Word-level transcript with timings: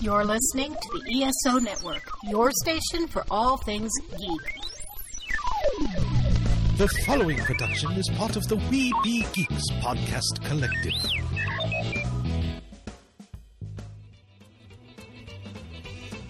You're 0.00 0.24
listening 0.24 0.74
to 0.74 0.98
the 1.00 1.22
ESO 1.24 1.58
Network, 1.58 2.02
your 2.24 2.50
station 2.62 3.06
for 3.08 3.24
all 3.30 3.56
things 3.58 3.90
geek. 4.10 4.56
The 6.76 6.88
following 7.06 7.38
production 7.38 7.92
is 7.92 8.08
part 8.16 8.36
of 8.36 8.46
the 8.48 8.56
We 8.70 8.92
Be 9.02 9.24
Geeks 9.32 9.70
podcast 9.80 10.44
collective. 10.44 10.94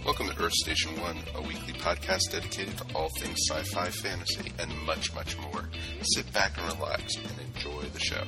Welcome 0.05 0.29
to 0.29 0.43
Earth 0.43 0.53
Station 0.53 1.01
One, 1.01 1.17
a 1.35 1.41
weekly 1.43 1.73
podcast 1.75 2.31
dedicated 2.31 2.77
to 2.79 2.85
all 2.95 3.09
things 3.19 3.39
sci 3.49 3.63
fi, 3.73 3.89
fantasy, 3.89 4.53
and 4.59 4.71
much, 4.85 5.15
much 5.15 5.37
more. 5.39 5.69
Sit 6.15 6.31
back 6.33 6.53
and 6.59 6.79
relax 6.79 7.17
and 7.17 7.33
enjoy 7.55 7.83
the 7.93 8.01
show. 8.01 8.25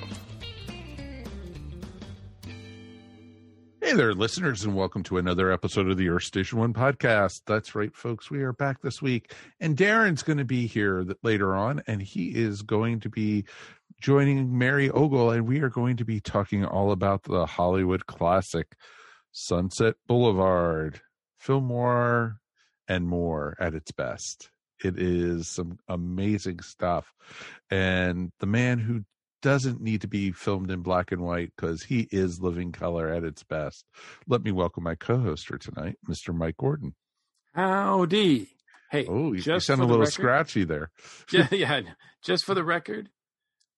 Hey 3.86 3.92
there, 3.92 4.14
listeners, 4.14 4.64
and 4.64 4.74
welcome 4.74 5.04
to 5.04 5.16
another 5.16 5.52
episode 5.52 5.88
of 5.88 5.96
the 5.96 6.08
Earth 6.08 6.24
Station 6.24 6.58
One 6.58 6.74
podcast. 6.74 7.42
That's 7.46 7.76
right, 7.76 7.94
folks. 7.94 8.28
We 8.28 8.42
are 8.42 8.52
back 8.52 8.82
this 8.82 9.00
week, 9.00 9.32
and 9.60 9.76
Darren's 9.76 10.24
going 10.24 10.38
to 10.38 10.44
be 10.44 10.66
here 10.66 11.06
later 11.22 11.54
on, 11.54 11.80
and 11.86 12.02
he 12.02 12.30
is 12.30 12.62
going 12.62 12.98
to 12.98 13.08
be 13.08 13.44
joining 14.00 14.58
Mary 14.58 14.90
Ogle, 14.90 15.30
and 15.30 15.46
we 15.46 15.60
are 15.60 15.68
going 15.68 15.98
to 15.98 16.04
be 16.04 16.18
talking 16.18 16.64
all 16.64 16.90
about 16.90 17.22
the 17.22 17.46
Hollywood 17.46 18.06
classic 18.06 18.74
Sunset 19.30 19.94
Boulevard, 20.08 21.00
film 21.38 21.68
noir, 21.68 22.40
and 22.88 23.06
more 23.06 23.56
at 23.60 23.76
its 23.76 23.92
best. 23.92 24.50
It 24.82 24.98
is 24.98 25.46
some 25.46 25.78
amazing 25.86 26.58
stuff, 26.58 27.14
and 27.70 28.32
the 28.40 28.46
man 28.46 28.80
who 28.80 29.04
doesn't 29.46 29.80
need 29.80 30.00
to 30.00 30.08
be 30.08 30.32
filmed 30.32 30.72
in 30.72 30.80
black 30.82 31.12
and 31.12 31.22
white 31.22 31.52
because 31.56 31.84
he 31.84 32.08
is 32.10 32.40
living 32.40 32.72
color 32.72 33.08
at 33.12 33.22
its 33.22 33.44
best. 33.44 33.84
Let 34.26 34.42
me 34.42 34.50
welcome 34.50 34.82
my 34.82 34.96
co-host 34.96 35.46
for 35.46 35.56
tonight, 35.56 35.98
Mr. 36.08 36.34
Mike 36.34 36.56
Gordon. 36.56 36.96
Howdy. 37.54 38.48
Hey, 38.90 39.06
Oh, 39.06 39.32
you, 39.34 39.42
you 39.44 39.60
sound 39.60 39.80
a 39.80 39.84
the 39.84 39.86
little 39.86 40.00
record- 40.00 40.12
scratchy 40.12 40.64
there. 40.64 40.90
yeah, 41.30 41.46
yeah. 41.52 41.80
Just 42.24 42.44
for 42.44 42.54
the 42.54 42.64
record, 42.64 43.08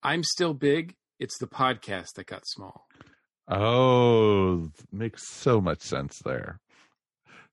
I'm 0.02 0.22
still 0.24 0.54
big. 0.54 0.94
It's 1.18 1.36
the 1.38 1.46
podcast 1.46 2.14
that 2.14 2.26
got 2.26 2.46
small. 2.46 2.86
Oh, 3.46 4.70
makes 4.90 5.28
so 5.28 5.60
much 5.60 5.82
sense 5.82 6.18
there. 6.24 6.60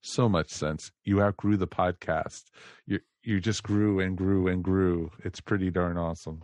So 0.02 0.30
much 0.30 0.52
sense. 0.52 0.90
You 1.04 1.22
outgrew 1.22 1.58
the 1.58 1.68
podcast. 1.68 2.44
You 2.88 3.02
you 3.24 3.42
just 3.42 3.62
grew 3.64 4.00
and 4.00 4.16
grew 4.18 4.48
and 4.48 4.64
grew. 4.64 5.12
It's 5.26 5.42
pretty 5.42 5.70
darn 5.70 5.98
awesome. 5.98 6.44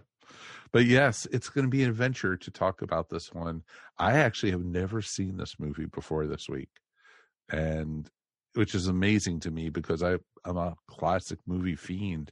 But 0.73 0.85
yes, 0.85 1.27
it's 1.31 1.49
going 1.49 1.65
to 1.65 1.69
be 1.69 1.83
an 1.83 1.89
adventure 1.89 2.37
to 2.37 2.51
talk 2.51 2.81
about 2.81 3.09
this 3.09 3.33
one. 3.33 3.63
I 3.97 4.13
actually 4.13 4.51
have 4.51 4.63
never 4.63 5.01
seen 5.01 5.37
this 5.37 5.59
movie 5.59 5.85
before 5.85 6.27
this 6.27 6.47
week, 6.47 6.69
and 7.51 8.09
which 8.53 8.75
is 8.75 8.87
amazing 8.87 9.41
to 9.41 9.51
me 9.51 9.69
because 9.69 10.01
I'm 10.01 10.19
a 10.45 10.75
classic 10.87 11.39
movie 11.45 11.75
fiend, 11.75 12.31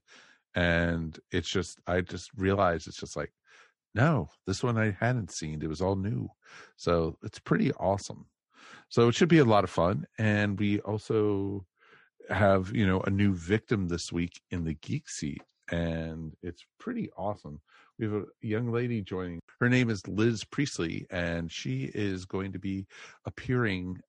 and 0.55 1.17
it's 1.31 1.49
just 1.49 1.79
I 1.85 2.01
just 2.01 2.31
realized 2.35 2.87
it's 2.87 2.99
just 2.99 3.17
like 3.17 3.31
no, 3.95 4.29
this 4.45 4.63
one 4.63 4.77
I 4.77 4.95
hadn't 4.99 5.31
seen. 5.31 5.61
It 5.61 5.69
was 5.69 5.81
all 5.81 5.95
new. 5.95 6.29
So 6.77 7.17
it's 7.23 7.39
pretty 7.39 7.71
awesome. 7.73 8.25
So 8.89 9.07
it 9.07 9.15
should 9.15 9.29
be 9.29 9.39
a 9.39 9.45
lot 9.45 9.63
of 9.63 9.69
fun. 9.69 10.05
And 10.17 10.59
we 10.59 10.79
also 10.81 11.65
have, 12.29 12.71
you 12.75 12.85
know, 12.85 13.01
a 13.01 13.09
new 13.09 13.33
victim 13.33 13.87
this 13.87 14.11
week 14.11 14.41
in 14.51 14.63
the 14.63 14.75
geek 14.75 15.09
seat. 15.09 15.41
And 15.71 16.33
it's 16.41 16.65
pretty 16.79 17.09
awesome. 17.17 17.61
We 17.99 18.05
have 18.05 18.13
a 18.13 18.25
young 18.41 18.71
lady 18.71 19.01
joining. 19.01 19.41
Her 19.59 19.67
name 19.67 19.89
is 19.89 20.07
Liz 20.07 20.45
Priestley, 20.45 21.05
and 21.09 21.51
she 21.51 21.91
is 21.93 22.23
going 22.23 22.53
to 22.53 22.59
be 22.59 22.87
appearing 23.25 23.99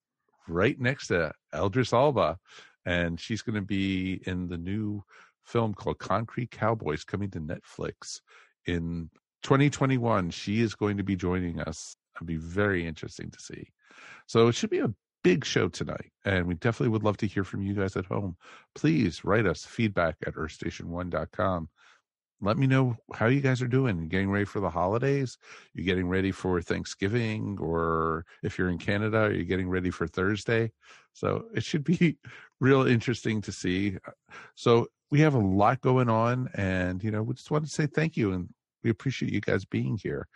right 0.46 0.80
next 0.80 1.08
to 1.08 1.32
Idris 1.52 1.92
Elba. 1.92 2.38
And 2.86 3.20
she's 3.20 3.42
going 3.42 3.56
to 3.56 3.66
be 3.66 4.22
in 4.26 4.46
the 4.46 4.56
new 4.56 5.02
film 5.44 5.74
called 5.74 5.98
Concrete 5.98 6.52
Cowboys 6.52 7.02
coming 7.02 7.30
to 7.32 7.40
Netflix 7.40 8.20
in 8.66 9.10
2021 9.42 10.30
she 10.30 10.60
is 10.60 10.74
going 10.74 10.98
to 10.98 11.02
be 11.02 11.16
joining 11.16 11.60
us 11.60 11.96
it'll 12.14 12.26
be 12.26 12.36
very 12.36 12.86
interesting 12.86 13.30
to 13.30 13.40
see 13.40 13.66
so 14.26 14.48
it 14.48 14.54
should 14.54 14.70
be 14.70 14.80
a 14.80 14.92
big 15.24 15.44
show 15.44 15.68
tonight 15.68 16.12
and 16.24 16.46
we 16.46 16.54
definitely 16.54 16.88
would 16.88 17.02
love 17.02 17.16
to 17.16 17.26
hear 17.26 17.42
from 17.42 17.62
you 17.62 17.74
guys 17.74 17.96
at 17.96 18.04
home 18.06 18.36
please 18.74 19.24
write 19.24 19.46
us 19.46 19.64
feedback 19.64 20.16
at 20.26 20.34
earthstation1.com 20.34 21.68
let 22.40 22.56
me 22.56 22.66
know 22.66 22.96
how 23.14 23.26
you 23.26 23.40
guys 23.40 23.60
are 23.62 23.68
doing 23.68 24.08
getting 24.08 24.30
ready 24.30 24.44
for 24.44 24.60
the 24.60 24.70
holidays 24.70 25.38
you 25.74 25.84
getting 25.84 26.08
ready 26.08 26.30
for 26.32 26.60
thanksgiving 26.60 27.58
or 27.60 28.24
if 28.42 28.58
you're 28.58 28.70
in 28.70 28.78
canada 28.78 29.18
are 29.18 29.32
you 29.32 29.44
getting 29.44 29.68
ready 29.68 29.90
for 29.90 30.06
thursday 30.06 30.70
so 31.12 31.44
it 31.54 31.64
should 31.64 31.84
be 31.84 32.16
real 32.60 32.86
interesting 32.86 33.40
to 33.40 33.52
see 33.52 33.96
so 34.54 34.86
we 35.10 35.20
have 35.20 35.34
a 35.34 35.38
lot 35.38 35.80
going 35.80 36.08
on 36.08 36.48
and 36.54 37.02
you 37.02 37.10
know 37.10 37.22
we 37.22 37.34
just 37.34 37.50
want 37.50 37.64
to 37.64 37.70
say 37.70 37.86
thank 37.86 38.16
you 38.16 38.32
and 38.32 38.48
we 38.82 38.90
appreciate 38.90 39.32
you 39.32 39.40
guys 39.40 39.64
being 39.64 39.98
here. 40.02 40.26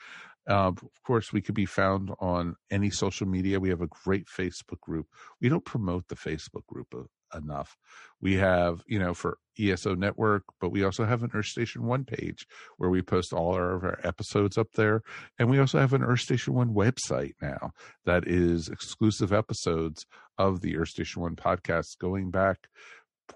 Uh, 0.48 0.68
of 0.68 1.02
course, 1.06 1.32
we 1.32 1.40
could 1.40 1.54
be 1.54 1.64
found 1.64 2.10
on 2.20 2.54
any 2.70 2.90
social 2.90 3.26
media. 3.26 3.58
We 3.58 3.70
have 3.70 3.80
a 3.80 3.86
great 3.86 4.26
Facebook 4.26 4.80
group. 4.80 5.06
We 5.40 5.48
don't 5.48 5.64
promote 5.64 6.06
the 6.08 6.16
Facebook 6.16 6.66
group 6.66 6.88
uh, 6.94 7.04
enough. 7.34 7.76
We 8.20 8.36
have, 8.36 8.82
you 8.86 8.98
know, 8.98 9.14
for 9.14 9.38
ESO 9.58 9.94
Network, 9.94 10.44
but 10.60 10.70
we 10.70 10.82
also 10.82 11.04
have 11.04 11.22
an 11.22 11.30
Earth 11.34 11.46
Station 11.46 11.84
One 11.84 12.04
page 12.04 12.46
where 12.78 12.90
we 12.90 13.02
post 13.02 13.32
all 13.32 13.54
of 13.54 13.84
our 13.84 14.00
episodes 14.02 14.56
up 14.56 14.72
there. 14.74 15.02
And 15.38 15.50
we 15.50 15.58
also 15.58 15.78
have 15.78 15.92
an 15.92 16.02
Earth 16.02 16.20
Station 16.20 16.54
One 16.54 16.74
website 16.74 17.34
now 17.40 17.72
that 18.04 18.26
is 18.26 18.68
exclusive 18.68 19.32
episodes 19.32 20.06
of 20.38 20.60
the 20.60 20.76
Earth 20.76 20.88
Station 20.88 21.22
One 21.22 21.36
podcast 21.36 21.98
going 21.98 22.30
back 22.30 22.68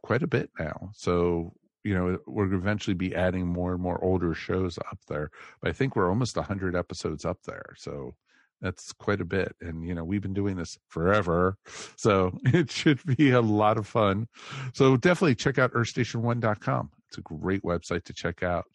quite 0.02 0.22
a 0.22 0.28
bit 0.28 0.50
now. 0.58 0.90
So 0.94 1.52
you 1.84 1.94
know 1.94 2.18
we're 2.26 2.52
eventually 2.52 2.94
be 2.94 3.14
adding 3.14 3.46
more 3.46 3.72
and 3.72 3.82
more 3.82 4.02
older 4.02 4.34
shows 4.34 4.78
up 4.78 4.98
there 5.08 5.30
but 5.60 5.70
i 5.70 5.72
think 5.72 5.94
we're 5.94 6.08
almost 6.08 6.36
100 6.36 6.74
episodes 6.74 7.24
up 7.24 7.38
there 7.44 7.72
so 7.76 8.14
that's 8.60 8.92
quite 8.92 9.20
a 9.20 9.24
bit 9.24 9.54
and 9.60 9.86
you 9.86 9.94
know 9.94 10.04
we've 10.04 10.22
been 10.22 10.34
doing 10.34 10.56
this 10.56 10.78
forever 10.88 11.56
so 11.96 12.32
it 12.46 12.70
should 12.70 13.00
be 13.16 13.30
a 13.30 13.40
lot 13.40 13.78
of 13.78 13.86
fun. 13.86 14.26
So 14.74 14.96
definitely 14.96 15.34
check 15.34 15.58
out 15.58 15.72
earthstation1.com 15.72 16.90
it's 17.08 17.18
a 17.18 17.22
great 17.22 17.62
website 17.62 18.04
to 18.04 18.12
check 18.12 18.42
out. 18.42 18.66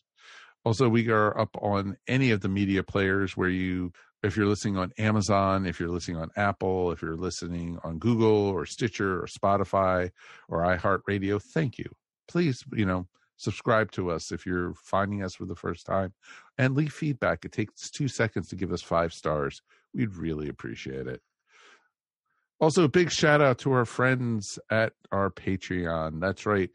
Also 0.66 0.89
we 0.89 1.09
are 1.09 1.38
up 1.38 1.55
on 1.61 1.97
any 2.07 2.31
of 2.31 2.41
the 2.41 2.49
media 2.49 2.83
players 2.83 3.38
where 3.38 3.49
you 3.49 3.91
if 4.23 4.38
you're 4.38 4.47
listening 4.47 4.77
on 4.77 4.94
Amazon, 4.97 5.66
if 5.66 5.81
you're 5.81 5.89
listening 5.89 6.15
on 6.15 6.29
Apple, 6.38 6.94
if 6.94 7.01
you're 7.01 7.17
listening 7.17 7.77
on 7.83 8.00
Google 8.00 8.47
or 8.47 8.65
Stitcher 8.65 9.21
or 9.21 9.27
Spotify 9.27 10.11
or 10.47 10.61
iHeartRadio, 10.61 11.41
thank 11.53 11.77
you. 11.77 11.91
Please, 12.29 12.63
you 12.71 12.85
know, 12.85 13.05
subscribe 13.38 13.91
to 13.91 14.11
us 14.11 14.31
if 14.31 14.45
you're 14.45 14.73
finding 14.75 15.23
us 15.23 15.35
for 15.35 15.45
the 15.45 15.55
first 15.55 15.85
time 15.85 16.13
and 16.57 16.75
leave 16.75 16.94
feedback. 16.94 17.45
It 17.45 17.51
takes 17.51 17.89
two 17.89 18.07
seconds 18.07 18.47
to 18.49 18.55
give 18.55 18.71
us 18.71 18.81
five 18.81 19.13
stars. 19.13 19.61
We'd 19.94 20.16
really 20.16 20.49
appreciate 20.49 21.07
it. 21.07 21.21
Also, 22.59 22.83
a 22.83 22.89
big 22.89 23.11
shout 23.11 23.41
out 23.41 23.57
to 23.59 23.73
our 23.73 23.85
friends 23.85 24.57
at 24.69 24.94
our 25.11 25.29
Patreon. 25.29 26.21
That's 26.21 26.45
right. 26.45 26.69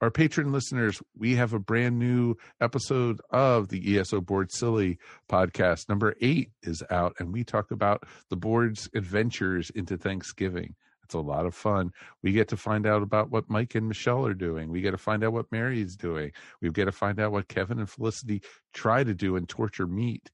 Our 0.00 0.10
patron 0.10 0.52
listeners, 0.52 1.02
we 1.16 1.36
have 1.36 1.54
a 1.54 1.58
brand 1.58 1.98
new 1.98 2.36
episode 2.60 3.20
of 3.30 3.68
the 3.68 3.98
ESO 3.98 4.20
Board 4.20 4.52
Silly 4.52 4.98
podcast. 5.30 5.88
Number 5.88 6.14
eight 6.20 6.50
is 6.62 6.82
out, 6.90 7.14
and 7.18 7.32
we 7.32 7.44
talk 7.44 7.70
about 7.70 8.02
the 8.28 8.36
board's 8.36 8.90
adventures 8.94 9.70
into 9.70 9.96
Thanksgiving. 9.96 10.74
It's 11.06 11.14
a 11.14 11.20
lot 11.20 11.46
of 11.46 11.54
fun. 11.54 11.92
We 12.24 12.32
get 12.32 12.48
to 12.48 12.56
find 12.56 12.84
out 12.84 13.00
about 13.00 13.30
what 13.30 13.48
Mike 13.48 13.76
and 13.76 13.86
Michelle 13.86 14.26
are 14.26 14.34
doing. 14.34 14.70
We 14.70 14.80
get 14.80 14.90
to 14.90 14.98
find 14.98 15.22
out 15.22 15.32
what 15.32 15.52
Mary 15.52 15.80
is 15.80 15.94
doing. 15.94 16.32
We 16.60 16.68
get 16.70 16.86
to 16.86 16.92
find 16.92 17.20
out 17.20 17.30
what 17.30 17.46
Kevin 17.46 17.78
and 17.78 17.88
Felicity 17.88 18.42
try 18.74 19.04
to 19.04 19.14
do 19.14 19.36
and 19.36 19.48
torture 19.48 19.86
meat. 19.86 20.32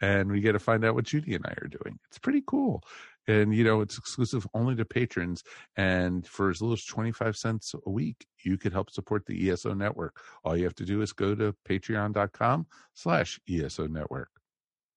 And 0.00 0.32
we 0.32 0.40
get 0.40 0.52
to 0.52 0.58
find 0.58 0.82
out 0.82 0.94
what 0.94 1.04
Judy 1.04 1.34
and 1.34 1.44
I 1.44 1.50
are 1.50 1.68
doing. 1.68 1.98
It's 2.08 2.18
pretty 2.18 2.42
cool. 2.46 2.82
And, 3.28 3.54
you 3.54 3.64
know, 3.64 3.82
it's 3.82 3.98
exclusive 3.98 4.46
only 4.54 4.74
to 4.76 4.86
patrons. 4.86 5.42
And 5.76 6.26
for 6.26 6.48
as 6.48 6.62
little 6.62 6.72
as 6.72 6.86
25 6.86 7.36
cents 7.36 7.74
a 7.86 7.90
week, 7.90 8.26
you 8.42 8.56
could 8.56 8.72
help 8.72 8.90
support 8.90 9.26
the 9.26 9.50
ESO 9.50 9.74
network. 9.74 10.16
All 10.42 10.56
you 10.56 10.64
have 10.64 10.74
to 10.76 10.86
do 10.86 11.02
is 11.02 11.12
go 11.12 11.34
to 11.34 11.54
patreon.com 11.68 12.66
slash 12.94 13.38
ESO 13.46 13.88
network. 13.88 14.30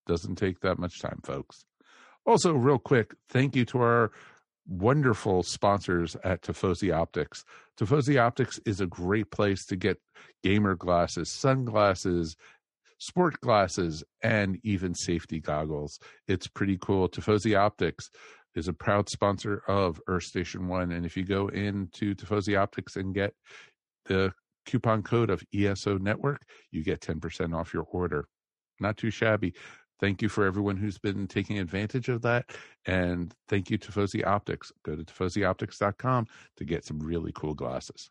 Doesn't 0.06 0.36
take 0.38 0.62
that 0.62 0.80
much 0.80 1.02
time, 1.02 1.20
folks. 1.26 1.66
Also, 2.26 2.54
real 2.54 2.80
quick, 2.80 3.14
thank 3.30 3.58
you 3.58 3.66
to 3.66 3.80
our 3.80 4.12
wonderful 4.68 5.44
sponsors 5.44 6.16
at 6.24 6.42
Tifosi 6.42 6.94
Optics. 6.94 7.44
Tifosi 7.80 8.20
Optics 8.20 8.60
is 8.66 8.82
a 8.82 8.88
great 8.88 9.32
place 9.32 9.66
to 9.66 9.76
get 9.76 9.98
gamer 10.44 10.76
glasses, 10.76 11.30
sunglasses, 11.30 12.36
sport 13.00 13.40
glasses, 13.42 14.04
and 14.24 14.60
even 14.64 14.94
safety 14.94 15.40
goggles. 15.40 16.00
It's 16.28 16.48
pretty 16.48 16.78
cool. 16.82 17.08
Tifosi 17.08 17.58
Optics 17.58 18.10
is 18.56 18.68
a 18.68 18.74
proud 18.74 19.10
sponsor 19.10 19.62
of 19.68 20.02
Earth 20.08 20.24
Station 20.24 20.68
One. 20.68 20.92
And 20.92 21.06
if 21.06 21.16
you 21.16 21.24
go 21.24 21.48
into 21.50 22.16
Tifosi 22.16 22.60
Optics 22.60 22.96
and 22.96 23.14
get 23.14 23.34
the 24.06 24.34
coupon 24.66 25.04
code 25.04 25.30
of 25.30 25.44
ESO 25.54 25.98
Network, 25.98 26.42
you 26.72 26.84
get 26.84 27.02
10% 27.02 27.56
off 27.56 27.74
your 27.74 27.86
order. 27.92 28.28
Not 28.80 28.98
too 28.98 29.12
shabby. 29.12 29.54
Thank 30.00 30.22
you 30.22 30.30
for 30.30 30.46
everyone 30.46 30.78
who's 30.78 30.98
been 30.98 31.28
taking 31.28 31.60
advantage 31.60 32.10
of 32.10 32.22
that. 32.24 32.46
And 32.86 33.34
thank 33.48 33.70
you 33.70 33.78
to 33.78 33.92
Tifosi 33.92 34.26
Optics. 34.26 34.72
Go 34.84 34.96
to 34.96 35.04
tifosioptics.com 35.04 36.28
to 36.58 36.66
get 36.66 36.86
some 36.86 37.00
really 37.00 37.32
cool 37.34 37.54
glasses. 37.54 38.10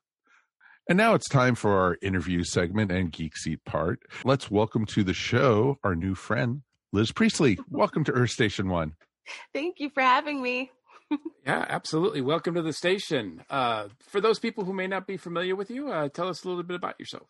And 0.88 0.96
now 0.96 1.14
it's 1.14 1.28
time 1.28 1.56
for 1.56 1.78
our 1.78 1.98
interview 2.00 2.44
segment 2.44 2.92
and 2.92 3.10
Geek 3.10 3.36
Seat 3.36 3.64
part. 3.64 4.00
Let's 4.24 4.50
welcome 4.50 4.86
to 4.86 5.02
the 5.02 5.14
show 5.14 5.78
our 5.82 5.96
new 5.96 6.14
friend, 6.14 6.62
Liz 6.92 7.10
Priestley. 7.10 7.58
welcome 7.70 8.04
to 8.04 8.12
Earth 8.12 8.30
Station 8.30 8.68
One. 8.68 8.92
Thank 9.52 9.80
you 9.80 9.90
for 9.90 10.02
having 10.02 10.40
me. 10.40 10.70
yeah, 11.46 11.64
absolutely. 11.68 12.20
Welcome 12.20 12.54
to 12.54 12.62
the 12.62 12.72
station. 12.72 13.44
Uh, 13.50 13.88
for 14.00 14.20
those 14.20 14.38
people 14.38 14.64
who 14.64 14.72
may 14.72 14.86
not 14.86 15.06
be 15.06 15.16
familiar 15.16 15.56
with 15.56 15.70
you, 15.70 15.90
uh, 15.90 16.08
tell 16.08 16.28
us 16.28 16.44
a 16.44 16.48
little 16.48 16.62
bit 16.62 16.76
about 16.76 16.98
yourself. 16.98 17.26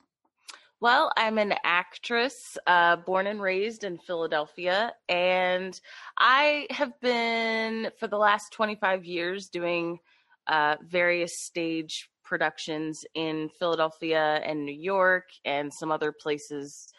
Well, 0.78 1.10
I'm 1.16 1.38
an 1.38 1.54
actress, 1.64 2.58
uh, 2.66 2.96
born 2.96 3.26
and 3.26 3.40
raised 3.40 3.82
in 3.82 3.96
Philadelphia, 3.96 4.92
and 5.08 5.80
I 6.18 6.66
have 6.68 6.92
been 7.00 7.90
for 7.98 8.08
the 8.08 8.18
last 8.18 8.52
25 8.52 9.06
years 9.06 9.48
doing 9.48 10.00
uh, 10.46 10.76
various 10.82 11.32
stage 11.46 12.10
productions 12.22 13.06
in 13.14 13.48
Philadelphia 13.58 14.42
and 14.44 14.66
New 14.66 14.78
York 14.78 15.24
and 15.46 15.72
some 15.72 15.90
other 15.90 16.12
places 16.12 16.92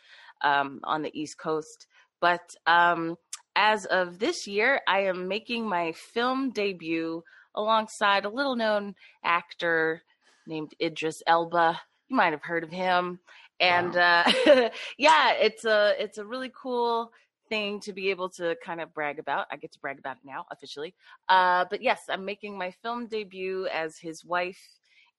um, 0.43 0.79
on 0.83 1.03
the 1.03 1.11
East 1.13 1.37
Coast. 1.37 1.85
But 2.19 2.49
um, 2.65 3.15
as 3.55 3.85
of 3.85 4.17
this 4.17 4.47
year, 4.47 4.81
I 4.87 5.01
am 5.01 5.27
making 5.27 5.69
my 5.69 5.91
film 5.91 6.49
debut 6.49 7.21
alongside 7.53 8.25
a 8.25 8.29
little 8.29 8.55
known 8.55 8.95
actor 9.23 10.01
named 10.47 10.71
Idris 10.81 11.21
Elba. 11.27 11.79
You 12.07 12.15
might 12.15 12.31
have 12.31 12.43
heard 12.43 12.63
of 12.63 12.71
him 12.71 13.19
and 13.59 13.95
wow. 13.95 14.23
uh, 14.47 14.69
yeah, 14.97 15.31
it's 15.33 15.65
a 15.65 15.93
it's 15.99 16.17
a 16.17 16.25
really 16.25 16.51
cool 16.55 17.11
thing 17.49 17.79
to 17.79 17.93
be 17.93 18.09
able 18.09 18.29
to 18.29 18.55
kind 18.63 18.81
of 18.81 18.93
brag 18.93 19.19
about. 19.19 19.47
I 19.51 19.57
get 19.57 19.71
to 19.73 19.79
brag 19.79 19.99
about 19.99 20.17
it 20.17 20.25
now 20.25 20.45
officially. 20.51 20.93
Uh, 21.29 21.65
but 21.69 21.81
yes, 21.81 22.03
I'm 22.09 22.25
making 22.25 22.57
my 22.57 22.71
film 22.83 23.07
debut 23.07 23.67
as 23.67 23.97
his 23.97 24.25
wife 24.25 24.59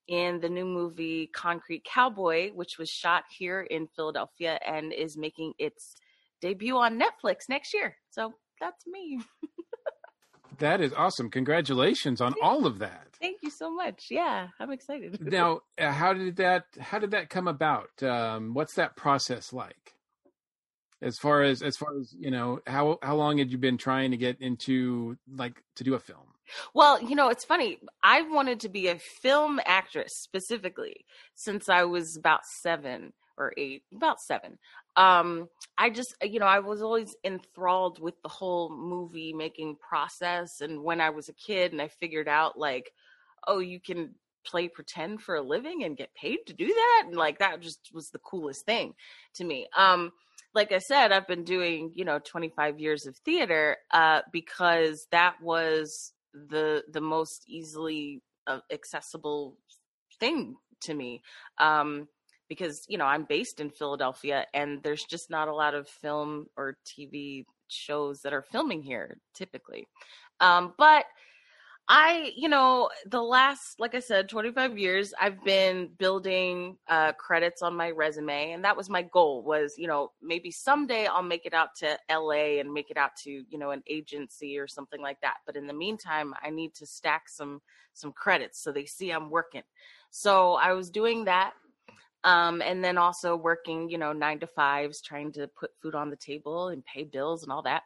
in 0.07 0.39
the 0.39 0.49
new 0.49 0.65
movie 0.65 1.27
Concrete 1.33 1.83
Cowboy, 1.85 2.51
which 2.53 2.77
was 2.77 2.89
shot 2.89 3.23
here 3.29 3.61
in 3.61 3.87
Philadelphia 3.95 4.59
and 4.65 4.91
is 4.91 5.17
making 5.17 5.53
its 5.59 5.95
debut 6.41 6.77
on 6.77 6.99
Netflix 6.99 7.49
next 7.49 7.73
year. 7.73 7.95
So 8.09 8.33
that's 8.59 8.85
me. 8.87 9.21
that 10.59 10.81
is 10.81 10.93
awesome. 10.93 11.29
Congratulations 11.29 12.21
on 12.21 12.33
all 12.41 12.65
of 12.65 12.79
that. 12.79 13.07
Thank 13.21 13.39
you 13.41 13.49
so 13.49 13.73
much. 13.73 14.07
Yeah, 14.09 14.47
I'm 14.59 14.71
excited. 14.71 15.19
now, 15.31 15.61
uh, 15.77 15.91
how 15.91 16.13
did 16.13 16.37
that 16.37 16.65
how 16.79 16.99
did 16.99 17.11
that 17.11 17.29
come 17.29 17.47
about? 17.47 18.01
Um, 18.01 18.53
what's 18.53 18.75
that 18.75 18.95
process 18.95 19.51
like? 19.51 19.95
As 21.01 21.17
far 21.17 21.43
as 21.43 21.61
as 21.61 21.77
far 21.77 21.97
as 21.99 22.13
you 22.17 22.31
know, 22.31 22.59
how 22.67 22.97
how 23.01 23.15
long 23.15 23.37
had 23.37 23.51
you 23.51 23.57
been 23.57 23.77
trying 23.77 24.11
to 24.11 24.17
get 24.17 24.41
into 24.41 25.17
like 25.33 25.63
to 25.75 25.83
do 25.83 25.95
a 25.95 25.99
film? 25.99 26.33
Well, 26.73 27.01
you 27.01 27.15
know, 27.15 27.29
it's 27.29 27.45
funny. 27.45 27.77
I 28.03 28.23
wanted 28.23 28.61
to 28.61 28.69
be 28.69 28.87
a 28.87 28.97
film 28.97 29.59
actress 29.65 30.15
specifically 30.15 31.05
since 31.35 31.69
I 31.69 31.83
was 31.83 32.17
about 32.17 32.45
seven 32.45 33.13
or 33.37 33.53
eight, 33.57 33.83
about 33.95 34.19
seven. 34.19 34.57
Um, 34.95 35.49
I 35.77 35.89
just, 35.89 36.15
you 36.21 36.39
know, 36.39 36.45
I 36.45 36.59
was 36.59 36.81
always 36.81 37.15
enthralled 37.23 37.99
with 37.99 38.15
the 38.21 38.29
whole 38.29 38.69
movie 38.69 39.33
making 39.33 39.77
process. 39.77 40.61
And 40.61 40.83
when 40.83 40.99
I 40.99 41.09
was 41.09 41.29
a 41.29 41.33
kid 41.33 41.71
and 41.71 41.81
I 41.81 41.87
figured 41.87 42.27
out, 42.27 42.57
like, 42.57 42.91
oh, 43.47 43.59
you 43.59 43.79
can 43.79 44.15
play 44.45 44.67
pretend 44.67 45.21
for 45.21 45.35
a 45.35 45.41
living 45.41 45.83
and 45.83 45.97
get 45.97 46.13
paid 46.15 46.39
to 46.47 46.53
do 46.53 46.67
that. 46.67 47.03
And 47.07 47.15
like, 47.15 47.39
that 47.39 47.61
just 47.61 47.89
was 47.93 48.09
the 48.09 48.19
coolest 48.19 48.65
thing 48.65 48.93
to 49.35 49.43
me. 49.43 49.67
Um, 49.77 50.11
like 50.53 50.71
I 50.71 50.79
said, 50.79 51.11
I've 51.11 51.27
been 51.27 51.43
doing, 51.43 51.91
you 51.93 52.05
know, 52.05 52.19
25 52.19 52.79
years 52.79 53.05
of 53.05 53.15
theater, 53.17 53.77
uh, 53.91 54.21
because 54.31 55.07
that 55.11 55.35
was 55.41 56.13
the, 56.33 56.83
the 56.91 57.01
most 57.01 57.43
easily 57.47 58.21
uh, 58.47 58.59
accessible 58.71 59.57
thing 60.19 60.55
to 60.81 60.93
me. 60.93 61.21
Um, 61.59 62.07
because 62.49 62.85
you 62.89 62.97
know 62.97 63.05
I'm 63.05 63.23
based 63.23 63.59
in 63.59 63.69
Philadelphia 63.69 64.45
and 64.53 64.83
there's 64.83 65.05
just 65.05 65.29
not 65.29 65.47
a 65.47 65.55
lot 65.55 65.75
of 65.75 65.87
film 65.87 66.47
or 66.57 66.77
TV 66.85 67.45
shows 67.67 68.21
that 68.21 68.33
are 68.33 68.41
filming 68.41 68.81
here 68.81 69.17
typically. 69.33 69.87
Um, 70.41 70.73
but 70.77 71.05
I, 71.91 72.33
you 72.35 72.49
know, 72.49 72.91
the 73.07 73.21
last, 73.21 73.79
like 73.79 73.95
I 73.95 73.99
said, 73.99 74.29
25 74.29 74.77
years, 74.77 75.11
I've 75.19 75.43
been 75.43 75.89
building 75.97 76.77
uh, 76.87 77.13
credits 77.13 77.63
on 77.63 77.75
my 77.75 77.89
resume, 77.89 78.51
and 78.51 78.63
that 78.63 78.77
was 78.77 78.91
my 78.91 79.01
goal. 79.01 79.41
Was 79.43 79.73
you 79.75 79.87
know 79.87 80.11
maybe 80.21 80.51
someday 80.51 81.07
I'll 81.07 81.23
make 81.23 81.47
it 81.47 81.53
out 81.55 81.69
to 81.77 81.97
LA 82.11 82.59
and 82.59 82.71
make 82.71 82.91
it 82.91 82.97
out 82.97 83.15
to 83.23 83.31
you 83.31 83.57
know 83.57 83.71
an 83.71 83.81
agency 83.87 84.59
or 84.59 84.67
something 84.67 85.01
like 85.01 85.19
that. 85.21 85.37
But 85.47 85.55
in 85.55 85.65
the 85.65 85.73
meantime, 85.73 86.35
I 86.43 86.51
need 86.51 86.75
to 86.75 86.85
stack 86.85 87.27
some 87.27 87.59
some 87.93 88.13
credits 88.13 88.61
so 88.61 88.71
they 88.71 88.85
see 88.85 89.09
I'm 89.09 89.31
working. 89.31 89.63
So 90.11 90.53
I 90.53 90.73
was 90.73 90.91
doing 90.91 91.25
that 91.25 91.53
um, 92.23 92.61
and 92.61 92.83
then 92.83 92.97
also 92.97 93.35
working, 93.35 93.89
you 93.89 93.97
know, 93.97 94.13
nine 94.13 94.39
to 94.39 94.47
fives, 94.47 95.01
trying 95.01 95.31
to 95.33 95.47
put 95.47 95.71
food 95.81 95.95
on 95.95 96.09
the 96.09 96.17
table 96.17 96.67
and 96.67 96.83
pay 96.85 97.03
bills 97.03 97.43
and 97.43 97.51
all 97.51 97.61
that. 97.63 97.83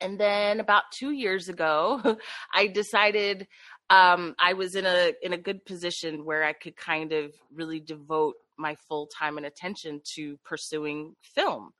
And 0.00 0.18
then 0.18 0.60
about 0.60 0.84
two 0.92 1.10
years 1.10 1.48
ago, 1.48 2.16
I 2.54 2.66
decided 2.66 3.46
um, 3.88 4.34
I 4.38 4.52
was 4.54 4.76
in 4.76 4.86
a 4.86 5.12
in 5.22 5.32
a 5.32 5.38
good 5.38 5.64
position 5.64 6.24
where 6.24 6.44
I 6.44 6.52
could 6.52 6.76
kind 6.76 7.12
of 7.12 7.32
really 7.52 7.80
devote 7.80 8.36
my 8.58 8.76
full 8.88 9.06
time 9.06 9.36
and 9.36 9.46
attention 9.46 10.00
to 10.14 10.38
pursuing 10.44 11.16
film. 11.22 11.70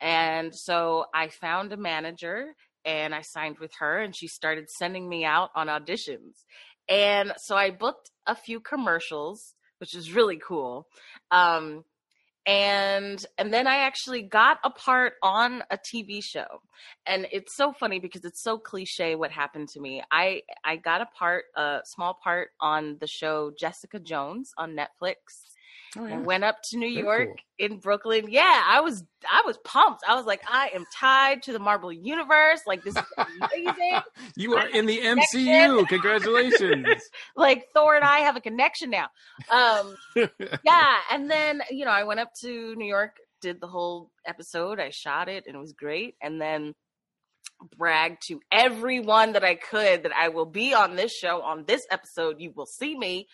And 0.00 0.54
so 0.54 1.06
I 1.14 1.28
found 1.28 1.72
a 1.72 1.76
manager 1.76 2.54
and 2.84 3.14
I 3.14 3.20
signed 3.20 3.58
with 3.60 3.72
her, 3.78 4.00
and 4.00 4.14
she 4.14 4.26
started 4.26 4.68
sending 4.68 5.08
me 5.08 5.24
out 5.24 5.50
on 5.54 5.68
auditions. 5.68 6.42
And 6.88 7.32
so 7.36 7.56
I 7.56 7.70
booked 7.70 8.10
a 8.26 8.34
few 8.34 8.58
commercials 8.58 9.54
which 9.82 9.96
is 9.96 10.14
really 10.14 10.36
cool. 10.36 10.86
Um, 11.32 11.82
and 12.46 13.24
and 13.36 13.52
then 13.52 13.66
I 13.66 13.78
actually 13.78 14.22
got 14.22 14.58
a 14.62 14.70
part 14.70 15.14
on 15.24 15.64
a 15.72 15.76
TV 15.76 16.22
show, 16.22 16.62
and 17.04 17.26
it's 17.32 17.56
so 17.56 17.72
funny 17.72 17.98
because 17.98 18.24
it's 18.24 18.42
so 18.42 18.58
cliche 18.58 19.16
what 19.16 19.32
happened 19.32 19.68
to 19.70 19.80
me. 19.80 20.00
I 20.12 20.42
I 20.64 20.76
got 20.76 21.00
a 21.00 21.06
part, 21.06 21.46
a 21.56 21.80
small 21.84 22.16
part 22.22 22.50
on 22.60 22.96
the 23.00 23.08
show 23.08 23.50
Jessica 23.58 23.98
Jones 23.98 24.52
on 24.56 24.76
Netflix, 24.76 25.16
Oh, 25.98 26.06
yeah. 26.06 26.18
went 26.20 26.42
up 26.42 26.56
to 26.70 26.78
New 26.78 26.88
Very 26.88 27.04
York 27.04 27.28
cool. 27.28 27.36
in 27.58 27.78
Brooklyn. 27.78 28.26
Yeah, 28.30 28.62
I 28.66 28.80
was 28.80 29.04
I 29.30 29.42
was 29.44 29.58
pumped. 29.58 30.02
I 30.08 30.14
was 30.14 30.24
like, 30.24 30.40
I 30.48 30.70
am 30.74 30.86
tied 30.94 31.42
to 31.42 31.52
the 31.52 31.58
Marvel 31.58 31.92
universe. 31.92 32.60
Like 32.66 32.82
this 32.82 32.96
is 32.96 33.02
amazing. 33.18 34.00
you 34.36 34.54
are 34.54 34.68
in 34.68 34.86
the 34.86 34.98
MCU. 34.98 35.86
Congratulations. 35.88 36.86
like 37.36 37.66
Thor 37.74 37.94
and 37.94 38.04
I 38.04 38.20
have 38.20 38.36
a 38.36 38.40
connection 38.40 38.90
now. 38.90 39.08
Um 39.50 39.96
yeah, 40.64 40.96
and 41.10 41.30
then, 41.30 41.62
you 41.70 41.84
know, 41.84 41.90
I 41.90 42.04
went 42.04 42.20
up 42.20 42.30
to 42.40 42.74
New 42.74 42.86
York, 42.86 43.16
did 43.42 43.60
the 43.60 43.66
whole 43.66 44.10
episode. 44.24 44.80
I 44.80 44.88
shot 44.90 45.28
it 45.28 45.44
and 45.46 45.54
it 45.54 45.60
was 45.60 45.74
great. 45.74 46.14
And 46.22 46.40
then 46.40 46.74
bragged 47.76 48.22
to 48.28 48.40
everyone 48.50 49.34
that 49.34 49.44
I 49.44 49.56
could 49.56 50.04
that 50.04 50.12
I 50.16 50.28
will 50.30 50.46
be 50.46 50.72
on 50.74 50.96
this 50.96 51.12
show 51.12 51.42
on 51.42 51.64
this 51.66 51.82
episode. 51.90 52.36
You 52.40 52.52
will 52.56 52.66
see 52.66 52.96
me. 52.96 53.28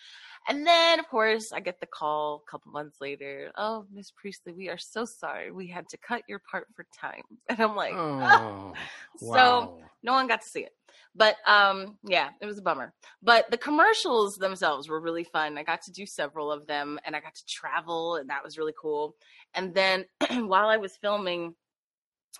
And 0.49 0.65
then, 0.65 0.99
of 0.99 1.07
course, 1.07 1.53
I 1.53 1.59
get 1.59 1.79
the 1.79 1.85
call 1.85 2.43
a 2.45 2.51
couple 2.51 2.71
months 2.71 2.97
later. 2.99 3.51
Oh, 3.55 3.85
Miss 3.93 4.09
Priestley, 4.09 4.51
we 4.51 4.67
are 4.67 4.79
so 4.79 5.05
sorry. 5.05 5.51
We 5.51 5.67
had 5.67 5.87
to 5.89 5.97
cut 5.97 6.23
your 6.27 6.39
part 6.39 6.67
for 6.75 6.85
time. 6.99 7.21
And 7.49 7.59
I'm 7.59 7.75
like, 7.75 7.93
oh, 7.93 8.19
oh. 8.21 8.73
Wow. 9.21 9.35
so 9.35 9.83
no 10.01 10.13
one 10.13 10.27
got 10.27 10.41
to 10.41 10.47
see 10.47 10.61
it. 10.61 10.71
But 11.15 11.35
um, 11.45 11.97
yeah, 12.03 12.29
it 12.41 12.47
was 12.47 12.57
a 12.57 12.63
bummer. 12.63 12.93
But 13.21 13.51
the 13.51 13.57
commercials 13.57 14.37
themselves 14.37 14.89
were 14.89 14.99
really 14.99 15.23
fun. 15.23 15.57
I 15.57 15.63
got 15.63 15.83
to 15.83 15.91
do 15.91 16.07
several 16.07 16.51
of 16.51 16.65
them, 16.65 16.99
and 17.05 17.15
I 17.15 17.19
got 17.19 17.35
to 17.35 17.45
travel, 17.45 18.15
and 18.15 18.29
that 18.29 18.43
was 18.43 18.57
really 18.57 18.73
cool. 18.79 19.15
And 19.53 19.71
then 19.73 20.05
while 20.47 20.67
I 20.67 20.77
was 20.77 20.97
filming 20.97 21.53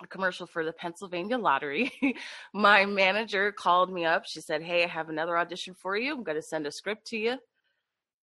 a 0.02 0.08
commercial 0.08 0.48
for 0.48 0.64
the 0.64 0.72
Pennsylvania 0.72 1.38
Lottery. 1.38 1.92
My 2.54 2.86
manager 2.86 3.52
called 3.52 3.92
me 3.92 4.06
up. 4.06 4.26
She 4.26 4.40
said, 4.40 4.62
Hey, 4.62 4.84
I 4.84 4.88
have 4.88 5.10
another 5.10 5.38
audition 5.38 5.74
for 5.74 5.98
you. 5.98 6.14
I'm 6.14 6.24
going 6.24 6.38
to 6.38 6.44
send 6.44 6.68
a 6.68 6.72
script 6.72 7.08
to 7.08 7.18
you 7.18 7.38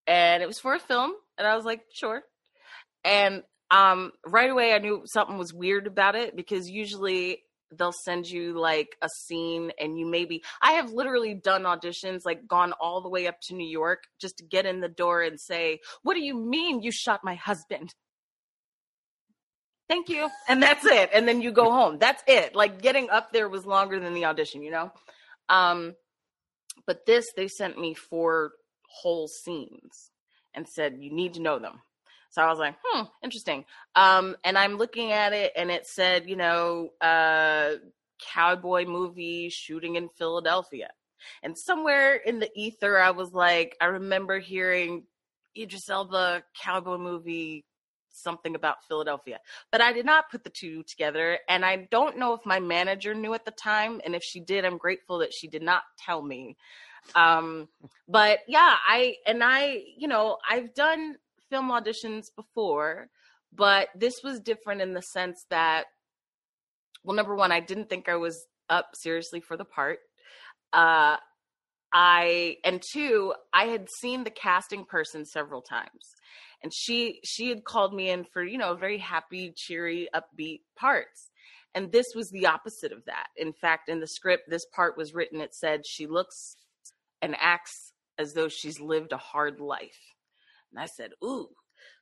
and 0.07 0.43
it 0.43 0.47
was 0.47 0.59
for 0.59 0.75
a 0.75 0.81
film 0.81 1.13
and 1.39 1.47
i 1.47 1.57
was 1.57 1.65
like 1.65 1.83
sure. 1.93 2.23
And 3.05 3.43
um 3.71 4.13
right 4.27 4.51
away 4.51 4.73
i 4.73 4.79
knew 4.79 5.03
something 5.07 5.39
was 5.39 5.53
weird 5.53 5.87
about 5.87 6.15
it 6.15 6.37
because 6.37 6.69
usually 6.71 7.43
they'll 7.77 7.93
send 7.93 8.29
you 8.29 8.59
like 8.59 8.97
a 9.03 9.09
scene 9.09 9.73
and 9.81 9.99
you 9.99 10.07
maybe 10.07 10.43
i 10.63 10.73
have 10.73 10.93
literally 10.93 11.35
done 11.35 11.65
auditions 11.65 12.21
like 12.25 12.47
gone 12.47 12.73
all 12.81 13.01
the 13.01 13.09
way 13.09 13.27
up 13.27 13.41
to 13.41 13.55
new 13.55 13.67
york 13.67 14.05
just 14.21 14.39
to 14.39 14.45
get 14.45 14.67
in 14.67 14.81
the 14.81 14.89
door 14.89 15.23
and 15.23 15.41
say 15.41 15.81
what 16.03 16.15
do 16.15 16.21
you 16.21 16.35
mean 16.37 16.81
you 16.83 16.93
shot 16.93 17.25
my 17.25 17.35
husband? 17.35 17.93
Thank 19.89 20.09
you. 20.09 20.29
And 20.49 20.63
that's 20.63 20.85
it. 20.85 21.11
And 21.13 21.29
then 21.29 21.41
you 21.41 21.53
go 21.53 21.71
home. 21.71 21.99
That's 21.99 22.23
it. 22.27 22.57
Like 22.57 22.83
getting 22.83 23.09
up 23.09 23.33
there 23.33 23.49
was 23.49 23.65
longer 23.65 24.01
than 24.01 24.15
the 24.15 24.25
audition 24.25 24.63
you 24.63 24.71
know? 24.71 24.93
Um 25.49 25.95
but 26.87 27.07
this 27.07 27.27
they 27.37 27.49
sent 27.49 27.79
me 27.79 27.95
for 27.95 28.53
whole 29.01 29.29
scenes 29.29 30.11
and 30.55 30.69
said, 30.69 30.97
You 30.99 31.13
need 31.13 31.35
to 31.35 31.43
know 31.43 31.59
them. 31.59 31.81
So 32.31 32.43
I 32.43 32.51
was 32.51 32.59
like, 32.59 32.75
hmm, 32.85 33.05
interesting. 33.23 33.65
Um, 33.95 34.37
and 34.45 34.59
I'm 34.59 34.77
looking 34.77 35.11
at 35.13 35.33
it 35.33 35.53
and 35.57 35.71
it 35.71 35.87
said, 35.87 36.29
you 36.29 36.37
know, 36.37 36.91
uh, 37.01 37.77
cowboy 38.21 38.85
movie 38.85 39.49
shooting 39.49 39.97
in 39.97 40.11
Philadelphia. 40.11 40.91
And 41.43 41.57
somewhere 41.57 42.15
in 42.15 42.39
the 42.39 42.51
ether, 42.55 42.99
I 42.99 43.13
was 43.13 43.33
like, 43.33 43.75
I 43.81 43.87
remember 43.87 44.39
hearing 44.39 45.05
Idris 45.57 45.89
Elba 45.89 46.43
cowboy 46.63 46.99
movie, 46.99 47.65
something 48.11 48.55
about 48.55 48.85
Philadelphia. 48.87 49.41
But 49.73 49.81
I 49.81 49.93
did 49.93 50.05
not 50.07 50.31
put 50.31 50.45
the 50.45 50.51
two 50.51 50.83
together. 50.83 51.39
And 51.49 51.65
I 51.65 51.89
don't 51.91 52.19
know 52.19 52.35
if 52.35 52.45
my 52.45 52.61
manager 52.61 53.15
knew 53.15 53.35
at 53.35 53.45
the 53.45 53.51
time. 53.51 54.01
And 54.05 54.15
if 54.15 54.23
she 54.23 54.41
did, 54.41 54.65
I'm 54.65 54.79
grateful 54.79 55.19
that 55.19 55.33
she 55.33 55.49
did 55.49 55.63
not 55.63 55.85
tell 55.99 56.23
me. 56.23 56.57
Um, 57.15 57.69
but 58.09 58.41
yeah, 58.47 58.75
I, 58.87 59.17
and 59.27 59.43
I, 59.43 59.83
you 59.97 60.09
know, 60.09 60.39
I've 60.49 60.75
done 60.75 61.17
film 61.51 61.71
auditions 61.71 62.27
before, 62.35 63.09
but 63.55 63.89
this 63.95 64.15
was 64.23 64.41
different 64.41 64.83
in 64.83 64.93
the 64.93 65.03
sense 65.03 65.45
that, 65.51 65.85
well, 67.05 67.17
number 67.17 67.35
one, 67.35 67.53
I 67.53 67.61
didn't 67.61 67.89
think 67.89 68.09
I 68.09 68.17
was 68.17 68.47
up 68.69 68.91
seriously 68.95 69.41
for 69.41 69.57
the 69.57 69.65
part. 69.65 70.01
Uh, 70.73 71.17
I 71.93 72.57
and 72.65 72.83
two, 72.93 73.33
I 73.53 73.65
had 73.67 73.89
seen 74.01 74.25
the 74.25 74.31
casting 74.31 74.85
person 74.85 75.25
several 75.25 75.63
times, 75.63 76.15
and 76.63 76.73
she 76.75 77.21
she 77.25 77.49
had 77.49 77.65
called 77.65 77.95
me 77.95 78.11
in 78.11 78.25
for 78.25 78.43
you 78.43 78.59
know 78.59 78.75
very 78.75 78.99
happy, 78.99 79.55
cheery, 79.57 80.09
upbeat 80.15 80.61
parts, 80.77 81.31
and 81.75 81.93
this 81.93 82.07
was 82.15 82.29
the 82.31 82.47
opposite 82.47 82.93
of 82.93 83.05
that. 83.07 83.29
In 83.37 83.53
fact, 83.53 83.89
in 83.89 84.01
the 84.01 84.09
script, 84.09 84.51
this 84.51 84.67
part 84.75 84.97
was 84.97 85.15
written. 85.15 85.41
It 85.41 85.55
said 85.55 85.87
she 85.87 86.07
looks 86.07 86.57
and 87.23 87.37
acts 87.39 87.93
as 88.19 88.35
though 88.35 88.49
she's 88.49 88.81
lived 88.81 89.13
a 89.13 89.17
hard 89.17 89.61
life, 89.61 90.15
and 90.71 90.81
I 90.81 90.87
said, 90.87 91.13
"Ooh." 91.25 91.49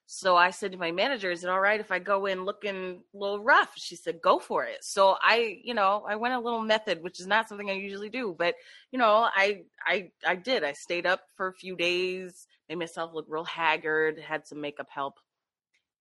So 0.06 0.37
I 0.37 0.50
said 0.50 0.73
to 0.73 0.78
my 0.78 0.92
manager, 0.92 1.30
"Is 1.30 1.44
it 1.44 1.50
all 1.50 1.61
right 1.61 1.80
if 1.80 1.90
I 1.90 1.99
go 1.99 2.26
in 2.26 2.44
looking 2.44 3.02
a 3.14 3.16
little 3.16 3.42
rough?" 3.42 3.73
She 3.76 3.97
said, 3.97 4.21
"Go 4.21 4.38
for 4.38 4.64
it." 4.64 4.85
So 4.85 5.16
I, 5.21 5.61
you 5.64 5.75
know, 5.75 6.04
I 6.09 6.16
went 6.16 6.35
a 6.35 6.40
little 6.40 6.61
method, 6.61 7.02
which 7.02 7.21
is 7.21 7.26
not 7.26 7.49
something 7.49 7.71
I 7.71 7.75
usually 7.75 8.11
do, 8.11 8.35
but 8.38 8.54
you 8.92 8.99
know, 8.99 9.28
I, 9.35 9.62
I, 9.87 10.11
I 10.26 10.37
did. 10.37 10.62
I 10.64 10.73
stayed 10.73 11.06
up 11.06 11.23
for 11.37 11.49
a 11.49 11.54
few 11.54 11.75
days, 11.76 12.47
made 12.68 12.78
myself 12.78 13.12
look 13.14 13.26
real 13.28 13.44
haggard, 13.44 14.18
had 14.18 14.47
some 14.47 14.61
makeup 14.61 14.88
help, 14.90 15.14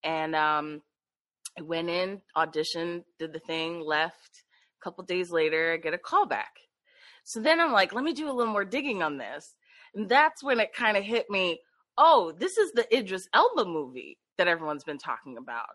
and 0.04 0.36
um, 0.36 0.82
I 1.58 1.62
went 1.62 1.90
in, 1.90 2.22
auditioned, 2.36 3.04
did 3.20 3.34
the 3.34 3.40
thing, 3.40 3.80
left. 3.80 4.44
A 4.82 4.84
couple 4.84 5.04
days 5.04 5.32
later, 5.32 5.74
I 5.74 5.78
get 5.78 5.94
a 5.94 5.98
call 5.98 6.26
back. 6.26 6.54
So 7.24 7.40
then 7.40 7.60
I'm 7.60 7.72
like, 7.72 7.94
let 7.94 8.04
me 8.04 8.14
do 8.14 8.30
a 8.30 8.34
little 8.34 8.52
more 8.52 8.66
digging 8.66 9.02
on 9.02 9.18
this, 9.18 9.56
and 9.96 10.10
that's 10.10 10.44
when 10.44 10.60
it 10.60 10.74
kind 10.74 10.98
of 10.98 11.04
hit 11.04 11.30
me 11.30 11.60
oh, 11.98 12.34
this 12.38 12.58
is 12.58 12.72
the 12.72 12.96
Idris 12.96 13.28
Elba 13.34 13.66
movie 13.66 14.18
that 14.38 14.48
everyone's 14.48 14.84
been 14.84 14.98
talking 14.98 15.38
about. 15.38 15.70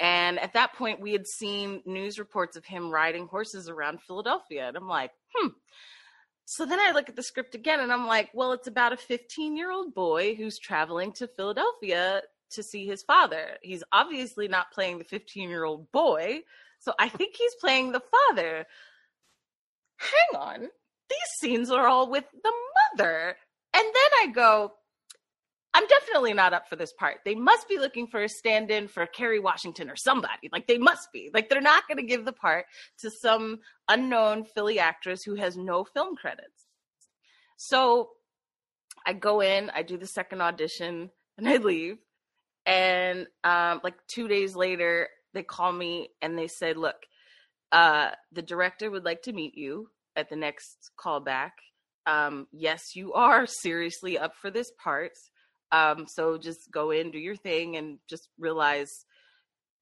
And 0.00 0.38
at 0.38 0.52
that 0.52 0.74
point, 0.74 1.00
we 1.00 1.12
had 1.12 1.26
seen 1.26 1.82
news 1.84 2.18
reports 2.18 2.56
of 2.56 2.64
him 2.64 2.90
riding 2.90 3.26
horses 3.26 3.68
around 3.68 4.00
Philadelphia. 4.00 4.68
And 4.68 4.76
I'm 4.76 4.88
like, 4.88 5.10
hmm. 5.34 5.48
So 6.44 6.64
then 6.64 6.78
I 6.80 6.92
look 6.92 7.08
at 7.08 7.16
the 7.16 7.22
script 7.22 7.54
again 7.54 7.80
and 7.80 7.92
I'm 7.92 8.06
like, 8.06 8.30
well, 8.32 8.52
it's 8.52 8.68
about 8.68 8.92
a 8.92 8.96
15 8.96 9.56
year 9.56 9.70
old 9.70 9.94
boy 9.94 10.34
who's 10.34 10.58
traveling 10.58 11.12
to 11.14 11.28
Philadelphia 11.28 12.22
to 12.52 12.62
see 12.62 12.86
his 12.86 13.02
father. 13.02 13.58
He's 13.60 13.84
obviously 13.92 14.48
not 14.48 14.72
playing 14.72 14.98
the 14.98 15.04
15 15.04 15.50
year 15.50 15.64
old 15.64 15.90
boy. 15.92 16.40
So 16.78 16.94
I 16.98 17.08
think 17.08 17.34
he's 17.36 17.54
playing 17.56 17.92
the 17.92 18.00
father. 18.00 18.66
Hang 19.98 20.40
on. 20.40 20.68
These 21.10 21.40
scenes 21.40 21.70
are 21.70 21.86
all 21.86 22.10
with 22.10 22.24
the 22.42 22.52
mother. 22.96 23.36
And 23.74 23.84
then 23.84 24.10
I 24.22 24.32
go, 24.32 24.72
I'm 25.74 25.86
definitely 25.86 26.32
not 26.34 26.54
up 26.54 26.68
for 26.68 26.76
this 26.76 26.92
part. 26.92 27.18
They 27.24 27.34
must 27.34 27.68
be 27.68 27.78
looking 27.78 28.06
for 28.06 28.22
a 28.22 28.28
stand 28.28 28.70
in 28.70 28.88
for 28.88 29.06
Kerry 29.06 29.38
Washington 29.38 29.90
or 29.90 29.96
somebody. 29.96 30.48
Like, 30.50 30.66
they 30.66 30.78
must 30.78 31.12
be. 31.12 31.30
Like, 31.32 31.48
they're 31.48 31.60
not 31.60 31.86
going 31.86 31.98
to 31.98 32.02
give 32.02 32.24
the 32.24 32.32
part 32.32 32.66
to 33.00 33.10
some 33.10 33.58
unknown 33.88 34.44
Philly 34.44 34.78
actress 34.78 35.22
who 35.22 35.34
has 35.36 35.56
no 35.56 35.84
film 35.84 36.16
credits. 36.16 36.66
So 37.56 38.10
I 39.06 39.12
go 39.12 39.40
in, 39.40 39.70
I 39.70 39.82
do 39.82 39.98
the 39.98 40.06
second 40.06 40.40
audition, 40.40 41.10
and 41.36 41.48
I 41.48 41.56
leave. 41.58 41.98
And 42.66 43.26
um, 43.44 43.80
like 43.84 43.94
two 44.08 44.28
days 44.28 44.56
later, 44.56 45.08
they 45.34 45.42
call 45.42 45.72
me 45.72 46.10
and 46.20 46.36
they 46.36 46.48
said, 46.48 46.76
Look, 46.76 46.96
uh, 47.72 48.10
the 48.32 48.42
director 48.42 48.90
would 48.90 49.04
like 49.04 49.22
to 49.22 49.32
meet 49.32 49.56
you 49.56 49.88
at 50.18 50.28
the 50.28 50.36
next 50.36 50.90
callback. 50.98 51.52
Um, 52.06 52.46
yes, 52.52 52.94
you 52.94 53.14
are 53.14 53.46
seriously 53.46 54.18
up 54.18 54.34
for 54.34 54.50
this 54.50 54.70
part 54.82 55.12
um, 55.72 56.06
so 56.06 56.38
just 56.38 56.70
go 56.70 56.90
in, 56.90 57.10
do 57.10 57.18
your 57.18 57.36
thing, 57.36 57.76
and 57.76 57.98
just 58.08 58.28
realize, 58.38 59.04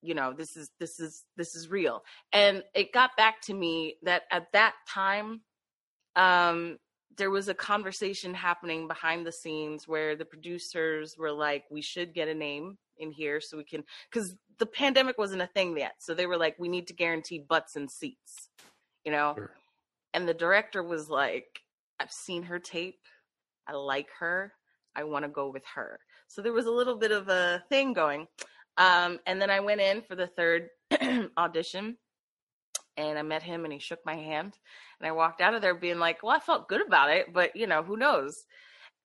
you 0.02 0.14
know, 0.14 0.32
this 0.32 0.56
is 0.56 0.70
this 0.80 0.98
is 0.98 1.24
this 1.36 1.54
is 1.54 1.70
real. 1.70 2.02
And 2.32 2.62
it 2.74 2.92
got 2.92 3.16
back 3.16 3.40
to 3.42 3.54
me 3.54 3.96
that 4.02 4.22
at 4.30 4.52
that 4.52 4.74
time, 4.88 5.42
um, 6.16 6.78
there 7.16 7.30
was 7.30 7.48
a 7.48 7.54
conversation 7.54 8.34
happening 8.34 8.88
behind 8.88 9.26
the 9.26 9.32
scenes 9.32 9.86
where 9.86 10.16
the 10.16 10.24
producers 10.24 11.16
were 11.16 11.32
like, 11.32 11.64
"We 11.70 11.82
should 11.82 12.14
get 12.14 12.28
a 12.28 12.34
name 12.34 12.78
in 12.98 13.12
here 13.12 13.40
so 13.40 13.56
we 13.56 13.64
can," 13.64 13.84
because 14.10 14.34
the 14.58 14.66
pandemic 14.66 15.18
wasn't 15.18 15.42
a 15.42 15.46
thing 15.46 15.76
yet. 15.78 15.94
So 16.00 16.14
they 16.14 16.26
were 16.26 16.36
like, 16.36 16.56
"We 16.58 16.68
need 16.68 16.88
to 16.88 16.94
guarantee 16.94 17.38
butts 17.38 17.76
and 17.76 17.90
seats," 17.90 18.50
you 19.04 19.12
know. 19.12 19.34
Sure. 19.36 19.50
And 20.16 20.26
the 20.26 20.34
director 20.34 20.82
was 20.82 21.08
like, 21.08 21.60
"I've 22.00 22.10
seen 22.10 22.42
her 22.44 22.58
tape. 22.58 22.98
I 23.68 23.74
like 23.74 24.08
her. 24.18 24.52
I 24.96 25.04
want 25.04 25.24
to 25.24 25.28
go 25.28 25.50
with 25.50 25.64
her. 25.74 26.00
So 26.26 26.42
there 26.42 26.52
was 26.52 26.66
a 26.66 26.70
little 26.70 26.96
bit 26.96 27.12
of 27.12 27.28
a 27.28 27.62
thing 27.68 27.92
going. 27.92 28.26
Um, 28.78 29.20
and 29.26 29.40
then 29.40 29.50
I 29.50 29.60
went 29.60 29.80
in 29.80 30.02
for 30.02 30.16
the 30.16 30.26
third 30.26 30.68
audition 31.38 31.96
and 32.96 33.18
I 33.18 33.22
met 33.22 33.42
him 33.42 33.64
and 33.64 33.72
he 33.72 33.78
shook 33.78 34.00
my 34.04 34.16
hand. 34.16 34.56
And 34.98 35.06
I 35.06 35.12
walked 35.12 35.40
out 35.40 35.54
of 35.54 35.62
there 35.62 35.74
being 35.74 35.98
like, 35.98 36.22
well, 36.22 36.34
I 36.34 36.40
felt 36.40 36.68
good 36.68 36.84
about 36.84 37.10
it, 37.10 37.32
but 37.32 37.54
you 37.54 37.66
know, 37.66 37.82
who 37.82 37.96
knows? 37.96 38.44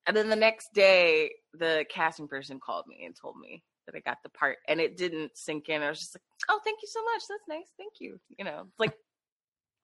And 0.08 0.16
then 0.16 0.30
the 0.30 0.36
next 0.36 0.74
day, 0.74 1.32
the 1.54 1.86
casting 1.94 2.28
person 2.28 2.60
called 2.60 2.86
me 2.88 3.04
and 3.06 3.16
told 3.16 3.36
me 3.38 3.64
that 3.86 3.96
I 3.96 4.00
got 4.00 4.18
the 4.24 4.30
part 4.30 4.58
and 4.68 4.80
it 4.80 4.98
didn't 4.98 5.32
sink 5.36 5.70
in. 5.70 5.82
I 5.82 5.90
was 5.90 6.00
just 6.00 6.16
like, 6.16 6.24
oh, 6.50 6.60
thank 6.64 6.80
you 6.82 6.88
so 6.90 7.04
much. 7.04 7.24
That's 7.30 7.48
nice. 7.50 7.68
Thank 7.78 7.94
you. 8.00 8.20
You 8.38 8.46
know, 8.46 8.68
like, 8.80 8.94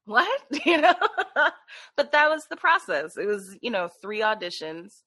what? 0.07 0.41
You 0.65 0.81
know? 0.81 0.95
but 1.95 2.11
that 2.11 2.29
was 2.29 2.47
the 2.49 2.57
process. 2.57 3.17
It 3.17 3.27
was, 3.27 3.55
you 3.61 3.69
know, 3.69 3.89
three 4.01 4.21
auditions 4.21 5.01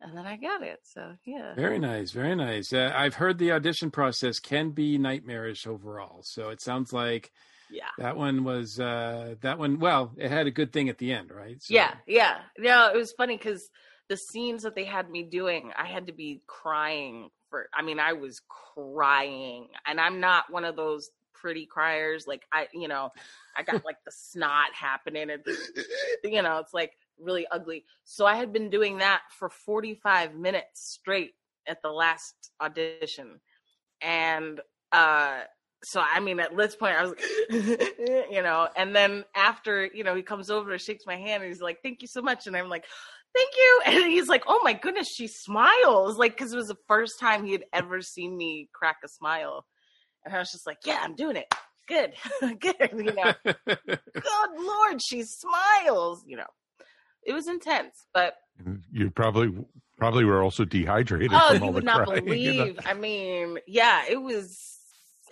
and 0.00 0.16
then 0.16 0.26
I 0.26 0.36
got 0.36 0.62
it. 0.62 0.80
So 0.82 1.14
yeah. 1.24 1.54
Very 1.54 1.78
nice, 1.78 2.10
very 2.10 2.34
nice. 2.34 2.72
Uh, 2.72 2.92
I've 2.94 3.14
heard 3.14 3.38
the 3.38 3.52
audition 3.52 3.90
process 3.90 4.38
can 4.38 4.70
be 4.70 4.98
nightmarish 4.98 5.66
overall. 5.66 6.22
So 6.22 6.50
it 6.50 6.60
sounds 6.60 6.92
like 6.92 7.30
yeah 7.70 7.88
that 7.98 8.16
one 8.16 8.44
was 8.44 8.78
uh 8.78 9.34
that 9.40 9.58
one 9.58 9.78
well 9.78 10.12
it 10.16 10.30
had 10.30 10.46
a 10.46 10.50
good 10.50 10.72
thing 10.72 10.88
at 10.88 10.98
the 10.98 11.12
end 11.12 11.30
right 11.30 11.62
so. 11.62 11.74
yeah 11.74 11.94
yeah 12.06 12.38
no 12.58 12.90
it 12.92 12.96
was 12.96 13.12
funny 13.12 13.36
because 13.36 13.68
the 14.08 14.16
scenes 14.16 14.62
that 14.62 14.74
they 14.74 14.84
had 14.84 15.10
me 15.10 15.24
doing 15.24 15.72
i 15.76 15.86
had 15.86 16.06
to 16.06 16.12
be 16.12 16.40
crying 16.46 17.28
for 17.50 17.68
i 17.74 17.82
mean 17.82 17.98
i 17.98 18.12
was 18.12 18.40
crying 18.74 19.66
and 19.86 20.00
i'm 20.00 20.20
not 20.20 20.44
one 20.50 20.64
of 20.64 20.76
those 20.76 21.10
pretty 21.40 21.66
criers 21.66 22.26
like 22.26 22.42
i 22.52 22.66
you 22.72 22.88
know 22.88 23.10
i 23.56 23.62
got 23.62 23.84
like 23.84 24.02
the 24.04 24.12
snot 24.12 24.72
happening 24.74 25.30
and 25.30 25.42
you 26.24 26.42
know 26.42 26.58
it's 26.58 26.74
like 26.74 26.92
really 27.20 27.46
ugly. 27.50 27.84
So 28.04 28.26
I 28.26 28.36
had 28.36 28.52
been 28.52 28.70
doing 28.70 28.98
that 28.98 29.22
for 29.38 29.48
45 29.48 30.34
minutes 30.34 30.82
straight 30.82 31.34
at 31.66 31.82
the 31.82 31.90
last 31.90 32.34
audition. 32.60 33.40
And 34.00 34.60
uh 34.92 35.40
so 35.82 36.00
I 36.00 36.20
mean 36.20 36.40
at 36.40 36.56
this 36.56 36.76
point 36.76 36.96
I 36.96 37.02
was 37.02 37.14
you 38.30 38.42
know, 38.42 38.68
and 38.76 38.94
then 38.94 39.24
after, 39.34 39.86
you 39.86 40.04
know, 40.04 40.14
he 40.14 40.22
comes 40.22 40.50
over 40.50 40.72
and 40.72 40.80
shakes 40.80 41.04
my 41.06 41.16
hand 41.16 41.42
and 41.42 41.52
he's 41.52 41.62
like, 41.62 41.78
Thank 41.82 42.02
you 42.02 42.08
so 42.08 42.22
much. 42.22 42.46
And 42.46 42.56
I'm 42.56 42.68
like, 42.68 42.84
Thank 43.34 43.50
you. 43.56 43.82
And 43.86 44.12
he's 44.12 44.28
like, 44.28 44.44
Oh 44.46 44.60
my 44.62 44.72
goodness, 44.72 45.08
she 45.08 45.26
smiles. 45.26 46.18
Like, 46.18 46.36
cause 46.36 46.52
it 46.52 46.56
was 46.56 46.68
the 46.68 46.76
first 46.88 47.18
time 47.18 47.44
he 47.44 47.52
had 47.52 47.64
ever 47.72 48.02
seen 48.02 48.36
me 48.36 48.68
crack 48.72 48.98
a 49.04 49.08
smile. 49.08 49.66
And 50.26 50.34
I 50.34 50.38
was 50.38 50.50
just 50.50 50.66
like, 50.66 50.78
Yeah, 50.84 51.00
I'm 51.02 51.14
doing 51.14 51.36
it. 51.36 51.46
Good. 51.88 52.12
Good. 52.60 52.90
You 52.92 53.14
know. 53.14 53.32
Good 53.66 54.50
Lord, 54.58 55.00
she 55.00 55.22
smiles, 55.22 56.22
you 56.26 56.36
know 56.36 56.46
it 57.26 57.32
was 57.34 57.48
intense, 57.48 58.06
but 58.14 58.34
you 58.92 59.10
probably 59.10 59.52
probably 59.98 60.24
were 60.24 60.42
also 60.42 60.64
dehydrated. 60.64 61.32
Oh, 61.34 61.52
you 61.52 61.66
would 61.66 61.84
not 61.84 62.06
crying, 62.06 62.24
believe. 62.24 62.54
You 62.54 62.72
know? 62.74 62.80
I 62.86 62.94
mean, 62.94 63.58
yeah, 63.66 64.04
it 64.08 64.22
was 64.22 64.56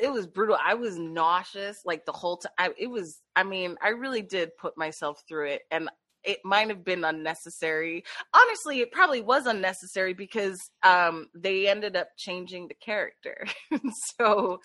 it 0.01 0.13
was 0.13 0.27
brutal. 0.27 0.59
I 0.63 0.75
was 0.75 0.99
nauseous 0.99 1.81
like 1.85 2.05
the 2.05 2.13
whole 2.13 2.39
time. 2.59 2.73
It 2.77 2.89
was. 2.89 3.21
I 3.37 3.45
mean, 3.45 3.77
I 3.81 3.91
really 3.91 4.23
did 4.23 4.57
put 4.61 4.77
myself 4.77 5.23
through 5.29 5.51
it, 5.51 5.63
and 5.71 5.89
it 6.25 6.41
might 6.45 6.69
have 6.69 6.85
been 6.85 7.05
unnecessary. 7.05 8.05
Honestly, 8.35 8.81
it 8.81 8.91
probably 8.91 9.21
was 9.21 9.47
unnecessary 9.47 10.15
because 10.15 10.59
um, 10.83 11.29
they 11.35 11.69
ended 11.69 11.97
up 11.97 12.09
changing 12.17 12.69
the 12.69 12.75
character. 12.75 13.47
so 14.19 14.61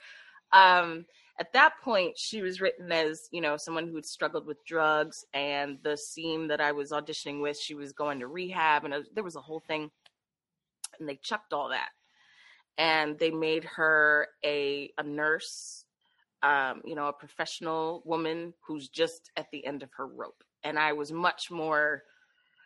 um, 0.53 1.05
at 1.39 1.53
that 1.53 1.73
point 1.83 2.17
she 2.17 2.41
was 2.41 2.59
written 2.61 2.91
as 2.91 3.27
you 3.31 3.41
know 3.41 3.57
someone 3.57 3.87
who 3.87 3.95
had 3.95 4.05
struggled 4.05 4.45
with 4.45 4.63
drugs 4.65 5.23
and 5.33 5.77
the 5.83 5.95
scene 5.95 6.47
that 6.47 6.59
i 6.59 6.71
was 6.71 6.91
auditioning 6.91 7.41
with 7.41 7.57
she 7.57 7.75
was 7.75 7.93
going 7.93 8.19
to 8.19 8.27
rehab 8.27 8.83
and 8.83 8.93
was, 8.93 9.07
there 9.13 9.23
was 9.23 9.35
a 9.35 9.41
whole 9.41 9.61
thing 9.67 9.89
and 10.99 11.07
they 11.07 11.15
chucked 11.23 11.53
all 11.53 11.69
that 11.69 11.89
and 12.79 13.19
they 13.19 13.29
made 13.29 13.65
her 13.65 14.29
a 14.43 14.91
a 14.97 15.03
nurse, 15.03 15.85
um, 16.41 16.81
you 16.85 16.95
know, 16.95 17.07
a 17.07 17.13
professional 17.13 18.01
woman 18.05 18.53
who's 18.65 18.87
just 18.87 19.31
at 19.37 19.47
the 19.51 19.65
end 19.65 19.83
of 19.83 19.89
her 19.97 20.07
rope. 20.07 20.43
And 20.63 20.79
I 20.79 20.93
was 20.93 21.11
much 21.11 21.51
more 21.51 22.03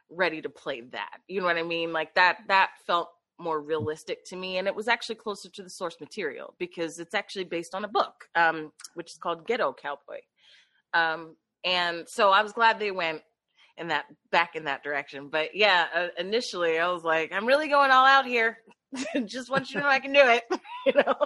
ready 0.09 0.41
to 0.41 0.49
play 0.49 0.81
that. 0.91 1.17
You 1.27 1.41
know 1.41 1.47
what 1.47 1.57
I 1.57 1.63
mean? 1.63 1.91
Like 1.91 2.13
that 2.15 2.37
that 2.47 2.69
felt 2.85 3.09
more 3.39 3.59
realistic 3.61 4.23
to 4.25 4.35
me 4.35 4.57
and 4.57 4.67
it 4.67 4.75
was 4.75 4.87
actually 4.87 5.15
closer 5.15 5.49
to 5.49 5.63
the 5.63 5.69
source 5.69 5.95
material 5.99 6.53
because 6.59 6.99
it's 6.99 7.15
actually 7.15 7.43
based 7.43 7.73
on 7.73 7.83
a 7.83 7.87
book 7.87 8.25
um, 8.35 8.71
which 8.93 9.07
is 9.11 9.17
called 9.17 9.45
ghetto 9.47 9.73
cowboy. 9.73 10.19
Um, 10.93 11.35
and 11.65 12.05
so 12.07 12.29
i 12.29 12.41
was 12.43 12.51
glad 12.53 12.77
they 12.79 12.91
went 12.91 13.21
in 13.77 13.87
that 13.87 14.05
back 14.31 14.55
in 14.55 14.65
that 14.65 14.83
direction. 14.83 15.29
But 15.29 15.55
yeah 15.55 15.87
uh, 15.95 16.07
initially 16.19 16.77
i 16.79 16.87
was 16.91 17.03
like 17.03 17.31
i'm 17.33 17.45
really 17.45 17.67
going 17.69 17.91
all 17.91 18.05
out 18.05 18.25
here. 18.25 18.57
Just 19.25 19.49
want 19.49 19.69
you 19.71 19.79
to 19.79 19.81
know 19.81 19.89
i 19.89 19.99
can 19.99 20.13
do 20.13 20.21
it. 20.21 20.43
You 20.85 20.93
know? 20.93 21.15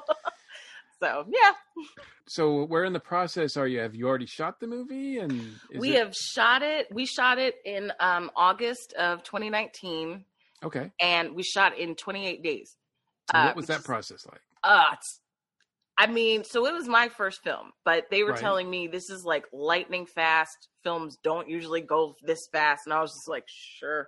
So 1.00 1.26
yeah. 1.32 1.52
So 2.28 2.64
where 2.66 2.84
in 2.84 2.92
the 2.92 3.00
process 3.00 3.56
are 3.56 3.68
you? 3.68 3.80
Have 3.82 3.94
you 3.94 4.08
already 4.08 4.26
shot 4.26 4.60
the 4.60 4.66
movie? 4.66 5.20
And 5.20 5.32
is 5.70 5.80
we 5.80 5.92
it- 5.96 6.00
have 6.00 6.16
shot 6.16 6.64
it 6.64 6.88
we 6.92 7.06
shot 7.06 7.38
it 7.38 7.54
in 7.66 7.92
um, 8.00 8.32
august 8.36 8.94
of 8.94 9.22
2019 9.24 10.26
okay. 10.68 10.92
and 11.02 11.36
we 11.36 11.44
shot 11.44 11.78
in 11.78 11.96
28 11.96 12.44
days 12.44 12.76
And 13.34 13.44
uh, 13.44 13.48
what 13.48 13.56
was 13.58 13.68
that 13.68 13.84
process 13.84 14.26
like? 14.26 14.42
uh 14.64 14.96
I 16.00 16.06
mean, 16.06 16.44
so 16.44 16.68
it 16.68 16.74
was 16.74 16.88
my 16.88 17.10
first 17.10 17.42
film, 17.44 17.72
but 17.84 18.06
they 18.12 18.22
were 18.24 18.30
Right. 18.32 18.40
telling 18.40 18.70
me 18.70 18.88
this 18.88 19.10
is 19.10 19.24
like 19.26 19.46
lightning 19.52 20.06
fast. 20.06 20.56
Films 20.84 21.18
don't 21.24 21.50
usually 21.50 21.82
go 21.82 22.16
this 22.22 22.48
fast, 22.52 22.82
and 22.86 22.94
I 22.94 23.02
was 23.02 23.12
just 23.12 23.28
like, 23.28 23.46
sure. 23.48 24.08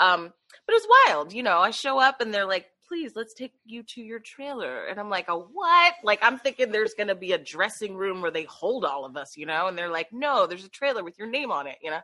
Um, 0.00 0.32
but 0.66 0.74
it's 0.74 0.88
wild, 1.06 1.32
you 1.32 1.44
know. 1.44 1.58
I 1.58 1.70
show 1.70 2.00
up 2.00 2.20
and 2.20 2.34
they're 2.34 2.44
like, 2.44 2.66
"Please, 2.88 3.12
let's 3.14 3.34
take 3.34 3.52
you 3.64 3.84
to 3.94 4.00
your 4.02 4.18
trailer," 4.18 4.86
and 4.86 4.98
I'm 4.98 5.10
like, 5.10 5.28
"A 5.28 5.38
what?" 5.38 5.94
Like 6.02 6.18
I'm 6.22 6.38
thinking 6.40 6.72
there's 6.72 6.94
gonna 6.98 7.14
be 7.14 7.30
a 7.32 7.38
dressing 7.38 7.94
room 7.96 8.20
where 8.20 8.32
they 8.32 8.44
hold 8.44 8.84
all 8.84 9.04
of 9.04 9.16
us, 9.16 9.36
you 9.36 9.46
know, 9.46 9.68
and 9.68 9.78
they're 9.78 9.90
like, 9.92 10.08
"No, 10.12 10.48
there's 10.48 10.64
a 10.64 10.68
trailer 10.68 11.04
with 11.04 11.18
your 11.20 11.28
name 11.28 11.52
on 11.52 11.68
it," 11.68 11.78
you 11.82 11.90
know. 11.92 12.00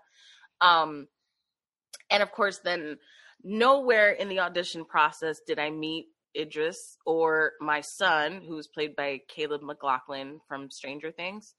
Um, 0.61 1.09
and 2.11 2.23
of 2.23 2.31
course, 2.31 2.61
then 2.61 2.99
nowhere 3.45 4.13
in 4.13 4.29
the 4.29 4.41
audition 4.41 4.85
process 4.85 5.41
did 5.47 5.59
I 5.59 5.71
meet 5.71 6.07
Idris 6.37 6.97
or 7.07 7.53
my 7.61 7.81
son, 7.81 8.43
who 8.47 8.57
was 8.57 8.67
played 8.67 8.97
by 8.97 9.21
Caleb 9.29 9.63
McLaughlin 9.63 10.41
from 10.49 10.71
Stranger 10.71 11.13
Things. 11.13 11.55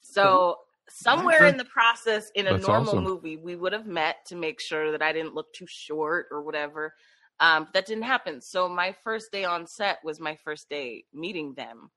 So 0.00 0.58
somewhere 0.88 1.46
in 1.46 1.56
the 1.56 1.64
process 1.64 2.30
in 2.34 2.46
a 2.48 2.52
That's 2.52 2.66
normal 2.66 2.90
awesome. 2.90 3.04
movie, 3.04 3.36
we 3.36 3.54
would 3.54 3.72
have 3.72 3.86
met 3.86 4.26
to 4.26 4.36
make 4.36 4.60
sure 4.60 4.90
that 4.90 5.02
I 5.02 5.12
didn't 5.12 5.34
look 5.34 5.52
too 5.52 5.66
short 5.68 6.26
or 6.30 6.42
whatever. 6.42 6.94
Um, 7.40 7.68
that 7.74 7.86
didn't 7.86 8.04
happen. 8.04 8.40
So 8.40 8.68
my 8.68 8.94
first 9.04 9.32
day 9.32 9.44
on 9.44 9.66
set 9.66 9.98
was 10.04 10.20
my 10.20 10.36
first 10.44 10.68
day 10.68 11.04
meeting 11.12 11.54
them. 11.54 11.90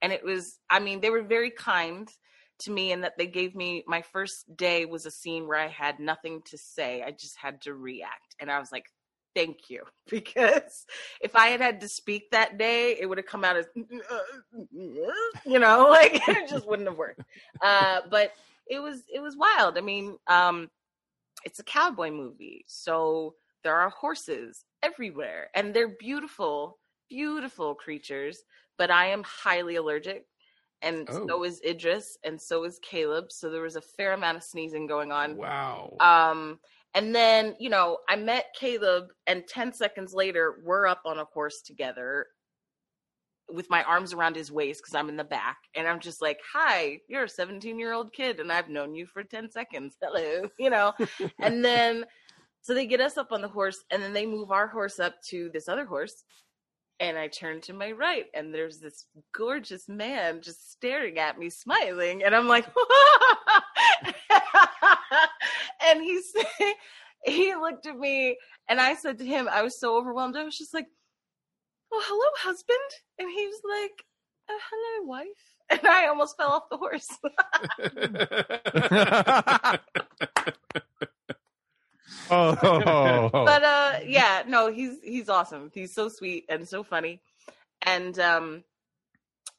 And 0.00 0.12
it 0.12 0.24
was, 0.24 0.58
I 0.70 0.78
mean, 0.78 1.00
they 1.00 1.10
were 1.10 1.22
very 1.22 1.50
kind 1.50 2.08
to 2.60 2.70
me 2.70 2.92
and 2.92 3.04
that 3.04 3.16
they 3.16 3.26
gave 3.26 3.54
me 3.54 3.84
my 3.86 4.02
first 4.02 4.56
day 4.56 4.84
was 4.84 5.06
a 5.06 5.10
scene 5.10 5.46
where 5.46 5.58
I 5.58 5.68
had 5.68 6.00
nothing 6.00 6.42
to 6.46 6.58
say. 6.58 7.02
I 7.02 7.10
just 7.12 7.36
had 7.36 7.62
to 7.62 7.74
react. 7.74 8.34
And 8.40 8.50
I 8.50 8.58
was 8.58 8.72
like, 8.72 8.86
thank 9.34 9.70
you. 9.70 9.82
Because 10.10 10.86
if 11.20 11.36
I 11.36 11.48
had 11.48 11.60
had 11.60 11.80
to 11.82 11.88
speak 11.88 12.30
that 12.30 12.56
day, 12.58 12.96
it 12.98 13.06
would 13.06 13.18
have 13.18 13.26
come 13.26 13.44
out 13.44 13.56
as, 13.56 13.66
you 14.72 15.58
know, 15.58 15.86
like 15.90 16.26
it 16.28 16.48
just 16.48 16.66
wouldn't 16.66 16.88
have 16.88 16.96
worked. 16.96 17.20
Uh, 17.62 18.00
but 18.10 18.32
it 18.66 18.80
was, 18.80 19.02
it 19.12 19.20
was 19.20 19.36
wild. 19.36 19.76
I 19.76 19.82
mean, 19.82 20.16
um, 20.26 20.70
it's 21.44 21.58
a 21.58 21.64
cowboy 21.64 22.10
movie. 22.10 22.64
So 22.66 23.34
there 23.62 23.76
are 23.76 23.90
horses 23.90 24.64
everywhere 24.82 25.48
and 25.54 25.74
they're 25.74 25.96
beautiful, 25.98 26.78
beautiful 27.10 27.74
creatures, 27.74 28.42
but 28.78 28.90
I 28.90 29.06
am 29.08 29.22
highly 29.24 29.76
allergic. 29.76 30.24
And 30.82 31.08
Oh. 31.10 31.26
so 31.26 31.44
is 31.44 31.60
Idris, 31.64 32.16
and 32.24 32.40
so 32.40 32.64
is 32.64 32.78
Caleb. 32.80 33.32
So 33.32 33.50
there 33.50 33.62
was 33.62 33.76
a 33.76 33.80
fair 33.80 34.12
amount 34.12 34.36
of 34.36 34.44
sneezing 34.44 34.86
going 34.86 35.10
on. 35.12 35.36
Wow. 35.36 35.96
Um, 36.00 36.60
and 36.94 37.14
then, 37.14 37.56
you 37.58 37.68
know, 37.68 37.98
I 38.08 38.16
met 38.16 38.54
Caleb, 38.58 39.08
and 39.26 39.46
10 39.46 39.72
seconds 39.72 40.14
later, 40.14 40.60
we're 40.64 40.86
up 40.86 41.02
on 41.04 41.18
a 41.18 41.24
horse 41.24 41.62
together 41.62 42.26
with 43.50 43.70
my 43.70 43.82
arms 43.84 44.12
around 44.12 44.36
his 44.36 44.52
waist 44.52 44.82
because 44.82 44.94
I'm 44.94 45.08
in 45.08 45.16
the 45.16 45.24
back. 45.24 45.56
And 45.74 45.88
I'm 45.88 46.00
just 46.00 46.20
like, 46.20 46.38
Hi, 46.52 47.00
you're 47.08 47.24
a 47.24 47.28
17 47.28 47.78
year 47.78 47.92
old 47.92 48.12
kid, 48.12 48.40
and 48.40 48.52
I've 48.52 48.68
known 48.68 48.94
you 48.94 49.06
for 49.06 49.24
10 49.24 49.50
seconds. 49.50 49.96
Hello, 50.02 50.48
you 50.58 50.70
know? 50.70 50.92
and 51.42 51.64
then, 51.64 52.04
so 52.60 52.74
they 52.74 52.86
get 52.86 53.00
us 53.00 53.16
up 53.16 53.32
on 53.32 53.40
the 53.40 53.48
horse, 53.48 53.82
and 53.90 54.02
then 54.02 54.12
they 54.12 54.26
move 54.26 54.50
our 54.50 54.68
horse 54.68 55.00
up 55.00 55.14
to 55.28 55.50
this 55.52 55.68
other 55.68 55.86
horse. 55.86 56.24
And 57.00 57.16
I 57.16 57.28
turn 57.28 57.60
to 57.62 57.72
my 57.72 57.92
right, 57.92 58.26
and 58.34 58.52
there's 58.52 58.80
this 58.80 59.06
gorgeous 59.32 59.88
man 59.88 60.40
just 60.42 60.72
staring 60.72 61.18
at 61.18 61.38
me, 61.38 61.48
smiling. 61.48 62.24
And 62.24 62.34
I'm 62.34 62.48
like, 62.48 62.66
and 65.86 66.02
he 66.02 66.20
said, 66.22 66.74
he 67.24 67.54
looked 67.54 67.86
at 67.86 67.96
me, 67.96 68.36
and 68.68 68.80
I 68.80 68.94
said 68.94 69.18
to 69.18 69.24
him, 69.24 69.48
I 69.50 69.62
was 69.62 69.78
so 69.78 69.96
overwhelmed. 69.96 70.36
I 70.36 70.44
was 70.44 70.58
just 70.58 70.74
like, 70.74 70.86
"Oh, 71.92 72.02
hello, 72.06 72.30
husband," 72.38 72.78
and 73.18 73.30
he 73.30 73.46
was 73.46 73.60
like, 73.68 74.04
uh, 74.48 74.60
"Hello, 74.70 75.06
wife." 75.06 75.26
And 75.70 75.86
I 75.86 76.06
almost 76.06 76.38
fell 76.38 76.48
off 76.48 76.70
the 76.70 76.78
horse. 76.78 77.06
oh, 82.30 83.30
but 83.32 83.64
uh 83.64 83.98
yeah 84.04 84.42
no 84.46 84.70
he's 84.70 84.98
he's 85.02 85.28
awesome. 85.28 85.70
He's 85.72 85.94
so 85.94 86.08
sweet 86.08 86.44
and 86.48 86.68
so 86.68 86.82
funny. 86.82 87.20
And 87.82 88.18
um 88.18 88.64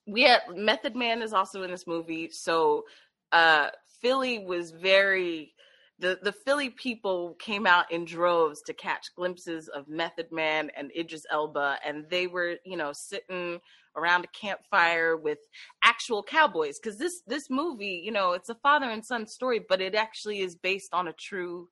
we 0.08 0.24
had 0.24 0.42
method 0.56 0.96
man 0.96 1.22
is 1.22 1.34
also 1.34 1.64
in 1.64 1.72
this 1.72 1.88
movie. 1.88 2.30
So 2.32 2.86
uh 3.32 3.70
philly 4.02 4.40
was 4.40 4.72
very 4.72 5.54
the 6.00 6.20
the 6.22 6.32
philly 6.32 6.70
people 6.70 7.36
came 7.40 7.66
out 7.66 7.92
in 7.92 8.06
droves 8.06 8.62
to 8.64 8.74
catch 8.74 9.14
glimpses 9.16 9.68
of 9.68 9.88
method 9.88 10.32
man 10.32 10.70
and 10.78 10.92
idris 10.98 11.26
elba. 11.32 11.78
And 11.86 12.06
they 12.10 12.28
were 12.28 12.58
you 12.64 12.78
know 12.78 12.94
sitting 12.94 13.60
around 13.96 14.24
a 14.24 14.28
campfire 14.28 15.18
with 15.18 15.40
actual 15.84 16.22
cowboys. 16.22 16.80
Because 16.80 17.00
this 17.00 17.22
this 17.26 17.50
movie 17.50 18.02
you 18.04 18.12
know 18.12 18.34
it's 18.34 18.50
a 18.50 18.56
father 18.56 18.90
and 18.90 19.04
son 19.04 19.26
story 19.26 19.60
but 19.68 19.82
it 19.82 19.96
actually 19.96 20.42
is 20.42 20.56
based 20.56 20.94
on 20.94 21.08
a 21.08 21.14
true 21.14 21.68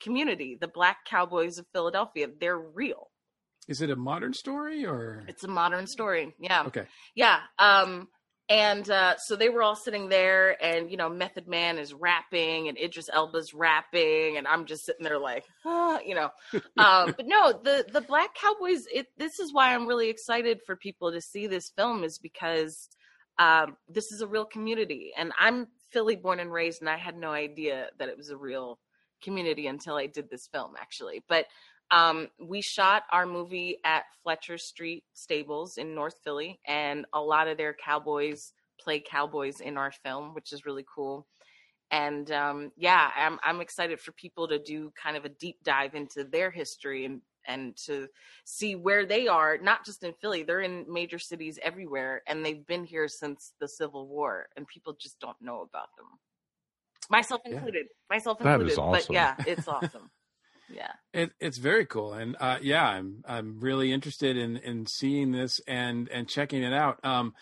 community, 0.00 0.56
the 0.60 0.68
Black 0.68 0.98
Cowboys 1.06 1.58
of 1.58 1.66
Philadelphia. 1.72 2.28
They're 2.40 2.58
real. 2.58 3.10
Is 3.68 3.82
it 3.82 3.90
a 3.90 3.96
modern 3.96 4.34
story 4.34 4.84
or? 4.84 5.24
It's 5.28 5.44
a 5.44 5.48
modern 5.48 5.86
story. 5.86 6.34
Yeah. 6.40 6.64
Okay. 6.66 6.86
Yeah. 7.14 7.38
Um, 7.58 8.08
and 8.50 8.90
uh, 8.90 9.16
so 9.16 9.36
they 9.36 9.48
were 9.48 9.62
all 9.62 9.76
sitting 9.76 10.08
there, 10.08 10.60
and 10.60 10.90
you 10.90 10.96
know, 10.96 11.08
Method 11.08 11.46
Man 11.46 11.78
is 11.78 11.94
rapping, 11.94 12.66
and 12.66 12.76
Idris 12.76 13.08
Elba's 13.12 13.54
rapping, 13.54 14.38
and 14.38 14.48
I'm 14.48 14.66
just 14.66 14.84
sitting 14.84 15.04
there 15.04 15.20
like, 15.20 15.44
you 15.64 16.16
know. 16.16 16.30
um, 16.76 17.14
but 17.16 17.26
no, 17.26 17.52
the 17.52 17.86
the 17.92 18.00
Black 18.00 18.34
Cowboys. 18.34 18.86
It 18.92 19.06
this 19.16 19.38
is 19.38 19.52
why 19.52 19.72
I'm 19.72 19.86
really 19.86 20.08
excited 20.10 20.58
for 20.66 20.74
people 20.74 21.12
to 21.12 21.20
see 21.20 21.46
this 21.46 21.70
film 21.76 22.02
is 22.02 22.18
because 22.18 22.88
um, 23.38 23.76
this 23.88 24.10
is 24.10 24.20
a 24.20 24.26
real 24.26 24.44
community, 24.44 25.12
and 25.16 25.30
I'm 25.38 25.68
Philly 25.92 26.16
born 26.16 26.40
and 26.40 26.52
raised, 26.52 26.80
and 26.80 26.90
I 26.90 26.96
had 26.96 27.16
no 27.16 27.30
idea 27.30 27.90
that 28.00 28.08
it 28.08 28.16
was 28.16 28.30
a 28.30 28.36
real 28.36 28.80
community 29.22 29.66
until 29.66 29.96
I 29.96 30.06
did 30.06 30.30
this 30.30 30.46
film, 30.46 30.74
actually. 30.78 31.22
But 31.28 31.46
um, 31.90 32.28
we 32.38 32.60
shot 32.60 33.02
our 33.10 33.26
movie 33.26 33.78
at 33.84 34.04
Fletcher 34.22 34.58
Street 34.58 35.04
Stables 35.12 35.76
in 35.76 35.94
North 35.94 36.18
Philly, 36.22 36.60
and 36.66 37.04
a 37.12 37.20
lot 37.20 37.48
of 37.48 37.56
their 37.56 37.74
cowboys 37.74 38.52
play 38.78 39.00
cowboys 39.00 39.60
in 39.60 39.76
our 39.76 39.90
film, 39.90 40.34
which 40.34 40.52
is 40.52 40.64
really 40.64 40.84
cool. 40.92 41.26
And 41.90 42.30
um, 42.30 42.70
yeah, 42.76 43.10
I'm 43.16 43.38
I'm 43.42 43.60
excited 43.60 44.00
for 44.00 44.12
people 44.12 44.46
to 44.48 44.58
do 44.58 44.92
kind 45.00 45.16
of 45.16 45.24
a 45.24 45.30
deep 45.30 45.56
dive 45.64 45.94
into 45.94 46.22
their 46.24 46.50
history 46.50 47.04
and 47.04 47.20
and 47.46 47.76
to 47.76 48.06
see 48.44 48.76
where 48.76 49.06
they 49.06 49.26
are, 49.26 49.58
not 49.58 49.84
just 49.84 50.04
in 50.04 50.12
Philly, 50.20 50.42
they're 50.42 50.60
in 50.60 50.84
major 50.88 51.18
cities 51.18 51.58
everywhere, 51.62 52.22
and 52.28 52.44
they've 52.44 52.66
been 52.66 52.84
here 52.84 53.08
since 53.08 53.54
the 53.60 53.66
Civil 53.66 54.06
War, 54.06 54.46
and 54.56 54.66
people 54.68 54.94
just 55.00 55.18
don't 55.20 55.40
know 55.40 55.62
about 55.62 55.88
them. 55.96 56.06
Myself 57.10 57.42
Yeah. 57.44 57.56
included. 57.56 57.86
Myself 58.08 58.38
That 58.38 58.60
included. 58.60 58.72
is 58.72 58.78
But 58.78 59.10
yeah, 59.10 59.34
it's 59.46 59.68
awesome. 59.68 60.10
Yeah. 60.72 60.92
It, 61.12 61.32
it's 61.40 61.58
very 61.58 61.84
cool, 61.84 62.12
and 62.14 62.36
uh, 62.38 62.58
yeah, 62.62 62.86
I'm 62.86 63.22
I'm 63.26 63.58
really 63.60 63.92
interested 63.92 64.36
in 64.36 64.56
in 64.56 64.86
seeing 64.86 65.32
this 65.32 65.60
and 65.66 66.08
and 66.08 66.28
checking 66.28 66.62
it 66.62 66.72
out. 66.72 67.04
Um, 67.04 67.34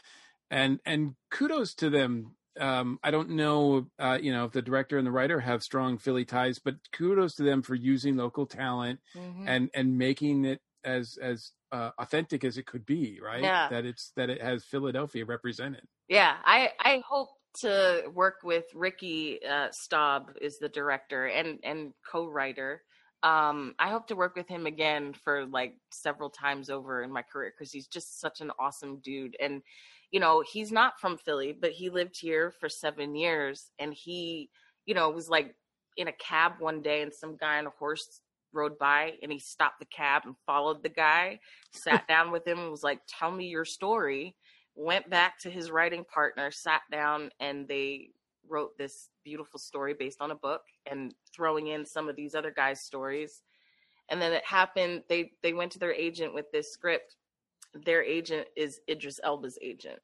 and 0.50 0.80
and 0.86 1.14
kudos 1.30 1.74
to 1.76 1.90
them. 1.90 2.34
Um, 2.58 2.98
I 3.04 3.12
don't 3.12 3.30
know, 3.30 3.86
uh, 4.00 4.18
you 4.20 4.32
know, 4.32 4.46
if 4.46 4.50
the 4.52 4.62
director 4.62 4.98
and 4.98 5.06
the 5.06 5.12
writer 5.12 5.38
have 5.38 5.62
strong 5.62 5.96
Philly 5.98 6.24
ties, 6.24 6.58
but 6.58 6.74
kudos 6.92 7.36
to 7.36 7.44
them 7.44 7.62
for 7.62 7.76
using 7.76 8.16
local 8.16 8.46
talent 8.46 8.98
Mhm. 9.14 9.44
and 9.46 9.70
and 9.74 9.96
making 9.98 10.44
it 10.44 10.60
as 10.82 11.18
as 11.22 11.52
uh, 11.70 11.90
authentic 11.98 12.42
as 12.42 12.56
it 12.58 12.66
could 12.66 12.84
be. 12.86 13.20
Right? 13.22 13.42
Yeah. 13.42 13.68
That 13.68 13.84
it's 13.84 14.10
that 14.16 14.28
it 14.30 14.40
has 14.42 14.64
Philadelphia 14.64 15.24
represented. 15.26 15.84
Yeah, 16.08 16.34
I 16.44 16.72
I 16.80 17.02
hope 17.06 17.28
to 17.60 18.04
work 18.14 18.36
with 18.44 18.64
Ricky 18.74 19.40
uh, 19.44 19.68
Staub 19.70 20.32
is 20.40 20.58
the 20.58 20.68
director 20.68 21.26
and 21.26 21.58
and 21.62 21.92
co-writer. 22.10 22.82
Um, 23.22 23.74
I 23.78 23.88
hope 23.88 24.06
to 24.08 24.16
work 24.16 24.36
with 24.36 24.48
him 24.48 24.66
again 24.66 25.12
for 25.24 25.46
like 25.46 25.74
several 25.90 26.30
times 26.30 26.70
over 26.70 27.02
in 27.02 27.12
my 27.12 27.22
career 27.22 27.52
because 27.56 27.72
he's 27.72 27.88
just 27.88 28.20
such 28.20 28.40
an 28.40 28.52
awesome 28.60 28.98
dude. 28.98 29.36
And 29.40 29.62
you 30.10 30.20
know, 30.20 30.42
he's 30.50 30.72
not 30.72 31.00
from 31.00 31.18
Philly, 31.18 31.56
but 31.58 31.72
he 31.72 31.90
lived 31.90 32.18
here 32.18 32.52
for 32.60 32.68
seven 32.68 33.14
years, 33.14 33.70
and 33.78 33.92
he, 33.92 34.48
you 34.86 34.94
know, 34.94 35.10
was 35.10 35.28
like 35.28 35.54
in 35.96 36.08
a 36.08 36.12
cab 36.12 36.52
one 36.60 36.80
day, 36.80 37.02
and 37.02 37.12
some 37.12 37.36
guy 37.36 37.58
on 37.58 37.66
a 37.66 37.70
horse 37.78 38.20
rode 38.52 38.78
by, 38.78 39.12
and 39.22 39.30
he 39.30 39.38
stopped 39.38 39.80
the 39.80 39.86
cab 39.86 40.22
and 40.24 40.34
followed 40.46 40.82
the 40.82 40.88
guy, 40.88 41.38
sat 41.72 42.06
down 42.08 42.30
with 42.30 42.46
him, 42.46 42.58
and 42.58 42.70
was 42.70 42.82
like, 42.82 43.00
"Tell 43.08 43.30
me 43.30 43.46
your 43.46 43.64
story." 43.64 44.36
Went 44.80 45.10
back 45.10 45.40
to 45.40 45.50
his 45.50 45.72
writing 45.72 46.04
partner, 46.04 46.52
sat 46.52 46.82
down, 46.88 47.30
and 47.40 47.66
they 47.66 48.10
wrote 48.48 48.78
this 48.78 49.08
beautiful 49.24 49.58
story 49.58 49.92
based 49.92 50.20
on 50.20 50.30
a 50.30 50.36
book 50.36 50.62
and 50.86 51.12
throwing 51.34 51.66
in 51.66 51.84
some 51.84 52.08
of 52.08 52.14
these 52.14 52.36
other 52.36 52.52
guys' 52.52 52.80
stories. 52.80 53.42
And 54.08 54.22
then 54.22 54.32
it 54.32 54.44
happened. 54.44 55.02
They 55.08 55.32
they 55.42 55.52
went 55.52 55.72
to 55.72 55.80
their 55.80 55.92
agent 55.92 56.32
with 56.32 56.52
this 56.52 56.72
script. 56.72 57.16
Their 57.74 58.04
agent 58.04 58.46
is 58.56 58.80
Idris 58.88 59.18
Elba's 59.24 59.58
agent, 59.60 59.98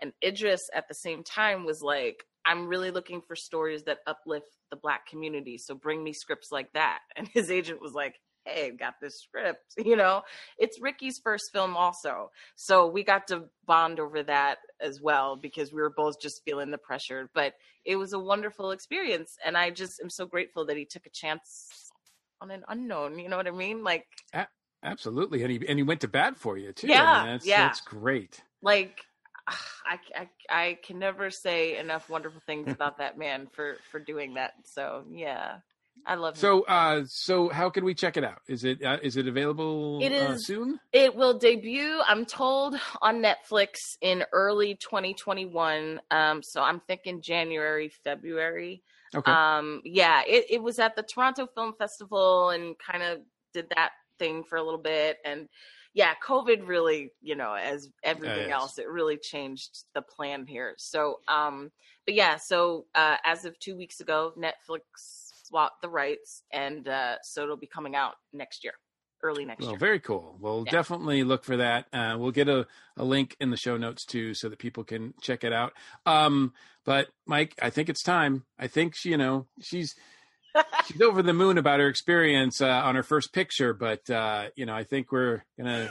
and 0.00 0.14
Idris 0.24 0.70
at 0.74 0.88
the 0.88 0.94
same 0.94 1.22
time 1.22 1.66
was 1.66 1.82
like, 1.82 2.24
"I'm 2.46 2.66
really 2.68 2.90
looking 2.90 3.20
for 3.20 3.36
stories 3.36 3.84
that 3.84 3.98
uplift 4.06 4.56
the 4.70 4.76
Black 4.76 5.06
community. 5.06 5.58
So 5.58 5.74
bring 5.74 6.02
me 6.02 6.14
scripts 6.14 6.50
like 6.50 6.72
that." 6.72 7.00
And 7.16 7.28
his 7.28 7.50
agent 7.50 7.82
was 7.82 7.92
like, 7.92 8.18
hey, 8.46 8.66
I've 8.68 8.78
got 8.78 8.94
this 9.00 9.20
script. 9.20 9.74
You 9.86 9.96
know, 9.96 10.22
it's 10.58 10.80
Ricky's 10.80 11.20
first 11.22 11.52
film 11.52 11.76
also. 11.76 12.30
So 12.56 12.86
we 12.88 13.04
got 13.04 13.28
to 13.28 13.44
bond 13.66 14.00
over 14.00 14.22
that 14.24 14.58
as 14.80 15.00
well 15.00 15.36
because 15.36 15.72
we 15.72 15.80
were 15.80 15.92
both 15.96 16.20
just 16.20 16.42
feeling 16.44 16.70
the 16.70 16.78
pressure. 16.78 17.30
But 17.34 17.54
it 17.84 17.96
was 17.96 18.12
a 18.12 18.18
wonderful 18.18 18.72
experience. 18.72 19.36
And 19.44 19.56
I 19.56 19.70
just 19.70 20.00
am 20.00 20.10
so 20.10 20.26
grateful 20.26 20.66
that 20.66 20.76
he 20.76 20.84
took 20.84 21.06
a 21.06 21.10
chance 21.10 21.92
on 22.40 22.50
an 22.50 22.64
unknown. 22.68 23.18
You 23.18 23.28
know 23.28 23.36
what 23.36 23.46
I 23.46 23.52
mean? 23.52 23.84
Like, 23.84 24.06
A- 24.34 24.48
absolutely. 24.82 25.42
And 25.42 25.52
he, 25.52 25.68
and 25.68 25.78
he 25.78 25.84
went 25.84 26.00
to 26.00 26.08
bat 26.08 26.36
for 26.36 26.58
you 26.58 26.72
too. 26.72 26.88
Yeah, 26.88 27.04
I 27.04 27.18
mean, 27.18 27.32
that's, 27.34 27.46
yeah. 27.46 27.66
that's 27.66 27.80
great. 27.82 28.42
like, 28.62 29.00
I, 29.48 29.98
I, 30.16 30.28
I 30.50 30.78
can 30.84 30.98
never 30.98 31.30
say 31.30 31.78
enough 31.78 32.10
wonderful 32.10 32.42
things 32.46 32.72
about 32.72 32.98
that 32.98 33.16
man 33.16 33.46
for, 33.52 33.76
for 33.92 34.00
doing 34.00 34.34
that. 34.34 34.54
So 34.64 35.04
yeah, 35.10 35.58
I 36.04 36.14
love. 36.14 36.36
So, 36.36 36.62
uh, 36.62 37.04
so 37.06 37.48
how 37.48 37.70
can 37.70 37.84
we 37.84 37.94
check 37.94 38.16
it 38.16 38.24
out? 38.24 38.40
Is 38.48 38.64
it, 38.64 38.82
uh, 38.84 38.98
is 39.02 39.16
it 39.16 39.26
available 39.26 40.00
It 40.02 40.12
uh, 40.12 40.36
soon? 40.38 40.78
It 40.92 41.14
will 41.14 41.38
debut, 41.38 42.00
I'm 42.06 42.24
told, 42.24 42.76
on 43.02 43.22
Netflix 43.22 43.96
in 44.00 44.24
early 44.32 44.76
2021. 44.76 46.00
Um, 46.10 46.42
so 46.42 46.62
I'm 46.62 46.80
thinking 46.80 47.22
January, 47.22 47.90
February. 48.04 48.82
Okay. 49.14 49.30
Um, 49.30 49.82
yeah, 49.84 50.22
it, 50.26 50.46
it 50.50 50.62
was 50.62 50.78
at 50.78 50.96
the 50.96 51.02
Toronto 51.02 51.46
Film 51.54 51.74
Festival 51.78 52.50
and 52.50 52.76
kind 52.78 53.02
of 53.02 53.20
did 53.54 53.66
that 53.74 53.90
thing 54.18 54.44
for 54.44 54.56
a 54.56 54.62
little 54.62 54.80
bit. 54.80 55.18
And 55.24 55.48
yeah, 55.94 56.12
COVID 56.22 56.66
really, 56.66 57.12
you 57.22 57.36
know, 57.36 57.54
as 57.54 57.88
everything 58.02 58.50
yes. 58.50 58.52
else, 58.52 58.78
it 58.78 58.88
really 58.88 59.16
changed 59.16 59.84
the 59.94 60.02
plan 60.02 60.46
here. 60.46 60.74
So, 60.76 61.20
um, 61.26 61.70
but 62.04 62.14
yeah, 62.14 62.36
so 62.36 62.84
uh, 62.94 63.16
as 63.24 63.46
of 63.46 63.58
two 63.58 63.76
weeks 63.76 64.00
ago, 64.00 64.34
Netflix 64.36 65.25
swapped 65.48 65.82
the 65.82 65.88
rights, 65.88 66.42
and 66.52 66.86
uh, 66.88 67.16
so 67.22 67.42
it'll 67.42 67.56
be 67.56 67.66
coming 67.66 67.94
out 67.94 68.14
next 68.32 68.64
year, 68.64 68.74
early 69.22 69.44
next 69.44 69.62
Well, 69.62 69.70
year. 69.72 69.78
very 69.78 70.00
cool. 70.00 70.36
We'll 70.40 70.64
Yeah. 70.64 70.72
definitely 70.72 71.22
look 71.24 71.44
for 71.44 71.56
that. 71.58 71.86
Uh, 71.92 72.16
we'll 72.18 72.30
get 72.30 72.48
a, 72.48 72.66
a 72.96 73.04
link 73.04 73.36
in 73.40 73.50
the 73.50 73.56
show 73.56 73.76
notes 73.76 74.04
too, 74.04 74.34
so 74.34 74.48
that 74.48 74.58
people 74.58 74.84
can 74.84 75.14
check 75.20 75.44
it 75.44 75.52
out. 75.52 75.72
Um, 76.04 76.52
but 76.84 77.08
Mike, 77.26 77.54
I 77.60 77.70
think 77.70 77.88
it's 77.88 78.02
time. 78.02 78.44
I 78.58 78.66
think 78.66 78.94
she, 78.94 79.10
you 79.10 79.16
know, 79.16 79.46
she's 79.60 79.94
she's 80.86 81.00
over 81.02 81.22
the 81.22 81.32
moon 81.34 81.58
about 81.58 81.80
her 81.80 81.88
experience 81.88 82.60
uh, 82.60 82.68
on 82.68 82.94
her 82.94 83.02
first 83.02 83.32
picture, 83.32 83.72
but 83.74 84.08
uh, 84.10 84.48
you 84.56 84.66
know, 84.66 84.74
I 84.74 84.84
think 84.84 85.12
we're 85.12 85.44
gonna 85.58 85.90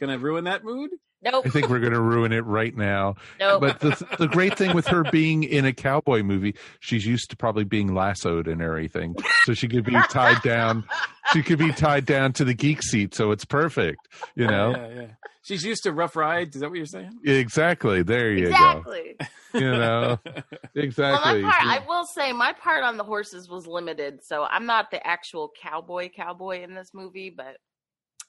gonna 0.00 0.18
ruin 0.18 0.44
that 0.44 0.64
mood. 0.64 0.90
Nope. 1.24 1.46
I 1.46 1.48
think 1.50 1.68
we're 1.68 1.80
going 1.80 1.92
to 1.94 2.00
ruin 2.00 2.32
it 2.32 2.44
right 2.44 2.76
now. 2.76 3.14
Nope. 3.40 3.60
But 3.60 3.80
the 3.80 4.16
the 4.18 4.28
great 4.28 4.56
thing 4.58 4.74
with 4.74 4.86
her 4.88 5.04
being 5.10 5.42
in 5.44 5.64
a 5.64 5.72
cowboy 5.72 6.22
movie, 6.22 6.54
she's 6.80 7.06
used 7.06 7.30
to 7.30 7.36
probably 7.36 7.64
being 7.64 7.94
lassoed 7.94 8.46
and 8.46 8.60
everything, 8.62 9.16
so 9.44 9.54
she 9.54 9.66
could 9.68 9.84
be 9.84 9.96
tied 10.10 10.42
down. 10.42 10.84
She 11.32 11.42
could 11.42 11.58
be 11.58 11.72
tied 11.72 12.04
down 12.04 12.32
to 12.34 12.44
the 12.44 12.52
geek 12.54 12.82
seat, 12.82 13.14
so 13.14 13.30
it's 13.30 13.44
perfect. 13.46 14.06
You 14.34 14.46
know, 14.46 14.70
Yeah, 14.76 14.88
yeah. 15.00 15.06
She's 15.42 15.62
used 15.64 15.82
to 15.82 15.92
rough 15.92 16.16
rides. 16.16 16.56
Is 16.56 16.60
that 16.62 16.70
what 16.70 16.76
you're 16.76 16.86
saying? 16.86 17.18
exactly. 17.24 18.02
There 18.02 18.30
you 18.32 18.46
exactly. 18.48 19.16
go. 19.18 19.26
You 19.58 19.70
know, 19.70 20.18
Well, 20.24 20.44
exactly. 20.74 21.42
my 21.42 21.50
part, 21.50 21.66
I 21.66 21.78
will 21.86 22.04
say, 22.06 22.32
my 22.32 22.52
part 22.54 22.82
on 22.82 22.96
the 22.96 23.04
horses 23.04 23.48
was 23.48 23.66
limited, 23.66 24.20
so 24.24 24.42
I'm 24.44 24.66
not 24.66 24.90
the 24.90 25.06
actual 25.06 25.50
cowboy 25.62 26.08
cowboy 26.14 26.62
in 26.62 26.74
this 26.74 26.90
movie, 26.92 27.30
but 27.30 27.56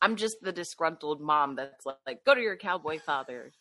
I'm 0.02 0.16
just 0.16 0.38
the 0.42 0.52
disgruntled 0.52 1.22
mom 1.22 1.56
that's 1.56 1.86
like, 1.86 2.24
"Go 2.26 2.36
to 2.36 2.42
your 2.42 2.58
cowboy 2.58 3.00
father." 3.00 3.52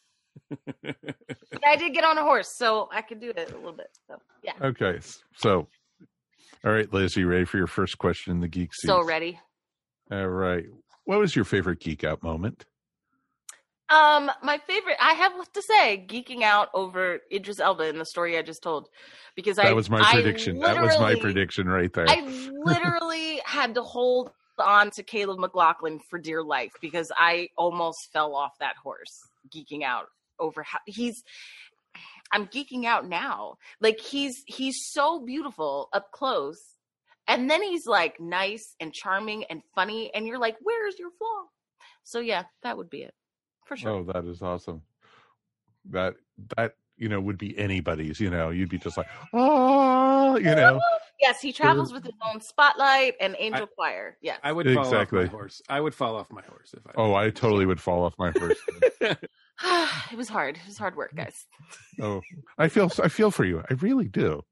I 0.84 1.76
did 1.76 1.94
get 1.94 2.04
on 2.04 2.18
a 2.18 2.22
horse, 2.22 2.48
so 2.48 2.88
I 2.92 3.02
could 3.02 3.20
do 3.20 3.30
it 3.30 3.50
a 3.50 3.56
little 3.56 3.72
bit. 3.72 3.90
So 4.08 4.18
yeah, 4.42 4.52
okay, 4.60 5.00
so 5.36 5.68
all 6.64 6.72
right, 6.72 6.90
Liz, 6.92 7.14
you 7.14 7.28
ready 7.28 7.44
for 7.44 7.58
your 7.58 7.66
first 7.66 7.98
question 7.98 8.32
in 8.32 8.40
the 8.40 8.48
geek 8.48 8.74
seat? 8.74 8.86
so 8.86 9.04
ready. 9.04 9.38
All 10.10 10.28
right. 10.28 10.64
What 11.04 11.18
was 11.18 11.36
your 11.36 11.44
favorite 11.44 11.80
geek 11.80 12.04
out 12.04 12.22
moment? 12.22 12.64
Um, 13.90 14.30
my 14.42 14.58
favorite, 14.66 14.96
I 14.98 15.12
have 15.12 15.52
to 15.52 15.62
say, 15.62 16.06
geeking 16.08 16.42
out 16.42 16.70
over 16.72 17.20
Idris 17.30 17.60
Elba 17.60 17.84
in 17.84 17.98
the 17.98 18.06
story 18.06 18.38
I 18.38 18.42
just 18.42 18.62
told, 18.62 18.88
because 19.36 19.58
I 19.58 19.64
That 19.64 19.76
was 19.76 19.90
my 19.90 20.00
I 20.00 20.12
prediction. 20.12 20.58
That 20.60 20.80
was 20.80 20.98
my 20.98 21.14
prediction 21.16 21.68
right 21.68 21.92
there. 21.92 22.06
I 22.08 22.22
literally 22.64 23.42
had 23.44 23.74
to 23.74 23.82
hold 23.82 24.30
on 24.58 24.90
to 24.92 25.02
Caleb 25.02 25.38
McLaughlin 25.38 26.00
for 26.10 26.18
dear 26.18 26.42
life 26.42 26.72
because 26.80 27.10
I 27.16 27.48
almost 27.56 28.10
fell 28.12 28.34
off 28.34 28.52
that 28.60 28.76
horse 28.82 29.20
geeking 29.54 29.82
out 29.82 30.06
over 30.38 30.62
how 30.62 30.78
he's 30.86 31.22
I'm 32.32 32.46
geeking 32.46 32.84
out 32.84 33.08
now. 33.08 33.56
Like 33.80 34.00
he's 34.00 34.42
he's 34.46 34.88
so 34.90 35.24
beautiful 35.24 35.88
up 35.92 36.10
close. 36.12 36.60
And 37.26 37.50
then 37.50 37.62
he's 37.62 37.86
like 37.86 38.20
nice 38.20 38.74
and 38.80 38.92
charming 38.92 39.44
and 39.44 39.62
funny 39.74 40.12
and 40.14 40.26
you're 40.26 40.38
like, 40.38 40.56
"Where's 40.60 40.98
your 40.98 41.10
flaw?" 41.18 41.44
So 42.02 42.20
yeah, 42.20 42.44
that 42.62 42.76
would 42.76 42.90
be 42.90 43.02
it. 43.02 43.14
For 43.64 43.76
sure. 43.76 43.90
Oh, 43.90 44.02
that 44.04 44.26
is 44.26 44.42
awesome. 44.42 44.82
That 45.90 46.16
that 46.56 46.74
you 46.96 47.08
know 47.08 47.20
would 47.20 47.38
be 47.38 47.58
anybody's. 47.58 48.20
You 48.20 48.30
know, 48.30 48.50
you'd 48.50 48.68
be 48.68 48.78
just 48.78 48.96
like, 48.96 49.08
oh, 49.32 50.36
you 50.36 50.54
know, 50.54 50.80
Yes, 51.20 51.40
he 51.40 51.52
travels 51.52 51.92
with 51.92 52.04
his 52.04 52.14
own 52.32 52.40
spotlight 52.40 53.14
and 53.20 53.36
angel 53.38 53.66
choir. 53.66 54.16
Yes. 54.20 54.38
I 54.42 54.52
would 54.52 54.66
fall 54.72 54.84
Exactly. 54.84 55.20
off 55.20 55.26
my 55.26 55.30
horse. 55.30 55.62
I 55.68 55.80
would 55.80 55.94
fall 55.94 56.16
off 56.16 56.30
my 56.30 56.42
horse 56.42 56.74
if 56.76 56.86
I. 56.86 56.90
oh, 56.96 57.14
I 57.14 57.30
totally 57.30 57.66
would 57.66 57.80
fall 57.80 58.04
off 58.04 58.14
my 58.18 58.32
horse. 58.32 58.58
it 59.00 60.16
was 60.16 60.28
hard. 60.28 60.56
It 60.56 60.66
was 60.66 60.78
hard 60.78 60.96
work, 60.96 61.14
guys. 61.14 61.46
oh, 62.00 62.20
I 62.58 62.68
feel 62.68 62.90
I 63.02 63.08
feel 63.08 63.30
for 63.30 63.44
you. 63.44 63.60
I 63.70 63.74
really 63.74 64.08
do. 64.08 64.42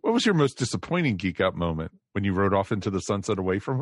What 0.00 0.14
was 0.14 0.24
your 0.24 0.34
most 0.34 0.56
disappointing 0.58 1.16
geek 1.16 1.40
out 1.40 1.56
moment 1.56 1.90
when 2.12 2.22
you 2.24 2.32
rode 2.32 2.54
off 2.54 2.70
into 2.70 2.88
the 2.90 3.00
sunset 3.00 3.38
away 3.38 3.58
from? 3.58 3.80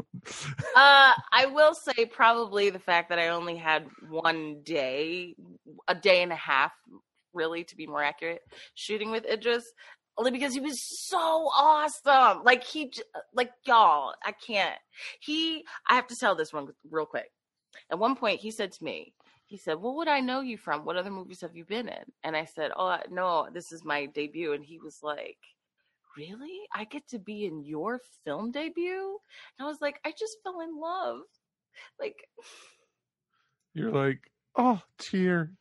Uh, 0.74 1.12
I 1.32 1.46
will 1.52 1.74
say 1.74 2.06
probably 2.06 2.70
the 2.70 2.78
fact 2.78 3.10
that 3.10 3.18
I 3.18 3.28
only 3.28 3.56
had 3.56 3.86
one 4.08 4.62
day, 4.64 5.34
a 5.86 5.94
day 5.94 6.22
and 6.22 6.32
a 6.32 6.36
half, 6.36 6.72
really, 7.34 7.64
to 7.64 7.76
be 7.76 7.86
more 7.86 8.02
accurate, 8.02 8.40
shooting 8.74 9.10
with 9.10 9.26
Idris. 9.26 9.70
Only 10.18 10.30
because 10.30 10.54
he 10.54 10.60
was 10.60 10.80
so 11.08 11.50
awesome. 11.54 12.42
Like 12.44 12.64
he, 12.64 12.92
like 13.34 13.50
y'all, 13.66 14.14
I 14.24 14.32
can't. 14.32 14.78
He, 15.20 15.64
I 15.88 15.94
have 15.94 16.06
to 16.08 16.16
tell 16.16 16.34
this 16.34 16.52
one 16.52 16.68
real 16.90 17.06
quick. 17.06 17.30
At 17.90 17.98
one 17.98 18.16
point, 18.16 18.40
he 18.40 18.50
said 18.50 18.72
to 18.72 18.84
me, 18.84 19.12
he 19.44 19.56
said, 19.58 19.74
"What 19.74 19.96
would 19.96 20.08
I 20.08 20.20
know 20.20 20.40
you 20.40 20.56
from? 20.56 20.84
What 20.84 20.96
other 20.96 21.10
movies 21.10 21.42
have 21.42 21.54
you 21.54 21.64
been 21.64 21.88
in?" 21.88 22.04
And 22.24 22.36
I 22.36 22.46
said, 22.46 22.72
"Oh 22.76 22.98
no, 23.10 23.48
this 23.52 23.72
is 23.72 23.84
my 23.84 24.06
debut." 24.06 24.52
And 24.54 24.64
he 24.64 24.78
was 24.78 24.98
like, 25.02 25.38
"Really? 26.16 26.60
I 26.74 26.84
get 26.84 27.06
to 27.08 27.18
be 27.18 27.44
in 27.44 27.62
your 27.62 28.00
film 28.24 28.50
debut?" 28.50 29.18
And 29.58 29.66
I 29.66 29.68
was 29.68 29.80
like, 29.80 30.00
"I 30.04 30.12
just 30.18 30.38
fell 30.42 30.60
in 30.60 30.80
love." 30.80 31.20
Like 32.00 32.16
You're 33.74 33.92
like, 33.92 34.30
oh, 34.56 34.80
tear. 34.98 35.52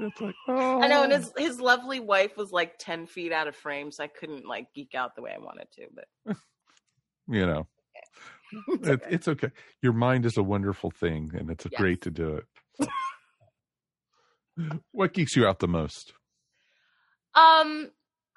It's 0.00 0.20
like, 0.20 0.34
oh, 0.48 0.82
I 0.82 0.88
know, 0.88 1.02
and 1.02 1.12
his 1.12 1.32
his 1.36 1.60
lovely 1.60 2.00
wife 2.00 2.36
was 2.36 2.52
like 2.52 2.78
ten 2.78 3.06
feet 3.06 3.32
out 3.32 3.48
of 3.48 3.56
frame, 3.56 3.90
so 3.90 4.04
I 4.04 4.06
couldn't 4.06 4.46
like 4.46 4.72
geek 4.74 4.94
out 4.94 5.16
the 5.16 5.22
way 5.22 5.32
I 5.34 5.38
wanted 5.38 5.68
to. 5.72 5.86
But 5.94 6.36
you 7.28 7.46
know, 7.46 7.66
it's 8.68 8.88
it, 8.88 9.02
okay. 9.02 9.14
it's 9.14 9.28
okay. 9.28 9.50
Your 9.82 9.92
mind 9.92 10.24
is 10.24 10.36
a 10.36 10.42
wonderful 10.42 10.90
thing, 10.90 11.32
and 11.34 11.50
it's 11.50 11.66
Yes. 11.70 11.78
great 11.78 12.02
to 12.02 12.10
do 12.10 12.36
it. 12.36 12.88
what 14.92 15.12
geeks 15.14 15.36
you 15.36 15.46
out 15.46 15.58
the 15.58 15.68
most? 15.68 16.12
Um, 17.34 17.90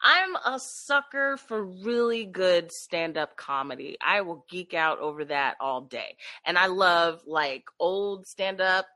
I'm 0.03 0.35
a 0.45 0.59
sucker 0.59 1.37
for 1.37 1.63
really 1.63 2.25
good 2.25 2.71
stand 2.71 3.17
up 3.17 3.37
comedy. 3.37 3.97
I 4.03 4.21
will 4.21 4.45
geek 4.49 4.73
out 4.73 4.99
over 4.99 5.25
that 5.25 5.57
all 5.59 5.81
day. 5.81 6.17
And 6.45 6.57
I 6.57 6.67
love 6.67 7.21
like 7.27 7.65
old 7.79 8.25
stand 8.27 8.61
up. 8.61 8.87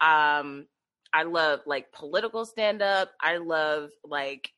Um, 0.00 0.66
I 1.12 1.22
love 1.24 1.60
like 1.66 1.90
political 1.92 2.44
stand 2.44 2.82
up. 2.82 3.10
I 3.20 3.38
love 3.38 3.90
like. 4.04 4.50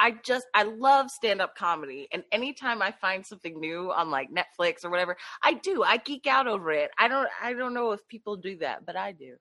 I 0.00 0.14
just 0.22 0.46
I 0.54 0.62
love 0.62 1.10
stand 1.10 1.40
up 1.40 1.56
comedy, 1.56 2.06
and 2.12 2.22
anytime 2.30 2.80
I 2.82 2.92
find 2.92 3.26
something 3.26 3.58
new 3.58 3.90
on 3.90 4.08
like 4.08 4.28
Netflix 4.30 4.84
or 4.84 4.90
whatever, 4.90 5.16
I 5.42 5.54
do. 5.54 5.82
I 5.82 5.96
geek 5.96 6.28
out 6.28 6.46
over 6.46 6.70
it. 6.70 6.90
I 6.96 7.08
don't 7.08 7.28
I 7.42 7.54
don't 7.54 7.74
know 7.74 7.90
if 7.90 8.06
people 8.06 8.36
do 8.36 8.58
that, 8.58 8.86
but 8.86 8.94
I 8.94 9.10
do. 9.10 9.34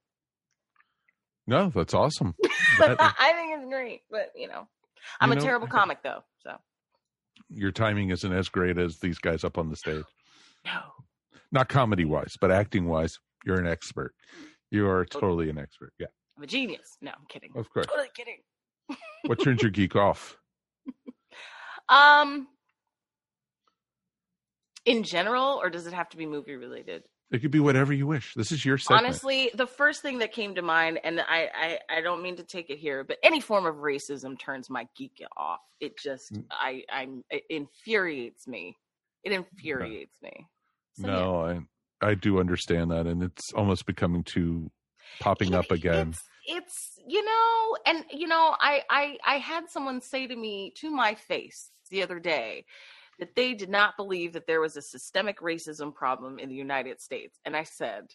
No, 1.48 1.70
that's 1.74 1.94
awesome. 1.94 2.36
That- 2.80 2.98
I 3.20 3.34
think 3.34 3.60
it's 3.60 3.70
great, 3.70 4.02
but 4.10 4.32
you 4.36 4.48
know, 4.48 4.68
I'm 5.20 5.30
You 5.30 5.34
a 5.34 5.36
know, 5.36 5.42
terrible 5.44 5.68
comic 5.68 6.00
though. 6.02 6.24
So 6.44 6.54
your 7.50 7.72
timing 7.72 8.10
isn't 8.12 8.32
as 8.34 8.48
great 8.50 8.78
as 8.78 9.00
these 9.00 9.20
guys 9.20 9.44
up 9.44 9.58
on 9.58 9.70
the 9.70 9.76
stage. 9.76 10.04
no, 10.66 10.80
Not 11.52 11.68
comedy 11.70 12.06
wise, 12.06 12.36
but 12.40 12.52
acting 12.52 12.86
wise, 12.88 13.20
you're 13.46 13.60
an 13.60 13.68
expert. 13.68 14.14
You 14.72 14.88
are 14.88 15.04
totally 15.06 15.50
an 15.50 15.58
expert. 15.58 15.94
Yeah, 16.00 16.08
I'm 16.40 16.44
a 16.44 16.48
genius. 16.48 16.98
No, 17.02 17.12
I'm 17.12 17.26
kidding. 17.28 17.52
of 17.56 17.70
course. 17.70 17.86
Totally 17.86 18.08
kidding. 18.16 18.38
What 19.26 19.44
turns 19.44 19.62
your 19.62 19.72
geek 19.72 19.96
off? 19.96 20.38
Um, 21.90 22.48
in 24.86 25.02
general, 25.02 25.60
or 25.60 25.72
does 25.72 25.88
it 25.88 25.94
have 25.94 26.08
to 26.10 26.18
be 26.18 26.28
movie 26.28 26.56
related? 26.56 27.02
It 27.32 27.40
could 27.42 27.50
be 27.50 27.60
whatever 27.60 27.92
you 27.94 28.06
wish. 28.06 28.36
This 28.36 28.52
is 28.52 28.64
your 28.64 28.78
segment. 28.78 29.06
Honestly, 29.06 29.50
the 29.56 29.66
first 29.66 30.04
thing 30.04 30.20
that 30.20 30.32
came 30.32 30.54
to 30.54 30.62
mind, 30.62 31.00
and 31.04 31.20
I, 31.20 31.50
I, 31.90 31.98
I 31.98 32.02
don't 32.02 32.22
mean 32.22 32.36
to 32.36 32.44
take 32.44 32.70
it 32.70 32.78
here, 32.78 33.04
but 33.04 33.18
any 33.24 33.42
form 33.42 33.66
of 33.66 33.78
racism 33.78 34.40
turns 34.40 34.70
my 34.70 34.88
geek 34.96 35.24
off. 35.36 35.62
It 35.80 35.98
just, 35.98 36.32
Mm. 36.32 36.46
I, 36.52 36.84
I'm, 36.94 37.24
it 37.32 37.42
infuriates 37.50 38.48
me. 38.48 38.78
It 39.24 39.32
infuriates 39.32 40.16
me. 40.22 40.46
So, 40.94 41.08
yeah. 41.08 41.14
no, 41.14 41.42
I 41.44 42.08
I 42.08 42.14
do 42.14 42.40
understand 42.40 42.92
that, 42.92 43.08
and 43.08 43.24
it's 43.24 43.52
almost 43.54 43.88
becoming 43.88 44.24
too 44.24 44.70
popping 45.20 45.56
up 45.56 45.72
again. 45.72 46.10
It's, 46.10 46.22
it's 46.46 47.00
you 47.08 47.24
know, 47.24 47.78
and 47.86 48.06
you 48.12 48.28
know, 48.28 48.56
I, 48.60 48.84
I 48.90 49.18
I 49.26 49.38
had 49.38 49.70
someone 49.70 50.02
say 50.02 50.28
to 50.28 50.36
me 50.36 50.74
to 50.78 50.92
my 50.92 51.16
face 51.16 51.72
the 51.90 52.04
other 52.04 52.20
day 52.20 52.66
that 53.20 53.36
they 53.36 53.54
did 53.54 53.70
not 53.70 53.98
believe 53.98 54.34
that 54.34 54.48
there 54.48 54.62
was 54.62 54.78
a 54.78 54.82
systemic 54.82 55.40
racism 55.40 55.94
problem 55.94 56.40
in 56.40 56.50
the 56.50 56.56
United 56.56 57.02
States, 57.02 57.40
and 57.46 57.56
I 57.56 57.64
said, 57.64 58.14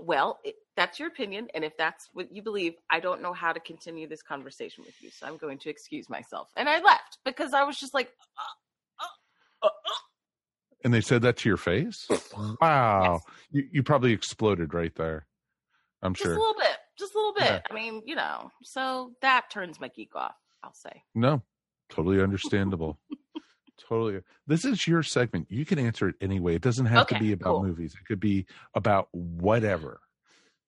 "Well, 0.00 0.38
it, 0.44 0.56
that's 0.76 0.98
your 0.98 1.08
opinion, 1.08 1.48
and 1.54 1.64
if 1.64 1.76
that's 1.76 2.08
what 2.12 2.32
you 2.32 2.42
believe, 2.42 2.74
I 2.90 3.00
don't 3.00 3.22
know 3.22 3.32
how 3.32 3.52
to 3.52 3.60
continue 3.60 4.08
this 4.08 4.22
conversation 4.22 4.84
with 4.84 5.00
you, 5.00 5.10
so 5.10 5.26
I'm 5.26 5.36
going 5.36 5.58
to 5.58 5.70
excuse 5.70 6.08
myself." 6.08 6.48
And 6.56 6.68
I 6.68 6.80
left 6.80 7.18
because 7.24 7.52
I 7.54 7.64
was 7.64 7.78
just 7.78 7.94
like, 7.94 8.08
uh, 8.38 9.04
uh, 9.04 9.66
uh, 9.66 9.68
uh. 9.68 10.00
And 10.84 10.94
they 10.94 11.02
said 11.02 11.22
that 11.22 11.36
to 11.38 11.48
your 11.48 11.58
face? 11.58 12.08
Wow. 12.60 13.20
You, 13.50 13.68
you 13.70 13.82
probably 13.82 14.12
exploded 14.12 14.72
right 14.72 14.94
there. 14.94 15.26
I'm 16.02 16.14
just 16.14 16.24
sure. 16.24 16.34
a 16.34 16.38
little 16.38 16.54
bit, 16.54 16.78
just 17.00 17.14
a 17.14 17.18
little 17.18 17.34
bit. 17.34 17.44
Yeah. 17.44 17.60
I 17.70 17.74
mean, 17.74 18.02
you 18.06 18.14
know, 18.14 18.50
so 18.62 19.12
that 19.22 19.50
turns 19.50 19.80
my 19.80 19.88
geek 19.88 20.14
off. 20.14 20.34
I'll 20.62 20.74
say. 20.74 21.02
No, 21.14 21.42
totally 21.90 22.20
understandable. 22.22 22.98
totally. 23.88 24.20
This 24.46 24.64
is 24.64 24.86
your 24.86 25.02
segment. 25.02 25.46
You 25.50 25.64
can 25.64 25.78
answer 25.78 26.08
it 26.08 26.14
anyway. 26.20 26.54
It 26.54 26.62
doesn't 26.62 26.86
have 26.86 27.06
to 27.08 27.18
be 27.18 27.32
about 27.32 27.54
cool. 27.54 27.62
movies. 27.64 27.94
It 28.00 28.06
could 28.06 28.20
be 28.20 28.46
about 28.74 29.08
whatever. 29.12 30.00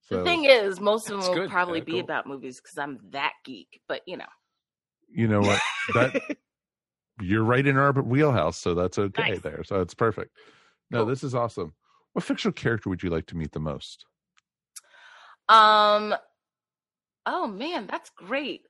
So, 0.09 0.19
the 0.19 0.25
thing 0.25 0.45
is, 0.47 0.81
most 0.81 1.09
of 1.11 1.21
them 1.21 1.29
will 1.29 1.35
good. 1.43 1.51
probably 1.51 1.79
Yeah, 1.79 1.85
be 1.85 1.93
cool. 1.93 2.01
about 2.01 2.27
movies 2.27 2.61
because 2.61 2.77
I'm 2.79 2.99
that 3.11 3.33
geek. 3.45 3.81
But 3.87 4.01
you 4.07 4.17
know, 4.17 4.25
you 5.09 5.29
know 5.29 5.41
what? 5.41 5.61
That 5.95 6.21
you're 7.21 7.45
right 7.45 7.65
in 7.67 7.77
our 7.77 7.93
wheelhouse, 7.93 8.57
so 8.59 8.75
that's 8.75 8.99
okay 8.99 9.31
Nice. 9.33 9.41
there. 9.43 9.63
So 9.65 9.81
it's 9.81 9.95
perfect. 9.95 10.31
No, 10.91 11.01
Cool. 11.01 11.07
this 11.07 11.23
is 11.23 11.35
awesome. 11.35 11.75
What 12.15 12.25
fictional 12.25 12.53
character 12.53 12.89
would 12.91 13.03
you 13.03 13.11
like 13.11 13.27
to 13.27 13.37
meet 13.37 13.53
the 13.53 13.61
most? 13.61 14.05
Um, 15.49 16.15
oh 17.27 17.47
man, 17.47 17.87
that's 17.87 18.11
great. 18.11 18.63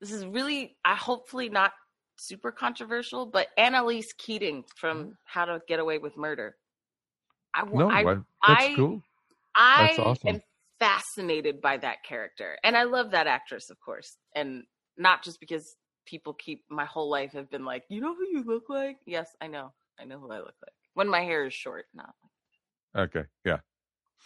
This 0.00 0.12
is 0.12 0.24
really, 0.26 0.76
I 0.84 0.94
hopefully 0.94 1.48
not 1.48 1.72
super 2.16 2.52
controversial, 2.52 3.26
but 3.26 3.48
Annalise 3.56 4.12
Keating 4.12 4.64
from 4.76 5.16
How 5.24 5.44
to 5.44 5.60
Get 5.66 5.80
Away 5.80 5.98
with 5.98 6.16
Murder. 6.16 6.56
I, 7.54 7.62
No, 7.72 7.90
I, 7.90 8.00
I, 8.02 8.04
that's 8.04 8.20
I- 8.42 8.76
cool. 8.76 9.02
I 9.54 9.88
That's 9.88 9.98
awesome. 9.98 10.28
am 10.28 10.40
fascinated 10.78 11.60
by 11.60 11.78
that 11.78 12.04
character. 12.04 12.56
And 12.62 12.76
I 12.76 12.84
love 12.84 13.10
that 13.10 13.26
actress, 13.26 13.70
of 13.70 13.80
course. 13.80 14.16
And 14.36 14.64
not 14.96 15.24
just 15.24 15.40
because 15.40 15.76
people 16.06 16.34
keep 16.34 16.64
my 16.70 16.84
whole 16.84 17.10
life 17.10 17.32
have 17.32 17.50
been 17.50 17.64
like, 17.64 17.84
you 17.88 18.00
know 18.00 18.14
who 18.14 18.26
you 18.28 18.44
look 18.44 18.68
like? 18.68 18.98
Yes, 19.06 19.28
I 19.40 19.48
know. 19.48 19.72
I 20.00 20.04
know 20.04 20.18
who 20.20 20.30
I 20.30 20.38
look 20.38 20.54
like. 20.62 20.72
When 20.94 21.08
my 21.08 21.20
hair 21.22 21.46
is 21.46 21.54
short, 21.54 21.86
not 21.94 22.14
Okay, 22.96 23.24
yeah. 23.44 23.58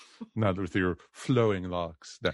Not 0.37 0.57
with 0.59 0.75
your 0.75 0.97
flowing 1.13 1.65
locks. 1.69 2.19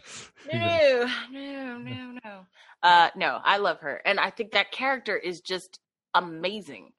No. 0.52 0.58
no, 0.60 1.06
no, 1.30 1.78
no, 1.78 2.18
no. 2.24 2.46
Uh 2.82 3.10
no, 3.16 3.38
I 3.44 3.58
love 3.58 3.80
her. 3.80 4.00
And 4.04 4.18
I 4.20 4.30
think 4.30 4.52
that 4.52 4.70
character 4.70 5.16
is 5.16 5.40
just 5.40 5.78
amazing. 6.14 6.92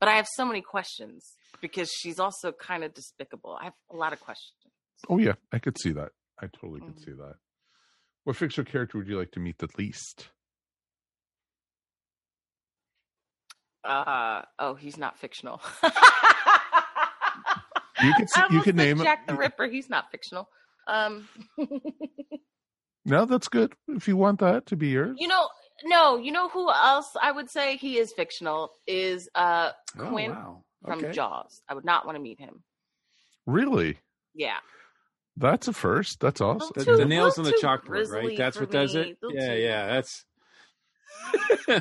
But 0.00 0.08
I 0.08 0.16
have 0.16 0.26
so 0.34 0.44
many 0.44 0.60
questions 0.62 1.36
because 1.60 1.90
she's 1.90 2.18
also 2.18 2.52
kind 2.52 2.82
of 2.84 2.92
despicable. 2.94 3.56
I 3.60 3.64
have 3.64 3.74
a 3.92 3.96
lot 3.96 4.12
of 4.12 4.20
questions. 4.20 4.56
Oh 5.08 5.18
yeah, 5.18 5.34
I 5.52 5.58
could 5.58 5.78
see 5.78 5.92
that. 5.92 6.10
I 6.40 6.46
totally 6.48 6.80
could 6.80 6.96
Mhm. 6.96 7.04
see 7.04 7.12
that. 7.12 7.34
What 8.24 8.36
fictional 8.36 8.70
character 8.70 8.98
would 8.98 9.06
you 9.08 9.18
like 9.18 9.30
to 9.32 9.40
meet 9.40 9.58
the 9.58 9.68
least? 9.78 10.28
Uh 13.84 14.42
oh, 14.58 14.74
he's 14.74 14.98
not 14.98 15.16
fictional. 15.18 15.60
You 18.02 18.12
could 18.14 18.28
I 18.36 18.42
you 18.50 18.58
could 18.60 18.64
said 18.64 18.76
name 18.76 19.00
it- 19.00 19.04
Jack 19.04 19.26
the 19.26 19.34
Ripper. 19.34 19.66
He's 19.66 19.88
not 19.90 20.10
fictional. 20.10 20.48
Um, 20.88 21.28
No, 23.08 23.24
that's 23.24 23.46
good. 23.48 23.72
If 23.86 24.08
you 24.08 24.16
want 24.16 24.40
that 24.40 24.66
to 24.66 24.76
be 24.76 24.88
yours. 24.88 25.16
you 25.20 25.28
know, 25.28 25.48
no, 25.84 26.16
you 26.16 26.32
know 26.32 26.48
who 26.48 26.68
else 26.70 27.10
I 27.20 27.30
would 27.30 27.48
say 27.48 27.76
he 27.76 27.98
is 27.98 28.12
fictional 28.12 28.72
is 28.86 29.28
uh 29.34 29.70
Oh, 29.98 30.08
Quint 30.08 30.34
wow. 30.34 30.64
from 30.84 31.12
Jaws. 31.12 31.62
I 31.68 31.74
would 31.74 31.84
not 31.84 32.04
want 32.04 32.16
to 32.16 32.20
meet 32.22 32.40
him. 32.40 32.64
Really? 33.46 33.98
Yeah, 34.34 34.56
That's 35.36 35.68
a 35.68 35.72
first. 35.72 36.18
That's 36.20 36.40
awesome. 36.40 36.72
The, 36.74 36.84
Too- 36.84 36.96
the 36.96 37.04
nails 37.04 37.38
on 37.38 37.44
the 37.44 37.50
little 37.52 37.68
chalkboard, 37.70 38.10
right? 38.10 38.36
That's 38.36 38.56
for 38.56 38.64
what 38.64 38.72
does 38.72 38.94
it. 38.96 39.16
little 39.22 39.38
Yeah, 39.40 39.54
too- 39.54 39.60
yeah. 39.60 39.86
That's. 39.86 40.24
yeah, 41.68 41.80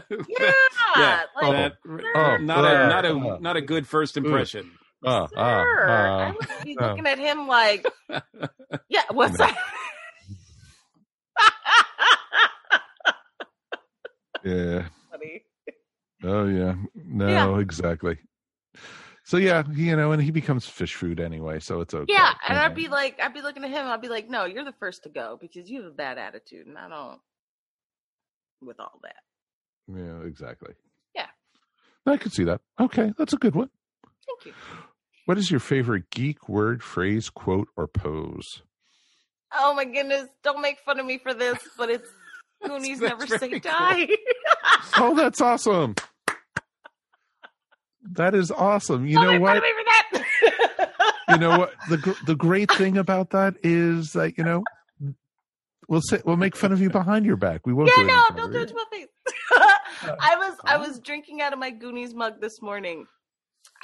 Yeah. 0.95 1.21
like, 1.41 1.51
that, 1.51 1.73
Oh, 2.15 2.37
not 2.37 2.63
uh, 2.63 2.67
a 2.67 2.87
not 2.87 3.05
a 3.05 3.39
not 3.41 3.57
a 3.57 3.61
good 3.61 3.87
first 3.87 4.15
impression. 4.15 4.71
Ah, 5.05 5.27
ah, 5.35 5.63
sir, 5.63 5.89
I 5.89 6.27
ah. 6.27 6.33
would 6.33 6.65
be 6.65 6.77
ah. 6.79 6.83
looking 6.89 7.07
at 7.07 7.19
him 7.19 7.47
like, 7.47 7.85
yeah, 8.89 9.03
what's 9.11 9.37
that? 9.37 9.55
yeah. 14.43 14.87
Funny. 15.11 15.43
Oh 16.23 16.47
yeah. 16.47 16.75
No, 16.95 17.27
Yeah. 17.27 17.59
exactly. 17.59 18.17
So 19.23 19.37
yeah, 19.37 19.63
you 19.73 19.95
know, 19.95 20.11
and 20.11 20.21
he 20.21 20.29
becomes 20.29 20.67
fish 20.67 20.93
food 20.93 21.19
anyway, 21.19 21.59
so 21.59 21.81
it's 21.81 21.95
okay. 21.95 22.13
Yeah, 22.13 22.31
and 22.47 22.59
I'd 22.59 22.75
be 22.75 22.87
like, 22.87 23.19
I'd 23.19 23.33
be 23.33 23.41
looking 23.41 23.63
at 23.63 23.71
him. 23.71 23.87
I'd 23.87 24.01
be 24.01 24.07
like, 24.07 24.29
no, 24.29 24.45
you're 24.45 24.63
the 24.63 24.75
first 24.79 25.01
to 25.03 25.09
go 25.09 25.39
because 25.41 25.67
you 25.67 25.81
have 25.81 25.91
a 25.91 25.95
bad 25.95 26.19
attitude, 26.19 26.67
and 26.67 26.77
I 26.77 26.87
don't. 26.89 27.19
With 28.61 28.79
all 28.79 28.99
that, 29.03 29.15
Yeah, 29.93 30.25
exactly. 30.25 30.73
Yeah. 31.13 31.27
I 32.05 32.17
could 32.17 32.33
see 32.33 32.45
that. 32.45 32.61
Okay, 32.79 33.11
that's 33.17 33.33
a 33.33 33.37
good 33.37 33.53
one. 33.53 33.69
thank 34.25 34.45
you. 34.45 34.53
What 35.25 35.37
is 35.37 35.49
your 35.49 35.59
favorite 35.59 36.09
geek 36.11 36.47
word, 36.47 36.83
phrase, 36.83 37.29
quote, 37.29 37.67
or 37.75 37.87
pose? 37.87 38.61
Oh 39.53 39.73
my 39.73 39.85
goodness! 39.85 40.27
Don't 40.43 40.61
make 40.61 40.79
fun 40.85 40.99
of 40.99 41.05
me 41.05 41.17
for 41.17 41.33
this, 41.33 41.57
but 41.77 41.89
it's 41.89 42.07
Goonies 42.65 42.99
never 43.01 43.25
say 43.27 43.49
cool. 43.49 43.59
die. 43.59 44.07
Oh, 44.97 45.13
that's 45.17 45.41
awesome. 45.41 45.95
That 48.11 48.35
is 48.35 48.51
awesome. 48.51 49.07
You 49.07 49.15
Don't 49.15 49.33
know 49.35 49.39
what? 49.39 49.49
fun 49.49 49.57
of 49.57 49.63
me 49.63 49.71
for 49.71 49.83
that. 49.85 50.91
You 51.29 51.37
know 51.37 51.57
what? 51.59 51.73
The 51.89 52.15
the 52.27 52.35
great 52.35 52.71
thing 52.71 52.97
about 52.97 53.31
that 53.31 53.55
is 53.63 54.13
that 54.13 54.37
you 54.37 54.43
know 54.43 54.63
we'll 55.87 56.01
say 56.01 56.21
we'll 56.23 56.37
make 56.37 56.55
fun 56.55 56.71
of 56.71 56.79
you 56.81 56.89
behind 56.89 57.25
your 57.25 57.37
back. 57.37 57.65
We 57.65 57.73
won't. 57.73 57.89
yeah, 57.95 58.03
do 58.03 58.07
no, 58.07 58.23
don't 58.35 58.53
touch 58.53 58.71
my 58.75 58.83
face. 58.91 59.07
I 60.19 60.35
was 60.35 60.55
I 60.65 60.77
was 60.77 60.99
drinking 60.99 61.41
out 61.41 61.53
of 61.53 61.59
my 61.59 61.71
Goonies 61.71 62.13
mug 62.13 62.41
this 62.41 62.61
morning. 62.61 63.07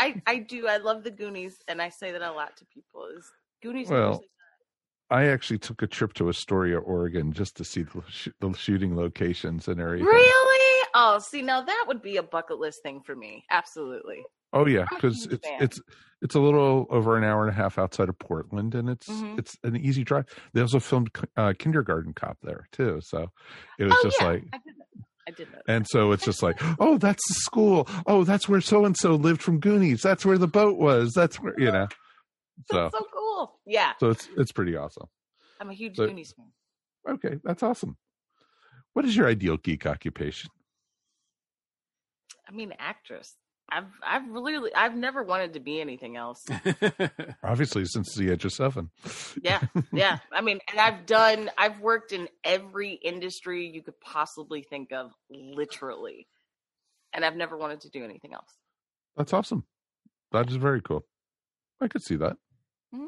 I 0.02 0.22
I 0.26 0.40
do. 0.40 0.68
I 0.68 0.78
love 0.78 1.04
the 1.04 1.12
Goonies, 1.12 1.58
and 1.68 1.82
I 1.82 1.90
say 1.90 2.12
that 2.12 2.22
a 2.22 2.32
lot 2.32 2.58
to 2.58 2.66
people. 2.66 3.06
Is 3.16 3.30
Goonies? 3.62 3.90
Well, 3.90 4.24
I 5.12 5.28
actually 5.28 5.60
took 5.60 5.82
a 5.82 5.88
trip 5.88 6.14
to 6.14 6.30
Astoria, 6.30 6.80
Oregon, 6.80 7.34
just 7.34 7.56
to 7.58 7.64
see 7.66 7.84
the, 7.84 8.02
sh- 8.10 8.30
the 8.40 8.54
shooting 8.54 8.96
locations 8.96 9.68
and 9.68 9.80
everything. 9.80 10.08
Really? 10.08 10.88
Oh, 10.96 11.20
see, 11.20 11.42
now 11.42 11.62
that 11.62 11.86
would 11.88 12.02
be 12.02 12.18
a 12.18 12.24
bucket 12.24 12.60
list 12.60 12.82
thing 12.82 13.02
for 13.02 13.16
me. 13.16 13.46
Absolutely. 13.52 14.24
Oh 14.54 14.66
yeah, 14.66 14.86
because 14.90 15.28
it's 15.28 15.48
fan. 15.48 15.62
it's 15.62 15.82
it's 16.22 16.36
a 16.36 16.40
little 16.40 16.86
over 16.90 17.18
an 17.18 17.24
hour 17.24 17.42
and 17.42 17.52
a 17.52 17.54
half 17.54 17.78
outside 17.78 18.10
of 18.10 18.18
Portland, 18.20 18.76
and 18.76 18.90
it's 18.90 19.08
Mhm. 19.08 19.40
it's 19.40 19.58
an 19.64 19.78
easy 19.78 20.04
drive. 20.04 20.26
They 20.54 20.62
also 20.62 20.80
filmed 20.80 21.10
uh, 21.38 21.54
Kindergarten 21.58 22.14
Cop 22.14 22.38
there 22.42 22.68
too, 22.72 23.00
so 23.02 23.28
it 23.80 23.86
was 23.86 23.94
oh 23.94 24.04
just 24.04 24.20
yeah, 24.22 24.28
like, 24.28 24.44
I 25.32 25.36
did 25.38 25.52
know. 25.52 25.60
I 25.68 25.72
and 25.74 25.88
so 25.88 26.12
it's 26.12 26.26
just 26.26 26.44
like, 26.44 26.58
oh, 26.80 26.98
that's 26.98 27.26
the 27.28 27.34
school. 27.36 27.88
Oh, 28.06 28.24
that's 28.24 28.48
where 28.50 28.62
so 28.62 28.86
and 28.86 28.96
so 28.98 29.16
lived 29.16 29.42
from 29.42 29.60
Goonies. 29.60 30.02
That's 30.02 30.26
where 30.26 30.38
the 30.38 30.48
boat 30.48 30.78
was. 30.78 31.14
That's 31.14 31.38
where 31.38 31.54
you 31.58 31.72
know. 31.72 31.88
So 32.72 32.84
That's 32.84 32.98
so 32.98 33.06
cool. 33.14 33.60
Yeah, 33.66 33.94
so 34.00 34.10
it's 34.10 34.28
it's 34.38 34.52
pretty 34.52 34.76
awesome. 34.76 35.08
I'm 35.60 35.70
a 35.70 35.74
huge 35.74 35.96
So- 35.96 36.08
Goonies 36.08 36.34
fan. 36.36 36.52
Okay, 37.16 37.38
that's 37.44 37.64
awesome. 37.64 37.98
What 38.94 39.06
is 39.06 39.16
your 39.16 39.28
ideal 39.28 39.58
geek 39.58 39.86
occupation? 39.86 40.50
I 42.48 42.52
mean, 42.52 42.74
actress. 42.78 43.36
I've 43.72 43.86
I've 44.06 44.28
really 44.30 44.74
I've 44.76 44.96
never 44.96 45.24
wanted 45.24 45.54
to 45.54 45.60
be 45.62 45.80
anything 45.80 46.18
else. 46.18 46.46
Obviously, 47.44 47.86
since 47.86 48.14
the 48.16 48.32
age 48.32 48.44
of 48.46 48.52
seven. 48.52 48.90
Yeah, 49.42 49.62
yeah. 49.94 50.20
I 50.32 50.42
mean, 50.42 50.60
and 50.70 50.80
I've 50.80 51.06
done 51.06 51.50
I've 51.58 51.80
worked 51.80 52.12
in 52.12 52.28
every 52.44 52.94
industry 52.94 53.68
you 53.68 53.82
could 53.82 54.00
possibly 54.02 54.62
think 54.62 54.92
of, 54.92 55.12
literally, 55.30 56.28
and 57.14 57.24
I've 57.24 57.36
never 57.36 57.56
wanted 57.58 57.82
to 57.82 57.90
do 57.90 58.04
anything 58.04 58.34
else. 58.34 58.50
That's 59.16 59.34
awesome. 59.34 59.66
That 60.32 60.50
is 60.50 60.56
very 60.58 60.82
cool. 60.82 61.06
I 61.80 61.88
could 61.88 62.04
see 62.04 62.16
that. 62.18 62.38
Mhm. 62.94 63.08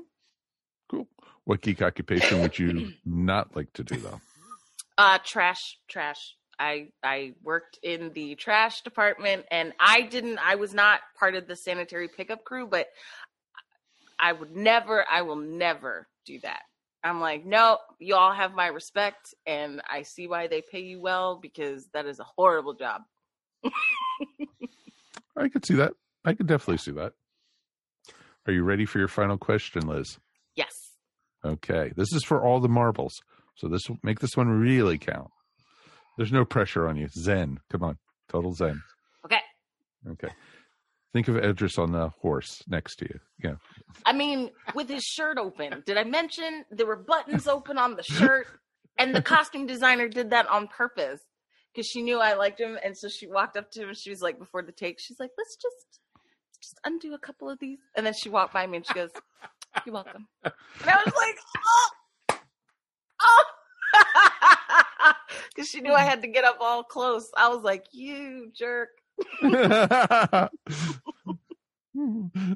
Cool. 0.90 1.08
What 1.44 1.62
geek 1.62 1.82
occupation 1.82 2.42
would 2.42 2.58
you 2.58 2.94
not 3.06 3.56
like 3.56 3.74
to 3.74 3.84
do 3.84 3.98
though? 3.98 4.22
Uh, 4.98 5.18
trash, 5.24 5.78
trash. 5.90 6.36
I 6.60 6.90
I 7.04 7.34
worked 7.44 7.80
in 7.84 8.12
the 8.14 8.36
trash 8.36 8.82
department, 8.82 9.46
and 9.52 9.74
I 9.80 10.02
didn't. 10.02 10.40
I 10.40 10.56
was 10.56 10.74
not 10.74 11.02
part 11.20 11.36
of 11.36 11.48
the 11.48 11.56
sanitary 11.56 12.08
pickup 12.08 12.44
crew, 12.44 12.68
but 12.68 12.88
I 14.20 14.34
would 14.34 14.56
never. 14.56 15.06
I 15.10 15.24
will 15.24 15.36
never 15.36 16.08
do 16.26 16.40
that. 16.40 16.62
I'm 17.04 17.20
like, 17.20 17.46
no, 17.46 17.80
you 18.00 18.16
all 18.16 18.34
have 18.34 18.54
my 18.54 18.68
respect, 18.68 19.34
and 19.46 19.82
I 19.90 20.04
see 20.04 20.28
why 20.28 20.48
they 20.48 20.62
pay 20.62 20.80
you 20.80 21.02
well 21.02 21.38
because 21.42 21.88
that 21.94 22.06
is 22.06 22.20
a 22.20 22.26
horrible 22.38 22.74
job. 22.74 23.02
I 25.38 25.50
could 25.50 25.66
see 25.66 25.76
that. 25.76 25.94
I 26.24 26.34
could 26.34 26.48
definitely 26.48 26.78
see 26.78 26.92
that. 26.92 27.14
Are 28.48 28.54
you 28.54 28.64
ready 28.64 28.86
for 28.86 29.00
your 29.00 29.08
final 29.08 29.38
question, 29.38 29.88
Liz? 29.88 30.18
Yes. 30.56 30.92
Okay. 31.44 31.92
This 31.96 32.14
is 32.14 32.24
for 32.24 32.44
all 32.44 32.60
the 32.60 32.70
marbles. 32.70 33.22
So 33.56 33.68
this 33.68 33.88
will 33.88 33.98
make 34.04 34.20
this 34.20 34.36
one 34.36 34.50
really 34.50 34.98
count. 34.98 35.30
There's 36.18 36.32
no 36.32 36.46
pressure 36.46 36.88
on 36.88 36.98
you. 36.98 37.08
Zen. 37.10 37.60
Come 37.72 37.84
on. 37.84 37.98
Total 38.30 38.54
zen. 38.54 38.82
Okay. 39.26 39.40
Okay. 40.10 40.30
Think 41.14 41.28
of 41.28 41.38
Idris 41.38 41.78
on 41.78 41.92
the 41.92 42.10
horse 42.22 42.64
next 42.68 42.96
to 42.98 43.06
you. 43.06 43.20
Yeah. 43.44 43.56
I 44.06 44.14
mean, 44.14 44.50
with 44.74 44.90
his 44.90 45.04
shirt 45.04 45.38
open. 45.38 45.84
Did 45.86 45.98
I 45.98 46.04
mention 46.04 46.66
there 46.72 46.88
were 46.88 46.96
buttons 46.96 47.48
open 47.48 47.78
on 47.78 47.96
the 47.96 48.04
shirt? 48.04 48.48
And 48.98 49.16
the 49.16 49.22
costume 49.22 49.66
designer 49.66 50.08
did 50.08 50.30
that 50.32 50.48
on 50.50 50.68
purpose 50.68 51.20
because 51.74 51.88
she 51.88 52.04
knew 52.04 52.20
I 52.20 52.34
liked 52.34 52.60
him. 52.60 52.78
And 52.84 52.96
so 52.96 53.10
she 53.10 53.28
walked 53.28 53.58
up 53.58 53.72
to 53.72 53.82
him 53.82 53.90
and 53.90 53.98
she 53.98 54.12
was 54.12 54.22
like, 54.22 54.38
before 54.38 54.62
the 54.62 54.72
take, 54.72 55.00
she's 55.00 55.20
like, 55.20 55.32
let's 55.38 55.56
just 55.56 56.00
just 56.64 56.80
undo 56.86 57.14
a 57.14 57.20
couple 57.20 57.50
of 57.50 57.60
these. 57.60 57.80
And 57.96 58.06
then 58.06 58.14
she 58.14 58.30
walked 58.30 58.54
by 58.54 58.66
me 58.66 58.78
and 58.78 58.88
she 58.88 58.94
goes, 58.94 59.10
You're 59.86 59.94
welcome. 59.94 60.28
And 60.44 60.54
I 60.86 60.96
was 61.06 61.14
like, 61.16 61.36
Oh, 61.58 61.90
oh. 63.22 63.44
Because 65.54 65.70
she 65.70 65.82
knew 65.82 65.94
I 65.94 66.02
had 66.02 66.22
to 66.22 66.28
get 66.28 66.44
up 66.44 66.58
all 66.60 66.84
close. 66.84 67.30
I 67.36 67.50
was 67.50 67.64
like, 67.64 67.86
You 67.92 68.52
jerk. 68.54 68.90
and 69.42 70.50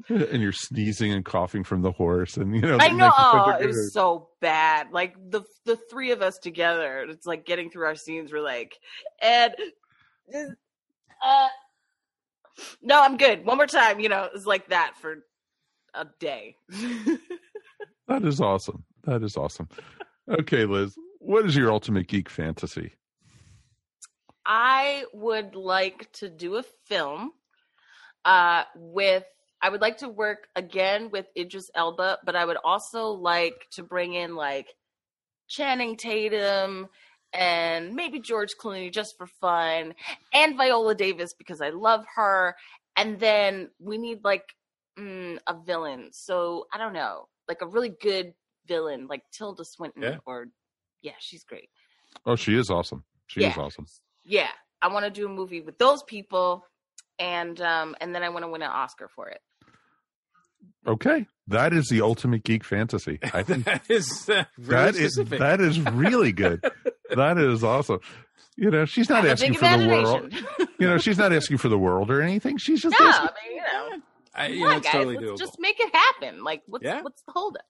you're 0.08 0.52
sneezing 0.52 1.12
and 1.12 1.24
coughing 1.24 1.64
from 1.64 1.82
the 1.82 1.92
horse, 1.92 2.36
and 2.36 2.54
you 2.54 2.60
know. 2.60 2.78
I 2.80 2.88
know. 2.88 3.06
it 3.06 3.12
Oh, 3.16 3.56
it 3.60 3.66
was 3.66 3.92
so 3.92 4.28
bad. 4.40 4.88
Like 4.90 5.14
the 5.30 5.42
the 5.64 5.76
three 5.76 6.10
of 6.10 6.22
us 6.22 6.38
together, 6.38 7.06
it's 7.08 7.26
like 7.26 7.46
getting 7.46 7.70
through 7.70 7.86
our 7.86 7.94
scenes. 7.94 8.32
We're 8.32 8.40
like, 8.40 8.74
and 9.22 9.54
just, 10.32 10.52
uh, 11.24 11.48
no, 12.82 13.00
I'm 13.00 13.16
good. 13.16 13.44
One 13.44 13.56
more 13.56 13.66
time. 13.66 14.00
You 14.00 14.08
know, 14.08 14.28
it's 14.34 14.46
like 14.46 14.70
that 14.70 14.94
for 15.00 15.18
a 15.94 16.06
day. 16.18 16.56
That 18.08 18.24
is 18.24 18.40
awesome. 18.40 18.84
That 19.04 19.22
is 19.22 19.36
awesome. 19.36 19.68
Okay, 20.28 20.64
Liz, 20.64 20.96
what 21.18 21.44
is 21.46 21.56
your 21.56 21.70
ultimate 21.70 22.06
geek 22.08 22.28
fantasy? 22.28 22.92
I 24.46 25.04
would 25.12 25.54
like 25.54 26.10
to 26.14 26.28
do 26.28 26.56
a 26.56 26.62
film 26.86 27.32
uh, 28.24 28.64
with. 28.74 29.24
I 29.60 29.70
would 29.70 29.80
like 29.80 29.98
to 29.98 30.08
work 30.08 30.46
again 30.54 31.10
with 31.10 31.26
Idris 31.36 31.68
Elba, 31.74 32.18
but 32.24 32.36
I 32.36 32.44
would 32.44 32.58
also 32.62 33.08
like 33.08 33.66
to 33.72 33.82
bring 33.82 34.14
in 34.14 34.36
like 34.36 34.68
Channing 35.48 35.96
Tatum 35.96 36.88
and 37.32 37.94
maybe 37.94 38.20
George 38.20 38.50
Clooney 38.62 38.92
just 38.92 39.18
for 39.18 39.26
fun, 39.26 39.94
and 40.32 40.56
Viola 40.56 40.94
Davis 40.94 41.34
because 41.34 41.60
I 41.60 41.70
love 41.70 42.04
her. 42.14 42.54
And 42.96 43.18
then 43.20 43.70
we 43.78 43.98
need 43.98 44.24
like 44.24 44.44
mm, 44.98 45.38
a 45.46 45.54
villain. 45.66 46.08
So 46.12 46.66
I 46.72 46.78
don't 46.78 46.92
know, 46.94 47.28
like 47.48 47.60
a 47.60 47.66
really 47.66 47.90
good 47.90 48.32
villain, 48.66 49.08
like 49.08 49.22
Tilda 49.32 49.64
Swinton, 49.64 50.02
Yeah. 50.02 50.16
or 50.24 50.46
yeah, 51.02 51.12
she's 51.18 51.44
great. 51.44 51.68
Oh, 52.26 52.36
she 52.36 52.54
is 52.56 52.70
awesome. 52.70 53.04
She 53.26 53.42
is 53.44 53.56
awesome. 53.56 53.86
Yeah, 54.24 54.48
I 54.82 54.88
want 54.88 55.04
to 55.04 55.10
do 55.10 55.26
a 55.26 55.28
movie 55.28 55.60
with 55.60 55.78
those 55.78 56.02
people, 56.02 56.64
and 57.18 57.60
um, 57.60 57.94
and 58.00 58.14
then 58.14 58.22
I 58.22 58.28
want 58.30 58.44
to 58.44 58.48
win 58.48 58.62
an 58.62 58.70
Oscar 58.70 59.08
for 59.14 59.28
it. 59.28 59.40
Okay, 60.86 61.26
that 61.48 61.72
is 61.72 61.88
the 61.88 62.00
ultimate 62.00 62.44
geek 62.44 62.64
fantasy. 62.64 63.18
I 63.34 63.42
think 63.44 63.64
that 63.66 63.82
is 63.90 64.28
uh, 64.28 64.44
really 64.56 64.68
that 64.70 64.94
is 64.96 65.14
specific. 65.14 65.38
that 65.40 65.60
is 65.60 65.80
really 65.80 66.32
good. 66.32 66.62
that 67.14 67.38
is 67.38 67.62
awesome. 67.62 68.00
You 68.56 68.70
know, 68.70 68.86
she's 68.86 69.08
not 69.08 69.24
I 69.24 69.28
have 69.28 69.40
a 69.40 69.44
asking 69.44 69.54
for 69.54 69.78
the 69.78 69.86
world. 69.88 70.32
You 70.80 70.86
know, 70.88 70.98
she's 70.98 71.18
not 71.18 71.32
asking 71.32 71.58
for 71.58 71.68
the 71.68 71.78
world 71.78 72.10
or 72.10 72.20
anything. 72.22 72.56
She's 72.56 72.80
just 72.82 72.96
no, 72.98 73.06
asking. 73.06 73.28
I 73.28 73.48
mean, 73.48 73.56
you 73.56 73.62
know, 73.62 74.02
I, 74.34 74.46
you 74.48 74.54
come 74.54 74.60
know, 74.60 74.70
on, 74.70 74.76
it's 74.78 74.86
guys, 74.86 74.92
totally 74.94 75.16
let's 75.16 75.28
doable. 75.30 75.38
just 75.38 75.56
make 75.60 75.76
it 75.78 75.94
happen. 75.94 76.42
Like, 76.42 76.62
what's 76.66 76.84
Yeah. 76.84 77.02
what's 77.02 77.22
the 77.22 77.32
holdup? 77.32 77.62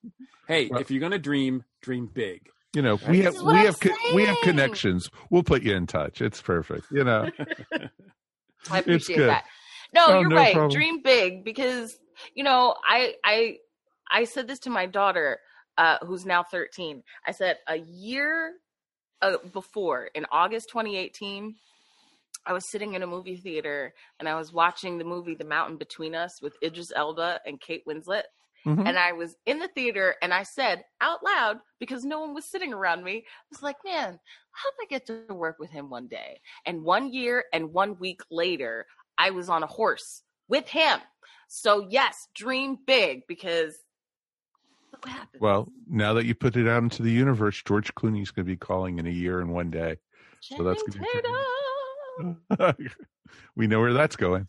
Hey, 0.47 0.69
Well- 0.71 0.81
if 0.81 0.91
you're 0.91 1.01
gonna 1.01 1.19
dream, 1.19 1.65
dream 1.83 2.07
big. 2.13 2.49
You 2.75 2.83
know, 2.83 2.99
we 3.09 3.21
This 3.23 3.35
have 3.35 3.45
we 3.47 3.55
have 3.61 3.81
co- 3.81 4.15
we 4.15 4.25
have 4.27 4.37
connections. 4.43 5.09
We'll 5.31 5.43
put 5.43 5.63
you 5.63 5.75
in 5.75 5.87
touch. 5.87 6.21
It's 6.21 6.41
perfect. 6.43 6.87
You 6.91 7.05
know, 7.05 7.29
I 8.71 8.79
appreciate 8.79 9.17
good. 9.17 9.31
that. 9.31 9.45
No, 9.95 10.09
Oh, 10.09 10.21
you're 10.21 10.29
no 10.29 10.37
right. 10.37 10.53
problem. 10.53 10.71
Dream 10.71 11.03
big 11.03 11.45
because 11.45 11.99
you 12.35 12.45
know 12.45 12.75
I 12.87 13.15
I 13.25 13.57
I 14.11 14.25
said 14.25 14.47
this 14.49 14.59
to 14.61 14.71
my 14.71 14.85
daughter, 14.87 15.39
uh, 15.79 15.99
who's 16.05 16.27
now 16.27 16.43
13. 16.43 17.03
I 17.27 17.33
said 17.33 17.57
a 17.67 17.77
year 17.77 18.53
uh, 19.23 19.39
before 19.53 20.11
in 20.15 20.27
August 20.31 20.69
2018. 20.71 21.55
I 22.47 22.53
was 22.55 22.71
sitting 22.71 22.95
in 22.95 23.03
a 23.03 23.07
movie 23.07 23.37
theater 23.37 23.93
and 24.19 24.29
I 24.29 24.35
was 24.35 24.55
watching 24.55 24.97
the 24.97 25.05
movie 25.05 25.35
The 25.35 25.45
Mountain 25.45 25.77
Between 25.77 26.15
Us 26.15 26.41
with 26.41 26.55
Idris 26.63 26.91
Elba 26.97 27.41
and 27.45 27.61
Kate 27.61 27.85
Winslet. 27.87 28.23
Mhm. 28.69 28.87
And 28.87 28.99
I 28.99 29.13
was 29.13 29.35
in 29.47 29.59
the 29.61 29.69
theater 29.69 30.17
and 30.21 30.35
I 30.35 30.43
said 30.43 30.85
out 31.01 31.25
loud 31.25 31.59
because 31.81 32.05
no 32.05 32.21
one 32.21 32.35
was 32.35 32.45
sitting 32.45 32.73
around 32.75 33.03
me, 33.03 33.19
I 33.19 33.23
was 33.51 33.63
like, 33.63 33.77
man, 33.85 34.21
how 34.53 34.71
did 34.71 34.77
I 34.83 34.87
get 34.91 35.07
to 35.07 35.35
work 35.35 35.59
with 35.59 35.71
him 35.71 35.89
one 35.89 36.07
day? 36.07 36.41
And 36.67 36.83
one 36.85 37.13
year 37.13 37.45
and 37.53 37.73
one 37.73 37.99
week 37.99 38.21
later, 38.31 38.87
I 39.17 39.31
was 39.31 39.49
on 39.49 39.63
a 39.63 39.67
horse 39.67 40.23
with 40.49 40.69
him. 40.69 41.01
So, 41.49 41.87
yes, 41.89 42.29
dream 42.35 42.77
big 42.87 43.23
because 43.27 43.79
well, 45.41 45.69
now 45.89 46.13
that 46.15 46.27
you 46.27 46.35
put 46.35 46.57
it 46.57 46.69
out 46.69 46.83
into 46.83 47.03
the 47.03 47.11
universe, 47.11 47.63
George 47.63 47.95
Clooney's 47.95 48.31
going 48.31 48.45
to 48.47 48.53
be 48.53 48.57
calling 48.57 48.99
in 48.99 49.07
a 49.07 49.11
year 49.11 49.41
and 49.41 49.53
one 49.53 49.71
day. 49.71 49.97
so 50.57 50.63
that's 50.63 50.83
gonna 50.83 52.37
be- 52.79 52.89
we 53.57 53.67
know 53.67 53.81
where 53.81 53.93
that's 53.93 54.17
going. 54.17 54.49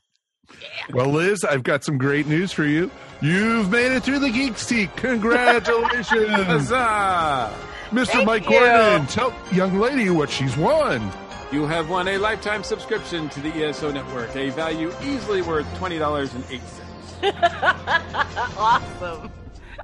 Well, 0.93 1.07
Liz, 1.11 1.43
I've 1.43 1.63
got 1.63 1.83
some 1.83 1.97
great 1.97 2.27
news 2.27 2.51
for 2.51 2.65
you. 2.65 2.89
You've 3.21 3.69
made 3.69 3.91
it 3.91 4.01
through 4.03 4.19
the 4.19 4.29
Geek 4.29 4.57
Seat. 4.57 4.95
Congratulations, 4.95 6.29
Huzzah! 6.29 7.53
Mr. 7.91 8.05
Thank 8.07 8.25
Mike 8.25 8.43
you. 8.49 8.59
Gordon. 8.59 9.07
Tell 9.07 9.33
young 9.51 9.79
lady 9.79 10.09
what 10.09 10.29
she's 10.29 10.55
won. 10.57 11.11
You 11.51 11.65
have 11.65 11.89
won 11.89 12.07
a 12.07 12.17
lifetime 12.17 12.63
subscription 12.63 13.27
to 13.29 13.39
the 13.41 13.49
ESO 13.65 13.91
network, 13.91 14.35
a 14.35 14.49
value 14.51 14.91
easily 15.03 15.41
worth 15.41 15.65
twenty 15.77 15.97
dollars 15.97 16.33
and 16.35 16.43
eight 16.51 16.61
cents. 16.61 17.33
awesome. 18.57 19.31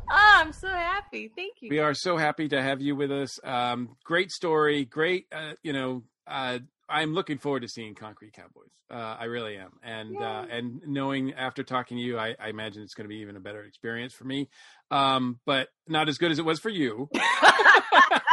Oh, 0.07 0.33
I'm 0.37 0.53
so 0.53 0.67
happy. 0.67 1.31
Thank 1.35 1.61
you. 1.61 1.69
We 1.69 1.79
are 1.79 1.95
so 1.95 2.17
happy 2.17 2.47
to 2.49 2.61
have 2.61 2.81
you 2.81 2.95
with 2.95 3.11
us. 3.11 3.39
Um, 3.43 3.95
great 4.03 4.29
story, 4.31 4.85
great. 4.85 5.25
Uh, 5.31 5.53
you 5.63 5.73
know, 5.73 6.03
uh, 6.27 6.59
I'm 6.87 7.13
looking 7.13 7.37
forward 7.37 7.61
to 7.61 7.67
seeing 7.67 7.95
Concrete 7.95 8.33
Cowboys. 8.33 8.69
Uh, 8.91 9.17
I 9.19 9.25
really 9.25 9.57
am, 9.57 9.71
and 9.83 10.15
uh, 10.21 10.45
and 10.49 10.81
knowing 10.85 11.33
after 11.33 11.63
talking 11.63 11.97
to 11.97 12.03
you, 12.03 12.19
I, 12.19 12.35
I 12.39 12.49
imagine 12.49 12.83
it's 12.83 12.93
going 12.93 13.05
to 13.05 13.09
be 13.09 13.21
even 13.21 13.35
a 13.35 13.39
better 13.39 13.63
experience 13.63 14.13
for 14.13 14.25
me. 14.25 14.49
Um, 14.91 15.39
but 15.45 15.69
not 15.87 16.09
as 16.09 16.17
good 16.17 16.31
as 16.31 16.39
it 16.39 16.45
was 16.45 16.59
for 16.59 16.69
you. 16.69 17.09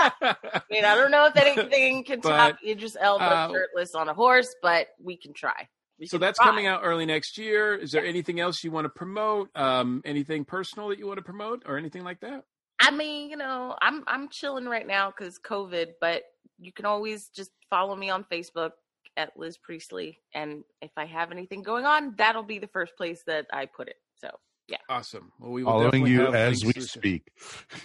I 0.21 0.63
mean, 0.71 0.85
I 0.85 0.95
don't 0.95 1.11
know 1.11 1.27
if 1.27 1.37
anything 1.37 2.05
can 2.05 2.21
top 2.21 2.57
But, 2.61 2.69
Idris 2.69 2.97
Elba 3.01 3.25
uh, 3.25 3.49
shirtless 3.51 3.95
on 3.95 4.09
a 4.09 4.15
horse, 4.15 4.55
but 4.63 4.89
we 5.03 5.17
can 5.17 5.33
try. 5.33 5.69
We 5.99 6.07
so 6.07 6.17
can 6.19 6.23
that's 6.23 6.39
try. 6.39 6.47
coming 6.47 6.67
out 6.67 6.81
early 6.83 7.07
next 7.07 7.39
year. 7.39 7.75
Is 7.75 7.93
there 7.93 8.05
anything 8.05 8.41
else 8.41 8.63
you 8.65 8.71
want 8.71 8.87
to 8.87 8.89
promote? 8.91 9.51
Um, 9.55 10.03
anything 10.05 10.45
personal 10.45 10.89
that 10.89 10.99
you 10.99 11.07
want 11.07 11.19
to 11.19 11.25
promote, 11.25 11.63
or 11.67 11.79
anything 11.79 12.05
like 12.05 12.21
that? 12.21 12.45
I 12.83 12.91
mean, 12.91 13.31
you 13.31 13.37
know, 13.37 13.77
I'm 13.81 14.03
I'm 14.07 14.29
chilling 14.29 14.67
right 14.67 14.87
now 14.87 15.11
because 15.17 15.39
COVID, 15.39 15.93
but 16.01 16.23
you 16.59 16.73
can 16.73 16.85
always 16.85 17.29
just 17.29 17.51
follow 17.71 17.95
me 17.97 18.11
on 18.11 18.25
Facebook 18.31 18.73
at 19.17 19.37
Liz 19.37 19.57
Priestley, 19.59 20.19
and 20.35 20.65
if 20.81 20.91
I 20.97 21.05
have 21.07 21.31
anything 21.33 21.63
going 21.63 21.85
on, 21.85 22.15
that'll 22.17 22.43
be 22.43 22.59
the 22.59 22.67
first 22.67 22.97
place 22.97 23.23
that 23.27 23.47
I 23.53 23.67
put 23.67 23.89
it. 23.89 23.97
So 24.17 24.29
yeah, 24.69 24.79
Awesome. 24.89 25.33
Well, 25.39 25.53
we 25.53 25.65
will 25.65 25.73
Following 25.73 26.07
you 26.07 26.27
as 26.29 26.63
we 26.65 26.73
links 26.73 26.75
to 26.75 26.81
the 26.81 26.87
show. 26.87 27.01
speak. 27.01 27.33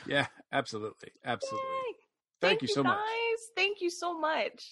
Yeah, 0.08 0.28
absolutely, 0.52 1.10
absolutely. 1.26 1.60
Yay. 1.68 1.96
Thank 2.42 2.62
you 2.62 2.68
so 2.68 2.84
guys. 2.84 2.92
much. 2.92 3.00
Thank 3.56 3.82
you 3.82 3.90
so 3.90 4.18
much. 4.20 4.64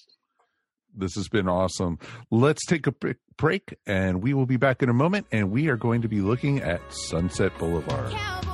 This 0.97 1.15
has 1.15 1.27
been 1.27 1.49
awesome. 1.49 1.99
Let's 2.31 2.65
take 2.65 2.87
a 2.87 2.93
break 3.37 3.75
and 3.85 4.23
we 4.23 4.33
will 4.33 4.45
be 4.45 4.55
back 4.55 4.81
in 4.81 4.87
a 4.87 4.93
moment. 4.93 5.27
And 5.31 5.51
we 5.51 5.67
are 5.67 5.75
going 5.75 6.01
to 6.03 6.07
be 6.07 6.21
looking 6.21 6.61
at 6.61 6.79
Sunset 6.93 7.51
Boulevard. 7.57 8.11
Cowboy, 8.11 8.44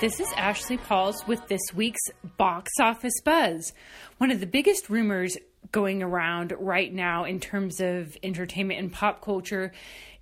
this 0.00 0.20
is 0.20 0.30
Ashley 0.36 0.76
Pauls 0.76 1.26
with 1.26 1.48
this 1.48 1.62
week's 1.74 2.10
Box 2.36 2.70
Office 2.78 3.18
Buzz. 3.24 3.72
One 4.18 4.30
of 4.30 4.40
the 4.40 4.46
biggest 4.46 4.90
rumors 4.90 5.38
going 5.72 6.02
around 6.02 6.52
right 6.58 6.92
now 6.92 7.24
in 7.24 7.40
terms 7.40 7.80
of 7.80 8.14
entertainment 8.22 8.78
and 8.78 8.92
pop 8.92 9.24
culture 9.24 9.72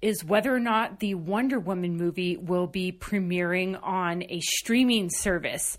is 0.00 0.24
whether 0.24 0.54
or 0.54 0.60
not 0.60 1.00
the 1.00 1.16
Wonder 1.16 1.58
Woman 1.58 1.96
movie 1.96 2.36
will 2.36 2.68
be 2.68 2.92
premiering 2.92 3.76
on 3.82 4.22
a 4.28 4.40
streaming 4.40 5.10
service 5.10 5.76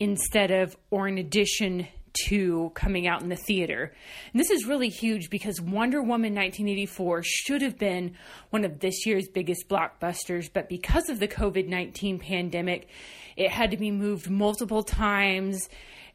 instead 0.00 0.50
of 0.50 0.76
or 0.90 1.06
in 1.06 1.16
addition 1.16 1.86
to 2.24 2.70
coming 2.74 3.06
out 3.06 3.22
in 3.22 3.28
the 3.28 3.36
theater. 3.36 3.92
And 4.32 4.40
this 4.40 4.50
is 4.50 4.66
really 4.66 4.88
huge 4.88 5.30
because 5.30 5.60
Wonder 5.60 6.00
Woman 6.00 6.34
1984 6.34 7.22
should 7.24 7.62
have 7.62 7.78
been 7.78 8.14
one 8.50 8.64
of 8.64 8.80
this 8.80 9.06
year's 9.06 9.28
biggest 9.28 9.68
blockbusters, 9.68 10.52
but 10.52 10.68
because 10.68 11.08
of 11.08 11.18
the 11.18 11.28
COVID 11.28 11.68
19 11.68 12.18
pandemic, 12.18 12.88
it 13.36 13.50
had 13.50 13.70
to 13.70 13.76
be 13.76 13.90
moved 13.90 14.30
multiple 14.30 14.82
times. 14.82 15.68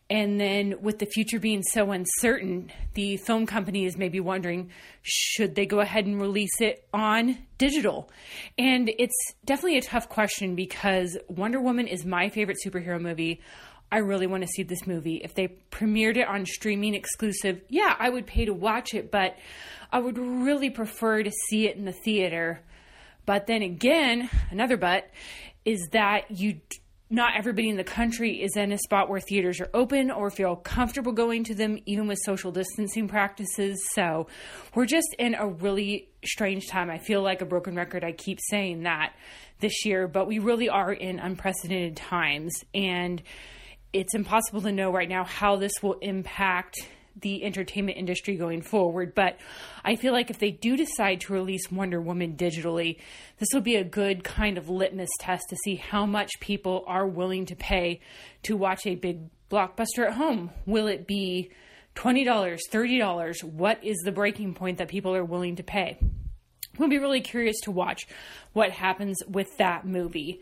And 0.09 0.41
then, 0.41 0.81
with 0.81 0.99
the 0.99 1.05
future 1.05 1.39
being 1.39 1.63
so 1.63 1.91
uncertain, 1.91 2.69
the 2.95 3.15
film 3.15 3.45
company 3.45 3.85
is 3.85 3.97
maybe 3.97 4.19
wondering 4.19 4.69
should 5.03 5.55
they 5.55 5.65
go 5.65 5.79
ahead 5.79 6.05
and 6.05 6.19
release 6.19 6.59
it 6.59 6.85
on 6.93 7.37
digital? 7.57 8.11
And 8.57 8.91
it's 8.99 9.15
definitely 9.45 9.77
a 9.77 9.81
tough 9.81 10.09
question 10.09 10.53
because 10.55 11.17
Wonder 11.29 11.61
Woman 11.61 11.87
is 11.87 12.05
my 12.05 12.27
favorite 12.27 12.57
superhero 12.61 12.99
movie. 12.99 13.39
I 13.91 13.97
really 13.97 14.27
want 14.27 14.43
to 14.43 14.47
see 14.47 14.63
this 14.63 14.87
movie. 14.87 15.17
If 15.17 15.33
they 15.33 15.49
premiered 15.69 16.17
it 16.17 16.27
on 16.27 16.45
streaming 16.45 16.95
exclusive, 16.95 17.61
yeah, 17.67 17.95
I 17.99 18.09
would 18.09 18.25
pay 18.25 18.45
to 18.45 18.53
watch 18.53 18.93
it, 18.93 19.11
but 19.11 19.35
I 19.91 19.99
would 19.99 20.17
really 20.17 20.69
prefer 20.69 21.23
to 21.23 21.31
see 21.49 21.67
it 21.67 21.75
in 21.75 21.85
the 21.85 21.91
theater. 21.91 22.61
But 23.25 23.47
then 23.47 23.61
again, 23.61 24.29
another 24.49 24.77
but 24.77 25.09
is 25.65 25.89
that 25.91 26.31
you 26.31 26.61
not 27.11 27.33
everybody 27.37 27.67
in 27.67 27.75
the 27.75 27.83
country 27.83 28.41
is 28.41 28.55
in 28.55 28.71
a 28.71 28.77
spot 28.77 29.09
where 29.09 29.19
theaters 29.19 29.59
are 29.59 29.69
open 29.73 30.09
or 30.09 30.31
feel 30.31 30.55
comfortable 30.55 31.11
going 31.11 31.43
to 31.43 31.53
them, 31.53 31.77
even 31.85 32.07
with 32.07 32.17
social 32.25 32.53
distancing 32.53 33.09
practices. 33.09 33.85
So 33.91 34.27
we're 34.73 34.85
just 34.85 35.13
in 35.19 35.35
a 35.35 35.45
really 35.45 36.07
strange 36.23 36.67
time. 36.67 36.89
I 36.89 36.99
feel 36.99 37.21
like 37.21 37.41
a 37.41 37.45
broken 37.45 37.75
record. 37.75 38.05
I 38.05 38.13
keep 38.13 38.39
saying 38.49 38.83
that 38.83 39.13
this 39.59 39.85
year, 39.85 40.07
but 40.07 40.25
we 40.25 40.39
really 40.39 40.69
are 40.69 40.93
in 40.93 41.19
unprecedented 41.19 41.97
times. 41.97 42.53
And 42.73 43.21
it's 43.93 44.15
impossible 44.15 44.61
to 44.61 44.71
know 44.71 44.91
right 44.91 45.09
now 45.09 45.23
how 45.23 45.55
this 45.55 45.73
will 45.81 45.93
impact 46.01 46.77
the 47.19 47.43
entertainment 47.43 47.97
industry 47.97 48.35
going 48.35 48.61
forward. 48.61 49.13
But 49.13 49.37
I 49.83 49.95
feel 49.95 50.13
like 50.13 50.29
if 50.29 50.39
they 50.39 50.51
do 50.51 50.77
decide 50.77 51.21
to 51.21 51.33
release 51.33 51.71
Wonder 51.71 52.01
Woman 52.01 52.35
digitally, 52.35 52.99
this 53.37 53.49
will 53.53 53.61
be 53.61 53.75
a 53.75 53.83
good 53.83 54.23
kind 54.23 54.57
of 54.57 54.69
litmus 54.69 55.09
test 55.19 55.43
to 55.49 55.57
see 55.63 55.75
how 55.75 56.05
much 56.05 56.39
people 56.39 56.83
are 56.87 57.05
willing 57.05 57.45
to 57.47 57.55
pay 57.55 57.99
to 58.43 58.55
watch 58.55 58.85
a 58.85 58.95
big 58.95 59.29
blockbuster 59.49 60.07
at 60.07 60.13
home. 60.13 60.51
Will 60.65 60.87
it 60.87 61.05
be 61.05 61.51
$20, 61.95 62.25
$30? 62.71 63.43
What 63.43 63.83
is 63.83 63.97
the 64.05 64.11
breaking 64.11 64.53
point 64.53 64.77
that 64.77 64.87
people 64.87 65.13
are 65.13 65.25
willing 65.25 65.57
to 65.57 65.63
pay? 65.63 65.99
We'll 66.77 66.89
be 66.89 66.99
really 66.99 67.21
curious 67.21 67.59
to 67.63 67.71
watch 67.71 68.07
what 68.53 68.71
happens 68.71 69.17
with 69.27 69.57
that 69.57 69.85
movie. 69.85 70.41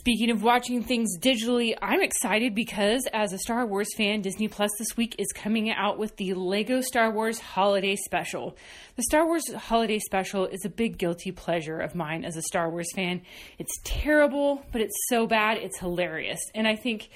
Speaking 0.00 0.30
of 0.30 0.42
watching 0.42 0.82
things 0.82 1.16
digitally, 1.18 1.76
I'm 1.80 2.02
excited 2.02 2.52
because 2.52 3.06
as 3.12 3.32
a 3.32 3.38
Star 3.38 3.64
Wars 3.64 3.94
fan, 3.96 4.22
Disney 4.22 4.48
Plus 4.48 4.70
this 4.76 4.96
week 4.96 5.14
is 5.18 5.32
coming 5.32 5.70
out 5.70 5.98
with 5.98 6.16
the 6.16 6.34
Lego 6.34 6.80
Star 6.80 7.12
Wars 7.12 7.38
Holiday 7.38 7.94
Special. 7.94 8.56
The 8.96 9.04
Star 9.04 9.24
Wars 9.24 9.44
Holiday 9.54 10.00
Special 10.00 10.46
is 10.46 10.64
a 10.64 10.68
big 10.68 10.98
guilty 10.98 11.30
pleasure 11.30 11.78
of 11.78 11.94
mine 11.94 12.24
as 12.24 12.36
a 12.36 12.42
Star 12.42 12.68
Wars 12.70 12.88
fan. 12.92 13.22
It's 13.58 13.78
terrible, 13.84 14.66
but 14.72 14.80
it's 14.80 14.96
so 15.08 15.28
bad, 15.28 15.58
it's 15.58 15.78
hilarious. 15.78 16.40
And 16.56 16.66
I 16.66 16.74
think 16.74 17.08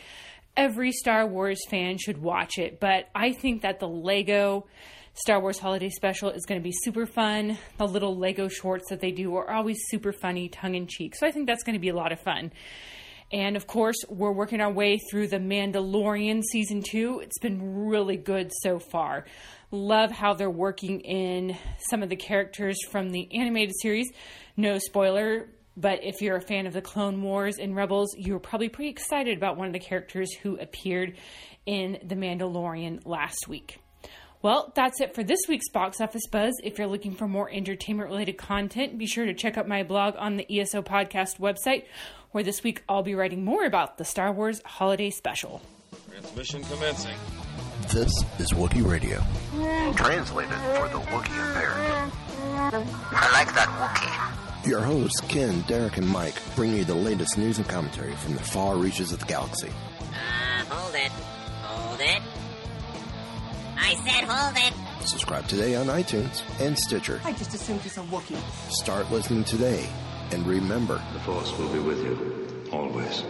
every 0.56 0.92
Star 0.92 1.26
Wars 1.26 1.58
fan 1.68 1.98
should 1.98 2.18
watch 2.18 2.58
it, 2.58 2.78
but 2.78 3.08
I 3.12 3.32
think 3.32 3.62
that 3.62 3.80
the 3.80 3.88
Lego 3.88 4.66
Star 5.22 5.40
Wars 5.40 5.58
Holiday 5.58 5.88
Special 5.90 6.30
is 6.30 6.46
going 6.46 6.60
to 6.60 6.64
be 6.64 6.72
super 6.72 7.04
fun. 7.04 7.58
The 7.76 7.88
little 7.88 8.16
Lego 8.16 8.46
shorts 8.46 8.88
that 8.90 9.00
they 9.00 9.10
do 9.10 9.34
are 9.34 9.50
always 9.50 9.76
super 9.88 10.12
funny, 10.12 10.48
tongue 10.48 10.76
in 10.76 10.86
cheek. 10.86 11.16
So 11.16 11.26
I 11.26 11.32
think 11.32 11.48
that's 11.48 11.64
going 11.64 11.74
to 11.74 11.80
be 11.80 11.88
a 11.88 11.94
lot 11.94 12.12
of 12.12 12.20
fun. 12.20 12.52
And 13.32 13.56
of 13.56 13.66
course, 13.66 13.96
we're 14.08 14.30
working 14.30 14.60
our 14.60 14.70
way 14.70 14.98
through 15.10 15.26
The 15.26 15.40
Mandalorian 15.40 16.44
season 16.44 16.82
two. 16.88 17.18
It's 17.18 17.38
been 17.40 17.86
really 17.88 18.16
good 18.16 18.52
so 18.62 18.78
far. 18.78 19.24
Love 19.72 20.12
how 20.12 20.34
they're 20.34 20.48
working 20.48 21.00
in 21.00 21.58
some 21.90 22.04
of 22.04 22.10
the 22.10 22.16
characters 22.16 22.78
from 22.88 23.10
the 23.10 23.28
animated 23.34 23.74
series. 23.82 24.12
No 24.56 24.78
spoiler, 24.78 25.48
but 25.76 26.04
if 26.04 26.22
you're 26.22 26.36
a 26.36 26.40
fan 26.40 26.68
of 26.68 26.74
the 26.74 26.80
Clone 26.80 27.20
Wars 27.22 27.58
and 27.58 27.74
Rebels, 27.74 28.14
you're 28.16 28.38
probably 28.38 28.68
pretty 28.68 28.90
excited 28.90 29.36
about 29.36 29.56
one 29.56 29.66
of 29.66 29.72
the 29.72 29.80
characters 29.80 30.32
who 30.32 30.56
appeared 30.58 31.16
in 31.66 31.98
The 32.04 32.14
Mandalorian 32.14 33.04
last 33.04 33.48
week. 33.48 33.78
Well, 34.40 34.72
that's 34.76 35.00
it 35.00 35.16
for 35.16 35.24
this 35.24 35.40
week's 35.48 35.68
Box 35.68 36.00
Office 36.00 36.26
Buzz. 36.30 36.54
If 36.62 36.78
you're 36.78 36.86
looking 36.86 37.12
for 37.14 37.26
more 37.26 37.50
entertainment 37.50 38.08
related 38.08 38.38
content, 38.38 38.96
be 38.96 39.06
sure 39.06 39.26
to 39.26 39.34
check 39.34 39.58
out 39.58 39.66
my 39.66 39.82
blog 39.82 40.14
on 40.16 40.36
the 40.36 40.60
ESO 40.60 40.80
Podcast 40.82 41.40
website, 41.40 41.86
where 42.30 42.44
this 42.44 42.62
week 42.62 42.84
I'll 42.88 43.02
be 43.02 43.16
writing 43.16 43.44
more 43.44 43.64
about 43.64 43.98
the 43.98 44.04
Star 44.04 44.32
Wars 44.32 44.60
Holiday 44.64 45.10
Special. 45.10 45.60
Transmission 46.08 46.62
commencing. 46.64 47.16
This 47.88 48.12
is 48.38 48.52
Wookiee 48.52 48.88
Radio. 48.88 49.20
Translated 49.94 50.52
for 50.54 50.88
the 50.88 51.00
Wookiee 51.06 51.48
impaired. 51.48 52.12
I 53.10 53.30
like 53.32 53.52
that 53.54 53.68
Wookiee. 53.80 54.68
Your 54.68 54.82
hosts, 54.82 55.20
Ken, 55.22 55.62
Derek, 55.62 55.96
and 55.96 56.08
Mike, 56.08 56.34
bring 56.54 56.76
you 56.76 56.84
the 56.84 56.94
latest 56.94 57.38
news 57.38 57.58
and 57.58 57.66
commentary 57.66 58.12
from 58.12 58.34
the 58.34 58.42
far 58.42 58.76
reaches 58.76 59.12
of 59.12 59.18
the 59.18 59.26
galaxy. 59.26 59.70
Uh, 60.00 60.64
hold 60.68 60.94
it. 60.94 61.10
Hold 61.62 62.00
it. 62.00 62.22
I 63.80 63.94
said 63.94 64.24
hold 64.28 64.56
it. 64.56 65.06
Subscribe 65.06 65.46
today 65.46 65.74
on 65.76 65.86
iTunes 65.86 66.42
and 66.60 66.78
Stitcher. 66.78 67.20
I 67.24 67.32
just 67.32 67.54
assumed 67.54 67.80
he's 67.80 67.96
a 67.96 68.02
Wookiee. 68.02 68.36
Start 68.70 69.10
listening 69.10 69.44
today, 69.44 69.88
and 70.32 70.46
remember 70.46 71.02
the 71.12 71.20
Force 71.20 71.56
will 71.56 71.72
be 71.72 71.78
with 71.78 71.98
you, 72.02 72.68
always. 72.72 73.22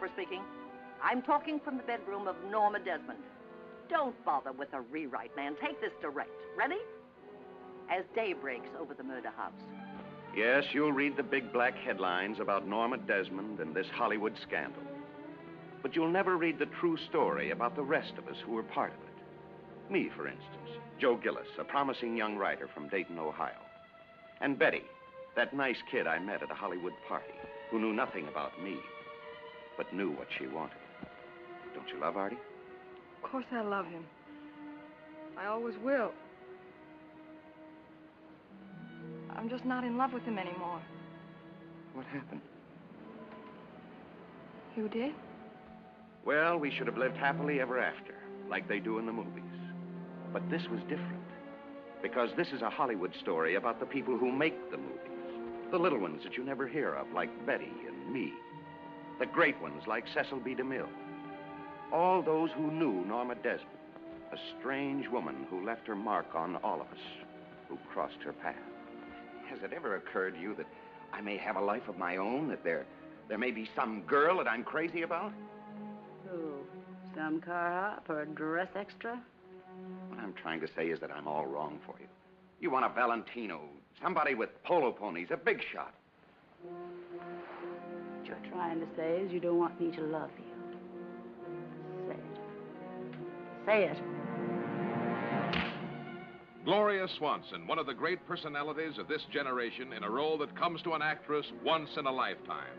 Harper 0.00 0.12
speaking. 0.16 0.42
I'm 1.02 1.20
talking 1.20 1.60
from 1.62 1.76
the 1.76 1.82
bedroom 1.82 2.26
of 2.26 2.34
Norma 2.50 2.78
Desmond. 2.78 3.18
Don't 3.90 4.14
bother 4.24 4.50
with 4.50 4.72
a 4.72 4.80
rewrite, 4.80 5.36
man. 5.36 5.56
Take 5.62 5.78
this 5.82 5.92
direct. 6.00 6.30
Ready? 6.56 6.78
As 7.90 8.04
day 8.14 8.32
breaks 8.32 8.68
over 8.80 8.94
the 8.94 9.02
murder 9.02 9.28
house. 9.28 9.52
Yes, 10.34 10.64
you'll 10.72 10.92
read 10.92 11.18
the 11.18 11.22
big 11.22 11.52
black 11.52 11.74
headlines 11.74 12.38
about 12.40 12.66
Norma 12.66 12.96
Desmond 12.96 13.60
and 13.60 13.74
this 13.74 13.88
Hollywood 13.92 14.32
scandal. 14.42 14.82
But 15.82 15.94
you'll 15.94 16.10
never 16.10 16.38
read 16.38 16.58
the 16.58 16.68
true 16.80 16.96
story 17.10 17.50
about 17.50 17.76
the 17.76 17.82
rest 17.82 18.12
of 18.16 18.26
us 18.28 18.36
who 18.46 18.52
were 18.52 18.62
part 18.62 18.92
of 18.92 19.00
it. 19.00 19.92
Me, 19.92 20.08
for 20.16 20.28
instance, 20.28 20.80
Joe 20.98 21.16
Gillis, 21.22 21.48
a 21.58 21.64
promising 21.64 22.16
young 22.16 22.36
writer 22.36 22.68
from 22.72 22.88
Dayton, 22.88 23.18
Ohio. 23.18 23.60
And 24.40 24.58
Betty, 24.58 24.84
that 25.36 25.54
nice 25.54 25.82
kid 25.90 26.06
I 26.06 26.18
met 26.20 26.42
at 26.42 26.50
a 26.50 26.54
Hollywood 26.54 26.94
party 27.06 27.34
who 27.70 27.80
knew 27.80 27.92
nothing 27.92 28.28
about 28.28 28.62
me, 28.62 28.78
but 29.80 29.94
knew 29.94 30.10
what 30.10 30.28
she 30.38 30.46
wanted. 30.46 30.76
Don't 31.74 31.88
you 31.88 31.98
love 31.98 32.18
Artie? 32.18 32.36
Of 33.16 33.30
course 33.30 33.46
I 33.50 33.62
love 33.62 33.86
him. 33.86 34.04
I 35.38 35.46
always 35.46 35.74
will. 35.82 36.12
I'm 39.34 39.48
just 39.48 39.64
not 39.64 39.82
in 39.82 39.96
love 39.96 40.12
with 40.12 40.22
him 40.24 40.38
anymore. 40.38 40.82
What 41.94 42.04
happened? 42.04 42.42
You 44.76 44.90
did? 44.90 45.14
Well, 46.26 46.58
we 46.58 46.70
should 46.70 46.86
have 46.86 46.98
lived 46.98 47.16
happily 47.16 47.58
ever 47.62 47.78
after, 47.78 48.12
like 48.50 48.68
they 48.68 48.80
do 48.80 48.98
in 48.98 49.06
the 49.06 49.12
movies. 49.12 49.44
But 50.30 50.42
this 50.50 50.68
was 50.70 50.80
different. 50.90 51.24
Because 52.02 52.28
this 52.36 52.48
is 52.48 52.60
a 52.60 52.68
Hollywood 52.68 53.14
story 53.22 53.54
about 53.54 53.80
the 53.80 53.86
people 53.86 54.18
who 54.18 54.30
make 54.30 54.70
the 54.70 54.76
movies. 54.76 55.70
The 55.70 55.78
little 55.78 56.00
ones 56.00 56.22
that 56.24 56.36
you 56.36 56.44
never 56.44 56.68
hear 56.68 56.92
of, 56.92 57.10
like 57.14 57.30
Betty 57.46 57.72
and 57.88 58.12
me. 58.12 58.34
The 59.20 59.26
great 59.26 59.60
ones, 59.60 59.86
like 59.86 60.06
Cecil 60.14 60.40
B. 60.40 60.54
DeMille. 60.54 60.88
All 61.92 62.22
those 62.22 62.50
who 62.52 62.72
knew 62.72 63.04
Norma 63.04 63.34
Desmond. 63.34 63.66
A 64.32 64.38
strange 64.58 65.08
woman 65.08 65.46
who 65.50 65.62
left 65.64 65.86
her 65.86 65.94
mark 65.94 66.34
on 66.34 66.56
all 66.56 66.80
of 66.80 66.86
us 66.86 67.02
who 67.68 67.76
crossed 67.92 68.22
her 68.24 68.32
path. 68.32 68.56
Has 69.50 69.58
it 69.62 69.74
ever 69.74 69.96
occurred 69.96 70.36
to 70.36 70.40
you 70.40 70.54
that 70.54 70.66
I 71.12 71.20
may 71.20 71.36
have 71.36 71.56
a 71.56 71.60
life 71.60 71.86
of 71.86 71.98
my 71.98 72.16
own? 72.16 72.48
That 72.48 72.64
there, 72.64 72.86
there 73.28 73.36
may 73.36 73.50
be 73.50 73.68
some 73.76 74.02
girl 74.06 74.38
that 74.38 74.48
I'm 74.48 74.64
crazy 74.64 75.02
about? 75.02 75.32
Who? 76.30 76.54
Some 77.14 77.42
car 77.42 77.72
hop 77.72 78.08
or 78.08 78.22
a 78.22 78.26
dress 78.26 78.68
extra? 78.74 79.20
What 80.08 80.18
I'm 80.18 80.32
trying 80.32 80.60
to 80.60 80.68
say 80.74 80.86
is 80.86 80.98
that 81.00 81.10
I'm 81.10 81.28
all 81.28 81.44
wrong 81.44 81.78
for 81.84 81.96
you. 82.00 82.06
You 82.58 82.70
want 82.70 82.86
a 82.86 82.88
Valentino, 82.88 83.60
somebody 84.02 84.34
with 84.34 84.62
polo 84.64 84.92
ponies, 84.92 85.28
a 85.30 85.36
big 85.36 85.62
shot. 85.72 85.94
What 88.30 88.44
you're 88.44 88.52
trying 88.52 88.78
to 88.78 88.86
say 88.96 89.22
is 89.22 89.32
you 89.32 89.40
don't 89.40 89.58
want 89.58 89.80
me 89.80 89.90
to 89.96 90.02
love 90.02 90.30
you. 90.38 90.44
Say 92.06 92.14
it. 92.14 92.38
Say 93.66 93.84
it. 93.84 93.98
Gloria 96.64 97.08
Swanson, 97.18 97.66
one 97.66 97.80
of 97.80 97.86
the 97.86 97.94
great 97.94 98.24
personalities 98.28 98.98
of 98.98 99.08
this 99.08 99.22
generation 99.32 99.92
in 99.94 100.04
a 100.04 100.10
role 100.10 100.38
that 100.38 100.56
comes 100.56 100.80
to 100.82 100.92
an 100.92 101.02
actress 101.02 101.46
once 101.64 101.88
in 101.96 102.06
a 102.06 102.12
lifetime. 102.12 102.78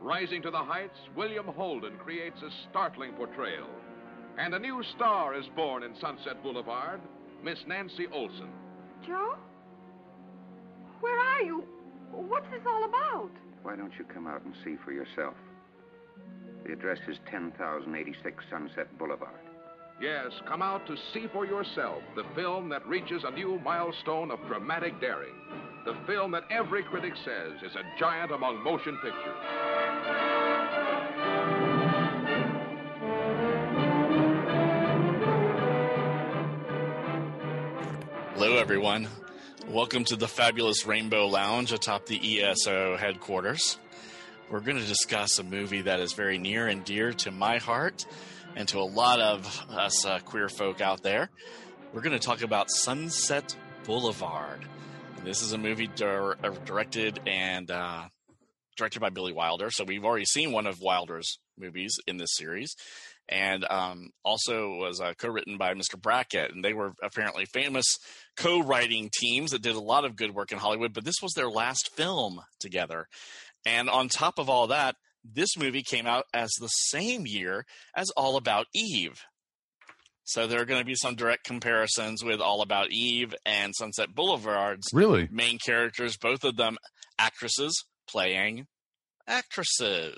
Rising 0.00 0.42
to 0.42 0.50
the 0.50 0.58
heights, 0.58 0.98
William 1.14 1.46
Holden 1.46 1.96
creates 1.98 2.42
a 2.42 2.50
startling 2.68 3.12
portrayal. 3.12 3.68
And 4.38 4.54
a 4.54 4.58
new 4.58 4.82
star 4.96 5.36
is 5.38 5.44
born 5.54 5.84
in 5.84 5.94
Sunset 6.00 6.42
Boulevard, 6.42 7.00
Miss 7.44 7.58
Nancy 7.68 8.06
Olson. 8.12 8.48
Joe? 9.06 9.36
Where 11.00 11.18
are 11.18 11.42
you? 11.42 11.64
What's 12.10 12.50
this 12.50 12.62
all 12.66 12.84
about? 12.84 13.30
Why 13.62 13.76
don't 13.76 13.92
you 13.98 14.04
come 14.04 14.26
out 14.26 14.42
and 14.44 14.54
see 14.64 14.76
for 14.84 14.92
yourself? 14.92 15.34
The 16.64 16.72
address 16.72 16.98
is 17.08 17.18
10,086 17.30 18.44
Sunset 18.50 18.98
Boulevard. 18.98 19.40
Yes, 20.00 20.32
come 20.48 20.62
out 20.62 20.86
to 20.86 20.96
see 21.12 21.26
for 21.30 21.44
yourself 21.44 22.02
the 22.16 22.24
film 22.34 22.70
that 22.70 22.86
reaches 22.86 23.22
a 23.24 23.30
new 23.30 23.60
milestone 23.62 24.30
of 24.30 24.38
dramatic 24.46 24.98
daring. 24.98 25.34
The 25.84 25.94
film 26.06 26.30
that 26.32 26.44
every 26.50 26.82
critic 26.84 27.12
says 27.22 27.62
is 27.62 27.76
a 27.76 27.82
giant 27.98 28.32
among 28.32 28.62
motion 28.62 28.98
pictures. 29.02 29.36
Hello, 38.34 38.56
everyone. 38.56 39.06
Welcome 39.70 40.02
to 40.06 40.16
the 40.16 40.26
fabulous 40.26 40.84
Rainbow 40.84 41.28
Lounge 41.28 41.70
atop 41.70 42.06
the 42.06 42.42
ESO 42.42 42.96
headquarters. 42.96 43.78
We're 44.50 44.58
going 44.58 44.78
to 44.78 44.84
discuss 44.84 45.38
a 45.38 45.44
movie 45.44 45.82
that 45.82 46.00
is 46.00 46.12
very 46.12 46.38
near 46.38 46.66
and 46.66 46.84
dear 46.84 47.12
to 47.12 47.30
my 47.30 47.58
heart 47.58 48.04
and 48.56 48.66
to 48.66 48.80
a 48.80 48.82
lot 48.82 49.20
of 49.20 49.46
us 49.70 50.04
uh, 50.04 50.18
queer 50.24 50.48
folk 50.48 50.80
out 50.80 51.04
there. 51.04 51.30
We're 51.92 52.00
going 52.00 52.18
to 52.18 52.26
talk 52.26 52.42
about 52.42 52.68
Sunset 52.68 53.54
Boulevard. 53.84 54.64
This 55.22 55.40
is 55.40 55.52
a 55.52 55.58
movie 55.58 55.86
dir- 55.86 56.36
uh, 56.44 56.50
directed 56.64 57.20
and 57.28 57.70
uh, 57.70 58.06
directed 58.76 58.98
by 58.98 59.10
Billy 59.10 59.32
Wilder. 59.32 59.70
So 59.70 59.84
we've 59.84 60.04
already 60.04 60.24
seen 60.24 60.50
one 60.50 60.66
of 60.66 60.80
Wilder's 60.80 61.38
movies 61.56 61.96
in 62.08 62.16
this 62.16 62.34
series, 62.34 62.74
and 63.28 63.64
um, 63.70 64.10
also 64.24 64.70
was 64.76 65.00
uh, 65.00 65.12
co-written 65.18 65.56
by 65.56 65.74
Mr. 65.74 66.00
Brackett. 66.00 66.52
And 66.52 66.64
they 66.64 66.72
were 66.74 66.92
apparently 67.02 67.44
famous 67.44 67.86
co-writing 68.36 69.10
teams 69.12 69.50
that 69.52 69.62
did 69.62 69.76
a 69.76 69.80
lot 69.80 70.04
of 70.04 70.16
good 70.16 70.34
work 70.34 70.50
in 70.52 70.58
Hollywood. 70.58 70.92
But 70.92 71.04
this 71.04 71.22
was 71.22 71.32
their 71.34 71.48
last 71.50 71.90
film 71.94 72.40
together. 72.58 73.06
And 73.64 73.88
on 73.88 74.08
top 74.08 74.38
of 74.38 74.48
all 74.50 74.66
that, 74.68 74.96
this 75.24 75.56
movie 75.56 75.82
came 75.82 76.06
out 76.06 76.24
as 76.34 76.50
the 76.58 76.68
same 76.68 77.26
year 77.26 77.64
as 77.94 78.10
All 78.16 78.36
About 78.36 78.66
Eve. 78.74 79.20
So 80.24 80.46
there 80.46 80.60
are 80.60 80.64
going 80.64 80.80
to 80.80 80.86
be 80.86 80.94
some 80.94 81.14
direct 81.16 81.44
comparisons 81.44 82.24
with 82.24 82.40
All 82.40 82.62
About 82.62 82.90
Eve 82.90 83.34
and 83.44 83.74
Sunset 83.76 84.14
Boulevard's 84.14 84.86
Really? 84.92 85.28
main 85.30 85.58
characters, 85.58 86.16
both 86.16 86.44
of 86.44 86.56
them 86.56 86.78
actresses 87.18 87.84
playing 88.08 88.66
actresses. 89.26 90.16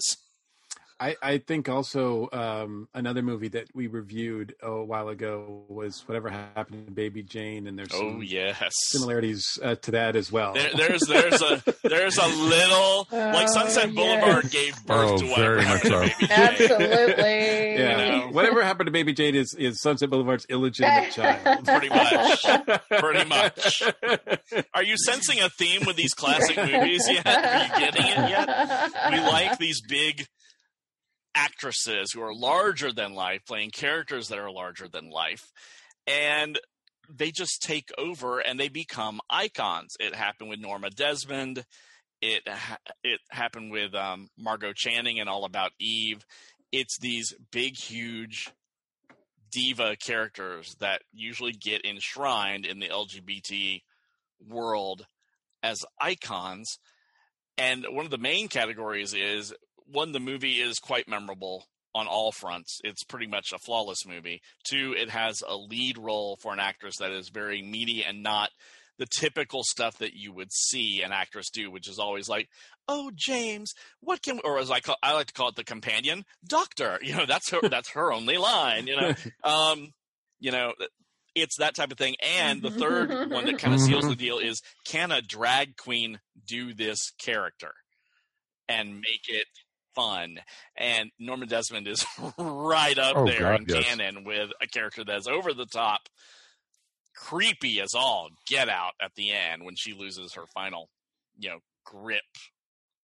I, 1.02 1.16
I 1.20 1.38
think 1.38 1.68
also 1.68 2.28
um, 2.32 2.88
another 2.94 3.22
movie 3.22 3.48
that 3.48 3.66
we 3.74 3.88
reviewed 3.88 4.54
a 4.62 4.84
while 4.84 5.08
ago 5.08 5.64
was 5.68 6.02
whatever 6.06 6.28
happened 6.30 6.86
to 6.86 6.92
Baby 6.92 7.24
Jane, 7.24 7.66
and 7.66 7.76
there's 7.76 7.88
Oh 7.92 8.20
yes, 8.20 8.70
similarities 8.90 9.58
uh, 9.62 9.74
to 9.74 9.90
that 9.90 10.14
as 10.14 10.30
well. 10.30 10.54
There, 10.54 10.70
there's 10.76 11.00
there's 11.08 11.42
a 11.42 11.62
there's 11.82 12.18
a 12.18 12.26
little 12.28 13.08
like 13.10 13.48
Sunset 13.48 13.88
Oh, 13.90 13.94
Boulevard 13.94 14.44
yes. 14.44 14.52
gave 14.52 14.86
birth 14.86 15.10
Oh, 15.10 15.18
to 15.18 15.26
whatever 15.26 15.54
very 15.56 15.64
much 15.66 15.82
happened 16.28 16.58
to 16.58 16.68
so. 16.68 16.78
Baby 16.78 17.12
Jane. 17.22 17.78
yeah, 17.78 18.04
You 18.04 18.12
know? 18.20 18.26
whatever 18.28 18.62
happened 18.62 18.86
to 18.86 18.92
Baby 18.92 19.12
Jane 19.12 19.34
is 19.34 19.56
is 19.58 19.80
Sunset 19.82 20.08
Boulevard's 20.08 20.46
illegitimate 20.48 21.10
child. 21.14 21.64
Pretty 21.64 21.88
much. 21.88 22.46
Pretty 22.90 23.24
much. 23.28 23.82
Are 24.74 24.82
you 24.84 24.94
sensing 24.98 25.40
a 25.40 25.48
theme 25.48 25.82
with 25.84 25.96
these 25.96 26.14
classic 26.14 26.56
movies 26.56 27.02
yet? 27.10 27.26
Are 27.26 27.64
you 27.64 27.86
getting 27.86 28.06
it 28.06 28.30
yet? 28.30 28.92
We 29.10 29.18
like 29.20 29.58
these 29.58 29.80
big 29.80 30.26
actresses 31.34 32.12
who 32.12 32.22
are 32.22 32.34
larger 32.34 32.92
than 32.92 33.14
life, 33.14 33.42
playing 33.46 33.70
characters 33.70 34.28
that 34.28 34.38
are 34.38 34.50
larger 34.50 34.88
than 34.88 35.10
life. 35.10 35.50
And 36.06 36.58
they 37.08 37.30
just 37.30 37.62
take 37.62 37.90
over 37.98 38.40
and 38.40 38.58
they 38.58 38.68
become 38.68 39.20
icons. 39.30 39.96
It 40.00 40.14
happened 40.14 40.50
with 40.50 40.60
Norma 40.60 40.90
Desmond. 40.90 41.64
It 42.20 42.42
it 43.02 43.20
happened 43.30 43.72
with 43.72 43.94
um, 43.94 44.28
Margo 44.38 44.72
Channing 44.72 45.18
and 45.18 45.28
All 45.28 45.44
About 45.44 45.72
Eve. 45.78 46.24
It's 46.70 46.98
these 46.98 47.34
big, 47.50 47.76
huge 47.76 48.52
diva 49.50 49.96
characters 49.96 50.74
that 50.80 51.02
usually 51.12 51.52
get 51.52 51.84
enshrined 51.84 52.64
in 52.64 52.78
the 52.78 52.88
LGBT 52.88 53.82
world 54.48 55.06
as 55.62 55.84
icons. 56.00 56.78
And 57.58 57.84
one 57.90 58.04
of 58.04 58.10
the 58.10 58.18
main 58.18 58.48
categories 58.48 59.12
is 59.14 59.52
one, 59.92 60.12
the 60.12 60.20
movie 60.20 60.60
is 60.60 60.78
quite 60.78 61.08
memorable 61.08 61.66
on 61.94 62.06
all 62.06 62.32
fronts. 62.32 62.80
It's 62.84 63.04
pretty 63.04 63.26
much 63.26 63.52
a 63.52 63.58
flawless 63.58 64.06
movie. 64.06 64.40
Two, 64.64 64.94
it 64.96 65.10
has 65.10 65.42
a 65.46 65.56
lead 65.56 65.98
role 65.98 66.38
for 66.40 66.52
an 66.52 66.60
actress 66.60 66.96
that 66.98 67.12
is 67.12 67.28
very 67.28 67.62
meaty 67.62 68.02
and 68.04 68.22
not 68.22 68.50
the 68.98 69.06
typical 69.06 69.62
stuff 69.64 69.98
that 69.98 70.14
you 70.14 70.32
would 70.32 70.52
see 70.52 71.02
an 71.02 71.12
actress 71.12 71.50
do, 71.50 71.70
which 71.70 71.88
is 71.88 71.98
always 71.98 72.28
like, 72.28 72.48
"Oh, 72.88 73.10
James, 73.14 73.72
what 74.00 74.22
can?" 74.22 74.40
Or 74.44 74.58
as 74.58 74.70
I 74.70 74.80
call, 74.80 74.96
I 75.02 75.14
like 75.14 75.28
to 75.28 75.32
call 75.32 75.48
it 75.48 75.56
the 75.56 75.64
companion 75.64 76.24
doctor. 76.46 76.98
You 77.02 77.16
know, 77.16 77.26
that's 77.26 77.50
her. 77.50 77.68
that's 77.68 77.90
her 77.90 78.12
only 78.12 78.36
line. 78.36 78.86
You 78.86 79.00
know, 79.00 79.14
um, 79.44 79.92
you 80.40 80.52
know, 80.52 80.72
it's 81.34 81.56
that 81.58 81.74
type 81.74 81.90
of 81.90 81.98
thing. 81.98 82.16
And 82.38 82.62
the 82.62 82.70
third 82.70 83.30
one 83.30 83.46
that 83.46 83.58
kind 83.58 83.74
of 83.74 83.80
seals 83.80 84.06
the 84.06 84.14
deal 84.16 84.38
is: 84.38 84.62
can 84.84 85.10
a 85.10 85.22
drag 85.22 85.76
queen 85.76 86.20
do 86.46 86.74
this 86.74 87.12
character 87.18 87.72
and 88.68 88.94
make 88.94 89.28
it 89.28 89.46
fun? 89.94 90.36
And 90.76 91.10
Norman 91.18 91.48
Desmond 91.48 91.86
is 91.88 92.04
right 92.38 92.98
up 92.98 93.16
Oh, 93.16 93.26
there 93.26 93.40
God, 93.40 93.60
in 93.60 93.66
yes. 93.68 93.84
canon 93.84 94.24
with 94.24 94.50
a 94.60 94.66
character 94.66 95.04
that's 95.04 95.26
over 95.26 95.52
the 95.52 95.66
top 95.66 96.00
creepy 97.14 97.80
as 97.80 97.90
all 97.94 98.28
get 98.46 98.68
out 98.68 98.92
at 99.00 99.12
the 99.16 99.30
end 99.32 99.64
when 99.64 99.74
she 99.76 99.92
loses 99.92 100.34
her 100.34 100.44
final, 100.54 100.88
you 101.38 101.50
know, 101.50 101.58
grip 101.84 102.22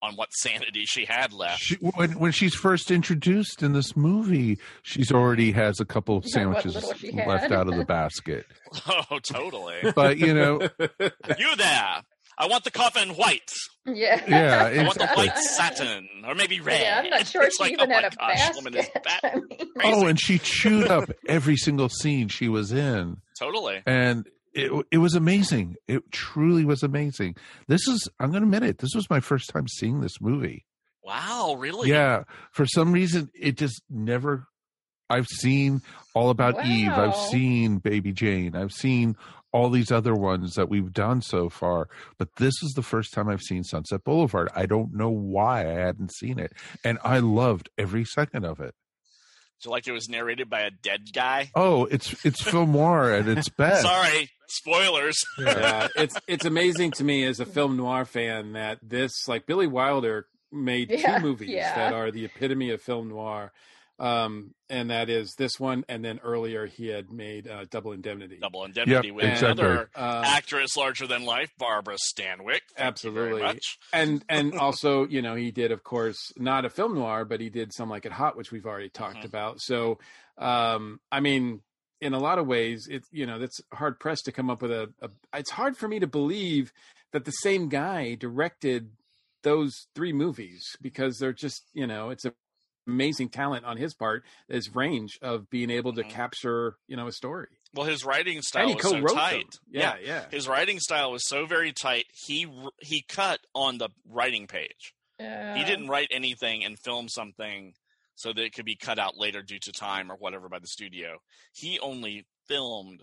on 0.00 0.14
what 0.14 0.32
sanity 0.32 0.84
she 0.86 1.04
had 1.04 1.32
left. 1.32 1.60
She, 1.60 1.74
when 1.76 2.12
when 2.18 2.32
she's 2.32 2.54
first 2.54 2.90
introduced 2.90 3.62
in 3.62 3.72
this 3.72 3.96
movie, 3.96 4.58
she's 4.82 5.12
already 5.12 5.52
has 5.52 5.80
a 5.80 5.84
couple 5.84 6.16
of 6.16 6.24
sandwiches 6.28 6.74
left 7.26 7.52
out 7.52 7.68
of 7.68 7.76
the 7.76 7.84
basket. 7.84 8.46
Oh, 8.86 9.18
totally. 9.22 9.92
But, 9.94 10.18
you 10.18 10.34
know- 10.34 10.60
you 11.38 11.56
there. 11.56 12.02
I 12.38 12.46
want 12.46 12.64
the 12.64 12.70
coffin 12.70 13.10
white. 13.10 13.50
Yeah. 13.84 14.22
Yeah, 14.28 14.64
I 14.80 14.84
want 14.84 14.98
the 14.98 15.08
white 15.08 15.36
satin 15.36 16.08
or 16.26 16.34
maybe 16.34 16.60
red. 16.60 16.80
Yeah, 16.80 17.00
I'm 17.02 17.10
not 17.10 17.26
sure 17.26 17.42
It's 17.46 17.56
she 17.56 17.64
like, 17.64 17.72
even 17.72 17.90
oh 17.90 17.94
had 17.94 18.04
a 18.04 18.16
gosh, 18.16 18.34
basket. 18.34 18.56
woman 18.56 18.74
is 18.76 18.88
bat- 19.02 19.20
I 19.24 19.34
mean, 19.36 19.68
Oh, 19.82 20.06
and 20.06 20.20
she 20.20 20.38
chewed 20.38 20.88
up 20.88 21.10
every 21.28 21.56
single 21.56 21.88
scene 21.88 22.28
she 22.28 22.48
was 22.48 22.72
in. 22.72 23.16
Totally. 23.38 23.82
and 23.86 24.26
it 24.54 24.70
it 24.90 24.98
was 24.98 25.14
amazing. 25.14 25.76
It 25.86 26.10
truly 26.12 26.64
was 26.64 26.82
amazing. 26.82 27.36
This 27.66 27.86
is 27.88 28.08
I'm 28.20 28.30
going 28.30 28.42
to 28.42 28.46
admit 28.46 28.62
it. 28.68 28.78
This 28.78 28.94
was 28.94 29.08
my 29.10 29.20
first 29.20 29.50
time 29.50 29.66
seeing 29.68 30.00
this 30.00 30.20
movie. 30.20 30.64
Wow, 31.02 31.54
really? 31.58 31.88
Yeah, 31.90 32.24
for 32.52 32.66
some 32.66 32.92
reason 32.92 33.30
it 33.34 33.56
just 33.56 33.82
never. 33.90 34.46
I've 35.10 35.26
seen 35.26 35.80
all 36.14 36.28
about 36.28 36.66
Eve. 36.66 36.90
I've 36.90 37.16
seen 37.16 37.78
Baby 37.78 38.12
Jane. 38.12 38.54
I've 38.54 38.72
seen 38.72 39.16
all 39.58 39.70
these 39.70 39.90
other 39.90 40.14
ones 40.14 40.54
that 40.54 40.68
we've 40.68 40.92
done 40.92 41.20
so 41.22 41.48
far, 41.48 41.88
but 42.18 42.36
this 42.36 42.54
is 42.62 42.72
the 42.74 42.82
first 42.82 43.12
time 43.12 43.28
I've 43.28 43.42
seen 43.42 43.64
Sunset 43.64 44.04
Boulevard. 44.04 44.48
I 44.54 44.66
don't 44.66 44.94
know 44.94 45.10
why 45.10 45.60
I 45.62 45.74
hadn't 45.74 46.12
seen 46.12 46.38
it, 46.38 46.52
and 46.84 46.98
I 47.02 47.18
loved 47.18 47.68
every 47.76 48.04
second 48.04 48.44
of 48.44 48.60
it. 48.60 48.74
So 49.58 49.70
like 49.72 49.88
it 49.88 49.92
was 49.92 50.08
narrated 50.08 50.48
by 50.48 50.60
a 50.60 50.70
dead 50.70 51.08
guy. 51.12 51.50
Oh, 51.56 51.86
it's 51.86 52.24
it's 52.24 52.40
film 52.40 52.72
noir 52.72 53.10
at 53.12 53.26
its 53.26 53.48
best. 53.58 53.82
Sorry, 53.82 54.30
spoilers. 54.46 55.16
yeah, 55.38 55.88
it's 55.96 56.16
it's 56.28 56.44
amazing 56.44 56.92
to 56.92 57.04
me 57.04 57.24
as 57.24 57.40
a 57.40 57.44
film 57.44 57.76
noir 57.76 58.04
fan 58.04 58.52
that 58.52 58.78
this 58.82 59.26
like 59.26 59.46
Billy 59.46 59.66
Wilder 59.66 60.26
made 60.52 60.90
Yeah, 60.90 61.18
two 61.18 61.22
movies 61.24 61.50
yeah. 61.50 61.74
that 61.74 61.92
are 61.92 62.12
the 62.12 62.24
epitome 62.24 62.70
of 62.70 62.80
film 62.80 63.08
noir. 63.08 63.52
Um, 63.98 64.54
and 64.70 64.90
that 64.90 65.10
is 65.10 65.34
this 65.38 65.58
one, 65.58 65.84
and 65.88 66.04
then 66.04 66.20
earlier 66.22 66.66
he 66.66 66.86
had 66.86 67.10
made 67.12 67.48
uh, 67.48 67.64
Double 67.68 67.90
Indemnity. 67.92 68.38
Double 68.40 68.64
Indemnity 68.64 69.08
Yep, 69.08 69.14
with 69.16 69.24
exactly. 69.24 69.64
another 69.64 69.90
Uh, 69.94 70.22
actress 70.24 70.76
larger 70.76 71.06
than 71.08 71.24
life, 71.24 71.50
Barbara 71.58 71.96
Stanwyck. 71.96 72.60
Thank 72.76 73.02
you 73.02 73.10
very 73.10 73.26
Absolutely, 73.32 73.42
much. 73.42 73.78
and 73.92 74.24
and 74.28 74.54
also 74.58 75.06
you 75.08 75.20
know 75.20 75.34
he 75.34 75.50
did 75.50 75.72
of 75.72 75.82
course 75.82 76.32
not 76.36 76.64
a 76.64 76.70
film 76.70 76.94
noir, 76.94 77.24
but 77.24 77.40
he 77.40 77.50
did 77.50 77.72
some 77.72 77.90
like 77.90 78.06
it 78.06 78.12
hot, 78.12 78.36
which 78.36 78.52
we've 78.52 78.66
already 78.66 78.88
talked 78.90 79.22
Mhm. 79.22 79.24
about. 79.24 79.60
So 79.60 79.98
um, 80.36 81.00
I 81.10 81.18
mean, 81.20 81.62
in 82.00 82.14
a 82.14 82.18
lot 82.20 82.38
of 82.38 82.46
ways, 82.46 82.86
it's 82.88 83.08
you 83.10 83.26
know 83.26 83.38
that's 83.40 83.60
hard 83.72 83.98
pressed 83.98 84.26
to 84.26 84.32
come 84.32 84.48
up 84.50 84.62
with 84.62 84.70
a, 84.70 84.92
a. 85.02 85.10
It's 85.34 85.50
hard 85.50 85.76
for 85.76 85.88
me 85.88 85.98
to 85.98 86.06
believe 86.06 86.72
that 87.12 87.24
the 87.24 87.32
same 87.32 87.68
guy 87.68 88.14
directed 88.14 88.90
those 89.42 89.86
three 89.94 90.12
movies 90.12 90.62
because 90.80 91.18
they're 91.18 91.32
just 91.32 91.64
you 91.72 91.86
know 91.86 92.10
it's 92.10 92.24
a 92.24 92.32
amazing 92.88 93.28
talent 93.28 93.64
on 93.64 93.76
his 93.76 93.94
part 93.94 94.24
his 94.48 94.74
range 94.74 95.18
of 95.22 95.48
being 95.50 95.70
able 95.70 95.92
to 95.92 96.02
capture 96.02 96.76
you 96.88 96.96
know 96.96 97.06
a 97.06 97.12
story 97.12 97.48
Well, 97.74 97.86
his 97.86 98.04
writing 98.04 98.40
style 98.42 98.74
was 98.74 98.82
so 98.82 99.00
tight. 99.14 99.58
yeah 99.70 99.96
yeah 100.02 100.24
His 100.30 100.48
writing 100.48 100.80
style 100.80 101.12
was 101.12 101.26
so 101.28 101.46
very 101.46 101.72
tight. 101.72 102.06
He 102.12 102.46
he 102.80 103.02
cut 103.08 103.40
on 103.54 103.78
the 103.78 103.90
writing 104.08 104.46
page. 104.46 104.94
Yeah. 105.20 105.56
He 105.56 105.64
didn't 105.64 105.88
write 105.88 106.08
anything 106.10 106.64
and 106.64 106.78
film 106.78 107.08
something 107.08 107.74
so 108.14 108.32
that 108.32 108.42
it 108.44 108.52
could 108.54 108.64
be 108.64 108.76
cut 108.76 108.98
out 108.98 109.16
later 109.16 109.42
due 109.42 109.58
to 109.60 109.72
time 109.72 110.10
or 110.10 110.16
whatever 110.16 110.48
by 110.48 110.58
the 110.58 110.66
studio. 110.66 111.18
He 111.52 111.78
only 111.80 112.24
filmed 112.48 113.02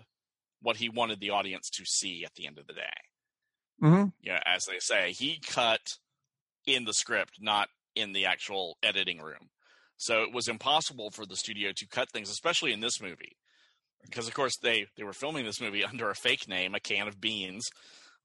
what 0.62 0.78
he 0.78 0.90
wanted 0.90 1.20
the 1.20 1.30
audience 1.30 1.70
to 1.72 1.86
see 1.86 2.26
at 2.26 2.34
the 2.36 2.48
end 2.48 2.58
of 2.58 2.68
the 2.68 2.74
day. 2.74 2.98
Mhm. 3.84 4.14
Yeah, 4.22 4.42
as 4.46 4.66
they 4.66 4.80
say, 4.80 5.12
he 5.12 5.40
cut 5.40 6.00
in 6.66 6.86
the 6.86 6.94
script, 6.94 7.36
not 7.40 7.70
in 7.96 8.14
the 8.14 8.26
actual 8.26 8.78
editing 8.82 9.20
room. 9.20 9.50
So 9.98 10.24
it 10.24 10.34
was 10.34 10.48
impossible 10.48 11.10
for 11.12 11.26
the 11.26 11.36
studio 11.36 11.72
to 11.76 11.88
cut 11.88 12.10
things, 12.12 12.30
especially 12.30 12.74
in 12.74 12.80
this 12.82 13.02
movie, 13.02 13.38
because 14.04 14.28
of 14.28 14.34
course 14.34 14.58
they 14.62 14.88
they 14.98 15.04
were 15.04 15.14
filming 15.14 15.46
this 15.46 15.62
movie 15.62 15.84
under 15.92 16.10
a 16.10 16.16
fake 16.16 16.48
name, 16.48 16.76
a 16.76 16.80
can 16.80 17.08
of 17.08 17.20
beans, 17.22 17.66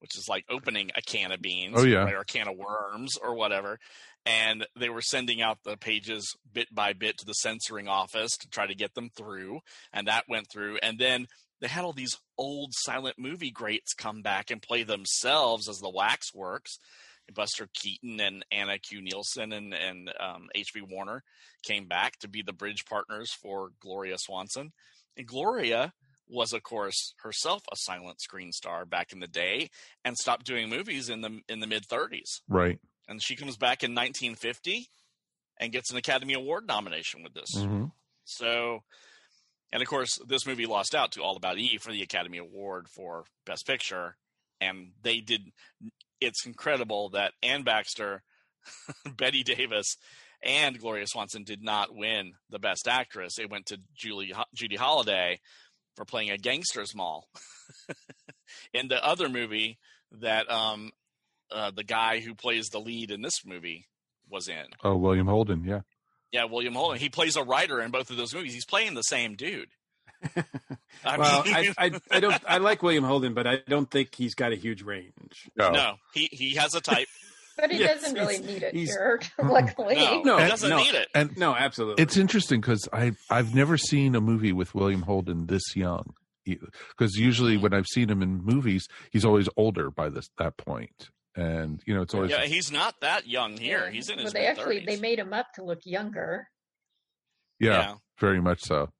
which 0.00 0.16
is 0.16 0.26
like 0.28 0.44
opening 0.50 0.90
a 0.96 1.02
can 1.02 1.32
of 1.32 1.40
beans, 1.40 1.74
Oh, 1.78 1.84
yeah. 1.84 2.04
or 2.10 2.20
a 2.20 2.24
can 2.24 2.48
of 2.48 2.56
worms 2.56 3.16
or 3.22 3.34
whatever. 3.34 3.78
And 4.26 4.66
they 4.78 4.90
were 4.90 5.00
sending 5.00 5.40
out 5.40 5.58
the 5.64 5.78
pages 5.78 6.36
bit 6.52 6.68
by 6.74 6.92
bit 6.92 7.16
to 7.18 7.24
the 7.24 7.32
censoring 7.32 7.88
office 7.88 8.36
to 8.40 8.48
try 8.50 8.66
to 8.66 8.74
get 8.74 8.94
them 8.94 9.08
through, 9.16 9.60
and 9.94 10.06
that 10.08 10.24
went 10.28 10.50
through. 10.52 10.78
And 10.82 10.98
then 10.98 11.26
they 11.62 11.68
had 11.68 11.84
all 11.84 11.92
these 11.94 12.16
old 12.36 12.72
silent 12.74 13.16
movie 13.18 13.50
greats 13.50 13.94
come 13.94 14.20
back 14.22 14.50
and 14.50 14.60
play 14.60 14.82
themselves 14.82 15.68
as 15.68 15.78
the 15.78 15.88
waxworks. 15.90 16.78
Buster 17.34 17.68
Keaton 17.74 18.20
and 18.20 18.44
Anna 18.50 18.78
Q. 18.78 19.02
Nilsson 19.02 19.52
and, 19.52 19.74
and 19.74 20.12
um, 20.20 20.48
H.B. 20.54 20.82
Warner 20.90 21.22
came 21.62 21.86
back 21.86 22.18
to 22.20 22.28
be 22.28 22.42
the 22.42 22.52
bridge 22.52 22.84
partners 22.88 23.30
for 23.32 23.70
Gloria 23.80 24.16
Swanson. 24.18 24.72
And 25.16 25.26
Gloria 25.26 25.92
was, 26.28 26.52
of 26.52 26.62
course, 26.62 27.14
herself 27.22 27.62
a 27.72 27.76
silent 27.76 28.20
screen 28.20 28.52
star 28.52 28.84
back 28.84 29.12
in 29.12 29.20
the 29.20 29.26
day 29.26 29.70
and 30.04 30.16
stopped 30.16 30.46
doing 30.46 30.68
movies 30.68 31.08
in 31.08 31.20
the 31.20 31.40
in 31.48 31.60
the 31.60 31.66
mid 31.66 31.86
30s. 31.86 32.40
Right. 32.48 32.78
And 33.08 33.22
she 33.22 33.36
comes 33.36 33.56
back 33.56 33.82
in 33.82 33.90
1950 33.94 34.86
and 35.58 35.72
gets 35.72 35.90
an 35.90 35.96
Academy 35.96 36.34
Award 36.34 36.66
nomination 36.66 37.22
with 37.22 37.34
this. 37.34 37.50
hmm 37.54 37.86
So, 38.24 38.80
and 39.72 39.82
of 39.82 39.88
course, 39.88 40.18
this 40.26 40.46
movie 40.46 40.66
lost 40.66 40.94
out 40.94 41.12
to 41.12 41.22
All 41.22 41.36
About 41.36 41.58
Eve 41.58 41.82
for 41.82 41.92
the 41.92 42.02
Academy 42.02 42.38
Award 42.38 42.86
for 42.88 43.24
Best 43.44 43.66
Picture, 43.66 44.16
and 44.60 44.92
they 45.02 45.20
did. 45.20 45.42
It's 46.20 46.46
incredible 46.46 47.10
that 47.10 47.32
Anne 47.42 47.62
Baxter, 47.62 48.22
Bette 49.16 49.42
Davis, 49.42 49.96
and 50.42 50.78
Gloria 50.78 51.06
Swanson 51.06 51.44
did 51.44 51.62
not 51.62 51.94
win 51.94 52.32
the 52.50 52.58
Best 52.58 52.88
Actress. 52.88 53.38
It 53.38 53.50
went 53.50 53.66
to 53.66 53.80
Julie 53.94 54.32
Judy 54.54 54.76
Holliday 54.76 55.40
for 55.96 56.04
playing 56.04 56.30
a 56.30 56.38
gangster's 56.38 56.94
mall. 56.94 57.28
in 58.74 58.88
the 58.88 59.04
other 59.04 59.28
movie 59.28 59.78
that 60.20 60.50
um, 60.50 60.90
uh, 61.50 61.70
the 61.70 61.84
guy 61.84 62.20
who 62.20 62.34
plays 62.34 62.68
the 62.68 62.80
lead 62.80 63.10
in 63.10 63.22
this 63.22 63.44
movie 63.44 63.86
was 64.28 64.48
in. 64.48 64.64
Oh, 64.84 64.96
William 64.96 65.26
Holden. 65.26 65.64
Yeah. 65.64 65.80
Yeah, 66.32 66.44
William 66.44 66.74
Holden. 66.74 66.98
He 66.98 67.08
plays 67.08 67.36
a 67.36 67.42
writer 67.42 67.80
in 67.80 67.90
both 67.90 68.10
of 68.10 68.16
those 68.16 68.34
movies. 68.34 68.54
He's 68.54 68.64
playing 68.64 68.94
the 68.94 69.02
same 69.02 69.34
dude. 69.34 69.70
I 71.04 71.16
well 71.16 71.44
mean, 71.44 71.54
I, 71.54 71.72
I 71.78 71.90
i 72.10 72.20
don't 72.20 72.42
i 72.46 72.58
like 72.58 72.82
william 72.82 73.04
holden 73.04 73.32
but 73.32 73.46
i 73.46 73.58
don't 73.66 73.90
think 73.90 74.14
he's 74.14 74.34
got 74.34 74.52
a 74.52 74.56
huge 74.56 74.82
range 74.82 75.48
no, 75.56 75.94
he 76.12 76.28
he 76.30 76.54
has 76.56 76.74
a 76.74 76.80
type. 76.80 77.08
But 77.56 77.72
he 77.72 77.80
Yes, 77.80 78.02
doesn't 78.02 78.14
really 78.14 78.38
need 78.38 78.62
it 78.62 78.74
here, 78.74 79.20
luckily. 79.42 79.96
No, 79.96 80.22
no 80.22 80.38
he 80.38 80.48
doesn't 80.48 80.70
no, 80.70 80.78
need 80.78 80.94
it. 80.94 81.08
And 81.14 81.36
no 81.36 81.54
absolutely 81.54 82.02
It's 82.02 82.16
interesting 82.16 82.60
because 82.60 82.88
I 82.90 83.12
I've 83.28 83.54
never 83.54 83.76
seen 83.76 84.14
a 84.14 84.20
movie 84.20 84.52
with 84.52 84.74
William 84.74 85.02
Holden 85.02 85.46
this 85.46 85.76
young. 85.76 86.14
Because 86.46 87.16
usually 87.16 87.54
mm-hmm. 87.54 87.64
when 87.64 87.74
I've 87.74 87.86
seen 87.86 88.08
him 88.08 88.22
in 88.22 88.42
movies, 88.42 88.86
he's 89.10 89.26
always 89.26 89.48
older 89.58 89.90
by 89.90 90.08
this 90.08 90.30
that 90.38 90.56
point. 90.56 90.90
point, 90.90 91.10
and 91.36 91.82
you 91.86 91.94
know 91.94 92.02
it's 92.02 92.14
always 92.14 92.30
Yeah, 92.30 92.44
he's 92.44 92.72
not 92.72 92.94
that 93.02 93.26
young 93.28 93.56
here. 93.56 93.90
He's 93.90 94.08
in 94.08 94.16
well, 94.16 94.24
his 94.24 94.32
they 94.32 94.40
mid 94.40 94.48
actually 94.48 94.84
they 94.86 94.96
made 94.96 95.18
him 95.18 95.32
up 95.32 95.52
to 95.54 95.64
look 95.64 95.80
younger. 95.84 96.48
yeah, 97.58 97.70
yeah. 97.70 97.94
very 98.18 98.40
much 98.40 98.60
so. 98.62 98.90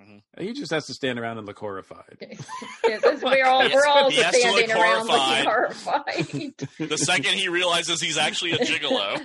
Mm-hmm. 0.00 0.42
he 0.42 0.52
just 0.52 0.70
has 0.72 0.84
to 0.86 0.92
stand 0.94 1.18
around 1.18 1.38
and 1.38 1.46
look 1.46 1.58
horrified 1.58 2.18
Yeah, 2.86 2.98
'cause 2.98 3.22
we're 3.22 3.44
all 3.46 3.60
we're 3.70 3.86
all 3.86 4.10
He 4.10 4.16
has 4.18 4.34
to 4.34 4.40
standing 4.40 4.68
look 4.68 4.76
around 4.76 5.06
looking 5.06 5.44
horrified. 5.46 6.04
horrified. 6.14 6.68
The 6.90 6.98
second 6.98 7.32
he 7.38 7.48
realizes 7.48 8.00
he's 8.02 8.18
actually 8.18 8.52
a 8.52 8.58
gigolo, 8.58 9.18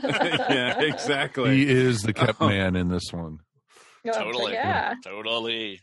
yeah 0.50 0.80
exactly 0.82 1.58
He 1.58 1.70
is 1.70 2.04
the 2.04 2.14
kept 2.14 2.42
Oh. 2.42 2.48
man 2.48 2.76
in 2.78 2.88
this 2.88 3.12
one. 3.12 3.40
No, 4.06 4.14
so 4.14 4.24
totally, 4.24 4.54
yeah. 4.54 4.92
Mm-hmm. 4.94 5.10
totally. 5.10 5.82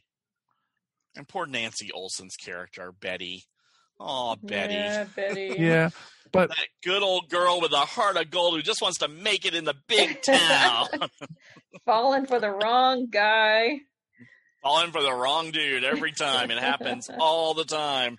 And 1.16 1.28
poor 1.28 1.47
Nancy 1.47 1.91
Olson's 1.93 2.36
character, 2.36 2.91
Betty. 2.99 3.45
Oh, 4.01 4.36
Betty. 4.43 4.74
Yeah, 4.74 5.05
Betty. 5.14 5.55
Yeah, 5.59 5.91
but 6.32 6.49
That 6.49 6.66
good 6.82 7.03
old 7.03 7.28
girl 7.28 7.61
with 7.61 7.72
a 7.72 7.76
heart 7.80 8.16
of 8.16 8.30
gold 8.30 8.55
who 8.55 8.62
just 8.62 8.80
wants 8.80 8.99
to 8.99 9.09
make 9.09 9.45
it 9.45 9.55
in 9.55 9.64
the 9.64 9.74
big 9.89 10.22
town. 10.22 10.86
Falling 11.84 12.26
for 12.26 12.41
the 12.41 12.51
wrong 12.51 13.09
guy. 13.11 13.80
Falling 14.62 14.90
for 14.90 15.02
the 15.02 15.12
wrong 15.12 15.50
dude 15.50 15.84
every 15.84 16.12
time. 16.12 16.50
It 16.50 16.59
happens 16.59 17.11
all 17.18 17.54
the 17.54 17.64
time. 17.64 18.18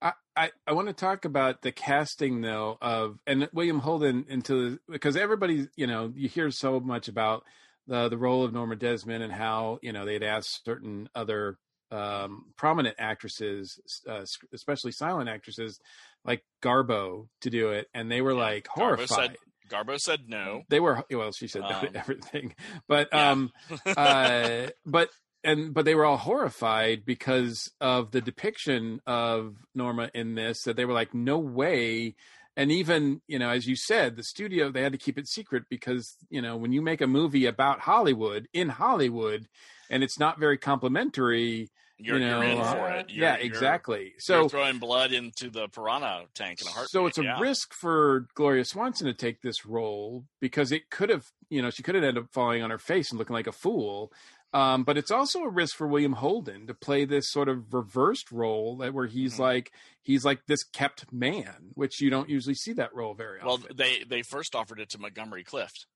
I, 0.00 0.12
I, 0.36 0.50
I 0.66 0.72
want 0.72 0.88
to 0.88 0.94
talk 0.94 1.24
about 1.24 1.62
the 1.62 1.72
casting 1.72 2.40
though 2.40 2.78
of 2.80 3.18
and 3.26 3.48
William 3.52 3.80
Holden 3.80 4.26
into 4.28 4.78
because 4.88 5.16
everybody 5.16 5.68
you 5.76 5.86
know 5.86 6.12
you 6.14 6.28
hear 6.28 6.50
so 6.50 6.78
much 6.80 7.08
about 7.08 7.44
the 7.86 8.08
the 8.08 8.18
role 8.18 8.44
of 8.44 8.52
Norma 8.52 8.76
Desmond 8.76 9.22
and 9.22 9.32
how 9.32 9.78
you 9.82 9.92
know 9.92 10.04
they'd 10.04 10.22
asked 10.22 10.64
certain 10.64 11.08
other 11.14 11.58
um, 11.90 12.46
prominent 12.56 12.96
actresses, 12.98 13.80
uh, 14.08 14.24
especially 14.52 14.92
silent 14.92 15.28
actresses 15.28 15.78
like 16.24 16.42
Garbo, 16.62 17.28
to 17.42 17.50
do 17.50 17.70
it, 17.70 17.88
and 17.94 18.10
they 18.10 18.20
were 18.20 18.34
like 18.34 18.66
Garbo 18.66 18.96
horrified. 18.96 19.08
said, 19.08 19.36
Garbo 19.68 19.98
said 19.98 20.20
no. 20.28 20.62
They 20.68 20.80
were 20.80 21.04
well, 21.10 21.32
she 21.32 21.48
said 21.48 21.62
Um, 21.62 21.88
everything, 21.94 22.54
but 22.88 23.08
yeah. 23.12 23.30
um, 23.30 23.52
uh, 23.96 24.66
but 24.84 25.10
and 25.42 25.74
but 25.74 25.84
they 25.84 25.94
were 25.94 26.04
all 26.04 26.16
horrified 26.16 27.04
because 27.04 27.70
of 27.80 28.10
the 28.10 28.20
depiction 28.20 29.00
of 29.06 29.56
Norma 29.74 30.10
in 30.14 30.34
this. 30.34 30.62
That 30.62 30.76
they 30.76 30.84
were 30.84 30.92
like, 30.94 31.14
no 31.14 31.38
way. 31.38 32.14
And 32.56 32.70
even 32.70 33.20
you 33.26 33.38
know, 33.38 33.50
as 33.50 33.66
you 33.66 33.74
said, 33.76 34.16
the 34.16 34.22
studio 34.22 34.70
they 34.70 34.82
had 34.82 34.92
to 34.92 34.98
keep 34.98 35.18
it 35.18 35.26
secret 35.28 35.64
because 35.68 36.16
you 36.30 36.40
know 36.40 36.56
when 36.56 36.72
you 36.72 36.82
make 36.82 37.00
a 37.00 37.06
movie 37.06 37.46
about 37.46 37.80
Hollywood 37.80 38.46
in 38.52 38.68
Hollywood, 38.68 39.46
and 39.90 40.02
it's 40.04 40.18
not 40.18 40.38
very 40.38 40.56
complimentary. 40.58 41.70
You're, 41.96 42.18
you 42.18 42.26
know, 42.26 42.40
you're 42.42 42.50
in 42.50 42.58
uh, 42.58 42.72
for 42.74 42.88
it. 42.90 43.10
You're- 43.10 43.22
yeah, 43.22 43.34
you're- 43.36 43.46
exactly. 43.46 44.02
you're 44.02 44.12
So 44.18 44.48
throwing 44.48 44.78
blood 44.78 45.12
into 45.12 45.48
the 45.50 45.68
piranha 45.68 46.24
tank 46.34 46.60
in 46.60 46.66
a 46.66 46.70
heartbeat. 46.70 46.90
so 46.90 47.06
it's 47.06 47.18
a 47.18 47.22
yeah. 47.24 47.38
risk 47.40 47.72
for 47.72 48.26
Gloria 48.34 48.64
Swanson 48.64 49.06
to 49.06 49.14
take 49.14 49.42
this 49.42 49.64
role 49.64 50.24
because 50.40 50.72
it 50.72 50.90
could 50.90 51.08
have, 51.08 51.26
you 51.50 51.62
know, 51.62 51.70
she 51.70 51.82
could 51.84 51.94
have 51.94 52.02
ended 52.04 52.24
up 52.24 52.30
falling 52.32 52.62
on 52.62 52.70
her 52.70 52.78
face 52.78 53.10
and 53.10 53.18
looking 53.18 53.34
like 53.34 53.46
a 53.46 53.52
fool. 53.52 54.12
Um, 54.52 54.84
but 54.84 54.96
it's 54.96 55.10
also 55.10 55.40
a 55.42 55.48
risk 55.48 55.74
for 55.76 55.88
William 55.88 56.12
Holden 56.12 56.68
to 56.68 56.74
play 56.74 57.04
this 57.04 57.28
sort 57.28 57.48
of 57.48 57.74
reversed 57.74 58.30
role 58.30 58.76
that 58.78 58.94
where 58.94 59.06
Mm-hmm. 59.08 59.16
he's 59.18 59.38
like 59.38 59.72
he's 60.02 60.24
like 60.24 60.46
this 60.46 60.62
kept 60.62 61.12
man, 61.12 61.70
which 61.74 62.00
you 62.00 62.08
don't 62.08 62.28
usually 62.28 62.54
see 62.54 62.72
that 62.74 62.94
role 62.94 63.14
very 63.14 63.38
Well, 63.42 63.54
often. 63.54 63.66
Well, 63.70 63.76
they 63.76 64.04
they 64.04 64.22
first 64.22 64.54
offered 64.54 64.78
it 64.78 64.90
to 64.90 64.98
Montgomery 65.00 65.42
Clift, 65.42 65.86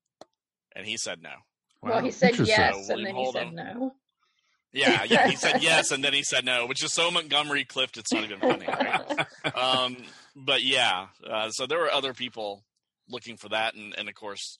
and 0.74 0.86
he 0.86 0.96
said 0.96 1.22
no. 1.22 1.34
Well, 1.82 2.03
he 2.03 2.11
said 2.11 2.36
yes, 2.40 2.86
So 2.88 2.94
and 2.94 3.07
then 3.07 3.14
William 3.14 3.16
he 3.16 3.32
said 3.32 3.53
no. 3.53 3.94
Yeah, 4.73 5.05
yeah. 5.05 5.29
He 5.29 5.37
said 5.37 5.62
yes, 5.62 5.91
and 5.91 6.03
then 6.05 6.12
he 6.12 6.23
said 6.23 6.45
no, 6.45 6.66
which 6.66 6.83
is 6.83 6.93
so 6.93 7.11
Montgomery 7.11 7.64
Clift. 7.64 7.97
It's 7.97 8.12
not 8.12 8.25
even 8.25 8.41
funny. 8.41 8.66
Right? 8.66 9.55
um, 9.57 9.97
but 10.37 10.62
yeah, 10.62 11.07
uh, 11.29 11.51
so 11.51 11.66
there 11.66 11.79
were 11.79 11.91
other 11.91 12.14
people 12.14 12.64
looking 13.09 13.37
for 13.37 13.49
that, 13.49 13.75
and, 13.75 13.95
and 13.97 14.09
of 14.09 14.14
course, 14.14 14.59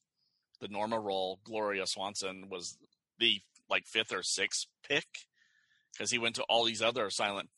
the 0.61 0.69
Norma 0.69 0.99
role, 0.99 1.39
Gloria 1.45 1.85
Swanson 1.87 2.49
was 2.51 2.77
the 3.19 3.41
like 3.71 3.85
fifth 3.87 4.13
or 4.13 4.23
sixth 4.23 4.67
pick 4.89 5.07
because 5.93 6.11
he 6.11 6.19
went 6.19 6.37
to 6.37 6.45
all 6.49 6.65
these 6.65 6.83
other 6.83 7.11
silent 7.11 7.51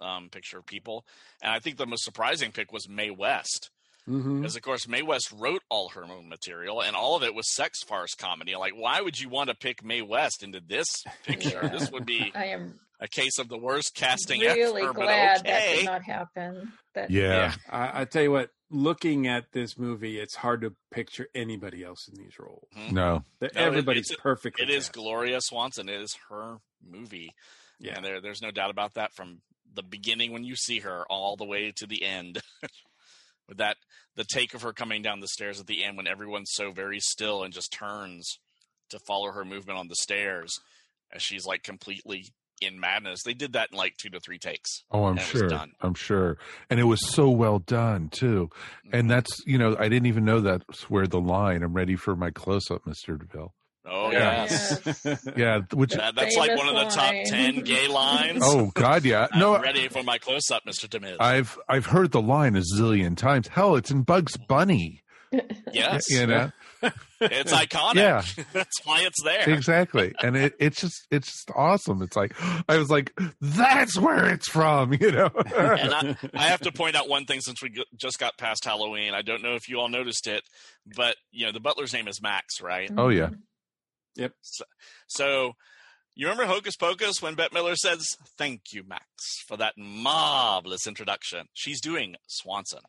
um, 0.00 0.28
picture 0.30 0.62
people, 0.62 1.06
and 1.42 1.52
I 1.52 1.58
think 1.58 1.76
the 1.76 1.86
most 1.86 2.04
surprising 2.04 2.52
pick 2.52 2.72
was 2.72 2.88
Mae 2.88 3.10
West. 3.10 3.70
Mhm. 4.08 4.40
Because 4.40 4.56
of 4.56 4.62
course 4.62 4.86
Mae 4.86 5.02
West 5.02 5.32
wrote 5.32 5.62
all 5.68 5.88
her 5.90 6.04
own 6.04 6.28
material, 6.28 6.80
and 6.82 6.94
all 6.94 7.16
of 7.16 7.22
it 7.22 7.34
was 7.34 7.52
sex 7.54 7.82
farce 7.82 8.14
comedy. 8.14 8.54
Like, 8.54 8.74
why 8.74 9.00
would 9.00 9.18
you 9.18 9.28
want 9.28 9.50
to 9.50 9.56
pick 9.56 9.82
Mae 9.84 10.02
West 10.02 10.42
into 10.42 10.60
this 10.60 10.86
picture? 11.24 11.68
this 11.68 11.90
would 11.90 12.06
be 12.06 12.30
I 12.34 12.46
am 12.46 12.78
a 13.00 13.08
case 13.08 13.38
of 13.38 13.48
the 13.48 13.58
worst 13.58 13.94
casting 13.94 14.40
really 14.40 14.82
ever. 14.82 14.92
glad 14.94 15.38
but 15.38 15.44
that 15.46 15.74
did 15.74 15.84
not 15.84 16.02
happen. 16.02 16.72
That 16.94 17.10
Yeah. 17.10 17.54
I, 17.70 18.02
I 18.02 18.04
tell 18.06 18.22
you 18.22 18.30
what, 18.30 18.50
looking 18.70 19.26
at 19.26 19.52
this 19.52 19.76
movie, 19.76 20.18
it's 20.18 20.34
hard 20.36 20.62
to 20.62 20.74
picture 20.90 21.26
anybody 21.34 21.84
else 21.84 22.08
in 22.08 22.14
these 22.14 22.38
roles. 22.38 22.68
No. 22.90 23.22
That 23.40 23.54
No, 23.54 23.60
it- 23.62 23.66
everybody's 23.66 24.10
it's- 24.10 24.22
perfect. 24.22 24.60
It 24.60 24.70
is 24.70 24.88
Gloria 24.88 25.40
Swanson. 25.42 25.88
It 25.90 26.00
is 26.00 26.16
her 26.30 26.58
movie. 26.82 27.34
Yeah. 27.78 27.96
And 27.96 28.04
there, 28.04 28.20
there's 28.22 28.40
no 28.40 28.50
doubt 28.50 28.70
about 28.70 28.94
that 28.94 29.12
from 29.14 29.42
the 29.74 29.82
beginning 29.82 30.32
when 30.32 30.44
you 30.44 30.56
see 30.56 30.78
her 30.80 31.04
all 31.10 31.36
the 31.36 31.44
way 31.44 31.72
to 31.76 31.86
the 31.86 32.02
end. 32.02 32.40
With 33.48 33.58
that, 33.58 33.76
the 34.16 34.24
take 34.24 34.54
of 34.54 34.62
her 34.62 34.72
coming 34.72 35.02
down 35.02 35.20
the 35.20 35.28
stairs 35.28 35.60
at 35.60 35.66
the 35.66 35.84
end 35.84 35.96
when 35.96 36.06
everyone's 36.06 36.50
so 36.52 36.72
very 36.72 36.98
still 37.00 37.44
and 37.44 37.52
just 37.52 37.72
turns 37.72 38.38
to 38.90 38.98
follow 39.06 39.30
her 39.32 39.44
movement 39.44 39.78
on 39.78 39.88
the 39.88 39.96
stairs 39.96 40.52
as 41.12 41.22
she's 41.22 41.46
like 41.46 41.62
completely 41.62 42.26
in 42.60 42.80
madness. 42.80 43.22
They 43.24 43.34
did 43.34 43.52
that 43.52 43.70
in 43.72 43.78
like 43.78 43.96
two 43.96 44.10
to 44.10 44.20
three 44.20 44.38
takes. 44.38 44.82
Oh, 44.90 45.04
I'm 45.04 45.18
and 45.18 45.20
it 45.20 45.32
was 45.32 45.50
sure. 45.50 45.66
I'm 45.80 45.94
sure. 45.94 46.38
And 46.70 46.80
it 46.80 46.84
was 46.84 47.06
so 47.06 47.28
well 47.28 47.58
done 47.58 48.08
too. 48.08 48.50
Mm-hmm. 48.86 48.96
And 48.96 49.10
that's 49.10 49.30
you 49.46 49.58
know 49.58 49.76
I 49.78 49.88
didn't 49.88 50.06
even 50.06 50.24
know 50.24 50.40
that's 50.40 50.88
where 50.90 51.06
the 51.06 51.20
line. 51.20 51.62
I'm 51.62 51.74
ready 51.74 51.96
for 51.96 52.16
my 52.16 52.30
close 52.30 52.70
up, 52.70 52.86
Mister 52.86 53.16
DeMille. 53.16 53.50
Oh 53.88 54.10
Yeah. 54.10 54.42
yes, 54.44 55.06
Yeah, 55.36 55.60
which 55.72 55.92
That- 55.94 56.14
that's 56.16 56.36
like 56.36 56.56
one 56.56 56.68
of 56.68 56.74
the 56.74 56.84
top 56.94 57.10
Famous 57.10 57.30
ten 57.30 57.60
gay 57.60 57.86
lines. 57.88 58.42
oh 58.44 58.70
god, 58.74 59.04
yeah. 59.04 59.28
No, 59.36 59.54
I'm 59.54 59.60
No, 59.60 59.64
ready 59.64 59.88
for 59.88 60.02
my 60.02 60.18
close 60.18 60.50
up, 60.50 60.62
Mister 60.66 60.88
DeMille. 60.88 61.16
I've 61.20 61.56
I've 61.68 61.86
heard 61.86 62.10
the 62.12 62.22
line 62.22 62.56
a 62.56 62.60
zillion 62.60 63.16
times. 63.16 63.48
Hell, 63.48 63.76
it's 63.76 63.90
in 63.90 64.02
Bugs 64.02 64.36
Bunny. 64.36 65.02
yes, 65.72 66.08
You 66.10 66.26
know 66.26 66.50
it's 67.20 67.52
iconic. 67.52 67.94
Yeah. 67.96 68.22
that's 68.52 68.84
why 68.84 69.00
it's 69.00 69.22
there. 69.24 69.48
exactly, 69.50 70.14
and 70.22 70.36
it 70.36 70.54
it's 70.60 70.80
just 70.80 71.06
it's 71.10 71.26
just 71.28 71.50
awesome. 71.56 72.02
It's 72.02 72.16
like 72.16 72.32
I 72.68 72.76
was 72.76 72.90
like, 72.90 73.12
that's 73.40 73.98
where 73.98 74.26
it's 74.28 74.48
from. 74.48 74.92
You 74.92 75.10
know. 75.12 75.30
and 75.56 75.94
I, 75.94 76.16
I 76.34 76.42
have 76.48 76.60
to 76.60 76.72
point 76.72 76.94
out 76.96 77.08
one 77.08 77.24
thing 77.24 77.40
since 77.40 77.62
we 77.62 77.70
just 77.96 78.18
got 78.18 78.36
past 78.38 78.64
Halloween. 78.64 79.14
I 79.14 79.22
don't 79.22 79.42
know 79.42 79.54
if 79.54 79.68
you 79.68 79.78
all 79.80 79.88
noticed 79.88 80.26
it, 80.26 80.42
but 80.96 81.16
you 81.32 81.46
know 81.46 81.52
the 81.52 81.60
butler's 81.60 81.92
name 81.92 82.08
is 82.08 82.20
Max, 82.22 82.60
right? 82.60 82.90
oh 82.96 83.08
yeah. 83.08 83.26
Mm-hmm. 83.26 83.34
Yep. 84.16 84.32
So, 84.42 84.64
so 85.08 85.52
you 86.14 86.26
remember 86.26 86.46
Hocus 86.46 86.76
Pocus 86.76 87.20
when 87.20 87.34
Bette 87.34 87.54
Midler 87.54 87.74
says, 87.76 88.06
"Thank 88.38 88.72
you, 88.72 88.82
Max, 88.86 89.04
for 89.46 89.56
that 89.56 89.74
marvelous 89.76 90.86
introduction." 90.86 91.46
She's 91.52 91.80
doing 91.80 92.16
Swanson. 92.28 92.80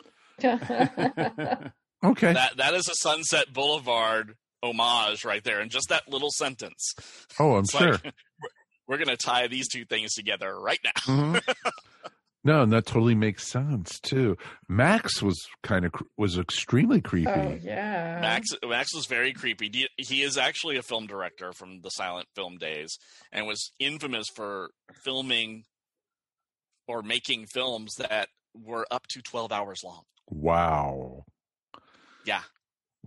Okay. 2.03 2.31
That 2.31 2.57
that 2.57 2.75
is 2.75 2.87
a 2.87 2.93
Sunset 2.93 3.51
Boulevard 3.51 4.35
homage 4.61 5.25
right 5.25 5.43
there, 5.43 5.59
and 5.59 5.71
just 5.71 5.89
that 5.89 6.07
little 6.07 6.29
sentence. 6.29 6.93
oh, 7.39 7.55
I'm 7.55 7.61
It's 7.61 7.71
sure. 7.71 7.93
like, 7.93 8.13
we're 8.87 8.97
going 8.97 9.07
to 9.07 9.17
tie 9.17 9.47
these 9.47 9.67
two 9.67 9.83
things 9.83 10.13
together 10.13 10.59
right 10.59 10.79
now. 10.83 10.91
Mhm. 11.41 11.55
No, 12.47 12.61
and 12.63 12.71
that 12.71 12.85
totally 12.85 13.13
makes 13.13 13.45
sense 13.45 13.99
too. 13.99 14.37
Max 14.69 15.21
was 15.21 15.37
kind 15.63 15.83
of 15.83 15.91
was 16.17 16.37
extremely 16.37 16.99
oh, 16.99 17.09
creepy. 17.09 17.29
Oh 17.29 17.59
yeah. 17.61 18.19
Max 18.21 18.47
Max 18.65 18.95
was 18.95 19.05
very 19.05 19.33
creepy. 19.33 19.69
He- 19.73 19.89
He 19.97 20.23
is 20.23 20.37
actually 20.37 20.77
a 20.77 20.81
film 20.81 21.07
director 21.07 21.51
from 21.51 21.81
the 21.81 21.89
silent 21.89 22.29
film 22.35 22.55
days 22.57 22.97
and 23.33 23.45
was 23.45 23.73
infamous 23.79 24.27
for 24.33 24.69
filming 25.03 25.63
or 26.87 27.03
making 27.03 27.47
films 27.47 27.95
that 27.95 28.29
were 28.55 28.87
up 28.89 29.07
to 29.07 29.21
12 29.21 29.51
hours 29.51 29.81
long. 29.83 30.03
Wow. 30.29 31.25
Yeah. 32.23 32.43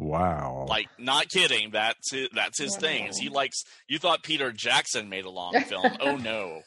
Wow. 0.01 0.64
Like 0.66 0.88
not 0.98 1.28
kidding, 1.28 1.72
that's 1.72 2.11
his, 2.11 2.28
that's 2.32 2.59
his 2.59 2.74
thing. 2.74 3.09
Is 3.09 3.18
he 3.18 3.28
likes 3.28 3.64
you 3.86 3.98
thought 3.98 4.22
Peter 4.22 4.51
Jackson 4.51 5.11
made 5.11 5.26
a 5.26 5.30
long 5.30 5.53
film. 5.61 5.92
oh 6.01 6.16
no. 6.16 6.62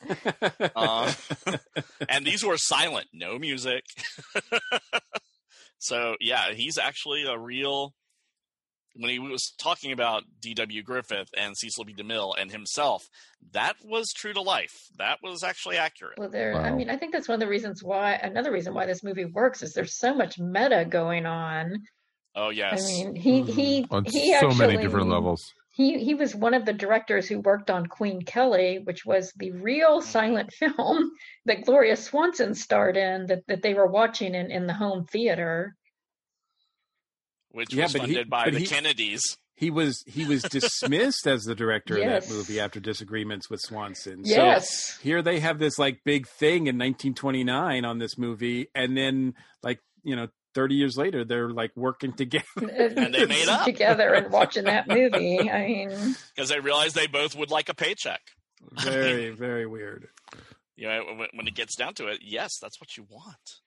Uh, 0.75 1.11
and 2.09 2.27
these 2.27 2.45
were 2.45 2.57
silent, 2.57 3.07
no 3.11 3.39
music. 3.39 3.85
so 5.79 6.15
yeah, 6.21 6.51
he's 6.53 6.77
actually 6.77 7.25
a 7.25 7.37
real. 7.37 7.95
When 8.95 9.09
he 9.09 9.17
was 9.17 9.55
talking 9.57 9.91
about 9.91 10.21
D.W. 10.39 10.83
Griffith 10.83 11.29
and 11.35 11.57
Cecil 11.57 11.85
B. 11.85 11.95
DeMille 11.95 12.35
and 12.39 12.51
himself, 12.51 13.09
that 13.53 13.73
was 13.83 14.13
true 14.15 14.33
to 14.33 14.41
life. 14.41 14.89
That 14.99 15.17
was 15.23 15.41
actually 15.41 15.77
accurate. 15.77 16.19
Well, 16.19 16.29
there. 16.29 16.55
I 16.55 16.71
mean, 16.71 16.91
I 16.91 16.97
think 16.97 17.11
that's 17.11 17.27
one 17.27 17.33
of 17.33 17.39
the 17.39 17.47
reasons 17.47 17.81
why. 17.83 18.13
Another 18.13 18.51
reason 18.51 18.75
why 18.75 18.85
this 18.85 19.03
movie 19.03 19.25
works 19.25 19.63
is 19.63 19.73
there's 19.73 19.97
so 19.97 20.13
much 20.13 20.37
meta 20.37 20.85
going 20.87 21.25
on. 21.25 21.81
Oh 22.35 22.49
yes, 22.49 22.83
I 22.83 22.87
mean, 22.87 23.15
he 23.15 23.41
mm-hmm. 23.41 23.51
he 23.51 23.87
On 23.91 24.05
he 24.05 24.31
so 24.39 24.47
actually, 24.47 24.67
many 24.67 24.77
different 24.81 25.09
levels. 25.09 25.53
He 25.69 26.03
he 26.03 26.13
was 26.15 26.35
one 26.35 26.53
of 26.53 26.65
the 26.65 26.73
directors 26.73 27.27
who 27.27 27.39
worked 27.39 27.69
on 27.69 27.85
Queen 27.87 28.23
Kelly, 28.23 28.79
which 28.83 29.05
was 29.05 29.31
the 29.37 29.51
real 29.51 29.99
mm-hmm. 29.99 30.09
silent 30.09 30.53
film 30.59 31.11
that 31.45 31.65
Gloria 31.65 31.95
Swanson 31.95 32.55
starred 32.55 32.97
in 32.97 33.27
that, 33.27 33.45
that 33.47 33.61
they 33.61 33.73
were 33.73 33.87
watching 33.87 34.33
in, 34.35 34.49
in 34.51 34.65
the 34.67 34.73
home 34.73 35.05
theater. 35.05 35.75
which 37.51 37.73
Yeah, 37.73 37.83
was 37.83 37.93
but 37.93 38.09
he- 38.09 38.23
by 38.23 38.49
the 38.49 38.59
he- 38.59 38.65
Kennedys. 38.67 39.21
He 39.55 39.69
was 39.69 40.03
he 40.07 40.25
was 40.25 40.41
dismissed 40.49 41.27
as 41.27 41.43
the 41.43 41.53
director 41.53 41.97
Yes. 41.99 42.23
of 42.23 42.29
that 42.29 42.35
movie 42.35 42.59
after 42.59 42.79
disagreements 42.79 43.49
with 43.51 43.59
Swanson. 43.61 44.21
Yes. 44.23 44.95
So 44.95 45.03
here 45.03 45.21
they 45.21 45.39
have 45.39 45.59
this 45.59 45.77
like 45.77 45.99
big 46.03 46.27
thing 46.27 46.65
in 46.65 46.77
1929 46.79 47.85
on 47.85 47.99
this 47.99 48.17
movie, 48.17 48.67
and 48.73 48.97
then 48.97 49.35
like 49.61 49.79
you 50.03 50.15
know 50.15 50.27
30 50.53 50.75
years 50.75 50.97
later 50.97 51.23
they're 51.25 51.49
like 51.49 51.71
working 51.75 52.13
together. 52.13 52.45
And 52.57 53.13
they 53.13 53.25
made 53.25 53.47
up. 53.49 53.65
together 53.65 54.13
and 54.13 54.31
watching 54.31 54.65
that 54.65 54.87
movie. 54.87 55.49
I 55.49 55.65
mean, 55.67 55.89
because 56.35 56.49
they 56.49 56.59
realized 56.59 56.95
they 56.95 57.07
both 57.07 57.35
would 57.35 57.51
like 57.51 57.69
a 57.69 57.73
paycheck. 57.73 58.21
very 58.83 59.29
very 59.31 59.65
weird. 59.65 60.07
You 60.75 60.87
know, 60.87 61.03
when, 61.17 61.27
when 61.33 61.47
it 61.47 61.53
gets 61.55 61.75
down 61.75 61.93
to 61.95 62.07
it, 62.07 62.19
yes, 62.23 62.57
that's 62.61 62.79
what 62.81 62.97
you 62.97 63.05
want. 63.09 63.59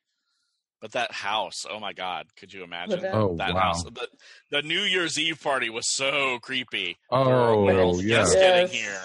But 0.80 0.92
that 0.92 1.10
house, 1.12 1.64
oh 1.70 1.80
my 1.80 1.92
God, 1.94 2.26
could 2.38 2.52
you 2.52 2.62
imagine 2.62 3.00
Oh, 3.12 3.34
that 3.36 3.54
wow. 3.54 3.60
house? 3.60 3.82
The, 3.84 4.08
the 4.50 4.62
New 4.62 4.80
Year's 4.80 5.18
Eve 5.18 5.40
party 5.42 5.70
was 5.70 5.84
so 5.88 6.38
creepy. 6.42 6.98
Oh, 7.10 7.66
for 7.66 8.02
yeah. 8.02 8.16
just 8.16 8.34
Yes. 8.34 8.34
getting 8.34 8.68
here. 8.68 9.00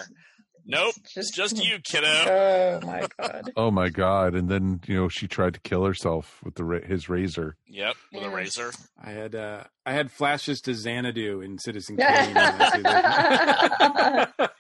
Nope, 0.66 0.94
it's 1.04 1.14
Just- 1.16 1.36
just 1.36 1.64
you, 1.66 1.80
kiddo. 1.84 2.08
oh 2.28 2.80
my 2.86 3.08
god. 3.20 3.52
Oh 3.58 3.72
my 3.72 3.90
god! 3.90 4.36
And 4.36 4.48
then 4.50 4.82
you 4.88 4.96
know 4.96 5.10
she 5.10 5.28
tried 5.28 5.54
to 5.56 5.60
kill 5.60 5.84
herself 5.86 6.40
with 6.44 6.56
the 6.56 6.64
ra- 6.64 6.82
his 6.86 7.10
razor. 7.10 7.56
Yep, 7.68 7.96
with 8.14 8.24
a 8.24 8.30
razor. 8.30 8.72
I 9.04 9.12
had 9.12 9.36
uh 9.36 9.64
I 9.86 9.94
had 9.94 10.12
flashes 10.12 10.62
to 10.62 10.74
Xanadu 10.76 11.42
in 11.42 11.58
Citizen 11.58 11.98
Kane. 12.02 12.36
when 12.36 12.38
I 12.38 12.70
see 12.76 12.82
that. 12.82 14.52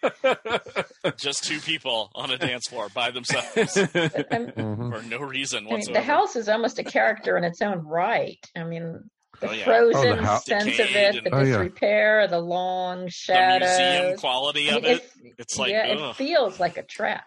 Just 1.18 1.44
two 1.44 1.60
people 1.60 2.10
on 2.16 2.32
a 2.32 2.38
dance 2.38 2.68
floor 2.68 2.88
by 2.94 3.12
themselves 3.12 3.48
Mhm. 3.56 4.92
for 4.92 5.02
no 5.08 5.20
reason 5.20 5.60
I 5.60 5.62
mean, 5.62 5.70
whatsoever. 5.74 6.00
the 6.00 6.06
house 6.06 6.36
is 6.36 6.50
almost 6.50 6.80
a 6.80 6.84
character 6.84 7.38
in 7.38 7.44
its 7.44 7.62
own 7.62 7.86
right. 7.86 8.44
I 8.56 8.64
mean, 8.64 9.10
the 9.42 9.50
Oh, 9.50 9.52
yeah. 9.52 9.64
frozen 9.66 10.08
Oh, 10.12 10.16
the 10.16 10.22
house- 10.24 10.46
sense 10.46 10.64
of 10.64 10.70
Decayed 10.70 10.96
it, 10.96 11.12
the 11.12 11.18
and- 11.26 11.34
Oh, 11.34 11.40
yeah. 11.40 11.58
disrepair, 11.58 12.28
the 12.28 12.40
long 12.40 13.06
the 13.06 13.12
shadows. 13.12 13.78
museum 13.78 14.18
quality 14.18 14.70
I 14.72 14.76
of 14.78 14.84
mean, 14.84 14.92
it. 14.94 15.12
It's 15.38 15.58
like, 15.58 15.72
yeah, 15.72 15.96
ugh. 15.98 16.10
it 16.12 16.16
feels 16.16 16.60
like 16.60 16.78
a 16.78 16.84
trap. 16.84 17.26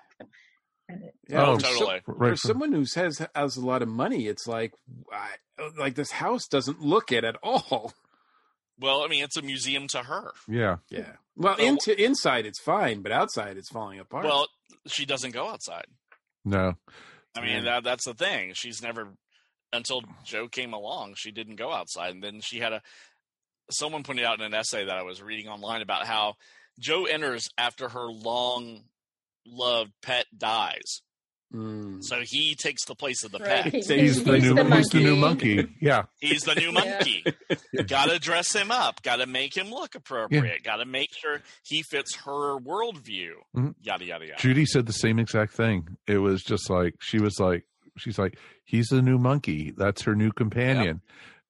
Yeah, 1.28 1.46
Oh, 1.46 1.56
for 1.56 1.62
totally. 1.62 2.00
For 2.04 2.14
Right. 2.14 2.38
someone 2.38 2.72
who 2.72 2.84
has 2.94 3.26
has 3.34 3.56
a 3.56 3.64
lot 3.64 3.80
of 3.82 3.88
money, 3.88 4.26
it's 4.26 4.46
like 4.46 4.72
I, 5.12 5.30
like 5.78 5.94
this 5.94 6.10
house 6.10 6.46
doesn't 6.46 6.80
look 6.80 7.10
it 7.12 7.24
at 7.24 7.36
all. 7.42 7.92
Well, 8.78 9.02
I 9.04 9.06
mean, 9.08 9.22
it's 9.22 9.36
a 9.36 9.42
museum 9.42 9.86
to 9.92 10.02
her. 10.02 10.32
Yeah. 10.48 10.76
Yeah. 10.90 11.12
Well, 11.36 11.54
Well- 11.56 11.66
into 11.66 11.98
inside 12.02 12.44
it's 12.44 12.60
fine, 12.60 13.02
but 13.02 13.12
outside 13.12 13.56
it's 13.56 13.70
falling 13.70 14.00
apart. 14.00 14.24
Well, 14.24 14.46
she 14.88 15.06
doesn't 15.06 15.30
go 15.30 15.48
outside. 15.48 15.86
No. 16.44 16.74
I 17.36 17.40
mean, 17.40 17.64
that, 17.64 17.82
that's 17.84 18.04
the 18.04 18.14
thing. 18.14 18.52
She's 18.54 18.82
never 18.82 19.14
until 19.74 20.02
Joe 20.24 20.48
came 20.48 20.72
along. 20.72 21.14
She 21.16 21.30
didn't 21.30 21.56
go 21.56 21.72
outside, 21.72 22.12
and 22.14 22.22
then 22.22 22.40
she 22.40 22.58
had 22.58 22.72
a. 22.72 22.82
Someone 23.70 24.02
pointed 24.02 24.24
out 24.24 24.38
in 24.40 24.44
an 24.44 24.54
essay 24.54 24.84
that 24.84 24.96
I 24.96 25.02
was 25.02 25.22
reading 25.22 25.48
online 25.48 25.80
about 25.82 26.06
how 26.06 26.34
Joe 26.78 27.04
enters 27.04 27.48
after 27.56 27.88
her 27.88 28.06
long 28.10 28.82
loved 29.46 29.92
pet 30.02 30.26
dies, 30.36 31.00
Mm. 31.54 31.98
so 32.02 32.20
he 32.24 32.56
takes 32.56 32.84
the 32.84 32.96
place 32.96 33.22
of 33.22 33.30
the 33.30 33.38
Right, 33.38 33.62
pet. 33.64 33.72
he's- 33.72 33.88
He's, 33.88 34.24
the 34.24 34.34
he's 34.34 34.42
new 34.42 34.54
the 34.54 34.76
he's 34.76 34.88
the 34.88 34.98
new 35.00 35.14
monkey. 35.16 35.56
monkey. 35.56 35.74
Yeah. 35.80 36.02
He's 36.20 36.42
the 36.42 36.54
new 36.56 36.72
Yeah. 36.72 36.80
monkey. 36.98 37.24
Got 37.86 38.10
to 38.10 38.18
dress 38.18 38.52
him 38.52 38.72
up. 38.72 39.02
Got 39.02 39.16
to 39.16 39.26
make 39.26 39.56
him 39.56 39.70
look 39.70 39.94
appropriate. 39.94 40.64
Got 40.64 40.76
to 40.76 40.84
make 40.84 41.10
sure 41.14 41.42
he 41.62 41.82
fits 41.82 42.16
her 42.24 42.58
worldview. 42.58 43.34
Mhm. 43.56 43.74
Yada 43.80 44.04
yada 44.04 44.26
yada. 44.26 44.40
Judy 44.40 44.66
said 44.66 44.86
the 44.86 44.92
same 44.92 45.18
exact 45.20 45.52
thing. 45.52 45.96
It 46.08 46.18
was 46.18 46.42
just 46.42 46.68
like 46.68 46.94
she 47.00 47.18
was 47.20 47.38
like 47.38 47.64
she's 47.96 48.18
like 48.18 48.38
he's 48.64 48.88
the 48.88 49.02
new 49.02 49.18
monkey. 49.18 49.72
That's 49.76 50.02
her 50.02 50.14
new 50.14 50.32
companion, 50.32 51.00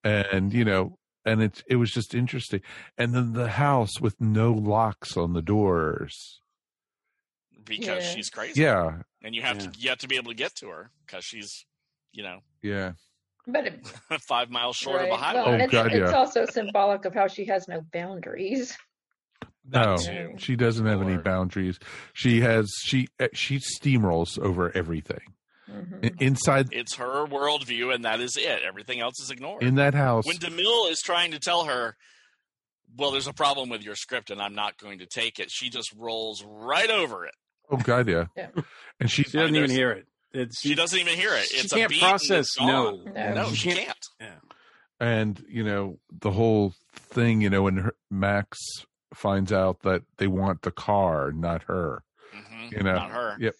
and 0.03 0.53
you 0.53 0.65
know, 0.65 0.99
and 1.25 1.43
it 1.43 1.63
it 1.69 1.77
was 1.77 1.91
just 1.91 2.15
interesting. 2.15 2.61
And 2.99 3.15
then 3.15 3.33
the 3.33 3.49
house 3.49 4.01
with 4.01 4.21
no 4.21 4.53
locks 4.53 5.17
on 5.17 5.33
the 5.33 5.43
doors. 5.43 6.41
because 7.65 8.05
Yeah. 8.05 8.15
she's 8.15 8.31
crazy. 8.31 8.61
Yeah, 8.63 9.03
and 9.23 9.35
you 9.35 9.43
have 9.43 9.59
to 9.59 9.73
you 9.79 9.89
have 9.91 9.99
to 9.99 10.09
be 10.09 10.17
able 10.17 10.31
to 10.33 10.37
get 10.37 10.55
to 10.57 10.69
her 10.69 10.91
because 11.07 11.25
she's 11.25 11.65
you 12.13 12.23
know 12.23 12.41
yeah. 12.63 12.93
But 13.47 13.67
it, 13.67 13.87
five 14.23 14.51
miles 14.51 14.77
short 14.77 14.97
right. 15.01 15.09
of 15.11 15.19
a 15.19 15.23
highway. 15.23 15.43
Well, 15.43 15.61
Oh, 15.61 15.65
it's, 15.65 15.73
God, 15.73 15.87
it's 15.93 16.11
yeah. 16.11 16.17
also 16.17 16.47
symbolic 16.47 17.05
of 17.05 17.13
how 17.15 17.27
she 17.29 17.45
has 17.47 17.69
no 17.69 17.83
boundaries. 17.93 18.77
No, 19.67 19.97
she 20.37 20.57
doesn't 20.57 20.85
have 20.87 21.01
any 21.01 21.17
boundaries. 21.17 21.79
She 22.13 22.41
has 22.43 22.71
she 22.85 23.09
eh, 23.19 23.29
she 23.33 23.59
steamrolls 23.59 24.39
over 24.39 24.71
everything. 24.77 25.21
Mm-hmm. 25.71 26.09
Inside 26.21 26.69
It's 26.73 26.97
her 26.97 27.27
worldview, 27.27 27.95
and 27.95 28.05
that 28.05 28.21
is 28.21 28.37
it. 28.37 28.61
Everything 28.67 29.01
else 29.01 29.21
is 29.21 29.31
ignored. 29.31 29.63
in 29.63 29.77
that 29.77 29.95
house, 29.95 30.27
when 30.27 30.37
Demille 30.37 30.91
is 30.91 31.01
trying 31.01 31.31
to 31.33 31.39
tell 31.39 31.65
her, 31.65 31.97
"Well, 32.97 33.11
there's 33.13 33.27
a 33.27 33.33
problem 33.33 33.69
with 33.71 33.83
your 33.83 33.95
script, 33.97 34.31
and 34.31 34.43
I'm 34.43 34.55
not 34.55 34.77
going 34.77 34.99
to 34.99 35.07
take 35.07 35.39
it," 35.39 35.51
she 35.51 35.71
just 35.71 35.93
rolls 35.97 36.45
right 36.47 36.91
over 36.91 37.25
it. 37.27 37.35
oh 37.71 37.79
god, 37.79 38.09
yeah, 38.09 38.27
Yeah. 38.37 38.49
and 39.01 39.11
she 39.11 39.23
She 39.25 39.39
doesn't 39.39 39.57
even 39.57 39.71
hear 39.71 39.91
it. 39.91 40.07
It's, 40.33 40.61
She 40.61 40.75
doesn't 40.75 40.99
even 40.99 41.15
hear 41.17 41.33
it. 41.35 41.45
She 41.45 41.69
can't 41.69 41.93
a 41.93 41.99
process 41.99 42.49
no. 42.61 43.03
No. 43.07 43.35
no, 43.35 43.49
She 43.51 43.55
she 43.57 43.69
can't- 43.73 43.87
can't. 43.87 43.99
Yeah. 44.21 44.37
and 45.01 45.43
you 45.49 45.65
know 45.65 45.99
the 46.11 46.31
whole 46.33 46.75
thing. 46.95 47.41
You 47.41 47.49
know 47.51 47.63
when 47.63 47.77
her, 47.79 47.95
Max 48.11 48.59
finds 49.15 49.53
out 49.53 49.81
that 49.83 50.03
they 50.19 50.27
want 50.27 50.63
the 50.63 50.73
car, 50.73 51.31
not 51.33 51.63
her. 51.65 52.03
Mhm, 52.35 52.73
You 52.73 52.83
know, 52.83 52.95
not 52.97 53.11
her. 53.13 53.37
Yep, 53.39 53.55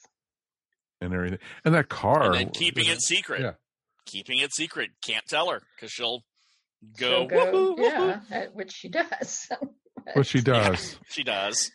and 1.01 1.13
everything, 1.15 1.39
and 1.65 1.75
that 1.75 1.89
car. 1.89 2.27
And 2.27 2.35
then 2.35 2.51
keeping 2.51 2.87
it 2.87 3.01
secret. 3.03 3.41
Yeah. 3.43 3.53
Keeping 4.07 4.39
it 4.39 4.53
secret. 4.55 4.91
Can't 5.05 5.25
tell 5.27 5.51
her 5.51 5.63
because 5.77 5.91
she'll 5.91 6.25
She'll 6.99 7.27
go. 7.27 7.51
go, 7.51 7.75
"Woohoo, 7.77 7.79
yeah, 7.79 8.21
woohoo." 8.31 8.53
which 8.55 8.73
she 8.73 8.89
does. 8.89 9.49
What 10.13 10.27
she 10.27 10.43
does. 10.43 10.99
She 11.09 11.23
does. 11.23 11.71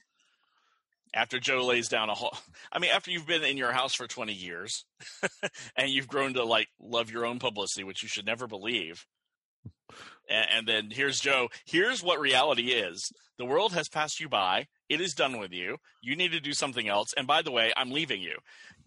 After 1.15 1.39
Joe 1.39 1.65
lays 1.65 1.87
down 1.87 2.11
a 2.11 2.13
whole, 2.13 2.37
I 2.71 2.77
mean, 2.77 2.91
after 2.93 3.09
you've 3.09 3.25
been 3.25 3.43
in 3.43 3.57
your 3.57 3.71
house 3.71 3.95
for 3.95 4.05
20 4.05 4.31
years 4.33 4.85
and 5.75 5.89
you've 5.89 6.07
grown 6.07 6.35
to 6.35 6.43
like 6.43 6.67
love 6.79 7.09
your 7.09 7.25
own 7.25 7.39
publicity, 7.39 7.83
which 7.83 8.03
you 8.03 8.07
should 8.09 8.27
never 8.27 8.45
believe. 8.45 9.03
And, 10.29 10.47
and 10.53 10.67
then 10.67 10.91
here's 10.91 11.19
Joe. 11.19 11.47
Here's 11.65 12.03
what 12.03 12.19
reality 12.19 12.67
is 12.67 13.11
the 13.39 13.45
world 13.45 13.73
has 13.73 13.89
passed 13.89 14.19
you 14.19 14.29
by. 14.29 14.67
It 14.87 15.01
is 15.01 15.13
done 15.15 15.39
with 15.39 15.51
you. 15.51 15.77
You 16.03 16.15
need 16.15 16.31
to 16.33 16.39
do 16.39 16.53
something 16.53 16.87
else. 16.87 17.13
And 17.17 17.25
by 17.25 17.41
the 17.41 17.51
way, 17.51 17.73
I'm 17.75 17.89
leaving 17.89 18.21
you. 18.21 18.37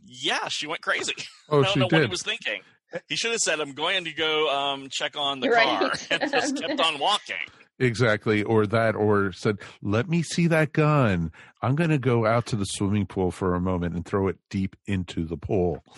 Yeah, 0.05 0.49
she 0.49 0.67
went 0.67 0.81
crazy. 0.83 1.15
Oh, 1.49 1.61
I 1.61 1.63
don't 1.63 1.73
she 1.75 1.81
know 1.81 1.87
what 1.91 2.03
he 2.03 2.09
was 2.09 2.23
thinking. 2.23 2.61
He 3.09 3.17
should 3.17 3.31
have 3.31 3.41
said, 3.41 3.59
I'm 3.61 3.73
going 3.73 4.05
to 4.05 4.13
go 4.13 4.49
um, 4.51 4.89
check 4.91 5.17
on 5.17 5.41
the 5.41 5.49
Right. 5.49 5.65
car 5.65 5.93
and 6.11 6.31
just 6.31 6.57
kept 6.61 6.79
on 6.81 6.99
walking. 6.99 7.37
Exactly, 7.79 8.43
or 8.43 8.67
that, 8.67 8.95
or 8.95 9.33
said, 9.33 9.57
"Let 9.81 10.09
me 10.09 10.23
see 10.23 10.47
that 10.49 10.73
gun. 10.73 11.33
I'm 11.63 11.75
going 11.75 11.91
to 11.91 11.99
go 11.99 12.27
out 12.27 12.47
to 12.47 12.57
the 12.57 12.67
swimming 12.67 13.07
pool 13.07 13.31
for 13.31 13.55
a 13.55 13.61
moment 13.61 13.95
and 13.97 14.05
throw 14.05 14.29
it 14.29 14.37
deep 14.51 14.77
into 14.87 15.25
the 15.27 15.37
pool." 15.37 15.83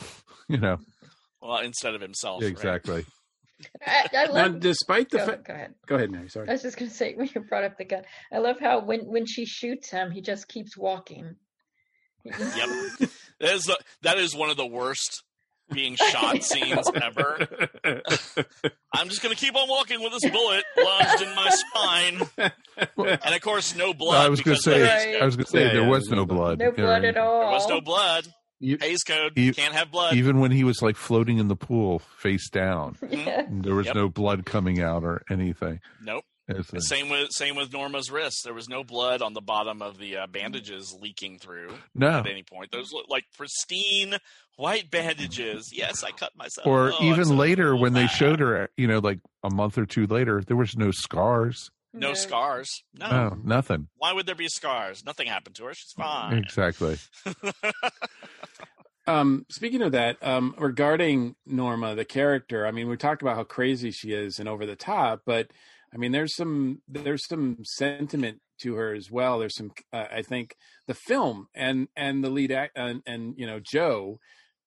You 0.49 0.59
know, 0.59 0.77
Well, 1.41 1.59
instead 1.61 1.95
of 1.95 2.03
himself. 2.03 2.43
right? 2.43 2.51
exactly. 2.51 3.07
I, 3.87 4.09
I 4.15 4.25
Now, 4.27 4.33
love. 4.49 4.61
despite 4.61 5.09
the 5.09 5.17
Go, 5.19 5.27
fact, 5.27 5.47
go 5.47 5.55
ahead. 5.55 5.75
go 5.87 5.95
ahead, 5.97 6.11
Mary. 6.11 6.29
Sorry. 6.29 6.49
I 6.49 6.53
was 6.53 6.61
just 6.63 6.77
going 6.77 6.91
to 6.91 6.95
say 6.97 7.15
when 7.15 7.31
you 7.35 7.41
brought 7.41 7.65
up 7.65 7.79
the 7.79 7.87
gun, 7.87 8.03
I 8.31 8.39
love 8.39 8.61
how 8.61 8.81
when 8.85 9.01
when 9.07 9.25
she 9.27 9.47
shoots 9.47 9.89
him, 9.91 10.11
he 10.11 10.21
just 10.21 10.49
keeps 10.49 10.77
walking. 10.77 11.37
Yep. 12.25 13.11
That 13.41 13.55
is 13.57 13.65
the, 13.65 13.77
that 14.03 14.17
is 14.17 14.35
one 14.35 14.49
of 14.49 14.57
the 14.57 14.65
worst 14.67 15.25
being 15.73 15.97
shot 15.97 16.41
scenes 16.45 16.89
ever. 16.95 17.49
I'm 18.95 19.09
just 19.09 19.23
going 19.23 19.35
to 19.35 19.41
keep 19.41 19.57
on 19.57 19.69
walking 19.69 20.01
with 20.03 20.13
this 20.13 20.31
bullet 20.31 20.65
lodged 20.79 21.21
in 21.23 21.35
my 21.35 21.51
spine, 21.51 22.53
and 22.97 23.35
of 23.35 23.41
course, 23.41 23.75
no 23.75 23.93
blood. 23.93 24.25
I 24.25 24.29
was 24.29 24.41
going 24.41 24.57
to 24.57 24.63
say, 24.63 24.87
Hays 24.87 25.21
I 25.21 25.25
was 25.25 25.35
going 25.37 25.45
to 25.47 25.51
say 25.51 25.65
Yeah, 25.67 25.73
there 25.73 25.83
yeah, 25.83 25.89
was 25.89 26.09
no 26.09 26.19
no 26.19 26.27
blood. 26.27 26.59
blood. 26.59 26.59
No 26.61 26.65
you 26.67 26.71
know, 26.77 26.85
blood 26.85 27.05
at 27.05 27.17
all. 27.17 27.41
There 27.41 27.51
was 27.51 27.69
no 27.69 27.81
blood. 27.81 28.27
You- 28.61 28.79
Hays 28.81 29.03
code 29.03 29.33
you- 29.37 29.53
can't 29.53 29.75
have 29.75 29.91
blood. 29.91 30.15
Even 30.15 30.39
when 30.39 30.53
he 30.53 30.63
was 30.63 30.81
like 30.81 30.95
floating 30.97 31.39
in 31.39 31.49
the 31.49 31.57
pool 31.57 31.99
face 31.99 32.49
down, 32.49 32.97
Yeah. 33.11 33.43
there 33.51 33.75
was 33.75 33.87
Yep. 33.87 33.97
no 33.97 34.09
blood 34.09 34.47
coming 34.47 34.81
out 34.81 35.03
or 35.03 35.23
anything. 35.29 35.81
nope. 36.01 36.25
It's 36.47 36.89
Same 36.89 37.09
with 37.09 37.31
same 37.31 37.57
with 37.57 37.73
Norma's 37.73 38.11
wrist. 38.11 38.43
There 38.45 38.53
was 38.53 38.69
no 38.69 38.85
blood 38.85 39.23
on 39.23 39.33
the 39.33 39.41
bottom 39.41 39.81
of 39.81 39.99
the 39.99 40.19
uh, 40.19 40.27
bandages 40.27 40.95
leaking 41.01 41.39
through 41.39 41.75
No. 41.95 42.19
at 42.21 42.27
any 42.27 42.43
point. 42.43 42.71
Those 42.71 42.93
look 42.93 43.07
like 43.09 43.25
pristine 43.37 44.17
white 44.57 44.91
bandages. 44.91 45.71
Yes, 45.73 46.05
I 46.05 46.11
cut 46.11 46.37
myself. 46.37 46.67
or 46.67 46.93
Oh, 46.93 47.03
even 47.05 47.25
so 47.25 47.35
later 47.35 47.75
when 47.75 47.95
they 47.95 48.07
showed 48.07 48.41
her, 48.41 48.69
you 48.77 48.87
know, 48.87 48.99
like 48.99 49.21
a 49.43 49.51
month 49.51 49.79
or 49.79 49.87
two 49.87 50.07
later, 50.07 50.43
there 50.47 50.57
was 50.57 50.77
no 50.77 50.91
scars. 50.91 51.71
no 51.95 52.09
No. 52.09 52.15
scars. 52.15 52.69
No. 52.93 53.11
No, 53.11 53.37
nothing. 53.43 53.89
Why 53.97 54.13
would 54.13 54.27
there 54.27 54.35
be 54.35 54.49
scars? 54.49 55.03
Nothing 55.05 55.29
happened 55.29 55.57
to 55.57 55.65
her. 55.65 55.73
She's 55.75 55.93
fine. 55.97 56.35
Exactly. 56.39 56.99
Um, 59.07 59.45
speaking 59.51 59.83
of 59.83 59.93
that, 59.93 60.17
um, 60.27 60.55
regarding 60.57 61.37
Norma, 61.45 61.95
the 61.95 62.07
character, 62.07 62.67
I 62.67 62.71
mean, 62.71 62.89
we 62.89 62.97
talked 62.97 63.21
about 63.21 63.37
how 63.37 63.45
crazy 63.45 63.91
she 63.91 64.13
is 64.13 64.39
and 64.39 64.49
over 64.49 64.65
the 64.65 64.77
top, 64.77 65.21
but 65.27 65.51
I 65.95 65.99
mean, 65.99 66.13
there's 66.13 66.35
some 66.35 66.83
there's 66.89 67.27
some 67.27 67.59
sentiment 67.65 68.41
to 68.61 68.75
her 68.75 68.95
as 68.95 69.11
well. 69.11 69.39
There's 69.39 69.57
some, 69.57 69.73
uh, 69.93 70.07
I 70.11 70.23
think, 70.23 70.57
the 70.87 70.95
film 70.95 71.47
and 71.55 71.89
and 71.97 72.25
the 72.25 72.31
lead 72.31 72.53
act 72.53 72.73
and, 72.77 73.03
and 73.07 73.35
you 73.37 73.47
know 73.47 73.61
Joe 73.61 74.19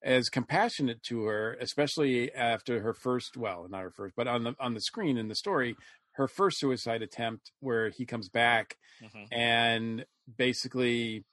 as 0.04 0.30
compassionate 0.30 1.02
to 1.04 1.24
her, 1.24 1.56
especially 1.60 2.32
after 2.34 2.82
her 2.82 2.94
first, 2.94 3.36
well, 3.36 3.68
not 3.70 3.82
her 3.82 3.92
first, 3.92 4.16
but 4.16 4.28
on 4.28 4.44
the 4.44 4.56
on 4.60 4.74
the 4.74 4.82
screen 4.82 5.18
in 5.18 5.28
the 5.28 5.36
story, 5.36 5.76
her 6.14 6.28
first 6.28 6.60
suicide 6.60 7.02
attempt 7.02 7.52
where 7.60 7.90
he 7.90 8.06
comes 8.06 8.30
back 8.30 8.78
Mhm. 9.02 9.28
and 9.32 10.06
basically 10.38 11.24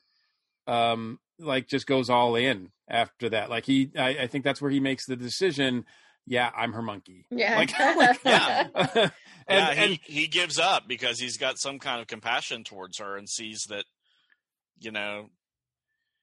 um 0.66 1.18
like 1.38 1.66
just 1.68 1.86
goes 1.86 2.08
all 2.08 2.36
in 2.36 2.70
after 2.88 3.28
that 3.28 3.50
like 3.50 3.66
he 3.66 3.90
I, 3.96 4.08
I 4.22 4.26
think 4.26 4.44
that's 4.44 4.62
where 4.62 4.70
he 4.70 4.80
makes 4.80 5.06
the 5.06 5.16
decision 5.16 5.84
yeah 6.26 6.50
i'm 6.56 6.72
her 6.72 6.82
monkey 6.82 7.26
Yeah. 7.30 7.56
like, 7.56 7.78
like 7.96 8.20
Yeah. 8.24 9.10
and, 9.46 9.58
yeah, 9.58 9.74
he, 9.74 9.82
and 9.92 9.98
he 10.04 10.26
gives 10.26 10.58
up 10.58 10.88
because 10.88 11.18
he's 11.18 11.36
got 11.36 11.58
some 11.58 11.78
kind 11.78 12.00
of 12.00 12.06
compassion 12.06 12.64
towards 12.64 12.98
her 12.98 13.16
and 13.16 13.28
sees 13.28 13.64
that, 13.68 13.84
you 14.78 14.90
know, 14.90 15.28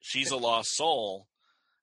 she's 0.00 0.30
a 0.30 0.36
lost 0.36 0.70
soul. 0.76 1.26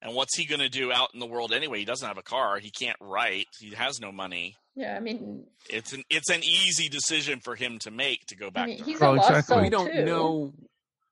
And 0.02 0.16
what's 0.16 0.38
he 0.38 0.46
going 0.46 0.62
to 0.62 0.70
do 0.70 0.92
out 0.94 1.10
in 1.14 1.20
the 1.20 1.26
world 1.26 1.52
anyway? 1.52 1.80
He 1.80 1.86
doesn't 1.86 2.08
have 2.08 2.18
a 2.18 2.22
car. 2.24 2.58
He 2.60 2.72
can't 2.72 2.96
write. 3.02 3.48
He 3.60 3.72
has 3.76 4.00
no 4.00 4.12
money. 4.14 4.56
yeah, 4.76 4.96
I 4.96 5.02
mean, 5.02 5.46
It's 5.70 5.92
an 5.92 6.04
it's 6.10 6.30
an 6.30 6.42
easy 6.44 6.88
decision 6.88 7.42
for 7.42 7.56
him 7.56 7.80
to 7.80 7.92
make 7.92 8.26
to 8.28 8.38
go 8.38 8.48
I 8.48 8.50
back 8.52 8.68
mean, 8.68 8.78
to 8.78 8.84
he's 8.86 9.00
her. 9.00 9.06
a 9.08 9.12
lost 9.12 9.30
exactly. 9.30 9.54
soul 9.56 9.62
we 9.64 9.70
don't 9.70 9.92
too. 9.94 10.06
know 10.06 10.54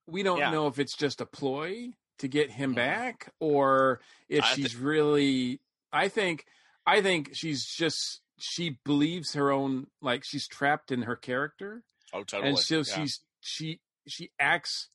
we 0.08 0.24
don't 0.24 0.38
Yeah. 0.40 0.52
know 0.52 0.68
if 0.68 0.80
it's 0.80 0.96
just 0.96 1.20
a 1.20 1.26
ploy 1.26 1.90
to 2.20 2.28
get 2.30 2.50
him 2.50 2.72
Mhm. 2.72 2.76
back 2.76 3.30
or 3.42 4.00
if 4.30 4.44
I 4.46 4.48
she's 4.56 4.76
really 4.78 5.60
i 5.92 6.08
think 6.08 6.46
i 6.86 7.02
think 7.02 7.32
she's 7.34 7.66
just 7.66 8.22
she 8.40 8.78
believes 8.86 9.34
her 9.34 9.52
own 9.52 9.88
like 10.02 10.24
she's 10.26 10.48
trapped 10.48 10.92
in 10.92 11.04
her 11.04 11.16
character 11.16 11.84
Oh, 12.14 12.24
totally. 12.24 12.50
and 12.50 12.60
so 12.60 12.78
yeah. 12.78 12.84
she's 12.84 13.20
she 13.42 13.80
she 14.08 14.30
acts 14.40 14.90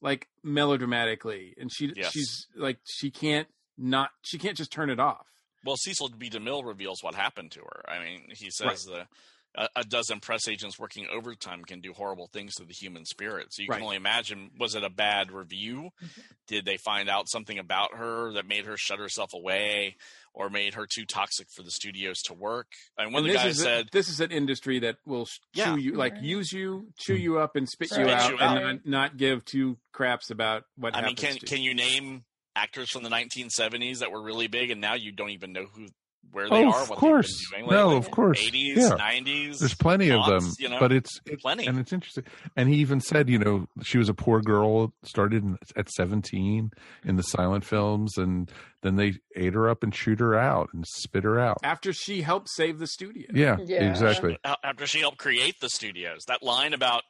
like 0.00 0.28
melodramatically 0.42 1.54
and 1.58 1.70
she 1.72 1.92
Yes. 1.94 2.12
she's 2.12 2.46
like 2.56 2.78
she 2.84 3.10
can't 3.10 3.48
not 3.78 4.10
she 4.22 4.38
can't 4.38 4.56
just 4.56 4.72
turn 4.72 4.90
it 4.90 4.98
off 5.00 5.26
Well, 5.64 5.76
Cecil 5.76 6.10
B. 6.18 6.28
DeMille 6.28 6.64
reveals 6.66 7.02
what 7.02 7.14
happened 7.14 7.52
to 7.52 7.60
her. 7.60 7.82
I 7.88 7.98
mean, 8.02 8.22
he 8.34 8.50
says 8.50 8.84
the 8.84 9.06
a, 9.54 9.68
a 9.76 9.84
dozen 9.84 10.20
press 10.20 10.48
agents 10.48 10.78
working 10.78 11.06
overtime 11.12 11.62
can 11.64 11.80
do 11.80 11.92
horrible 11.92 12.28
things 12.32 12.54
to 12.54 12.64
the 12.64 12.72
human 12.72 13.04
spirit. 13.04 13.48
So 13.52 13.62
you 13.62 13.68
Right. 13.68 13.76
can 13.76 13.84
only 13.84 13.96
imagine: 13.96 14.50
was 14.58 14.74
it 14.74 14.82
a 14.84 14.90
bad 14.90 15.30
review? 15.32 15.90
Mm-hmm. 16.02 16.20
Did 16.48 16.64
they 16.64 16.76
find 16.76 17.08
out 17.08 17.28
something 17.28 17.58
about 17.58 17.94
her 17.96 18.32
that 18.32 18.46
made 18.46 18.64
her 18.66 18.76
shut 18.76 18.98
herself 18.98 19.30
away, 19.34 19.96
or 20.34 20.48
made 20.50 20.74
her 20.74 20.86
too 20.86 21.04
toxic 21.04 21.48
for 21.54 21.62
the 21.62 21.70
studios 21.70 22.20
to 22.22 22.34
work? 22.34 22.68
And 22.96 23.12
one 23.12 23.24
and 23.24 23.30
of 23.30 23.32
the 23.32 23.38
this 23.38 23.42
guys 23.42 23.54
is 23.56 23.60
a- 23.60 23.64
said, 23.64 23.88
this 23.92 24.08
is 24.08 24.20
an 24.20 24.30
industry 24.30 24.78
that 24.80 24.96
will 25.06 25.28
Yeah. 25.54 25.74
chew 25.74 25.80
you 25.80 25.92
like 25.94 26.14
use 26.22 26.52
you 26.52 26.88
chew 26.98 27.14
mm-hmm. 27.14 27.22
you 27.22 27.38
up 27.38 27.56
and 27.56 27.68
spit 27.68 27.90
you 27.92 28.08
out 28.08 28.30
you 28.30 28.38
and 28.38 28.58
out. 28.58 28.62
not, 28.62 28.86
not 28.86 29.16
give 29.16 29.44
two 29.44 29.76
craps 29.92 30.30
about 30.30 30.64
what 30.76 30.94
"I 30.96 31.02
mean, 31.02 31.16
happens 31.16 31.20
can 31.20 31.36
to 31.40 31.46
can 31.46 31.62
you 31.62 31.74
name 31.74 32.24
actors 32.54 32.90
from 32.90 33.02
the 33.02 33.08
1970s 33.10 34.00
that 34.00 34.10
were 34.12 34.22
really 34.22 34.46
big, 34.46 34.70
and 34.70 34.80
now 34.80 34.94
you 34.94 35.10
don't 35.12 35.30
even 35.30 35.52
know 35.52 35.64
who 35.66 35.86
where 36.32 36.46
Oh, 36.46 36.50
they 36.50 36.64
of 36.64 36.74
are, 36.74 36.86
what 36.86 36.98
course. 36.98 37.28
they've 37.50 37.60
been 37.60 37.68
doing 37.68 37.78
No, 37.80 37.86
lately? 37.88 37.98
of 37.98 38.10
course. 38.10 38.40
80s, 38.50 38.76
Yeah. 38.76 38.96
90s. 38.96 39.58
There's 39.60 39.74
plenty 39.74 40.10
of 40.10 40.26
them, 40.26 40.50
you 40.58 40.68
know? 40.68 40.80
but 40.80 40.90
it's 40.92 41.20
it- 41.26 41.40
Plenty. 41.40 41.66
and 41.66 41.78
it's 41.78 41.92
interesting. 41.92 42.24
And 42.56 42.68
he 42.68 42.76
even 42.76 43.00
said, 43.00 43.28
you 43.28 43.38
know, 43.38 43.66
she 43.82 43.98
was 43.98 44.08
a 44.08 44.14
poor 44.14 44.40
girl, 44.40 44.92
started 45.04 45.42
in, 45.44 45.58
at 45.76 45.90
17 45.90 46.70
in 47.04 47.16
the 47.16 47.22
silent 47.22 47.64
films, 47.64 48.16
and 48.16 48.50
then 48.82 48.96
they 48.96 49.14
ate 49.36 49.54
her 49.54 49.68
up 49.68 49.82
and 49.82 49.94
shoot 49.94 50.18
her 50.20 50.34
out 50.38 50.70
and 50.72 50.84
spit 50.86 51.24
her 51.24 51.38
out. 51.38 51.58
after 51.62 51.92
she 51.92 52.22
helped 52.22 52.48
save 52.50 52.78
the 52.78 52.86
studio 52.86 53.26
Yeah, 53.32 53.58
Yeah. 53.64 53.88
exactly. 53.90 54.38
after 54.64 54.86
she 54.86 55.00
helped 55.00 55.18
create 55.18 55.60
the 55.60 55.68
studios. 55.68 56.24
That 56.26 56.42
line 56.42 56.72
about 56.72 57.02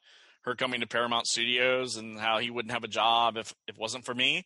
her 0.44 0.56
coming 0.56 0.80
to 0.80 0.86
Paramount 0.88 1.24
Studios 1.28 1.96
and 1.96 2.18
how 2.18 2.38
he 2.38 2.50
wouldn't 2.50 2.72
have 2.72 2.82
a 2.82 2.88
job 2.88 3.36
if 3.36 3.54
if 3.68 3.76
it 3.76 3.80
wasn't 3.80 4.04
for 4.04 4.12
me. 4.14 4.44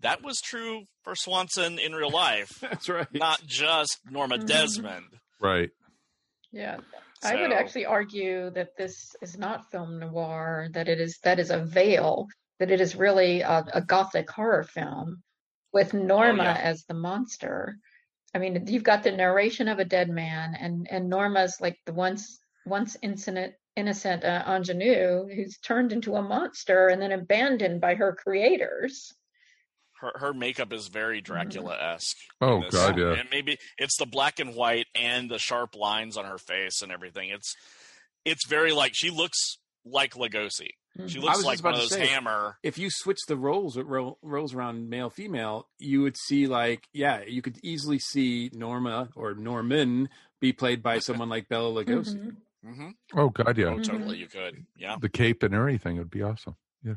That 0.00 0.22
was 0.22 0.40
true 0.40 0.84
for 1.02 1.14
Swanson 1.14 1.78
in 1.78 1.92
real 1.92 2.10
life, 2.10 2.50
that's 2.60 2.88
right 2.88 3.12
not 3.12 3.44
just 3.46 3.98
Norma 4.10 4.38
Mhm. 4.38 4.46
Desmond. 4.46 5.06
Right. 5.40 5.70
Yeah. 6.52 6.78
I 7.22 7.40
would 7.40 7.52
actually 7.52 7.86
argue 7.86 8.50
that 8.50 8.76
this 8.76 9.16
is 9.22 9.38
not 9.38 9.70
film 9.70 9.98
noir, 9.98 10.68
that 10.72 10.88
it 10.88 11.00
is 11.00 11.18
that 11.24 11.38
is 11.38 11.50
a 11.50 11.64
veil 11.64 12.28
that 12.58 12.70
it 12.70 12.80
is 12.80 12.96
really 12.96 13.40
a, 13.40 13.64
a 13.74 13.80
gothic 13.82 14.30
horror 14.30 14.64
film 14.64 15.22
with 15.72 15.92
Norma 15.92 16.44
yeah. 16.44 16.54
as 16.54 16.84
the 16.84 16.94
monster. 16.94 17.76
I 18.34 18.38
mean, 18.38 18.66
you've 18.66 18.82
got 18.82 19.02
the 19.02 19.12
narration 19.12 19.68
of 19.68 19.78
a 19.78 19.84
dead 19.84 20.08
man, 20.08 20.54
and 20.58 20.86
and 20.90 21.08
Norma's 21.08 21.58
like 21.60 21.78
the 21.86 21.92
once 21.92 22.38
once 22.64 22.96
innocent 23.02 23.54
innocent 23.76 24.24
uh, 24.24 24.42
ingenue 24.46 25.26
who's 25.26 25.58
turned 25.58 25.92
into 25.92 26.16
a 26.16 26.22
monster 26.22 26.88
and 26.88 27.00
then 27.00 27.12
abandoned 27.12 27.80
by 27.80 27.94
her 27.94 28.14
creators. 28.14 29.12
Her 30.00 30.12
her 30.16 30.34
makeup 30.34 30.72
is 30.72 30.88
very 30.88 31.18
mm-hmm. 31.18 31.32
Dracula 31.32 31.76
esque. 31.94 32.16
Oh, 32.40 32.62
God, 32.70 32.98
yeah. 32.98 33.14
And 33.14 33.28
maybe 33.30 33.58
it's 33.78 33.96
the 33.96 34.06
black 34.06 34.38
and 34.38 34.54
white 34.54 34.86
and 34.94 35.30
the 35.30 35.38
sharp 35.38 35.74
lines 35.74 36.16
on 36.16 36.24
her 36.24 36.38
face 36.38 36.82
and 36.82 36.92
everything. 36.92 37.30
It's 37.30 37.54
it's 38.24 38.46
very 38.46 38.72
like 38.72 38.92
she 38.94 39.10
looks 39.10 39.58
like 39.84 40.14
Lugosi. 40.14 40.70
Mm-hmm. 40.98 41.06
She 41.08 41.20
looks 41.20 41.44
like 41.44 41.62
one 41.62 41.74
of 41.74 41.80
those 41.80 41.90
say, 41.90 42.06
hammer. 42.06 42.56
If 42.62 42.78
you 42.78 42.88
switch 42.90 43.18
the 43.28 43.36
roles 43.36 43.76
uh, 43.76 43.84
ro- 43.84 44.18
roles 44.22 44.54
around 44.54 44.88
male 44.88 45.10
female, 45.10 45.68
you 45.78 46.02
would 46.02 46.16
see 46.16 46.46
like 46.46 46.88
yeah, 46.92 47.22
you 47.26 47.42
could 47.42 47.58
easily 47.62 47.98
see 47.98 48.50
Norma 48.52 49.10
or 49.14 49.34
Norman 49.34 50.08
be 50.40 50.52
played 50.52 50.82
by 50.82 50.98
someone 50.98 51.28
like 51.28 51.48
Bela 51.48 51.84
Lugosi. 51.84 52.16
Mm-hmm. 52.16 52.68
mm-hmm. 52.70 53.18
Oh 53.18 53.30
God, 53.30 53.58
yeah. 53.58 53.66
Oh, 53.66 53.78
totally, 53.78 54.18
you 54.18 54.28
could. 54.28 54.64
Yeah. 54.76 54.96
The 55.00 55.08
cape 55.08 55.42
and 55.42 55.54
everything 55.54 55.98
would 55.98 56.10
be 56.10 56.22
awesome. 56.22 56.56
Yeah. 56.82 56.94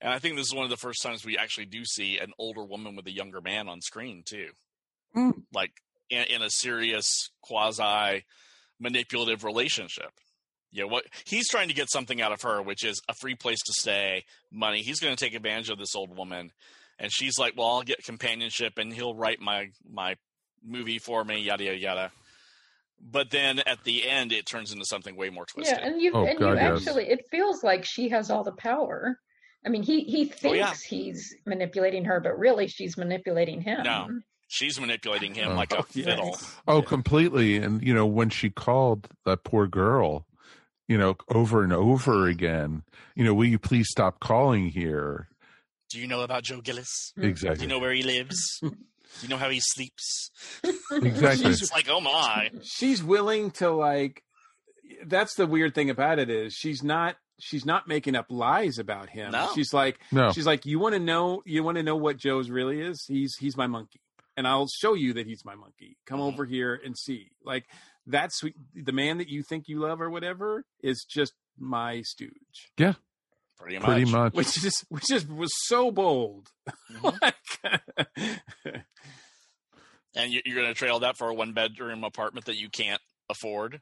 And 0.00 0.12
I 0.12 0.18
think 0.18 0.36
this 0.36 0.46
is 0.46 0.54
one 0.54 0.64
of 0.64 0.70
the 0.70 0.76
first 0.76 1.02
times 1.02 1.24
we 1.24 1.36
actually 1.36 1.66
do 1.66 1.84
see 1.84 2.18
an 2.18 2.32
older 2.38 2.64
woman 2.64 2.94
with 2.94 3.06
a 3.06 3.12
younger 3.12 3.40
man 3.40 3.68
on 3.68 3.80
screen 3.80 4.22
too, 4.24 4.50
Mm. 5.16 5.42
like 5.52 5.72
in, 6.10 6.24
in 6.24 6.42
a 6.42 6.50
serious 6.50 7.06
quasi 7.42 8.24
manipulative 8.78 9.42
relationship. 9.44 10.10
Yeah, 10.70 10.84
what 10.84 11.04
he's 11.24 11.48
trying 11.48 11.68
to 11.68 11.74
get 11.74 11.90
something 11.90 12.20
out 12.20 12.30
of 12.32 12.42
her, 12.42 12.60
which 12.62 12.84
is 12.84 13.00
a 13.08 13.14
free 13.14 13.34
place 13.34 13.58
to 13.66 13.72
stay, 13.72 14.24
money. 14.52 14.82
He's 14.82 15.00
going 15.00 15.16
to 15.16 15.24
take 15.24 15.34
advantage 15.34 15.70
of 15.70 15.78
this 15.78 15.96
old 15.96 16.14
woman, 16.14 16.52
and 16.98 17.10
she's 17.10 17.38
like, 17.38 17.54
"Well, 17.56 17.68
I'll 17.68 17.82
get 17.82 18.04
companionship, 18.04 18.76
and 18.76 18.92
he'll 18.92 19.14
write 19.14 19.40
my 19.40 19.70
my 19.90 20.16
movie 20.62 20.98
for 20.98 21.24
me." 21.24 21.40
Yada 21.40 21.64
yada 21.64 21.78
yada. 21.78 22.12
But 23.00 23.30
then 23.30 23.60
at 23.60 23.82
the 23.84 24.06
end, 24.08 24.30
it 24.32 24.44
turns 24.44 24.70
into 24.72 24.84
something 24.84 25.16
way 25.16 25.30
more 25.30 25.46
twisted. 25.46 25.78
Yeah, 25.78 25.86
and 25.86 26.02
you 26.02 26.12
Oh, 26.12 26.24
and 26.24 26.38
God, 26.38 26.50
you 26.50 26.54
yes. 26.56 26.80
actually 26.86 27.08
it 27.08 27.26
feels 27.30 27.64
like 27.64 27.84
she 27.86 28.10
has 28.10 28.30
all 28.30 28.44
the 28.44 28.52
power. 28.52 29.18
I 29.66 29.70
mean, 29.70 29.82
he 29.82 30.00
he 30.04 30.24
thinks 30.26 30.44
Oh, 30.44 30.52
yeah. 30.52 30.74
he's 30.88 31.34
manipulating 31.46 32.04
her, 32.06 32.20
but 32.20 32.38
really 32.38 32.68
she's 32.68 32.96
manipulating 32.96 33.60
him. 33.60 33.82
No, 33.82 34.08
she's 34.46 34.80
manipulating 34.80 35.34
him 35.34 35.52
Oh. 35.52 35.54
like 35.54 35.72
a 35.72 35.82
fiddle. 35.82 36.38
Oh, 36.66 36.80
completely. 36.82 37.56
And 37.56 37.82
you 37.82 37.94
know, 37.94 38.06
when 38.06 38.30
she 38.30 38.50
called 38.50 39.08
that 39.26 39.44
poor 39.44 39.66
girl, 39.66 40.26
you 40.86 40.96
know, 40.96 41.16
over 41.28 41.62
and 41.64 41.72
over 41.72 42.28
again, 42.28 42.82
you 43.14 43.24
know, 43.24 43.34
will 43.34 43.46
you 43.46 43.58
please 43.58 43.88
stop 43.90 44.20
calling 44.20 44.68
here? 44.70 45.28
Do 45.90 45.98
you 45.98 46.06
know 46.06 46.20
about 46.20 46.44
Joe 46.44 46.60
Gillis? 46.60 47.12
Mm. 47.18 47.24
Exactly. 47.24 47.56
Do 47.58 47.62
you 47.62 47.68
know 47.68 47.78
where 47.78 47.92
he 47.92 48.02
lives? 48.02 48.58
Do 48.62 48.70
you 49.22 49.28
know 49.28 49.38
how 49.38 49.48
he 49.50 49.60
sleeps? 49.60 50.30
Exactly. 50.92 51.50
It's 51.50 51.72
like, 51.72 51.88
oh 51.88 52.00
my. 52.00 52.50
She's 52.62 53.02
willing 53.02 53.50
to 53.52 53.70
like. 53.70 54.22
That's 55.04 55.34
the 55.34 55.46
weird 55.46 55.74
thing 55.74 55.90
about 55.90 56.18
it 56.18 56.30
is 56.30 56.54
she's 56.54 56.82
not 56.82 57.16
she's 57.38 57.64
not 57.64 57.88
making 57.88 58.14
up 58.14 58.26
lies 58.28 58.78
about 58.78 59.08
him. 59.08 59.32
No. 59.32 59.50
She's 59.54 59.72
like 59.72 59.98
No. 60.12 60.32
she's 60.32 60.46
like 60.46 60.66
you 60.66 60.78
want 60.78 60.94
to 60.94 61.00
know 61.00 61.42
you 61.44 61.62
want 61.62 61.76
to 61.76 61.82
know 61.82 61.96
what 61.96 62.16
Joe's 62.16 62.50
really 62.50 62.80
is. 62.80 63.04
He's 63.06 63.34
he's 63.38 63.56
my 63.56 63.66
monkey, 63.66 64.00
and 64.36 64.46
I'll 64.46 64.68
show 64.80 64.94
you 64.94 65.14
that 65.14 65.26
he's 65.26 65.44
my 65.44 65.54
monkey. 65.54 65.96
Come 66.06 66.18
mm-hmm. 66.20 66.28
over 66.28 66.44
here 66.44 66.78
and 66.84 66.96
see. 66.96 67.30
Like 67.44 67.66
that's 68.06 68.40
the 68.74 68.92
man 68.92 69.18
that 69.18 69.28
you 69.28 69.42
think 69.42 69.64
you 69.68 69.80
love 69.80 70.00
or 70.00 70.10
whatever 70.10 70.64
is 70.82 71.04
just 71.08 71.34
my 71.58 72.02
stooge. 72.02 72.70
Yeah. 72.76 72.94
Pretty 73.58 73.78
much. 73.78 73.86
Pretty 73.86 74.04
much. 74.04 74.34
Which 74.34 74.64
is 74.64 74.84
which 74.88 75.10
is 75.10 75.26
was 75.26 75.52
so 75.66 75.90
bold. 75.90 76.48
Mm-hmm. 76.92 78.28
And 80.18 80.32
you- 80.32 80.42
you're 80.44 80.56
going 80.56 80.68
to 80.68 80.74
trail 80.74 81.00
that 81.00 81.16
for 81.16 81.28
a 81.28 81.34
one 81.34 81.52
bedroom 81.52 82.04
apartment 82.04 82.46
that 82.46 82.56
you 82.56 82.68
can't 82.68 83.00
afford. 83.30 83.80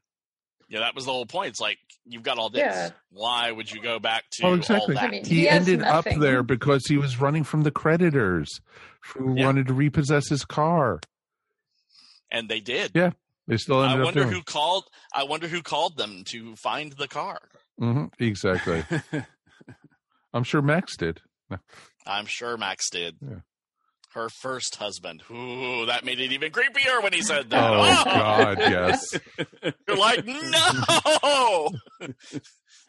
Yeah, 0.68 0.80
that 0.80 0.94
was 0.96 1.04
the 1.04 1.12
whole 1.12 1.26
point. 1.26 1.50
It's 1.50 1.60
like 1.60 1.78
you've 2.04 2.22
got 2.24 2.38
all 2.38 2.50
this. 2.50 2.60
Yeah. 2.60 2.90
Why 3.10 3.52
would 3.52 3.70
you 3.70 3.80
go 3.80 3.98
back 4.00 4.24
to 4.32 4.46
Oh, 4.46 4.54
exactly. 4.54 4.96
all 4.96 5.00
that? 5.00 5.08
I 5.08 5.10
mean, 5.10 5.24
he, 5.24 5.40
he 5.40 5.44
has 5.46 5.68
ended 5.68 5.82
up 5.86 6.04
there 6.18 6.42
because 6.42 6.86
he 6.88 6.96
was 6.96 7.20
running 7.20 7.44
from 7.44 7.62
the 7.62 7.70
creditors 7.70 8.60
who 9.14 9.36
Yeah. 9.36 9.46
wanted 9.46 9.68
to 9.68 9.74
repossess 9.74 10.28
his 10.28 10.44
car. 10.44 11.00
and 12.32 12.48
they 12.48 12.58
did. 12.60 12.90
Yeah. 12.94 13.10
They 13.46 13.56
still 13.58 13.78
I 13.78 13.84
ended 13.92 14.00
up 14.00 14.04
wonder 14.06 14.22
doing 14.24 14.34
who 14.34 14.42
called. 14.42 14.84
I 15.14 15.22
wonder 15.22 15.46
who 15.46 15.62
called 15.62 15.96
them 15.96 16.24
to 16.32 16.56
find 16.56 16.92
the 16.92 17.06
car. 17.06 17.38
hmm 17.78 18.06
Exactly. 18.18 18.84
I'm 20.34 20.42
sure 20.42 20.62
Max 20.62 20.96
did. 20.96 21.20
I'm 22.06 22.26
sure 22.26 22.56
Max 22.56 22.90
did. 22.90 23.16
Yeah. 23.22 23.36
Her 24.16 24.30
first 24.30 24.76
husband. 24.76 25.22
Ooh, 25.30 25.84
that 25.84 26.02
made 26.06 26.20
it 26.20 26.32
even 26.32 26.50
creepier 26.50 27.02
when 27.02 27.12
he 27.12 27.20
said 27.20 27.50
that. 27.50 27.70
Oh, 27.70 28.04
God, 28.06 28.58
yes. 28.60 29.04
You're 29.86 29.96
like, 29.98 30.24
no. 30.24 31.68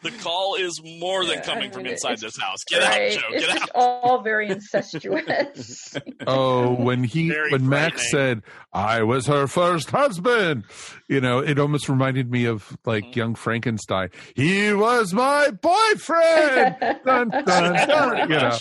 the 0.04 0.12
call 0.22 0.56
is 0.56 0.80
more 0.84 1.26
than 1.26 1.40
Yeah, 1.40 1.44
coming 1.44 1.70
I 1.70 1.74
from 1.74 1.86
inside 1.86 2.20
this 2.20 2.38
house. 2.40 2.60
Get 2.70 2.82
right? 2.82 3.14
out, 3.18 3.20
Joe. 3.20 3.28
It's 3.32 3.46
Get 3.46 3.56
just 3.58 3.64
out. 3.64 3.72
all 3.76 4.22
very 4.22 4.50
incestuous. 4.50 5.96
Oh, 6.30 6.74
when 6.74 7.04
he 7.06 7.30
Very 7.30 7.52
when 7.52 7.70
Max 7.70 8.10
said 8.12 8.42
I 8.74 9.04
was 9.04 9.28
her 9.28 9.48
first 9.48 9.92
husband, 9.92 10.64
you 11.08 11.22
know, 11.22 11.40
it 11.40 11.58
almost 11.60 11.88
reminded 11.90 12.30
me 12.32 12.46
of 12.46 12.78
like 12.86 13.04
Mm-hmm. 13.06 13.20
young 13.20 13.36
Frankenstein. 13.36 14.10
He 14.36 14.74
was 14.74 15.14
my 15.14 15.52
boyfriend. 15.52 16.76
dun, 17.06 17.30
dun, 17.30 17.46
dun, 17.46 18.10
Pretty 18.10 18.34
you 18.34 18.40
know, 18.40 18.58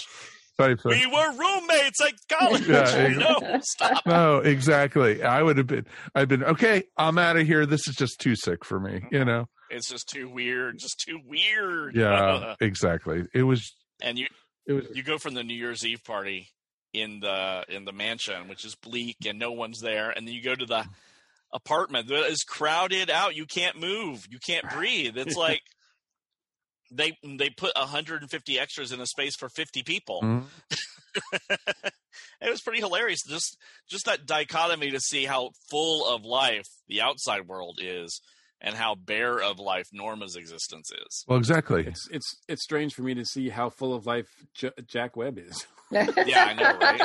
of- 0.58 0.84
We 0.84 1.06
were 1.06 1.32
roommates 1.32 2.00
at 2.04 2.14
college. 2.38 2.66
Yeah, 2.68 3.08
no, 3.18 3.60
stop. 3.62 4.06
no, 4.06 4.38
exactly. 4.38 5.22
I 5.22 5.42
would 5.42 5.58
have 5.58 5.66
been. 5.66 5.86
I've 6.14 6.28
been 6.28 6.44
okay. 6.44 6.84
I'm 6.96 7.18
out 7.18 7.36
of 7.36 7.46
here. 7.46 7.66
This 7.66 7.86
is 7.88 7.94
just 7.96 8.20
too 8.20 8.34
sick 8.36 8.64
for 8.64 8.80
me. 8.80 9.02
You 9.10 9.24
know. 9.24 9.46
It's 9.70 9.88
just 9.88 10.08
too 10.08 10.28
weird. 10.28 10.78
Just 10.78 11.00
too 11.06 11.18
weird. 11.26 11.94
Yeah, 11.96 12.54
exactly. 12.60 13.24
It 13.34 13.42
was. 13.42 13.74
and 14.02 14.18
you 14.18 14.26
It 14.66 14.72
was. 14.72 14.84
you 14.94 15.02
go 15.02 15.18
from 15.18 15.34
the 15.34 15.42
New 15.44 15.54
Year's 15.56 15.84
Eve 15.84 16.02
party 16.04 16.48
in 16.92 17.20
the 17.20 17.64
in 17.68 17.84
the 17.84 17.92
mansion, 17.92 18.48
which 18.48 18.64
is 18.64 18.74
bleak 18.76 19.16
and 19.26 19.38
no 19.38 19.52
one's 19.52 19.80
there, 19.80 20.10
and 20.10 20.26
then 20.26 20.34
you 20.34 20.42
go 20.42 20.54
to 20.54 20.66
the 20.66 20.84
apartment 21.52 22.08
that 22.08 22.26
is 22.26 22.44
crowded 22.44 23.10
out. 23.10 23.34
You 23.36 23.46
can't 23.46 23.78
move. 23.80 24.26
You 24.30 24.38
can't 24.44 24.68
breathe. 24.70 25.16
It's 25.16 25.36
like 25.48 25.62
they 26.92 27.16
they 27.24 27.50
put 27.50 27.76
150 27.76 28.58
extras 28.58 28.92
in 28.92 29.00
a 29.00 29.06
space 29.06 29.36
for 29.36 29.48
50 29.48 29.82
people. 29.82 30.20
Mhm. 30.22 30.44
it 32.40 32.50
was 32.50 32.60
pretty 32.60 32.80
hilarious. 32.80 33.20
Just 33.26 33.56
just 33.88 34.04
that 34.06 34.26
dichotomy 34.26 34.90
to 34.90 35.00
see 35.00 35.24
how 35.24 35.50
full 35.70 36.06
of 36.06 36.24
life 36.24 36.66
the 36.88 37.00
outside 37.02 37.46
world 37.48 37.78
is, 37.82 38.20
and 38.60 38.74
how 38.74 38.94
bare 38.94 39.40
of 39.42 39.58
life 39.58 39.86
Norma's 39.92 40.36
existence 40.36 40.90
is. 40.92 41.24
Well, 41.26 41.38
exactly. 41.38 41.86
It's 41.86 42.08
it's 42.10 42.36
it's 42.48 42.62
strange 42.62 42.94
for 42.94 43.02
me 43.02 43.14
to 43.14 43.24
see 43.24 43.48
how 43.48 43.70
full 43.70 43.94
of 43.94 44.06
life 44.06 44.28
J- 44.54 44.70
Jack 44.86 45.16
Webb 45.16 45.38
is. 45.38 45.66
Yeah, 45.92 46.46
I 46.46 46.52
know, 46.54 46.78
right? 46.78 47.00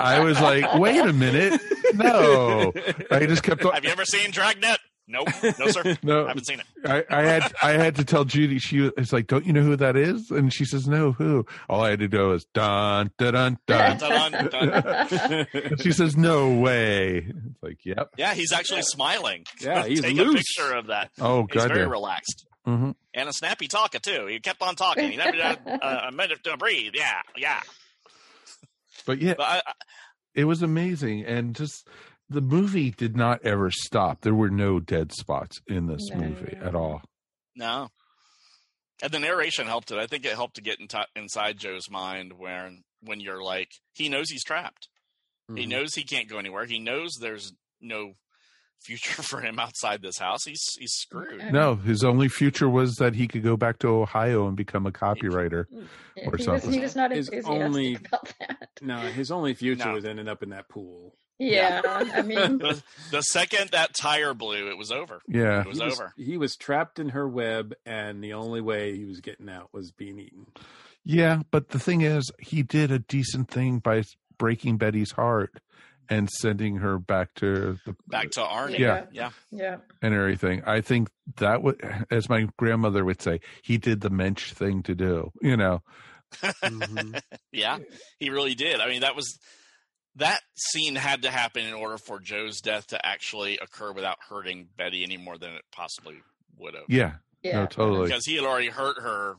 I 0.00 0.20
was 0.20 0.38
like, 0.38 0.74
wait 0.74 0.98
a 1.00 1.12
minute. 1.12 1.58
No, 1.94 2.70
I 3.10 3.24
just 3.24 3.42
kept. 3.42 3.62
Have 3.72 3.82
you 3.82 3.90
ever 3.90 4.04
seen 4.04 4.30
Dragnet? 4.30 4.78
Nope. 5.08 5.28
No, 5.58 5.68
sir. 5.68 5.96
No. 6.02 6.24
I 6.24 6.28
haven't 6.28 6.46
seen 6.46 6.58
it. 6.60 6.66
I, 6.84 7.04
I 7.08 7.22
had 7.22 7.52
I 7.62 7.70
had 7.72 7.94
to 7.96 8.04
tell 8.04 8.24
Judy. 8.24 8.58
She 8.58 8.90
was 8.96 9.12
like, 9.12 9.28
"Don't 9.28 9.46
you 9.46 9.52
know 9.52 9.62
who 9.62 9.76
that 9.76 9.96
is?" 9.96 10.30
And 10.32 10.52
she 10.52 10.64
says, 10.64 10.88
"No, 10.88 11.12
who?" 11.12 11.46
All 11.68 11.82
I 11.82 11.90
had 11.90 12.00
to 12.00 12.08
do 12.08 12.28
was 12.28 12.44
dun 12.46 13.12
dun 13.16 13.32
dun 13.34 13.58
dun. 13.66 13.98
Dun, 13.98 14.32
dun, 14.32 14.48
dun. 14.50 15.46
She 15.80 15.92
says, 15.92 16.16
"No 16.16 16.58
way." 16.58 17.18
It's 17.28 17.62
like, 17.62 17.84
"Yep." 17.84 18.14
Yeah, 18.16 18.34
he's 18.34 18.52
actually 18.52 18.82
smiling. 18.82 19.44
Yeah, 19.60 19.86
he's 19.86 20.00
Take 20.02 20.16
loose. 20.16 20.34
a 20.34 20.36
picture 20.62 20.74
of 20.76 20.86
that. 20.88 21.10
Oh, 21.20 21.46
He's 21.52 21.62
God, 21.62 21.68
very 21.68 21.80
yeah. 21.82 21.86
relaxed. 21.90 22.46
hmm 22.64 22.90
And 23.14 23.28
a 23.28 23.32
snappy 23.32 23.68
talker, 23.68 24.00
too. 24.00 24.26
He 24.26 24.40
kept 24.40 24.60
on 24.60 24.74
talking. 24.74 25.10
He 25.12 25.16
never 25.16 25.36
had 25.36 25.60
uh, 25.66 26.00
a 26.08 26.12
minute 26.12 26.42
to 26.44 26.56
breathe. 26.56 26.92
Yeah, 26.94 27.20
yeah. 27.36 27.60
But 29.06 29.20
yeah, 29.20 29.34
But 29.36 29.46
I, 29.46 29.56
I, 29.66 29.72
it 30.34 30.44
was 30.44 30.62
amazing, 30.62 31.24
and 31.24 31.54
just 31.54 31.86
the 32.28 32.40
movie 32.40 32.90
did 32.90 33.16
not 33.16 33.44
ever 33.44 33.70
stop. 33.70 34.20
There 34.22 34.34
were 34.34 34.50
no 34.50 34.80
dead 34.80 35.12
spots 35.12 35.58
in 35.66 35.86
this 35.86 36.10
movie 36.14 36.56
at 36.60 36.74
all. 36.74 37.02
no. 37.54 37.88
And 39.02 39.12
the 39.12 39.18
narration 39.18 39.66
helped 39.66 39.90
it. 39.90 39.98
I 39.98 40.06
think 40.06 40.24
it 40.24 40.34
helped 40.34 40.54
to 40.56 40.62
get 40.62 40.80
in 40.80 40.88
inside 41.14 41.58
Joe's 41.58 41.90
mind 41.90 42.32
when 42.38 42.82
when 43.02 43.20
you're 43.20 43.42
like, 43.42 43.68
he 43.92 44.08
knows 44.08 44.30
he's 44.30 44.42
trapped. 44.42 44.88
He 45.54 45.66
Mhm. 45.66 45.68
knows 45.68 45.94
he 45.94 46.02
can't 46.02 46.28
go 46.30 46.38
anywhere. 46.38 46.64
He 46.64 46.78
knows 46.78 47.12
there's 47.20 47.52
no 47.80 48.14
future 48.82 49.22
for 49.22 49.42
him 49.42 49.58
outside 49.58 50.00
this 50.00 50.16
house. 50.18 50.44
He's 50.46 50.64
he's 50.78 50.94
screwed. 50.94 51.52
No, 51.52 51.74
his 51.76 52.04
only 52.04 52.28
future 52.30 52.70
was 52.70 52.94
that 52.94 53.14
he 53.14 53.28
could 53.28 53.42
go 53.42 53.54
back 53.58 53.78
to 53.80 53.88
Ohio 53.88 54.48
and 54.48 54.56
become 54.56 54.86
a 54.86 54.92
copywriter 54.92 55.66
Yeah, 56.16 56.24
or 56.24 56.24
he, 56.24 56.28
was, 56.30 56.44
something. 56.44 56.72
he 56.72 56.80
was 56.80 56.96
not 56.96 57.10
His 57.10 57.28
enthusiastic 57.28 57.62
only- 57.66 57.94
about 58.06 58.32
that. 58.40 58.68
No, 58.80 58.98
his 59.00 59.30
only 59.30 59.52
future 59.52 59.84
No. 59.88 59.92
was 59.92 60.06
ending 60.06 60.26
up 60.26 60.42
in 60.42 60.48
that 60.50 60.70
pool. 60.70 61.14
Yeah, 61.38 61.82
I 62.14 62.22
mean, 62.22 62.58
the, 62.58 62.82
the 63.10 63.22
second 63.22 63.70
that 63.70 63.94
tire 63.94 64.34
blew, 64.34 64.70
it 64.70 64.78
was 64.78 64.90
over. 64.90 65.20
Yeah. 65.28 65.60
it 65.60 65.66
was 65.66 65.78
he 65.78 65.84
was, 65.84 66.00
over. 66.00 66.12
He 66.16 66.36
was 66.36 66.56
trapped 66.56 66.98
in 66.98 67.10
her 67.10 67.28
web, 67.28 67.74
and 67.84 68.22
the 68.22 68.34
only 68.34 68.60
way 68.60 68.96
he 68.96 69.04
was 69.04 69.20
getting 69.20 69.48
out 69.48 69.68
was 69.72 69.92
being 69.92 70.18
eaten. 70.18 70.46
Yeah, 71.04 71.42
but 71.50 71.68
the 71.68 71.78
thing 71.78 72.00
is, 72.00 72.30
he 72.40 72.62
did 72.62 72.90
a 72.90 72.98
decent 72.98 73.48
thing 73.48 73.78
by 73.78 74.02
breaking 74.38 74.78
Betty's 74.78 75.12
heart 75.12 75.60
and 76.08 76.30
sending 76.30 76.76
her 76.76 76.98
back 76.98 77.34
to 77.34 77.78
the 77.84 77.96
Back 78.06 78.30
to 78.32 78.40
Arnie. 78.40 78.78
Yeah. 78.78 79.04
yeah. 79.12 79.30
yeah. 79.50 79.76
and 80.02 80.14
everything. 80.14 80.62
I 80.64 80.80
think 80.80 81.10
that 81.36 81.62
would, 81.62 81.80
as 82.10 82.28
my 82.28 82.48
grandmother 82.56 83.04
would 83.04 83.20
say, 83.20 83.40
he 83.62 83.78
did 83.78 84.00
the 84.00 84.10
mensch 84.10 84.52
thing 84.52 84.82
to 84.84 84.94
do. 84.94 85.32
You 85.40 85.56
know, 85.56 85.82
mm-hmm. 86.42 87.16
yeah, 87.52 87.78
he 88.18 88.30
really 88.30 88.54
did. 88.54 88.80
I 88.80 88.88
mean, 88.88 89.00
that 89.00 89.16
was 89.16 89.38
that 90.16 90.40
scene 90.54 90.94
had 90.96 91.22
to 91.22 91.30
happen 91.30 91.64
in 91.66 91.74
order 91.74 91.98
for 91.98 92.18
Joe's 92.18 92.60
death 92.60 92.88
to 92.88 93.06
actually 93.06 93.58
occur 93.58 93.92
without 93.92 94.18
hurting 94.28 94.68
Betty 94.76 95.02
any 95.04 95.16
more 95.16 95.38
than 95.38 95.52
it 95.54 95.62
possibly 95.72 96.16
would 96.58 96.74
have. 96.74 96.84
yeah, 96.88 97.14
Yeah. 97.42 97.60
no, 97.60 97.66
totally. 97.66 98.06
Because 98.06 98.24
he 98.24 98.36
had 98.36 98.44
already 98.44 98.68
hurt 98.68 98.96
her 99.02 99.34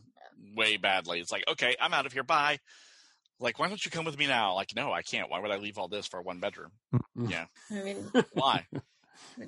way 0.55 0.77
badly. 0.77 1.19
It's 1.19 1.31
like, 1.31 1.43
okay, 1.51 1.75
I'm 1.81 1.93
out 1.93 2.05
of 2.05 2.13
here. 2.13 2.23
Bye. 2.23 2.59
Like, 3.39 3.59
why 3.59 3.67
don't 3.69 3.83
you 3.83 3.91
come 3.91 4.05
with 4.05 4.17
me 4.17 4.25
now? 4.27 4.55
Like, 4.55 4.69
no, 4.75 4.91
I 4.91 5.01
can't. 5.03 5.29
Why 5.29 5.39
would 5.39 5.51
I 5.51 5.57
leave 5.57 5.77
all 5.77 5.87
this 5.87 6.07
for 6.07 6.21
one 6.21 6.39
bedroom? 6.39 6.71
Yeah. 7.15 7.45
I 7.71 7.73
mean, 7.83 8.11
Why? 8.33 8.65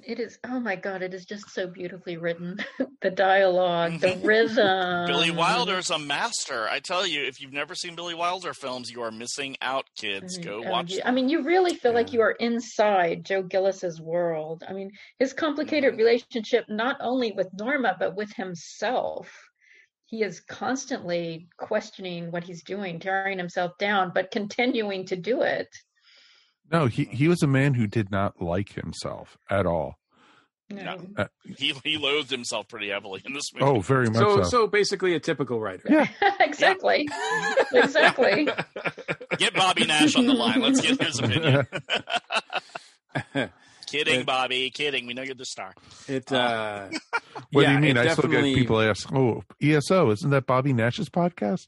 it 0.04 0.20
is. 0.20 0.38
Oh 0.44 0.60
my 0.60 0.76
God! 0.76 1.02
It 1.02 1.14
is 1.14 1.26
just 1.26 1.50
so 1.50 1.68
beautifully 1.68 2.18
written. 2.18 2.58
the 3.02 3.10
dialogue, 3.10 4.00
the 4.00 4.20
rhythm. 4.24 5.08
Billy 5.08 5.32
Wilder's 5.32 5.90
a 5.90 5.98
master. 6.00 6.68
I 6.70 6.80
tell 6.80 7.06
you, 7.08 7.24
if 7.26 7.42
you've 7.42 7.54
never 7.54 7.76
seen 7.76 7.96
Billy 7.96 8.14
Wilder 8.16 8.54
films, 8.54 8.92
you 8.92 9.02
are 9.04 9.12
missing 9.12 9.56
out, 9.62 9.86
kids. 9.96 10.38
Go 10.38 10.64
Oh, 10.66 10.70
watch 10.72 10.92
you- 10.92 11.02
I 11.06 11.12
mean, 11.12 11.30
you 11.30 11.44
really 11.44 11.76
feel 11.76 11.94
like 11.94 12.14
you 12.14 12.22
are 12.22 12.32
inside 12.32 13.26
Joe 13.26 13.44
Gillis's 13.44 14.00
world. 14.02 14.64
I 14.68 14.74
mean, 14.74 14.92
his 15.18 15.34
complicated 15.34 15.92
Mm-hmm. 15.94 15.98
relationship 15.98 16.66
not 16.70 16.98
only 17.00 17.32
with 17.32 17.50
Norma 17.54 17.96
but 18.00 18.16
with 18.16 18.32
himself. 18.34 19.32
He 20.06 20.24
is 20.24 20.40
constantly 20.40 21.50
questioning 21.58 22.32
what 22.32 22.44
he's 22.44 22.64
doing, 22.64 23.00
tearing 23.00 23.38
himself 23.38 23.78
down, 23.78 24.12
but 24.14 24.32
continuing 24.32 25.06
to 25.08 25.16
do 25.16 25.44
it. 25.44 25.68
No, 26.72 26.86
he 26.88 27.06
he 27.06 27.28
was 27.28 27.42
a 27.44 27.48
man 27.48 27.74
who 27.74 27.88
did 27.88 28.12
not 28.12 28.42
like 28.42 28.74
himself 28.74 29.38
at 29.50 29.66
all. 29.66 29.96
Yeah. 30.72 30.98
Uh, 31.18 31.26
He 31.58 31.74
he 31.84 31.98
loathed 31.98 32.30
himself 32.30 32.68
pretty 32.68 32.90
heavily 32.90 33.22
in 33.26 33.34
this 33.34 33.52
movie. 33.54 33.66
oh, 33.66 33.80
very 33.82 34.06
much 34.08 34.18
So, 34.18 34.44
so. 34.44 34.50
so 34.50 34.68
basically, 34.68 35.16
a 35.16 35.20
typical 35.20 35.60
writer. 35.60 35.82
Yeah. 35.90 36.08
exactly. 36.40 37.10
exactly. 37.74 38.48
Get 39.38 39.54
Bobby 39.56 39.86
Nash 39.86 40.16
on 40.16 40.28
the 40.28 40.34
line. 40.34 40.62
Let's 40.62 40.82
get 40.82 41.02
his 41.02 41.18
opinion. 41.20 41.66
kidding, 43.88 44.20
It- 44.22 44.26
Bobby. 44.26 44.70
Kidding. 44.70 45.08
We 45.08 45.14
know 45.14 45.24
you're 45.24 45.36
the 45.36 45.46
star. 45.46 45.74
It. 46.08 46.32
Uh, 46.32 46.90
what 47.52 47.66
do 47.66 47.72
you 47.72 47.80
mean? 47.80 47.98
I 47.98 48.08
still 48.10 48.30
get 48.30 48.44
people 48.44 48.80
ask, 48.82 49.12
"Oh, 49.14 49.44
ESO, 49.62 50.12
isn't 50.12 50.30
that 50.30 50.46
Bobby 50.46 50.74
Nash's 50.74 51.10
podcast?" 51.10 51.66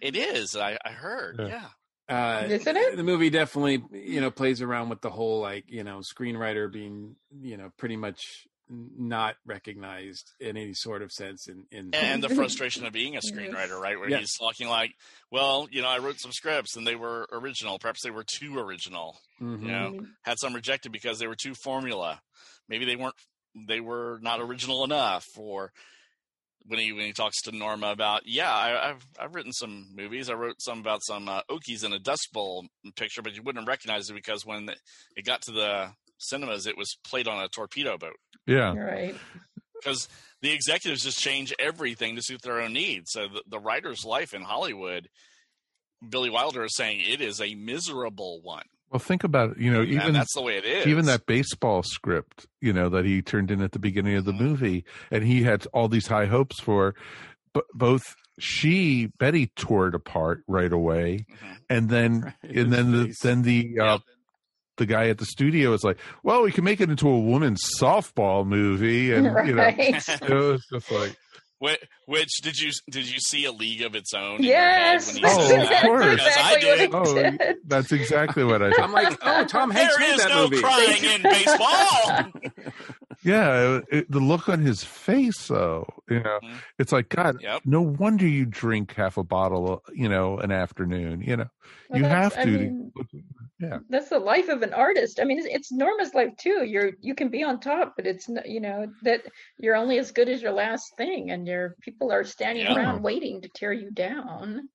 It 0.00 0.16
is. 0.16 0.56
I, 0.56 0.78
I 0.84 0.90
heard. 0.92 1.36
Yeah. 1.40 1.46
Yeah. 1.48 1.66
Uh, 2.08 2.44
Isn't 2.48 2.76
it? 2.76 2.96
The 2.96 3.02
movie 3.02 3.30
definitely, 3.30 3.82
you 3.92 4.20
know, 4.20 4.30
plays 4.30 4.60
around 4.60 4.90
with 4.90 5.00
the 5.00 5.10
whole 5.10 5.40
like, 5.40 5.64
you 5.68 5.84
know, 5.84 6.00
screenwriter 6.00 6.70
being, 6.70 7.16
you 7.40 7.56
know, 7.56 7.70
pretty 7.78 7.96
much 7.96 8.46
not 8.68 9.36
recognized 9.46 10.30
in 10.40 10.56
any 10.56 10.72
sort 10.74 11.02
of 11.02 11.12
sense 11.12 11.48
in 11.48 11.64
in 11.70 11.94
And 11.94 12.22
the 12.22 12.28
frustration 12.34 12.86
of 12.86 12.92
being 12.92 13.16
a 13.16 13.20
screenwriter, 13.20 13.78
right? 13.78 13.98
Where 13.98 14.08
Yes. 14.08 14.20
he's 14.20 14.38
talking 14.38 14.68
like, 14.68 14.92
well, 15.30 15.68
you 15.70 15.82
know, 15.82 15.88
I 15.88 15.98
wrote 15.98 16.18
some 16.18 16.32
scripts 16.32 16.76
and 16.76 16.86
they 16.86 16.94
were 16.96 17.26
original. 17.32 17.78
Perhaps 17.78 18.02
they 18.02 18.10
were 18.10 18.24
too 18.24 18.58
original. 18.58 19.18
Mhm. 19.40 19.62
You 19.62 19.68
know, 19.68 20.06
had 20.22 20.38
some 20.38 20.54
rejected 20.54 20.92
because 20.92 21.18
they 21.18 21.26
were 21.26 21.36
too 21.36 21.54
formula. 21.54 22.20
Maybe 22.68 22.84
they 22.84 22.96
weren't. 22.96 23.14
They 23.68 23.80
were 23.80 24.18
not 24.22 24.40
original 24.40 24.82
enough. 24.84 25.26
Or 25.36 25.72
when 26.66 26.78
he 26.78 26.92
when 26.92 27.04
he 27.06 27.12
talks 27.12 27.42
to 27.42 27.52
Norma 27.56 27.88
about, 27.88 28.22
yeah, 28.26 28.52
I, 28.52 28.90
I've 28.90 29.06
I've 29.18 29.34
written 29.34 29.52
some 29.52 29.88
movies. 29.94 30.30
I 30.30 30.34
wrote 30.34 30.60
some 30.60 30.78
about 30.80 31.02
some 31.04 31.28
uh, 31.28 31.42
Okies 31.50 31.84
in 31.84 31.92
a 31.92 31.98
Dust 31.98 32.28
Bowl 32.32 32.66
picture, 32.96 33.22
but 33.22 33.34
you 33.34 33.42
wouldn't 33.42 33.68
recognize 33.68 34.08
it 34.10 34.14
because 34.14 34.46
when 34.46 34.68
it 35.16 35.24
got 35.24 35.42
to 35.42 35.52
the 35.52 35.90
cinemas, 36.18 36.66
it 36.66 36.76
was 36.78 36.96
played 37.04 37.28
on 37.28 37.42
a 37.42 37.48
torpedo 37.48 37.98
boat 37.98 38.16
Yeah, 38.46 38.72
Right. 38.74 39.14
because 39.74 40.08
the 40.40 40.52
executives 40.52 41.02
just 41.04 41.18
change 41.18 41.52
everything 41.58 42.16
to 42.16 42.22
suit 42.22 42.42
their 42.42 42.60
own 42.60 42.72
needs. 42.72 43.10
So 43.12 43.28
the, 43.28 43.42
the 43.46 43.58
writer's 43.58 44.04
life 44.04 44.32
in 44.32 44.42
Hollywood, 44.42 45.08
Billy 46.08 46.30
Wilder 46.30 46.64
is 46.64 46.76
saying 46.76 47.00
it 47.00 47.20
is 47.20 47.40
a 47.40 47.54
miserable 47.54 48.40
one. 48.42 48.64
Well, 48.94 49.00
think 49.00 49.24
about 49.24 49.50
it. 49.50 49.58
You 49.58 49.72
know, 49.72 49.80
And 49.80 49.90
even 49.90 50.12
that's 50.12 50.34
the 50.34 50.42
way 50.42 50.56
it 50.56 50.64
is. 50.64 50.86
Even 50.86 51.06
that 51.06 51.26
baseball 51.26 51.82
script, 51.82 52.46
you 52.60 52.72
know, 52.72 52.88
that 52.90 53.04
he 53.04 53.22
turned 53.22 53.50
in 53.50 53.60
at 53.60 53.72
the 53.72 53.80
beginning 53.80 54.14
of 54.14 54.24
the 54.24 54.32
movie, 54.32 54.84
and 55.10 55.24
he 55.24 55.42
had 55.42 55.66
all 55.72 55.88
these 55.88 56.06
high 56.06 56.26
hopes 56.26 56.60
for. 56.60 56.94
But 57.52 57.64
both 57.74 58.04
she 58.38 59.06
Betty 59.18 59.48
tore 59.56 59.88
it 59.88 59.96
apart 59.96 60.44
right 60.46 60.72
away, 60.72 61.26
and 61.68 61.90
then 61.90 62.34
and 62.44 62.72
then 62.72 62.92
the, 62.92 63.14
then 63.20 63.42
the 63.42 63.80
uh, 63.80 63.98
the 64.76 64.86
guy 64.86 65.08
at 65.08 65.18
the 65.18 65.26
studio 65.26 65.72
was 65.72 65.82
like, 65.82 65.98
"Well, 66.22 66.42
we 66.42 66.52
can 66.52 66.62
make 66.62 66.80
it 66.80 66.88
into 66.88 67.08
a 67.08 67.18
woman's 67.18 67.62
softball 67.80 68.46
movie," 68.46 69.12
and 69.12 69.24
you 69.48 69.54
know, 69.56 69.66
it 69.76 70.30
was 70.30 70.64
just 70.72 70.92
like. 70.92 71.16
Which, 71.60 71.78
which 72.06 72.30
did 72.42 72.58
you 72.58 72.72
did 72.90 73.10
you 73.10 73.18
see 73.20 73.44
a 73.46 73.52
League 73.52 73.82
of 73.82 73.94
Its 73.94 74.12
Own? 74.12 74.42
Yes. 74.42 75.16
In 75.16 75.22
your 75.22 75.30
head 75.30 75.48
when 75.48 75.58
you 75.58 75.62
Oh, 75.62 75.62
of 75.64 75.82
course. 75.82 76.14
Because 76.16 76.34
I 76.36 76.58
did. 76.60 76.92
what 76.92 77.18
I 77.18 77.38
Oh, 77.40 77.54
that's 77.66 77.92
exactly 77.92 78.44
what 78.44 78.62
I 78.62 78.70
said. 78.72 78.80
I'm 78.80 78.92
like, 78.92 79.16
oh, 79.22 79.44
Tom 79.44 79.70
Hanks 79.70 79.96
There 79.96 80.06
made 80.08 80.14
is 80.16 80.22
that 80.22 80.28
no 80.30 80.44
movie. 80.44 80.60
crying 80.62 81.04
in 81.04 81.22
baseball. 81.22 82.72
Yeah, 83.22 83.80
it, 83.90 84.10
the 84.10 84.20
look 84.20 84.50
on 84.50 84.60
his 84.60 84.84
face, 84.84 85.46
though, 85.48 85.86
you 86.10 86.20
know, 86.20 86.38
mm-hmm. 86.44 86.56
it's 86.78 86.92
like 86.92 87.08
God. 87.08 87.38
Yep. 87.40 87.62
No 87.64 87.80
wonder 87.80 88.26
you 88.26 88.44
drink 88.44 88.92
half 88.94 89.16
a 89.16 89.24
bottle, 89.24 89.82
you 89.94 90.10
know, 90.10 90.36
an 90.38 90.50
afternoon. 90.52 91.22
You 91.22 91.38
know, 91.38 91.46
Well, 91.88 92.02
you 92.02 92.02
that's- 92.02 92.34
have 92.34 92.42
I 92.46 92.50
to. 92.50 92.58
mean, 92.58 92.92
yeah, 93.68 93.78
That's 93.88 94.08
the 94.08 94.18
life 94.18 94.48
of 94.48 94.62
an 94.62 94.72
artist. 94.74 95.18
I 95.20 95.24
mean, 95.24 95.38
it's, 95.38 95.48
it's 95.50 95.72
Norma's 95.72 96.14
life 96.14 96.36
too. 96.38 96.64
You're 96.64 96.92
you 97.00 97.14
can 97.14 97.28
be 97.28 97.42
on 97.42 97.60
top, 97.60 97.94
but 97.96 98.06
it's 98.06 98.28
n- 98.28 98.42
you 98.46 98.60
know 98.60 98.86
that 99.02 99.22
you're 99.58 99.76
only 99.76 99.98
as 99.98 100.10
good 100.12 100.28
as 100.28 100.42
your 100.42 100.52
last 100.52 100.96
thing, 100.96 101.30
and 101.30 101.46
your 101.46 101.76
people 101.80 102.12
are 102.12 102.24
standing 102.24 102.64
Yeah. 102.66 102.74
around 102.76 103.02
waiting 103.02 103.42
to 103.42 103.48
tear 103.48 103.72
you 103.72 103.90
down. 103.90 104.68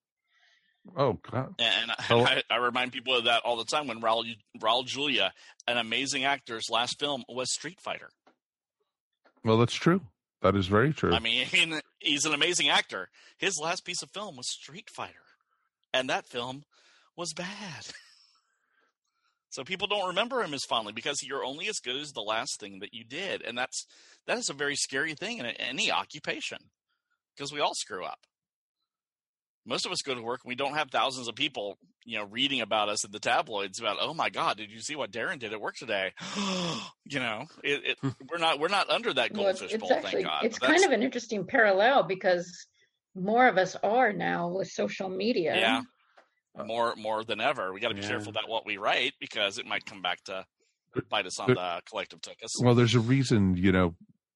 Oh 0.98 1.14
God. 1.14 1.56
And 1.60 1.92
Oh. 2.10 2.22
I, 2.26 2.42
I 2.50 2.58
remind 2.58 2.92
people 2.94 3.16
of 3.16 3.26
that 3.26 3.44
all 3.44 3.58
the 3.58 3.66
time 3.66 3.88
when 3.88 4.02
Raul, 4.02 4.24
Raul 4.60 4.86
Julia, 4.86 5.34
an 5.68 5.78
amazing 5.78 6.24
actor's 6.26 6.66
last 6.72 6.98
film 7.00 7.24
was 7.30 7.54
Street 7.54 7.80
Fighter. 7.80 8.10
Well, 9.44 9.58
that's 9.58 9.76
true. 9.76 10.02
That 10.42 10.56
is 10.56 10.68
very 10.68 10.94
true. 10.94 11.14
I 11.14 11.20
mean, 11.20 11.46
he's 12.00 12.26
an 12.26 12.34
amazing 12.34 12.70
actor. 12.70 13.10
His 13.38 13.60
last 13.62 13.86
piece 13.86 14.02
of 14.02 14.10
film 14.12 14.38
was 14.38 14.50
Street 14.50 14.90
Fighter, 14.90 15.14
and 15.94 16.10
that 16.10 16.28
film 16.28 16.64
was 17.16 17.34
bad. 17.34 17.48
so 19.50 19.64
people 19.64 19.88
don't 19.88 20.10
remember 20.10 20.42
him 20.44 20.54
as 20.54 20.64
fondly 20.64 20.94
because 20.94 21.24
you're 21.24 21.44
only 21.44 21.68
as 21.68 21.80
good 21.80 21.96
as 21.96 22.12
the 22.12 22.22
last 22.22 22.60
thing 22.60 22.80
that 22.80 22.94
you 22.94 23.04
did, 23.04 23.42
and 23.42 23.58
that's 23.58 23.86
that 24.28 24.38
is 24.38 24.50
a 24.50 24.54
very 24.54 24.76
scary 24.76 25.14
thing 25.14 25.40
in 25.40 25.46
any 25.46 25.92
occupation 25.92 26.60
because 27.36 27.52
we 27.52 27.60
all 27.60 27.74
screw 27.74 28.04
up. 28.06 28.20
Most 29.66 29.86
of 29.86 29.92
us 29.92 30.02
go 30.02 30.16
to 30.16 30.22
work 30.22 30.42
and 30.44 30.50
we 30.50 30.56
don't 30.56 30.76
have 30.76 30.90
thousands 30.90 31.28
of 31.28 31.36
people, 31.36 31.78
you 32.04 32.18
know, 32.18 32.26
reading 32.26 32.62
about 32.62 32.90
us 32.90 33.04
in 33.04 33.12
the 33.12 33.20
tabloids 33.20 33.80
about, 33.80 33.98
oh 34.00 34.14
my 34.14 34.30
God, 34.30 34.58
did 34.58 34.72
you 34.72 34.80
see 34.80 34.96
what 34.96 35.12
Darren 35.12 35.38
did 35.38 35.54
at 35.54 35.62
work 35.62 35.76
today? 35.76 36.14
you 37.06 37.20
know, 37.20 37.46
it, 37.64 37.86
it, 37.86 37.98
hmm. 38.02 38.10
we're 38.30 38.40
not 38.40 38.60
we're 38.60 38.68
not 38.68 38.90
under 38.90 39.14
that 39.14 39.32
Well, 39.32 39.48
it's, 39.48 39.60
goldfish 39.60 39.76
it's 39.76 39.82
bowl, 39.82 39.94
actually 39.94 40.12
thank 40.12 40.26
God. 40.26 40.46
it's 40.46 40.60
kind 40.60 40.84
of 40.86 40.92
an 40.92 41.04
interesting 41.04 41.46
parallel 41.46 42.04
because 42.04 42.68
more 43.16 43.48
of 43.48 43.58
us 43.58 43.76
are 43.84 44.14
now 44.14 44.50
with 44.50 44.70
social 44.70 45.10
media. 45.10 45.56
Yeah. 45.56 45.82
More 46.66 46.96
more 46.96 47.24
than 47.24 47.40
ever. 47.42 47.74
We 47.74 47.80
got 47.80 47.90
to 47.90 47.96
be 47.96 48.02
Yeah. 48.02 48.08
careful 48.10 48.30
about 48.30 48.48
what 48.50 48.66
we 48.66 48.78
write 48.78 49.14
because 49.20 49.58
it 49.58 49.66
might 49.66 49.86
come 49.86 50.02
back 50.02 50.24
to 50.26 50.46
bite 51.10 51.26
us 51.26 51.40
on 51.40 51.48
But- 51.48 51.56
the 51.56 51.82
collective 51.90 52.22
tuchus. 52.22 52.50
well, 52.62 52.76
there's 52.76 52.96
a 52.96 53.00
reason, 53.00 53.56
you 53.56 53.72
know, 53.72 53.96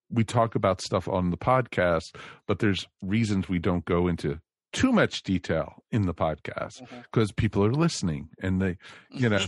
we 0.10 0.24
talk 0.24 0.54
about 0.56 0.82
stuff 0.82 1.08
on 1.08 1.32
the 1.32 1.38
podcast, 1.38 2.16
but 2.48 2.60
there's 2.60 2.86
reasons 3.02 3.50
we 3.50 3.58
don't 3.60 3.84
go 3.86 4.08
into 4.08 4.40
too 4.72 4.92
much 4.92 5.24
detail 5.24 5.84
in 5.92 6.04
the 6.04 6.14
podcast 6.14 6.82
Mm-hmm. 6.82 7.02
because 7.02 7.32
people 7.32 7.64
are 7.66 7.72
listening 7.74 8.30
and 8.42 8.62
they, 8.62 8.78
you 9.12 9.30
know, 9.30 9.46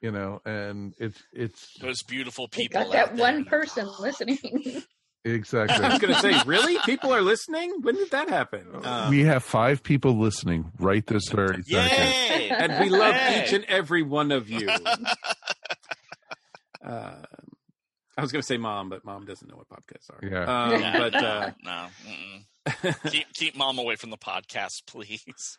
you 0.00 0.10
know, 0.10 0.40
and 0.44 0.94
it's 0.98 1.22
it's 1.32 1.76
Those 1.80 2.02
beautiful 2.04 2.48
people. 2.48 2.82
got 2.82 2.92
that 2.92 3.14
one 3.14 3.44
person 3.44 3.88
listening. 4.00 4.38
exactly. 5.24 5.84
I 5.84 5.88
was 5.90 5.98
going 5.98 6.14
to 6.14 6.20
say, 6.20 6.34
really? 6.46 6.76
People 6.84 7.12
are 7.14 7.22
listening? 7.22 7.72
When 7.82 7.94
did 7.94 8.10
that 8.10 8.28
happen? 8.28 8.66
Um, 8.84 9.10
we 9.10 9.24
have 9.24 9.42
five 9.44 9.82
people 9.82 10.18
listening 10.18 10.70
right 10.78 11.06
this 11.06 11.28
very 11.28 11.62
second. 11.62 11.66
Yay! 11.68 12.50
and 12.50 12.80
we 12.84 12.90
love 12.90 13.14
Hey! 13.14 13.44
each 13.44 13.52
and 13.52 13.64
every 13.64 14.02
one 14.02 14.32
of 14.32 14.48
you. 14.48 14.68
Uh, 16.84 17.14
I 18.16 18.20
was 18.20 18.30
going 18.30 18.42
to 18.42 18.46
say 18.46 18.58
mom, 18.58 18.90
but 18.90 19.06
mom 19.06 19.24
doesn't 19.24 19.48
know 19.48 19.56
what 19.56 19.68
podcasts 19.70 20.10
are. 20.10 20.20
Yeah. 20.22 20.44
Um, 20.44 20.80
No, 20.82 20.92
but 20.98 21.12
no, 21.14 21.18
uh, 21.20 21.50
no. 21.64 21.86
mm-mm. 22.06 23.10
keep 23.10 23.32
keep 23.32 23.56
mom 23.56 23.78
away 23.78 23.96
from 23.96 24.10
the 24.10 24.18
podcast, 24.18 24.82
please. 24.86 25.58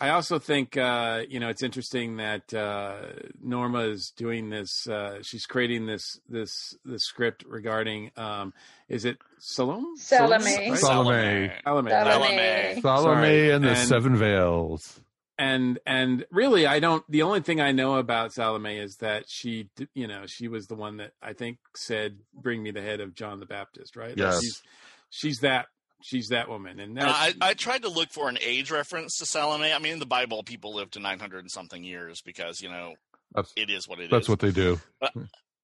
I 0.00 0.10
also 0.10 0.38
think 0.38 0.76
uh, 0.76 1.22
you 1.28 1.38
know 1.40 1.48
it's 1.48 1.62
interesting 1.62 2.16
that 2.16 2.52
uh, 2.54 2.96
Norma 3.42 3.80
is 3.80 4.12
doing 4.16 4.48
this. 4.50 4.86
Uh, 4.88 5.18
she's 5.22 5.44
creating 5.46 5.86
this 5.86 6.18
this 6.28 6.74
this 6.84 7.04
script 7.04 7.44
regarding 7.46 8.10
um, 8.16 8.54
is 8.88 9.04
it 9.04 9.18
Salome? 9.38 9.84
Salome. 9.96 10.44
right? 10.70 10.78
Salome. 10.78 11.50
Salome. 11.62 11.90
Salome. 11.90 12.80
Salome 12.80 13.50
and 13.50 13.64
the 13.64 13.68
And- 13.70 13.88
Seven 13.88 14.16
Veils. 14.16 15.00
and 15.38 15.78
and 15.86 16.24
really 16.30 16.66
i 16.66 16.80
don't 16.80 17.02
the 17.10 17.22
only 17.22 17.40
thing 17.40 17.60
i 17.62 17.72
know 17.72 17.94
about 17.96 18.30
salome 18.32 18.76
is 18.78 18.96
that 18.96 19.24
she 19.26 19.70
you 19.94 20.06
know 20.06 20.26
she 20.26 20.48
was 20.48 20.66
the 20.66 20.74
one 20.74 20.98
that 20.98 21.12
i 21.22 21.32
think 21.32 21.56
said 21.74 22.18
bring 22.34 22.62
me 22.62 22.70
the 22.72 22.82
head 22.82 23.00
of 23.00 23.14
john 23.14 23.40
the 23.40 23.46
baptist 23.46 23.96
right 23.96 24.14
Yes. 24.18 24.40
she's, 24.42 24.62
she's 25.08 25.38
that 25.40 25.66
she's 26.02 26.28
that 26.28 26.48
woman 26.48 26.80
and 26.80 26.90
And 26.90 26.98
that's, 26.98 27.36
I, 27.42 27.50
I 27.50 27.54
tried 27.54 27.82
to 27.82 27.88
look 27.88 28.10
for 28.10 28.28
an 28.28 28.38
age 28.44 28.70
reference 28.70 29.16
to 29.18 29.26
Salome. 29.26 29.72
I 29.72 29.78
mean, 29.78 29.94
in 29.94 29.98
the 29.98 30.06
Bible, 30.06 30.42
people 30.42 30.74
live 30.74 30.90
to 30.92 31.00
900 31.00 31.40
and 31.40 31.50
something 31.50 31.82
years 31.84 32.20
because, 32.22 32.60
you 32.60 32.68
know, 32.68 32.94
That's, 33.34 33.52
it 33.56 33.70
is 33.70 33.86
what 33.88 33.98
it 34.00 34.04
is. 34.04 34.10
that's 34.10 34.28
what 34.28 34.40
they 34.40 34.50
do. 34.50 34.80
But, 35.00 35.12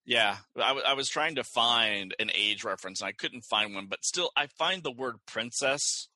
yeah, 0.05 0.37
I, 0.57 0.69
w- 0.69 0.87
I 0.87 0.95
was 0.95 1.09
trying 1.09 1.35
to 1.37 1.45
find 1.45 2.15
an 2.19 2.31
age 2.35 2.65
reference 2.65 3.01
and 3.01 3.09
I 3.09 3.13
couldn't 3.13 3.43
find 3.45 3.75
one, 3.75 3.87
but 3.89 4.05
still, 4.05 4.31
I 4.37 4.47
find 4.47 4.83
the 4.83 4.93
word 4.93 5.17
princess 5.27 6.09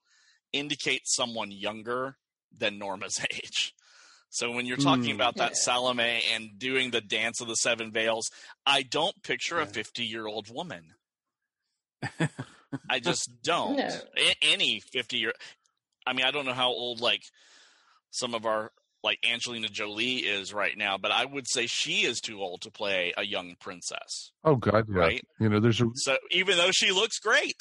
indicates 0.52 1.14
someone 1.14 1.50
younger 1.50 2.16
than 2.56 2.78
Norma's 2.78 3.20
age. 3.32 3.74
So 4.28 4.52
when 4.52 4.64
you're 4.64 4.76
talking 4.76 5.12
Mm. 5.12 5.16
about 5.16 5.36
that 5.36 5.56
Salome 5.56 6.22
and 6.32 6.56
doing 6.56 6.92
the 6.92 7.00
dance 7.00 7.40
of 7.40 7.48
the 7.48 7.56
seven 7.56 7.90
veils, 7.90 8.30
I 8.64 8.82
don't 8.82 9.20
picture 9.24 9.58
a 9.58 9.66
50 9.66 10.04
year 10.04 10.26
old 10.28 10.54
woman. 10.54 10.94
I 12.88 13.00
just 13.00 13.30
don't. 13.42 13.76
No. 13.76 13.88
Any 14.42 14.80
50 14.92 15.18
year. 15.18 15.32
I 16.06 16.12
mean, 16.12 16.24
I 16.26 16.30
don't 16.30 16.46
know 16.46 16.52
how 16.54 16.68
old 16.68 17.00
like 17.00 17.22
some 18.10 18.34
of 18.34 18.46
our 18.46 18.70
like 19.02 19.18
Angelina 19.30 19.68
Jolie 19.68 20.16
is 20.16 20.52
right 20.52 20.76
now, 20.76 20.98
but 20.98 21.10
I 21.10 21.24
would 21.24 21.46
say 21.48 21.66
she 21.66 22.02
is 22.02 22.20
too 22.20 22.40
old 22.40 22.60
to 22.62 22.70
play 22.70 23.14
a 23.16 23.24
young 23.24 23.54
princess. 23.60 24.32
Oh 24.44 24.56
God, 24.56 24.86
yeah. 24.90 24.98
Right. 24.98 25.22
You 25.38 25.48
know, 25.48 25.58
there's 25.60 25.80
a 25.80 25.86
So 25.94 26.16
even 26.30 26.58
though 26.58 26.70
she 26.70 26.90
looks 26.92 27.18
great, 27.18 27.56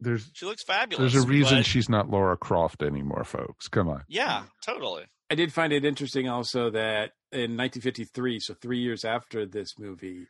there's 0.00 0.30
she 0.34 0.44
looks 0.46 0.62
fabulous. 0.64 1.12
there's 1.12 1.24
a 1.24 1.26
reason 1.26 1.58
but- 1.58 1.66
she's 1.66 1.88
not 1.88 2.10
Laura 2.10 2.36
Croft 2.36 2.82
anymore, 2.82 3.24
folks. 3.24 3.68
Come 3.68 3.88
on. 3.88 4.02
yeah, 4.08 4.42
totally. 4.66 5.04
i 5.30 5.34
did 5.34 5.52
find 5.52 5.72
it 5.72 5.84
interesting 5.84 6.28
also 6.28 6.70
that 6.70 7.12
in 7.30 7.56
1953 7.56 8.38
so 8.40 8.52
three 8.60 8.80
years 8.80 9.04
after 9.04 9.46
this 9.46 9.78
movie 9.78 10.26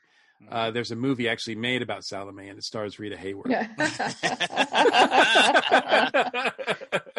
uh, 0.50 0.70
there's 0.70 0.90
a 0.90 0.96
movie 0.96 1.28
actually 1.28 1.54
made 1.54 1.82
about 1.82 2.04
salome 2.04 2.48
and 2.48 2.58
it 2.58 2.64
stars 2.64 2.98
rita 2.98 3.16
hayworth 3.16 3.46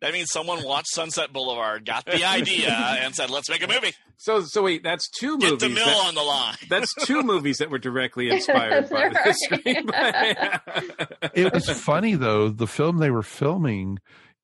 That 0.00 0.12
means 0.12 0.30
someone 0.30 0.62
watched 0.64 0.88
Sunset 0.92 1.32
Boulevard, 1.32 1.84
got 1.84 2.06
the 2.06 2.24
idea, 2.24 2.70
and 2.70 3.12
said, 3.14 3.30
"Let's 3.30 3.50
make 3.50 3.62
a 3.64 3.66
movie." 3.66 3.92
so 4.16 4.42
so 4.42 4.62
wait 4.62 4.82
that's 4.84 5.08
two 5.18 5.38
Get 5.38 5.50
movies 5.52 5.76
DeMille 5.76 5.84
that- 5.84 6.06
on 6.06 6.14
the 6.14 6.22
line. 6.22 6.54
that's 6.68 6.92
two 7.04 7.22
movies 7.22 7.58
that 7.58 7.70
were 7.70 7.78
directly 7.78 8.28
inspired 8.30 8.88
by 8.88 9.08
this 9.24 9.36
screenplay. 9.48 11.30
It 11.34 11.52
was 11.52 11.68
funny 11.70 12.14
though. 12.14 12.48
The 12.48 12.66
film 12.68 12.98
they 12.98 13.10
were 13.10 13.22
filming 13.24 13.98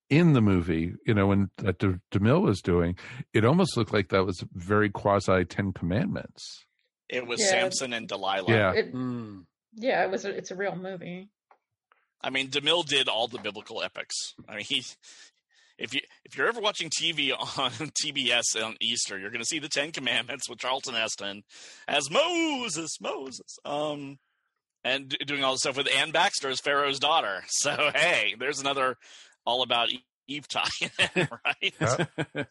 in 0.09 0.33
the 0.33 0.41
movie, 0.41 0.93
you 1.05 1.13
know, 1.13 1.27
when 1.27 1.49
that 1.57 1.79
De- 1.79 1.99
DeMille 2.11 2.41
was 2.41 2.61
doing, 2.61 2.97
it 3.33 3.45
almost 3.45 3.77
looked 3.77 3.93
like 3.93 4.09
that 4.09 4.25
was 4.25 4.43
very 4.53 4.89
quasi 4.89 5.45
Ten 5.45 5.71
Commandments. 5.71 6.64
It 7.09 7.25
was 7.27 7.39
Yeah. 7.41 7.49
Samson 7.49 7.93
and 7.93 8.07
Delilah. 8.07 8.51
Yeah. 8.51 8.73
It- 8.73 8.91
Hmm. 8.91 9.41
yeah, 9.75 10.03
it 10.03 10.11
was. 10.11 10.25
A, 10.25 10.29
it's 10.29 10.51
a 10.51 10.55
real 10.55 10.75
movie. 10.75 11.29
I 12.21 12.29
mean, 12.31 12.49
DeMille 12.49 12.85
did 12.85 13.07
all 13.07 13.27
the 13.27 13.37
biblical 13.39 13.83
epics. 13.83 14.33
I 14.49 14.55
mean, 14.55 14.65
he. 14.65 14.83
If 15.77 15.93
you 15.93 15.99
if 16.23 16.37
you're 16.37 16.47
ever 16.47 16.61
watching 16.61 16.89
TV 16.89 17.31
on 17.33 17.71
TBS 18.05 18.55
on 18.63 18.75
Easter, 18.81 19.19
you're 19.19 19.29
going 19.29 19.41
to 19.41 19.45
see 19.45 19.59
the 19.59 19.67
Ten 19.67 19.91
Commandments 19.91 20.49
with 20.49 20.57
Charlton 20.59 20.93
Heston 20.95 21.43
as 21.87 22.09
Moses, 22.09 22.91
Moses, 23.01 23.57
um, 23.65 24.17
and 24.85 25.09
doing 25.27 25.43
all 25.43 25.51
the 25.51 25.57
stuff 25.59 25.75
with 25.75 25.89
Anne 25.93 26.11
Baxter 26.11 26.47
as 26.49 26.61
Pharaoh's 26.61 26.97
daughter. 26.99 27.43
So 27.49 27.91
hey, 27.93 28.35
there's 28.39 28.61
another 28.61 28.95
all 29.45 29.61
about 29.63 29.89
Eve 30.29 30.47
tie, 30.47 30.63
right? 31.15 32.47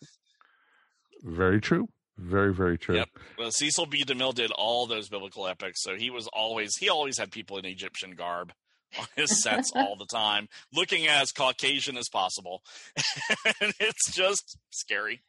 Very 1.22 1.60
true. 1.60 1.88
Very 2.16 2.54
very 2.54 2.78
true. 2.78 2.96
Yep. 2.96 3.08
Well, 3.38 3.50
Cecil 3.50 3.86
B. 3.86 4.04
DeMille 4.04 4.34
did 4.34 4.52
all 4.52 4.86
those 4.86 5.08
biblical 5.08 5.48
epics, 5.48 5.82
so 5.82 5.96
he 5.96 6.10
was 6.10 6.28
always 6.32 6.76
he 6.76 6.88
always 6.88 7.18
had 7.18 7.32
people 7.32 7.58
in 7.58 7.64
Egyptian 7.64 8.12
garb 8.12 8.52
on 8.98 9.06
his 9.16 9.42
sets 9.42 9.72
all 9.74 9.96
the 9.96 10.06
time, 10.06 10.48
looking 10.72 11.08
as 11.08 11.32
Caucasian 11.32 11.96
as 11.96 12.08
possible, 12.08 12.62
and 13.60 13.74
it's 13.80 14.12
just 14.12 14.56
scary. 14.70 15.22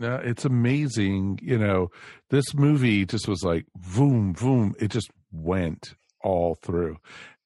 No, 0.00 0.16
it's 0.16 0.44
amazing. 0.44 1.38
You 1.42 1.58
know, 1.58 1.90
this 2.30 2.54
movie 2.54 3.04
just 3.04 3.28
was 3.28 3.44
like 3.44 3.66
boom, 3.74 4.32
boom. 4.32 4.74
It 4.80 4.90
just 4.90 5.10
went 5.30 5.94
all 6.22 6.54
through, 6.54 6.96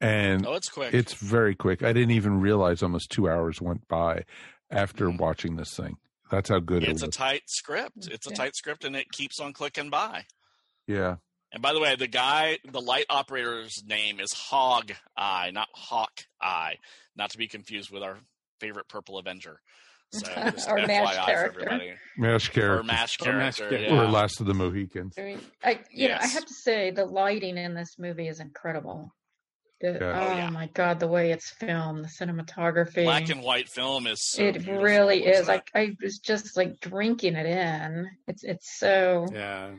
and 0.00 0.46
Oh, 0.46 0.54
it's 0.54 0.68
quick. 0.68 0.94
It's 0.94 1.14
very 1.14 1.56
quick. 1.56 1.82
I 1.82 1.92
didn't 1.92 2.12
even 2.12 2.40
realize 2.40 2.82
almost 2.82 3.10
two 3.10 3.28
hours 3.28 3.60
went 3.60 3.86
by 3.88 4.24
after 4.70 5.08
mm-hmm. 5.08 5.18
watching 5.18 5.56
this 5.56 5.74
thing. 5.76 5.96
That's 6.30 6.48
how 6.48 6.58
good. 6.60 6.84
It's 6.84 7.02
it 7.02 7.08
a 7.08 7.10
tight 7.10 7.42
script. 7.46 8.08
It's 8.10 8.26
a 8.26 8.30
Yeah. 8.30 8.36
tight 8.36 8.56
script, 8.56 8.84
and 8.84 8.94
it 8.96 9.10
keeps 9.12 9.40
on 9.40 9.52
clicking 9.52 9.90
by. 9.90 10.26
yeah. 10.86 11.16
And 11.50 11.62
by 11.62 11.72
the 11.72 11.80
way, 11.80 11.96
the 11.96 12.06
guy, 12.06 12.58
the 12.70 12.80
light 12.82 13.06
operator's 13.08 13.82
name 13.86 14.20
is 14.20 14.34
Hog 14.34 14.92
Eye, 15.16 15.50
not 15.50 15.68
Hawk 15.72 16.12
Eye, 16.42 16.76
not 17.16 17.30
to 17.30 17.38
be 17.38 17.48
confused 17.48 17.90
with 17.90 18.02
our 18.02 18.18
favorite 18.60 18.86
Purple 18.86 19.16
Avenger. 19.16 19.62
So 20.12 20.26
just 20.52 20.68
Or 20.68 20.76
MASH 20.76 21.16
FYI 21.16 21.24
character. 21.24 21.60
for 21.60 21.66
everybody. 21.70 21.94
Mash 22.18 22.50
Or 22.50 22.52
character. 22.52 22.80
Or 22.80 22.82
MASH 22.82 23.16
character. 23.16 23.68
character. 23.70 23.94
Or 23.94 24.04
yeah. 24.04 24.10
Last 24.10 24.40
of 24.40 24.46
the 24.46 24.52
Mohicans. 24.52 25.14
I 25.16 25.22
mean, 25.22 25.40
I 25.64 25.80
you 25.90 26.08
know, 26.08 26.18
I 26.20 26.26
have 26.26 26.44
to 26.44 26.52
say 26.54 26.90
the 26.90 27.06
lighting 27.06 27.56
in 27.56 27.72
this 27.72 27.98
movie 27.98 28.28
is 28.28 28.40
incredible. 28.40 29.14
The- 29.80 29.98
Yeah. 30.00 30.20
Oh, 30.20 30.28
Oh, 30.32 30.36
yeah. 30.36 30.50
my 30.50 30.66
god, 30.68 30.98
the 31.00 31.06
way 31.08 31.30
it's 31.30 31.50
filmed, 31.50 32.04
the 32.04 32.08
cinematography. 32.08 33.04
Black 33.04 33.28
and 33.28 33.42
white 33.42 33.68
film 33.68 34.06
is 34.06 34.18
so 34.30 34.42
it 34.42 34.66
really 34.66 35.24
is. 35.24 35.40
isn't? 35.40 35.48
Like 35.48 35.70
I 35.74 35.96
was 36.02 36.18
just 36.18 36.56
like 36.56 36.80
drinking 36.80 37.34
it 37.36 37.46
in. 37.46 38.10
It's 38.26 38.42
it's 38.44 38.78
so 38.78 39.26
Yeah. 39.32 39.74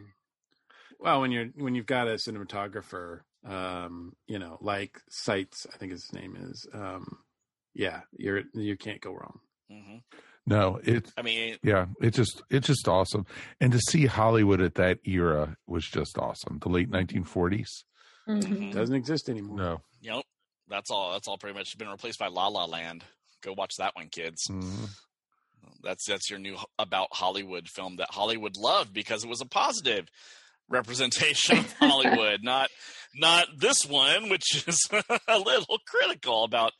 Well, 1.00 1.22
when 1.22 1.32
you're 1.32 1.48
when 1.56 1.76
you've 1.76 1.86
got 1.86 2.08
a 2.08 2.16
cinematographer, 2.16 3.22
um, 3.46 4.14
you 4.28 4.40
know, 4.40 4.58
like 4.62 5.00
Seitz, 5.10 5.66
I 5.74 5.78
think 5.78 5.92
his 5.94 6.12
name 6.14 6.36
is, 6.38 6.68
um, 6.74 7.20
yeah, 7.74 8.02
you're 8.18 8.44
you 8.54 8.76
can't 8.78 9.00
go 9.02 9.14
wrong. 9.14 9.40
Mhm. 9.72 10.02
No, 10.46 10.80
it. 10.84 11.12
I 11.18 11.22
mean, 11.22 11.58
Yeah, 11.64 11.86
it's 12.02 12.18
just 12.18 12.42
it's 12.50 12.68
just 12.68 12.88
awesome, 12.88 13.26
and 13.62 13.72
to 13.72 13.80
see 13.80 14.08
Hollywood 14.08 14.62
at 14.62 14.76
that 14.76 15.00
era 15.06 15.56
was 15.68 15.86
just 15.86 16.18
awesome. 16.18 16.60
The 16.60 16.70
late 16.70 16.90
1940s. 16.90 17.84
Mhm. 18.30 18.74
Doesn't 18.74 18.96
exist 18.96 19.30
anymore. 19.30 19.58
No. 19.58 19.82
Yep. 20.02 20.24
That's 20.68 20.92
all. 20.92 21.12
That's 21.14 21.28
all. 21.28 21.38
Pretty 21.38 21.58
much 21.58 21.78
been 21.78 21.90
replaced 21.90 22.20
by 22.20 22.28
La 22.28 22.48
La 22.48 22.66
Land. 22.66 23.04
Go 23.42 23.54
watch 23.54 23.74
that 23.78 23.96
one, 23.96 24.10
kids. 24.10 24.44
Mhm. 24.50 24.90
That's 25.82 26.06
that's 26.06 26.30
your 26.30 26.40
new 26.40 26.58
about 26.78 27.08
Hollywood 27.12 27.68
film 27.70 27.98
that 27.98 28.10
Hollywood 28.12 28.56
loved 28.58 28.94
because 28.94 29.24
it 29.24 29.30
was 29.30 29.42
a 29.42 29.46
positive 29.46 30.08
representation 30.68 31.60
of 31.60 31.74
Hollywood, 31.80 32.44
not 32.44 32.70
not 33.16 33.48
this 33.58 33.86
one, 33.86 34.30
which 34.30 34.68
is 34.68 34.80
a 35.28 35.40
little 35.40 35.80
critical 35.88 36.44
about 36.44 36.74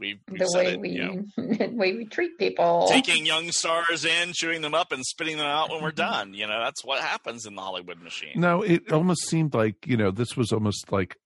we 0.00 0.18
we 0.28 0.38
the 0.38 0.46
said 0.46 0.58
way 0.66 0.72
it, 0.72 0.80
we 0.80 0.88
you 0.90 1.04
know, 1.04 1.22
the 1.36 1.68
way 1.72 1.92
we 1.94 2.06
treat 2.06 2.36
people. 2.38 2.86
taking 2.90 3.24
young 3.26 3.52
stars 3.52 4.04
in, 4.04 4.32
chewing 4.32 4.62
them 4.62 4.74
up, 4.74 4.90
and 4.92 5.04
spitting 5.04 5.36
them 5.36 5.46
out 5.46 5.70
when 5.70 5.82
we're 5.82 5.92
done. 5.92 6.34
You 6.34 6.46
know, 6.48 6.58
that's 6.58 6.84
what 6.84 7.00
happens 7.00 7.46
in 7.46 7.54
the 7.54 7.62
Hollywood 7.62 8.00
machine. 8.02 8.32
No, 8.34 8.62
it 8.62 8.90
almost 8.92 9.28
seemed 9.28 9.54
like 9.54 9.86
you 9.86 9.96
know 9.96 10.10
this 10.10 10.36
was 10.36 10.50
almost 10.52 10.90
like 10.90 11.16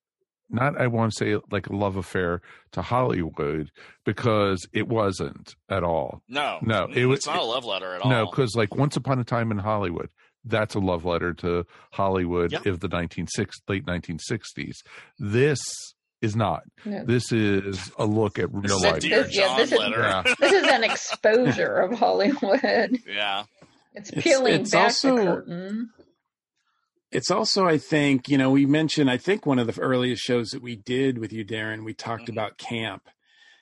not 0.51 0.79
I 0.79 0.89
want 0.89 1.13
to 1.13 1.17
say 1.17 1.41
like 1.51 1.69
a 1.69 1.75
love 1.75 1.97
affair 1.97 2.43
to 2.73 2.83
Hollywood 2.83 3.71
because 4.05 4.67
it 4.73 4.87
wasn't 4.89 5.55
at 5.71 5.83
all. 5.83 6.23
No, 6.29 6.59
No, 6.61 6.87
it 6.95 7.07
was 7.07 7.19
it's 7.21 7.27
not 7.27 7.39
a 7.39 7.45
love 7.45 7.65
letter 7.65 7.95
at 7.95 8.03
all. 8.03 8.11
No, 8.11 8.27
because 8.27 8.55
like 8.55 8.75
Once 8.75 8.97
Upon 8.97 9.19
a 9.19 9.25
Time 9.25 9.51
in 9.51 9.59
Hollywood, 9.59 10.11
that's 10.45 10.75
a 10.75 10.81
love 10.81 11.05
letter 11.07 11.33
to 11.35 11.65
Hollywood 11.93 12.53
Yep. 12.53 12.67
of 12.67 12.81
the 12.81 12.89
1960s, 12.89 13.53
late 13.69 13.87
1960s. 13.87 14.75
This 15.19 15.63
is 16.25 16.35
not. 16.35 16.63
No. 16.85 17.05
This 17.05 17.31
is 17.33 17.93
a 17.99 18.05
look 18.07 18.39
at 18.39 18.51
This 18.53 18.63
real 18.71 18.77
is 18.79 18.83
life. 18.85 19.03
This- 19.03 19.37
yeah, 19.37 19.57
this 19.57 19.73
is- 19.73 19.79
Yeah. 19.79 20.23
this 20.41 20.53
is 20.53 20.67
an 20.69 20.83
exposure 20.85 21.77
of 21.77 21.99
Hollywood. 21.99 22.99
yeah. 23.07 23.45
It's 23.95 24.11
It's- 24.11 24.23
peeling 24.25 24.63
it's 24.63 24.71
back 24.73 24.85
also- 24.85 25.17
the 25.17 25.23
curtain. 25.25 25.91
It's 27.13 27.31
also, 27.31 27.65
I 27.67 27.79
think, 27.79 28.29
you 28.29 28.37
know, 28.39 28.51
we 28.51 28.67
mentioned, 28.67 29.09
I 29.09 29.19
think 29.19 29.47
one 29.47 29.61
of 29.61 29.73
the 29.73 29.81
earliest 29.81 30.23
shows 30.23 30.51
that 30.51 30.61
we 30.63 30.75
did 30.75 31.19
with 31.19 31.33
you, 31.33 31.45
Darren, 31.45 31.85
we 31.85 31.95
talked 31.95 32.25
Mhm. 32.27 32.31
about 32.33 32.59
camp 32.59 33.09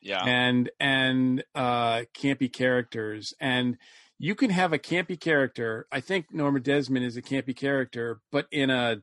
Yeah. 0.02 0.22
and 0.24 0.70
and 0.80 1.44
uh 1.54 2.04
campy 2.18 2.50
characters 2.52 3.32
and 3.40 3.76
you 4.18 4.34
can 4.34 4.50
have 4.50 4.72
a 4.72 4.78
campy 4.78 5.18
character 5.20 5.86
i 5.92 6.00
think 6.00 6.26
norma 6.32 6.58
desmond 6.58 7.04
is 7.04 7.16
a 7.16 7.22
campy 7.22 7.54
character 7.54 8.20
but 8.32 8.46
in 8.50 8.68
a 8.70 8.96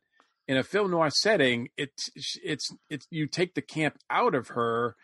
in 0.50 0.58
a 0.58 0.64
film 0.64 0.92
noir 0.92 1.10
setting 1.10 1.70
it's 1.78 2.10
it's 2.44 2.68
it's 2.90 3.06
you 3.10 3.26
take 3.28 3.54
the 3.54 3.62
camp 3.62 3.98
out 4.10 4.36
of 4.36 4.50
her 4.50 4.96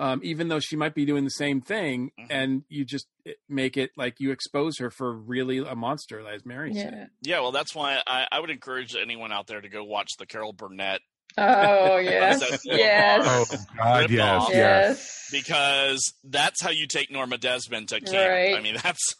um, 0.00 0.20
even 0.24 0.48
though 0.48 0.58
she 0.58 0.74
might 0.74 0.92
be 0.96 1.04
doing 1.04 1.22
the 1.22 1.30
same 1.30 1.60
thing, 1.60 2.10
Mm-hmm. 2.18 2.32
and 2.32 2.62
you 2.68 2.84
just 2.84 3.06
eh, 3.28 3.34
make 3.48 3.76
it 3.76 3.90
like 3.96 4.18
you 4.18 4.32
expose 4.32 4.78
her 4.78 4.90
for 4.90 5.12
really 5.16 5.58
a 5.58 5.76
monster, 5.76 6.18
as 6.28 6.44
Mary 6.44 6.74
said. 6.74 7.10
Yeah, 7.22 7.38
well, 7.42 7.52
that's 7.52 7.76
why 7.76 8.00
I, 8.04 8.26
I 8.32 8.40
would 8.40 8.50
encourage 8.50 8.96
anyone 8.96 9.30
out 9.30 9.46
there 9.46 9.60
to 9.60 9.68
go 9.68 9.84
watch 9.84 10.08
the 10.18 10.26
Carol 10.26 10.52
Burnett. 10.52 11.00
Oh 11.38 11.96
yes, 11.98 12.60
yes. 12.64 13.24
Oh 13.24 13.44
God, 13.78 14.00
Rip 14.00 14.10
yes, 14.10 14.48
yes. 14.50 15.28
because 15.30 16.12
that's 16.24 16.60
how 16.60 16.70
you 16.70 16.88
take 16.88 17.12
Norma 17.12 17.38
Desmond 17.38 17.90
to 17.90 18.00
camp. 18.00 18.12
Right. 18.30 18.56
I 18.56 18.60
mean, 18.60 18.76
that's. 18.82 19.14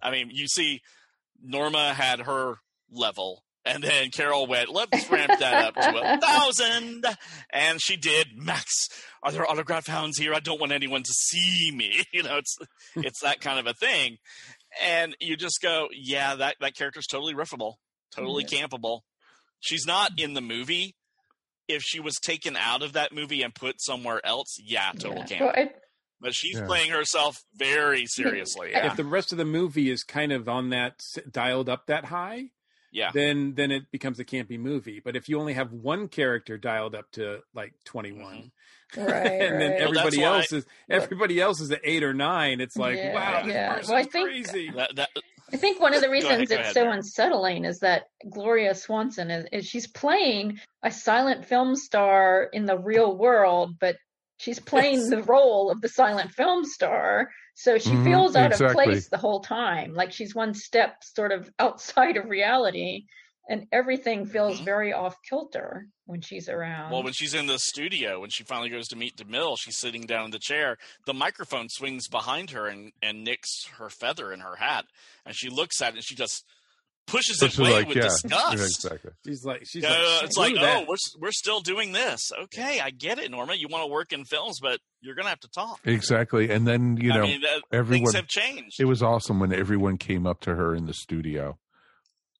I 0.00 0.10
mean, 0.10 0.30
you 0.32 0.46
see, 0.48 0.80
Norma 1.42 1.92
had 1.92 2.20
her 2.20 2.54
level, 2.90 3.44
and 3.64 3.82
then 3.82 4.10
Carol 4.10 4.46
went, 4.46 4.70
"Let's 4.70 5.08
ramp 5.10 5.38
that 5.38 5.64
up 5.66 5.74
to 5.74 5.96
a 5.98 6.18
thousand. 6.20 7.04
and 7.52 7.80
she 7.80 7.96
did. 7.96 8.28
Max, 8.36 8.72
are 9.22 9.32
there 9.32 9.48
autograph 9.50 9.86
hounds 9.86 10.18
here? 10.18 10.32
I 10.34 10.40
don't 10.40 10.60
want 10.60 10.72
anyone 10.72 11.02
to 11.02 11.12
see 11.12 11.70
me. 11.74 12.02
You 12.12 12.22
know, 12.22 12.38
it's 12.38 12.56
it's 12.96 13.20
that 13.20 13.40
kind 13.40 13.58
of 13.58 13.66
a 13.66 13.74
thing, 13.74 14.18
and 14.82 15.16
you 15.20 15.36
just 15.36 15.60
go, 15.62 15.88
"Yeah, 15.92 16.34
that 16.36 16.56
that 16.60 16.74
character's 16.76 17.06
totally 17.06 17.34
riffable, 17.34 17.74
totally 18.14 18.44
campable." 18.44 19.00
She's 19.60 19.86
not 19.86 20.12
in 20.18 20.34
the 20.34 20.40
movie. 20.40 20.96
If 21.68 21.82
she 21.82 22.00
was 22.00 22.16
taken 22.16 22.56
out 22.56 22.82
of 22.82 22.94
that 22.94 23.12
movie 23.12 23.42
and 23.42 23.54
put 23.54 23.80
somewhere 23.80 24.20
else, 24.26 24.56
yeah, 24.58 24.90
total 24.98 25.22
camp. 25.22 25.40
Well, 25.42 25.52
it, 25.54 25.76
But 26.20 26.34
she's 26.34 26.56
Yeah. 26.56 26.66
playing 26.66 26.90
herself 26.90 27.44
very 27.54 28.06
seriously. 28.06 28.72
If 28.74 28.96
the 28.96 29.04
rest 29.04 29.30
of 29.32 29.38
the 29.38 29.44
movie 29.44 29.88
is 29.88 30.02
kind 30.02 30.32
of 30.32 30.48
on 30.48 30.70
that 30.70 31.00
dialed 31.30 31.68
up 31.68 31.86
that 31.86 32.06
high, 32.06 32.50
Yeah. 32.92 33.10
then 33.12 33.54
then 33.54 33.70
it 33.70 33.90
becomes 33.90 34.18
a 34.18 34.24
campy 34.24 34.58
movie. 34.58 35.00
But 35.04 35.16
if 35.16 35.28
you 35.28 35.38
only 35.38 35.54
have 35.54 35.72
one 35.72 36.08
character 36.08 36.58
dialed 36.58 36.94
up 36.94 37.10
to 37.12 37.40
like 37.54 37.70
mm-hmm. 37.70 37.84
twenty 37.84 38.12
one, 38.12 38.50
Right, 38.96 39.06
and 39.06 39.60
then 39.60 39.70
right. 39.70 39.80
Well, 39.80 39.88
everybody 39.88 40.18
why- 40.18 40.24
else 40.38 40.52
is 40.52 40.66
everybody 40.88 41.40
else 41.40 41.60
is 41.60 41.70
at 41.70 41.80
eight 41.84 42.02
or 42.02 42.12
nine, 42.14 42.60
it's 42.60 42.76
like 42.76 42.96
Yeah, 42.96 43.14
wow, 43.14 43.46
yeah. 43.46 43.74
person's 43.74 43.88
Well, 43.88 43.98
I 43.98 44.02
think- 44.04 44.28
crazy. 44.28 44.70
That, 44.74 44.96
that, 44.96 45.08
I 45.52 45.56
think 45.56 45.80
one 45.80 45.94
of 45.94 46.00
the 46.00 46.06
Go 46.08 46.12
ahead, 46.12 46.24
reasons 46.24 46.42
it's 46.50 46.52
ahead, 46.52 46.74
so 46.74 46.84
Mary. 46.84 46.96
unsettling 46.96 47.64
is 47.64 47.80
that 47.80 48.04
Gloria 48.28 48.74
Swanson 48.74 49.30
is, 49.30 49.46
is 49.52 49.66
she's 49.66 49.86
playing 49.86 50.58
a 50.82 50.90
silent 50.90 51.44
film 51.44 51.74
star 51.76 52.48
in 52.52 52.66
the 52.66 52.78
real 52.78 53.16
world, 53.16 53.76
but 53.80 53.96
she's 54.38 54.58
playing 54.60 55.10
the 55.10 55.22
role 55.22 55.70
of 55.70 55.80
the 55.80 55.88
silent 55.88 56.30
film 56.32 56.64
star. 56.64 57.30
So 57.54 57.78
she 57.78 57.96
Mhm, 57.96 58.04
feels 58.04 58.36
out 58.36 58.52
exactly. 58.52 58.66
of 58.68 58.74
place 58.74 59.08
the 59.08 59.18
whole 59.18 59.40
time, 59.40 59.94
like 59.94 60.12
she's 60.12 60.34
one 60.34 60.54
step 60.54 61.02
sort 61.02 61.32
of 61.32 61.50
outside 61.58 62.16
of 62.16 62.28
reality, 62.28 63.06
and 63.48 63.66
everything 63.72 64.26
feels 64.26 64.60
very 64.60 64.92
off 64.92 65.16
kilter 65.28 65.88
when 66.06 66.20
she's 66.20 66.48
around. 66.48 66.84
Mm-hmm. 66.84 66.92
well, 66.92 67.02
when 67.02 67.12
she's 67.12 67.34
in 67.34 67.46
the 67.46 67.58
studio, 67.58 68.20
when 68.20 68.30
she 68.30 68.44
finally 68.44 68.68
goes 68.70 68.88
to 68.88 68.96
meet 68.96 69.16
DeMille, 69.16 69.58
she's 69.58 69.76
sitting 69.76 70.02
down 70.06 70.26
in 70.26 70.30
the 70.30 70.38
chair. 70.38 70.76
The 71.06 71.14
microphone 71.14 71.68
swings 71.68 72.08
behind 72.08 72.50
her 72.50 72.66
and, 72.66 72.92
and 73.02 73.24
nicks 73.24 73.66
her 73.78 73.90
feather 73.90 74.32
in 74.32 74.40
her 74.40 74.56
hat. 74.56 74.86
And 75.26 75.34
she 75.34 75.48
looks 75.48 75.80
at 75.82 75.94
it 75.94 75.96
and 75.96 76.04
she 76.04 76.14
just 76.14 76.44
pushes 77.10 77.40
Which 77.42 77.50
it 77.50 77.52
is 77.54 77.58
away 77.58 77.72
like, 77.72 77.88
with 77.88 77.96
yeah, 77.98 78.02
disgust. 78.04 78.54
exactly. 78.84 79.10
She's 79.26 79.44
like 79.44 79.62
she's 79.66 79.82
Yeah, 79.82 79.90
like 79.90 80.22
it's 80.24 80.36
like, 80.36 80.54
oh, 80.56 80.60
that." 80.60 80.86
we're 80.88 80.96
we're 81.20 81.32
still 81.32 81.60
doing 81.60 81.92
this. 81.92 82.30
Okay, 82.44 82.80
I 82.80 82.90
get 82.90 83.18
it, 83.18 83.30
Norma. 83.30 83.54
You 83.54 83.68
want 83.68 83.82
to 83.84 83.92
work 83.92 84.12
in 84.12 84.24
films, 84.24 84.58
but 84.60 84.80
you're 85.00 85.14
gonna 85.14 85.28
have 85.28 85.40
to 85.40 85.48
talk. 85.48 85.80
Exactly. 85.84 86.50
And 86.50 86.66
then, 86.66 86.96
you 87.00 87.12
I 87.12 87.16
know, 87.16 87.22
mean, 87.22 87.40
that- 87.42 87.62
everyone 87.72 88.04
things 88.12 88.14
have 88.16 88.28
changed. 88.28 88.80
It 88.80 88.84
was 88.86 89.02
awesome 89.02 89.40
when 89.40 89.52
everyone 89.52 89.98
came 89.98 90.26
up 90.26 90.40
to 90.42 90.54
her 90.54 90.74
in 90.74 90.86
the 90.86 90.94
studio. 90.94 91.58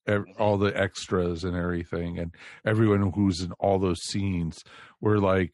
Ev- 0.06 0.22
Mm-hmm. 0.22 0.42
All 0.42 0.56
the 0.56 0.76
extras 0.76 1.44
and 1.44 1.54
everything, 1.54 2.18
and 2.18 2.34
everyone 2.64 3.12
who's 3.14 3.40
in 3.42 3.52
all 3.60 3.78
those 3.78 4.00
scenes 4.02 4.64
were 5.00 5.18
like, 5.20 5.52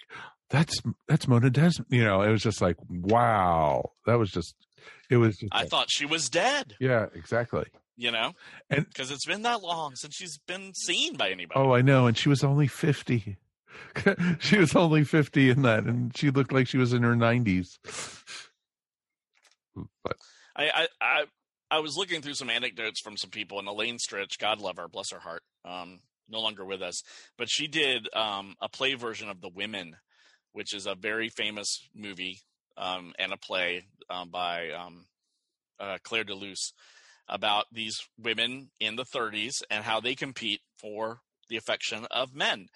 "That's 0.51 0.81
that's 1.09 1.27
Mona 1.27 1.51
Desmond." 1.51 1.89
You 1.91 2.05
know, 2.05 2.23
it 2.23 2.31
was 2.31 2.43
just 2.43 2.61
like, 2.63 2.77
"Wow!" 2.89 3.91
That 4.07 4.19
was 4.19 4.31
just, 4.31 4.55
it 5.11 5.17
was. 5.17 5.37
Just 5.39 5.53
I 5.53 5.61
like- 5.63 5.69
thought 5.69 5.87
she 5.91 6.07
was 6.07 6.29
dead. 6.31 6.75
yeah, 6.81 7.07
exactly. 7.15 7.65
You 7.97 8.11
know, 8.11 8.33
And 8.69 8.87
because 8.87 9.11
it's 9.11 9.25
been 9.25 9.43
that 9.43 9.63
long 9.63 9.95
since 9.97 10.15
she's 10.15 10.39
been 10.47 10.75
seen 10.75 11.17
by 11.17 11.31
anybody. 11.31 11.59
oh, 11.59 11.73
I 11.73 11.81
know, 11.81 12.07
and 12.07 12.17
she 12.17 12.29
was 12.29 12.45
only 12.45 12.67
fifty. 12.67 13.39
she 14.39 14.59
was 14.59 14.77
only 14.77 15.03
fifty 15.05 15.49
in 15.51 15.63
that, 15.63 15.85
and 15.85 16.15
she 16.17 16.31
looked 16.31 16.53
like 16.53 16.69
she 16.69 16.77
was 16.79 16.93
in 16.93 17.03
her 17.03 17.17
nineties. 17.17 17.79
But 19.75 20.17
I, 20.55 20.69
I, 20.75 20.89
I, 21.01 21.25
I 21.71 21.79
was 21.81 21.97
looking 21.97 22.23
through 22.23 22.35
some 22.35 22.51
anecdotes 22.51 23.01
from 23.01 23.17
some 23.17 23.31
people, 23.31 23.59
and 23.59 23.69
Elaine 23.69 23.99
Stritch, 23.99 24.39
God 24.39 24.61
love 24.61 24.77
her, 24.77 24.89
bless 24.89 25.11
her 25.13 25.19
heart, 25.19 25.43
um, 25.65 26.01
no 26.29 26.41
longer 26.41 26.65
with 26.65 26.83
us, 26.83 27.03
but 27.37 27.51
she 27.51 27.67
did 27.67 28.09
um, 28.15 28.55
a 28.61 28.69
play 28.69 28.95
version 28.95 29.29
of 29.29 29.41
The 29.41 29.51
Women, 29.51 29.97
which 30.53 30.75
is 30.75 30.87
a 30.87 30.95
very 30.95 31.29
famous 31.29 31.87
movie 31.95 32.41
um, 32.77 33.13
and 33.19 33.33
a 33.33 33.37
play 33.37 33.85
um, 34.09 34.31
by 34.31 34.71
um, 34.71 35.07
uh, 35.79 35.99
Clare 36.03 36.25
Boothe 36.25 36.41
Luce 36.41 36.73
about 37.29 37.67
these 37.73 37.99
women 38.19 38.71
in 38.81 38.97
the 38.97 39.05
30s 39.05 39.63
and 39.71 39.85
how 39.85 40.01
they 40.01 40.15
compete 40.15 40.61
for 40.79 41.21
the 41.49 41.57
affection 41.57 42.07
of 42.11 42.35
men. 42.35 42.69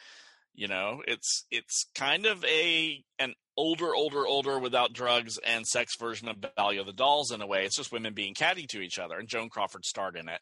You 0.55 0.69
know, 0.69 1.03
it's 1.07 1.47
it's 1.51 1.87
kind 1.95 2.27
of 2.27 2.45
a 2.45 3.05
an 3.19 3.35
older, 3.57 3.95
older, 3.95 4.27
older 4.27 4.59
without 4.59 4.93
drugs 4.93 5.39
and 5.39 5.67
sex 5.67 5.95
version 5.99 6.29
of 6.29 6.45
Valley 6.57 6.79
of 6.79 6.87
the 6.87 6.93
Dolls 6.93 7.31
in 7.31 7.41
a 7.41 7.47
way. 7.47 7.65
It's 7.65 7.77
just 7.77 7.93
women 7.93 8.15
being 8.15 8.35
catty 8.35 8.67
to 8.69 8.81
each 8.81 8.99
other, 8.99 9.19
and 9.19 9.29
Joan 9.29 9.49
Crawford 9.49 9.85
starred 9.85 10.17
in 10.17 10.29
it. 10.29 10.41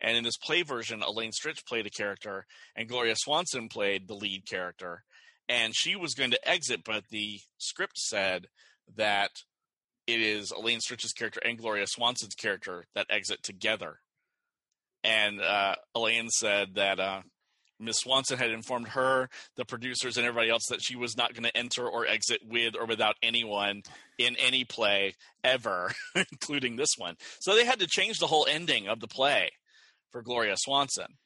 And 0.00 0.16
in 0.16 0.24
this 0.24 0.38
play 0.38 0.62
version, 0.62 1.02
Elaine 1.02 1.32
Stritch 1.32 1.66
played 1.66 1.86
a 1.86 1.90
character, 1.90 2.46
and 2.74 2.88
Gloria 2.88 3.14
Swanson 3.16 3.68
played 3.68 4.08
the 4.08 4.14
lead 4.14 4.46
character. 4.46 5.02
And 5.48 5.74
she 5.76 5.94
was 5.94 6.14
going 6.14 6.30
to 6.30 6.48
exit, 6.48 6.82
but 6.84 7.04
the 7.10 7.40
script 7.58 7.98
said 7.98 8.46
that 8.96 9.30
it 10.06 10.20
is 10.20 10.50
Elaine 10.50 10.80
Stritch's 10.80 11.12
character 11.12 11.40
and 11.44 11.58
Gloria 11.58 11.86
Swanson's 11.86 12.34
character 12.34 12.84
that 12.94 13.06
exit 13.10 13.42
together. 13.42 14.00
And 15.02 15.40
uh, 15.40 15.76
Elaine 15.94 16.28
said 16.28 16.74
that 16.74 17.00
uh, 17.00 17.22
Miss 17.80 17.98
Swanson 17.98 18.38
had 18.38 18.50
informed 18.50 18.88
her, 18.88 19.28
the 19.56 19.64
producers, 19.64 20.16
and 20.16 20.26
everybody 20.26 20.50
else 20.50 20.66
that 20.68 20.82
she 20.82 20.96
was 20.96 21.16
not 21.16 21.32
going 21.32 21.44
to 21.44 21.56
enter 21.56 21.88
or 21.88 22.06
exit 22.06 22.40
with 22.46 22.74
or 22.76 22.86
without 22.86 23.16
anyone 23.22 23.82
in 24.18 24.36
any 24.36 24.64
play 24.64 25.14
ever, 25.42 25.92
including 26.14 26.76
this 26.76 26.94
one. 26.98 27.16
So 27.40 27.54
they 27.54 27.64
had 27.64 27.80
to 27.80 27.86
change 27.86 28.18
the 28.18 28.26
whole 28.26 28.46
ending 28.48 28.88
of 28.88 29.00
the 29.00 29.08
play 29.08 29.50
for 30.10 30.22
Gloria 30.22 30.56
Swanson. 30.58 31.16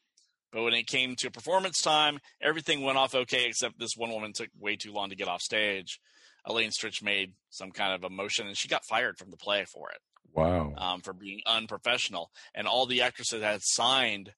But 0.52 0.62
when 0.62 0.74
it 0.74 0.86
came 0.86 1.16
to 1.18 1.32
performance 1.32 1.82
time, 1.82 2.20
everything 2.40 2.82
went 2.82 2.96
off 2.96 3.14
okay, 3.14 3.46
except 3.46 3.80
this 3.80 3.96
one 3.96 4.12
woman 4.12 4.32
took 4.32 4.50
way 4.58 4.76
too 4.76 4.92
long 4.92 5.10
to 5.10 5.16
get 5.16 5.26
off 5.26 5.40
stage. 5.40 5.98
Elaine 6.46 6.70
Stritch 6.70 7.02
made 7.02 7.32
some 7.50 7.70
kind 7.70 7.94
of 7.94 8.04
a 8.04 8.10
motion, 8.10 8.46
and 8.46 8.56
she 8.56 8.68
got 8.68 8.84
fired 8.84 9.18
from 9.18 9.30
the 9.30 9.36
play 9.36 9.64
for 9.64 9.90
it 9.90 9.98
wow, 10.34 10.74
um, 10.76 11.00
for 11.00 11.12
being 11.12 11.40
unprofessional. 11.46 12.30
And 12.54 12.66
all 12.66 12.86
the 12.86 13.02
actresses 13.02 13.42
had 13.42 13.60
signed 13.62 14.32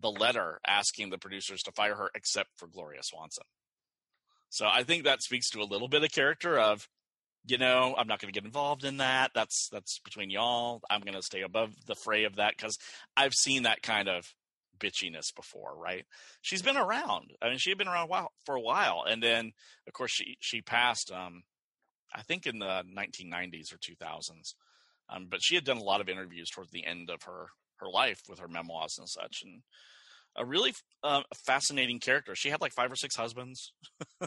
the 0.00 0.10
letter 0.10 0.60
asking 0.66 1.10
the 1.10 1.18
producers 1.18 1.62
to 1.62 1.72
fire 1.72 1.94
her, 1.94 2.10
except 2.14 2.50
for 2.56 2.66
Gloria 2.66 3.02
Swanson. 3.02 3.44
So 4.48 4.66
I 4.66 4.82
think 4.84 5.04
that 5.04 5.22
speaks 5.22 5.50
to 5.50 5.60
a 5.60 5.64
little 5.64 5.88
bit 5.88 6.04
of 6.04 6.12
character 6.12 6.58
of, 6.58 6.88
you 7.46 7.58
know, 7.58 7.94
I'm 7.98 8.06
not 8.06 8.20
going 8.20 8.32
to 8.32 8.40
get 8.40 8.46
involved 8.46 8.84
in 8.84 8.98
that. 8.98 9.32
That's 9.34 9.68
that's 9.70 9.98
between 10.04 10.30
y'all. 10.30 10.80
I'm 10.88 11.00
going 11.00 11.14
to 11.14 11.22
stay 11.22 11.42
above 11.42 11.74
the 11.86 11.94
fray 11.94 12.24
of 12.24 12.36
that 12.36 12.54
because 12.56 12.78
I've 13.16 13.34
seen 13.34 13.64
that 13.64 13.82
kind 13.82 14.08
of 14.08 14.32
bitchiness 14.78 15.34
before, 15.34 15.74
right? 15.76 16.04
She's 16.42 16.62
been 16.62 16.76
around. 16.76 17.32
I 17.42 17.48
mean, 17.48 17.58
she 17.58 17.70
had 17.70 17.78
been 17.78 17.88
around 17.88 18.06
a 18.06 18.10
while, 18.10 18.32
for 18.44 18.54
a 18.54 18.60
while, 18.60 19.04
and 19.06 19.22
then 19.22 19.52
of 19.86 19.92
course 19.92 20.12
she 20.12 20.36
she 20.40 20.60
passed. 20.62 21.10
Um, 21.12 21.42
I 22.14 22.22
think 22.22 22.46
in 22.46 22.58
the 22.58 22.84
1990s 22.96 23.72
or 23.72 23.78
2000s. 23.78 24.54
Um, 25.10 25.26
but 25.28 25.40
she 25.42 25.54
had 25.56 25.64
done 25.64 25.78
a 25.78 25.82
lot 25.82 26.00
of 26.00 26.08
interviews 26.08 26.48
towards 26.48 26.70
the 26.70 26.86
end 26.86 27.10
of 27.10 27.22
her 27.24 27.48
her 27.78 27.88
life 27.90 28.20
with 28.28 28.38
her 28.38 28.48
memoirs 28.48 28.96
and 28.98 29.08
such, 29.08 29.42
and 29.44 29.62
a 30.36 30.44
really 30.44 30.72
uh, 31.02 31.22
fascinating 31.44 32.00
character. 32.00 32.34
She 32.34 32.50
had 32.50 32.60
like 32.60 32.72
five 32.72 32.90
or 32.90 32.96
six 32.96 33.16
husbands. 33.16 33.72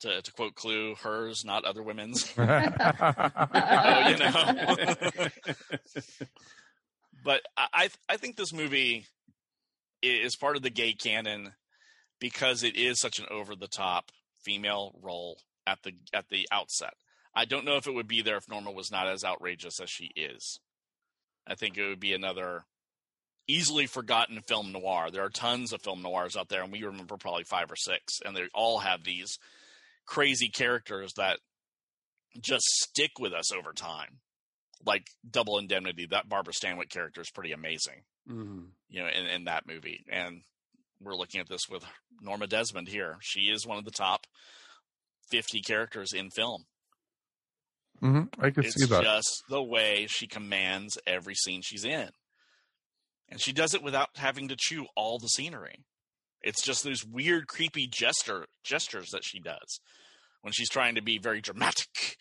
to 0.00 0.22
to 0.22 0.32
quote 0.32 0.54
Clue, 0.54 0.94
hers, 0.96 1.44
not 1.44 1.64
other 1.64 1.82
women's. 1.82 2.32
oh, 2.36 2.42
you 4.08 4.16
know. 4.16 5.28
but 7.24 7.42
I 7.56 7.66
I 7.72 7.80
th- 7.82 7.98
I 8.08 8.16
think 8.16 8.36
this 8.36 8.52
movie 8.52 9.06
is 10.02 10.36
part 10.36 10.56
of 10.56 10.62
the 10.62 10.70
gay 10.70 10.92
canon 10.92 11.52
because 12.20 12.62
it 12.62 12.76
is 12.76 13.00
such 13.00 13.18
an 13.18 13.26
over 13.30 13.54
the 13.54 13.68
top 13.68 14.10
female 14.42 14.94
role 15.02 15.38
at 15.66 15.82
the 15.82 15.92
at 16.12 16.28
the 16.28 16.46
outset. 16.52 16.94
I 17.34 17.44
don't 17.44 17.64
know 17.64 17.76
if 17.76 17.86
it 17.86 17.94
would 17.94 18.08
be 18.08 18.22
there 18.22 18.36
if 18.36 18.48
Norma 18.48 18.72
was 18.72 18.90
not 18.90 19.08
as 19.08 19.24
outrageous 19.24 19.80
as 19.80 19.88
she 19.90 20.10
is. 20.16 20.58
I 21.46 21.54
think 21.54 21.76
it 21.76 21.86
would 21.86 22.00
be 22.00 22.12
another 22.12 22.64
easily 23.46 23.86
forgotten 23.86 24.40
film 24.42 24.72
noir. 24.72 25.10
There 25.10 25.24
are 25.24 25.30
tons 25.30 25.72
of 25.72 25.82
film 25.82 26.02
noirs 26.02 26.36
out 26.36 26.48
there, 26.48 26.62
and 26.62 26.72
we 26.72 26.82
remember 26.82 27.16
probably 27.16 27.44
five 27.44 27.70
or 27.70 27.76
six, 27.76 28.18
and 28.24 28.36
they 28.36 28.48
all 28.54 28.78
have 28.80 29.04
these 29.04 29.38
crazy 30.06 30.48
characters 30.48 31.12
that 31.16 31.38
just 32.40 32.64
stick 32.66 33.12
with 33.18 33.32
us 33.32 33.52
over 33.52 33.72
time. 33.72 34.18
Like 34.86 35.06
Double 35.28 35.58
Indemnity, 35.58 36.06
that 36.10 36.28
Barbara 36.28 36.54
Stanwyck 36.54 36.88
character 36.88 37.20
is 37.20 37.30
pretty 37.30 37.52
amazing, 37.52 38.02
Mhm. 38.28 38.70
you 38.88 39.02
know, 39.02 39.08
in, 39.08 39.26
in 39.26 39.44
that 39.44 39.66
movie. 39.66 40.04
And 40.10 40.42
we're 41.00 41.16
looking 41.16 41.40
at 41.40 41.48
this 41.48 41.68
with 41.68 41.84
Norma 42.20 42.46
Desmond 42.46 42.88
here. 42.88 43.16
She 43.20 43.50
is 43.50 43.66
one 43.66 43.78
of 43.78 43.84
the 43.84 43.90
top 43.90 44.26
50 45.30 45.60
characters 45.62 46.12
in 46.12 46.30
film 46.30 46.64
hmm 48.00 48.22
I 48.38 48.50
can 48.50 48.64
it's 48.64 48.74
see 48.80 48.86
that. 48.86 49.02
It's 49.04 49.28
just 49.28 49.42
the 49.50 49.62
way 49.62 50.06
she 50.08 50.26
commands 50.26 50.96
every 51.06 51.34
scene 51.34 51.60
she's 51.62 51.84
in. 51.84 52.08
And 53.28 53.40
she 53.40 53.52
does 53.52 53.74
it 53.74 53.82
without 53.82 54.08
having 54.16 54.48
to 54.48 54.56
chew 54.58 54.86
all 54.96 55.18
the 55.18 55.28
scenery. 55.28 55.84
It's 56.42 56.62
just 56.62 56.82
those 56.82 57.04
weird, 57.04 57.46
creepy 57.46 57.86
gesture 57.86 58.46
gestures 58.64 59.10
that 59.10 59.24
she 59.24 59.38
does 59.38 59.80
when 60.40 60.52
she's 60.54 60.70
trying 60.70 60.94
to 60.94 61.02
be 61.02 61.18
very 61.18 61.42
dramatic, 61.42 62.16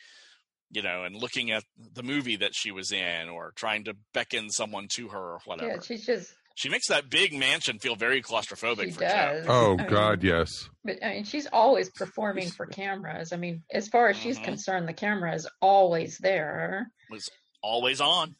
you 0.71 0.81
know, 0.81 1.03
and 1.03 1.15
looking 1.15 1.51
at 1.51 1.63
the 1.93 2.03
movie 2.03 2.35
that 2.37 2.53
she 2.53 2.71
was 2.71 2.91
in 2.91 3.29
or 3.29 3.51
trying 3.55 3.83
to 3.85 3.95
beckon 4.13 4.49
someone 4.49 4.87
to 4.95 5.07
her 5.09 5.17
or 5.33 5.39
whatever. 5.45 5.71
Yeah, 5.71 5.79
she's 5.81 6.05
just. 6.05 6.33
She 6.55 6.67
makes 6.67 6.87
that 6.89 7.09
big 7.09 7.31
mansion 7.33 7.79
feel 7.79 7.95
very 7.95 8.21
claustrophobic 8.21 8.85
She 8.85 8.91
for 8.91 8.99
does. 8.99 9.45
Joe. 9.45 9.51
Oh 9.51 9.73
I 9.73 9.77
mean- 9.77 9.89
God, 9.89 10.23
yes. 10.23 10.69
But 10.83 11.01
I 11.03 11.09
mean, 11.13 11.23
she's 11.23 11.47
always 11.53 11.89
performing 11.89 12.49
for 12.49 12.65
cameras. 12.65 13.31
I 13.31 13.37
mean, 13.37 13.63
as 13.71 13.87
far 13.87 14.09
as 14.09 14.17
she's 14.17 14.37
Mhm. 14.37 14.43
concerned, 14.43 14.87
the 14.87 14.93
camera 14.93 15.33
is 15.33 15.47
always 15.61 16.17
there. 16.17 16.91
Was 17.09 17.29
always 17.63 18.01
on. 18.01 18.35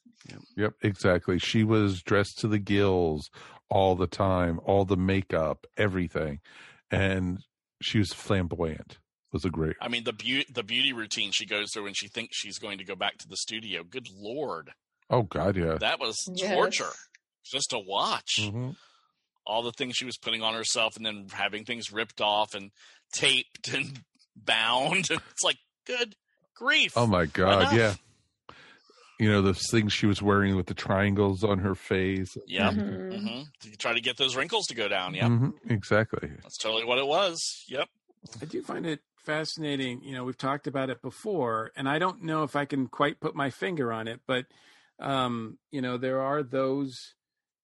Yep, 0.57 0.73
exactly. 0.81 1.39
She 1.39 1.63
was 1.63 2.01
dressed 2.03 2.39
to 2.39 2.49
the 2.49 2.59
gills 2.59 3.29
all 3.69 3.95
the 3.95 4.07
time, 4.07 4.59
all 4.65 4.83
the 4.83 4.97
makeup, 4.97 5.65
everything, 5.77 6.39
and 6.91 7.39
she 7.81 7.99
was 7.99 8.11
flamboyant. 8.11 8.97
Was 9.31 9.45
a 9.45 9.49
great. 9.49 9.75
I 9.79 9.87
mean, 9.89 10.03
the 10.05 10.13
beauty 10.13 10.45
the 10.51 10.63
beauty 10.63 10.91
routine 10.93 11.31
she 11.31 11.45
goes 11.45 11.71
through 11.71 11.83
when 11.83 11.93
she 11.93 12.07
thinks 12.07 12.35
she's 12.37 12.57
going 12.57 12.79
to 12.79 12.83
go 12.83 12.95
back 12.95 13.17
to 13.19 13.27
the 13.27 13.37
studio. 13.37 13.83
Good 13.83 14.07
lord, 14.15 14.71
Oh 15.09 15.21
God, 15.23 15.55
yeah. 15.55 15.77
that 15.79 15.99
was 15.99 16.17
Yes. 16.33 16.53
torture 16.53 16.91
just 17.45 17.69
to 17.71 17.79
watch. 17.79 18.37
Mhm. 18.39 18.75
All 19.45 19.61
the 19.63 19.71
things 19.71 19.95
she 19.95 20.05
was 20.05 20.17
putting 20.17 20.41
on 20.41 20.53
herself, 20.53 20.95
and 20.95 21.05
then 21.05 21.27
having 21.31 21.63
things 21.65 21.91
ripped 21.91 22.21
off 22.21 22.53
and 22.55 22.71
taped 23.13 23.67
and 23.73 23.99
bound. 24.35 25.07
It's 25.31 25.43
like, 25.43 25.57
good 25.85 26.15
grief. 26.55 26.93
Oh 26.95 27.07
my 27.07 27.25
God, 27.25 27.61
Enough. 27.61 27.73
yeah. 27.73 27.93
You 29.19 29.29
know 29.29 29.41
the 29.41 29.53
things 29.53 29.91
she 29.91 30.05
was 30.05 30.21
wearing 30.21 30.55
with 30.55 30.67
the 30.67 30.73
triangles 30.73 31.43
on 31.43 31.59
her 31.59 31.75
face. 31.75 32.37
Yep. 32.47 32.73
Mhm. 32.73 33.21
hmm 33.21 33.41
To 33.61 33.77
try 33.77 33.93
to 33.93 33.99
get 34.01 34.17
those 34.17 34.35
wrinkles 34.35 34.65
to 34.67 34.75
go 34.75 34.87
down. 34.87 35.13
Yep. 35.13 35.27
Mhm, 35.27 35.53
exactly. 35.69 36.29
That's 36.41 36.57
totally 36.57 36.85
what 36.85 36.97
it 36.99 37.05
was. 37.05 37.37
Yep. 37.67 37.89
I 38.41 38.45
do 38.45 38.61
find 38.61 38.85
it 38.85 39.01
fascinating. 39.19 40.01
You 40.03 40.13
know, 40.13 40.23
we've 40.23 40.37
talked 40.37 40.67
about 40.67 40.89
it 40.89 41.01
before, 41.01 41.71
and 41.75 41.87
I 41.87 41.99
don't 41.99 42.23
know 42.23 42.43
if 42.43 42.55
I 42.55 42.65
can 42.65 42.87
quite 42.87 43.19
put 43.19 43.35
my 43.35 43.49
finger 43.49 43.91
on 43.91 44.07
it, 44.07 44.21
but 44.27 44.45
um, 44.99 45.57
you 45.71 45.81
know, 45.81 45.97
there 45.97 46.21
are 46.21 46.43
those 46.43 47.15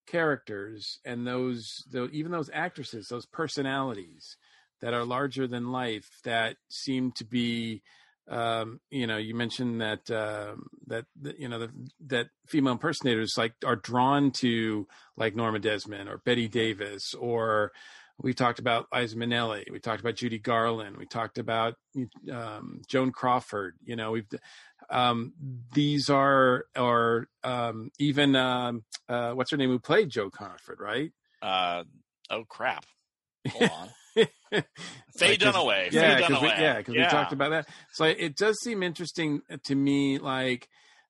characters 0.07 0.99
and 1.03 1.25
those, 1.25 1.83
those 1.91 2.09
even 2.11 2.31
those 2.31 2.49
actresses, 2.53 3.07
those 3.07 3.25
personalities 3.25 4.37
that 4.81 4.93
are 4.93 5.03
larger 5.03 5.47
than 5.47 5.71
life 5.71 6.09
that 6.23 6.57
seem 6.69 7.11
to 7.13 7.25
be 7.25 7.81
um, 8.27 8.79
you 8.89 9.05
know, 9.05 9.17
you 9.17 9.35
mentioned 9.35 9.81
that 9.81 10.09
um, 10.09 10.67
that 10.87 11.05
you 11.37 11.47
know 11.47 11.59
the, 11.59 11.71
that 12.07 12.29
female 12.47 12.73
impersonators 12.73 13.35
like 13.37 13.53
are 13.63 13.75
drawn 13.75 14.31
to 14.31 14.87
like 15.15 15.35
Norma 15.35 15.59
Desmond 15.59 16.09
or 16.09 16.17
Bette 16.17 16.47
Davis 16.47 17.13
or 17.13 17.71
we 18.21 18.33
talked 18.33 18.59
about 18.59 18.87
Liza 18.93 19.15
Minnelli, 19.17 19.69
we 19.71 19.79
talked 19.79 20.01
about 20.01 20.15
Judy 20.15 20.39
Garland, 20.39 20.97
we 20.97 21.05
talked 21.05 21.37
about 21.37 21.75
um, 22.31 22.81
Joan 22.87 23.11
Crawford. 23.11 23.75
You 23.83 23.95
know, 23.95 24.11
we've 24.11 24.27
um, 24.89 25.33
these 25.73 26.09
are 26.09 26.65
or 26.77 27.27
um, 27.43 27.91
even 27.99 28.35
um, 28.35 28.83
uh, 29.09 29.31
what's 29.31 29.51
her 29.51 29.57
name 29.57 29.69
who 29.69 29.79
played 29.79 30.09
Joe 30.09 30.29
Crawford, 30.29 30.79
right? 30.79 31.11
Uh, 31.41 31.83
oh 32.29 32.43
crap. 32.47 32.85
Hold 33.49 33.71
on. 33.79 33.89
Faye 35.17 35.37
Dunaway. 35.37 35.91
Yeah, 35.91 36.17
Faye 36.17 36.23
'cause 36.27 36.41
we, 36.41 36.47
yeah, 36.47 36.77
because 36.77 36.93
we 36.95 37.05
talked 37.05 37.33
about 37.33 37.49
that. 37.51 37.67
So 37.93 38.05
it 38.05 38.35
does 38.37 38.59
seem 38.61 38.81
interesting 38.83 39.41
to 39.65 39.75
me. 39.75 40.17
Like 40.17 40.67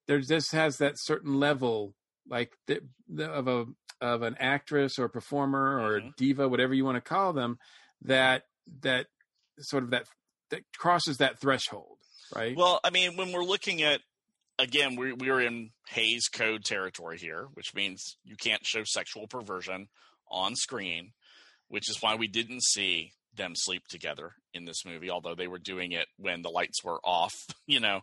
there 0.08 0.20
just 0.20 0.52
has 0.52 0.78
that 0.78 0.94
certain 0.98 1.40
level, 1.40 1.94
like 2.28 2.54
the, 2.68 2.82
the, 3.08 3.30
of 3.30 3.48
a 3.48 3.66
of 4.02 4.22
an 4.22 4.36
actress 4.40 5.00
or 5.00 5.08
performer 5.08 5.80
or 5.80 6.00
Mm-hmm. 6.00 6.10
diva, 6.18 6.48
whatever 6.48 6.74
you 6.74 6.86
want 6.86 6.96
to 6.96 7.02
call 7.02 7.34
them, 7.34 7.58
that 8.02 8.44
that 8.82 9.08
sort 9.60 9.84
of 9.84 9.92
that 9.92 10.06
that 10.50 10.62
crosses 10.78 11.18
that 11.18 11.40
threshold, 11.40 11.98
right? 12.36 12.56
Well, 12.56 12.80
I 12.84 12.90
mean, 12.90 13.18
when 13.18 13.32
we're 13.32 13.44
looking 13.44 13.82
at 13.82 14.02
again, 14.60 14.96
we 14.96 15.14
we're 15.14 15.42
in 15.42 15.72
Hays 15.90 16.28
Code 16.28 16.64
territory 16.64 17.18
here, 17.18 17.48
which 17.54 17.74
means 17.74 18.18
you 18.24 18.36
can't 18.36 18.66
show 18.66 18.84
sexual 18.84 19.28
perversion 19.28 19.88
on 20.30 20.56
screen, 20.56 21.12
which 21.68 21.90
is 21.90 22.02
why 22.02 22.16
we 22.16 22.28
didn't 22.28 22.64
see 22.64 23.12
them 23.36 23.54
sleep 23.56 23.84
together 23.90 24.32
in 24.54 24.66
this 24.66 24.86
movie, 24.86 25.10
although 25.10 25.36
they 25.36 25.48
were 25.48 25.60
doing 25.60 25.92
it 25.92 26.08
when 26.18 26.42
the 26.42 26.50
lights 26.50 26.84
were 26.84 27.00
off, 27.04 27.34
you 27.68 27.80
know, 27.80 28.02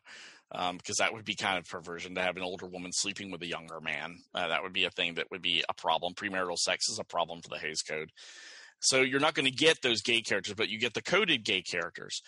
um, 0.55 0.77
because 0.77 0.97
that 0.97 1.13
would 1.13 1.25
be 1.25 1.35
kind 1.35 1.59
of 1.59 1.69
perversion 1.69 2.15
to 2.15 2.23
have 2.23 2.37
an 2.37 2.43
older 2.43 2.67
woman 2.67 2.93
sleeping 2.93 3.31
with 3.31 3.43
a 3.43 3.47
younger 3.47 3.81
man. 3.81 4.19
Uh, 4.35 4.49
that 4.49 4.63
would 4.63 4.73
be 4.73 4.85
a 4.85 4.91
thing 4.91 5.15
that 5.15 5.31
would 5.31 5.43
be 5.43 5.65
a 5.69 5.75
problem. 5.75 6.15
Premarital 6.15 6.59
sex 6.59 6.89
is 6.89 6.99
a 6.99 7.05
problem 7.05 7.41
for 7.41 7.49
the 7.49 7.59
Hays 7.59 7.83
Code. 7.83 8.11
So 8.81 9.01
you're 9.01 9.21
not 9.21 9.35
going 9.35 9.47
to 9.47 9.53
get 9.53 9.83
those 9.83 10.03
gay 10.03 10.21
characters, 10.21 10.55
but 10.55 10.69
you 10.69 10.79
get 10.79 10.95
the 10.95 11.03
coded 11.03 11.45
gay 11.45 11.63
characters. 11.63 12.21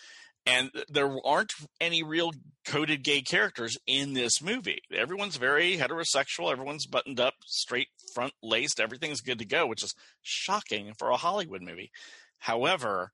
And 0.47 0.69
there 0.89 1.11
aren't 1.25 1.53
any 1.81 2.03
real 2.03 2.31
coded 2.65 3.03
gay 3.03 3.21
characters 3.21 3.77
in 3.87 4.13
this 4.13 4.41
movie. 4.41 4.81
Everyone's 4.93 5.37
very 5.37 5.77
heterosexual. 5.77 6.51
Everyone's 6.51 6.85
buttoned 6.85 7.19
up, 7.19 7.33
straight 7.45 7.87
front 8.13 8.33
laced. 8.43 8.79
Everything's 8.79 9.21
good 9.21 9.39
to 9.39 9.45
go, 9.45 9.65
which 9.65 9.83
is 9.83 9.95
shocking 10.21 10.93
for 10.97 11.09
a 11.09 11.17
Hollywood 11.17 11.63
movie. 11.63 11.91
However, 12.37 13.11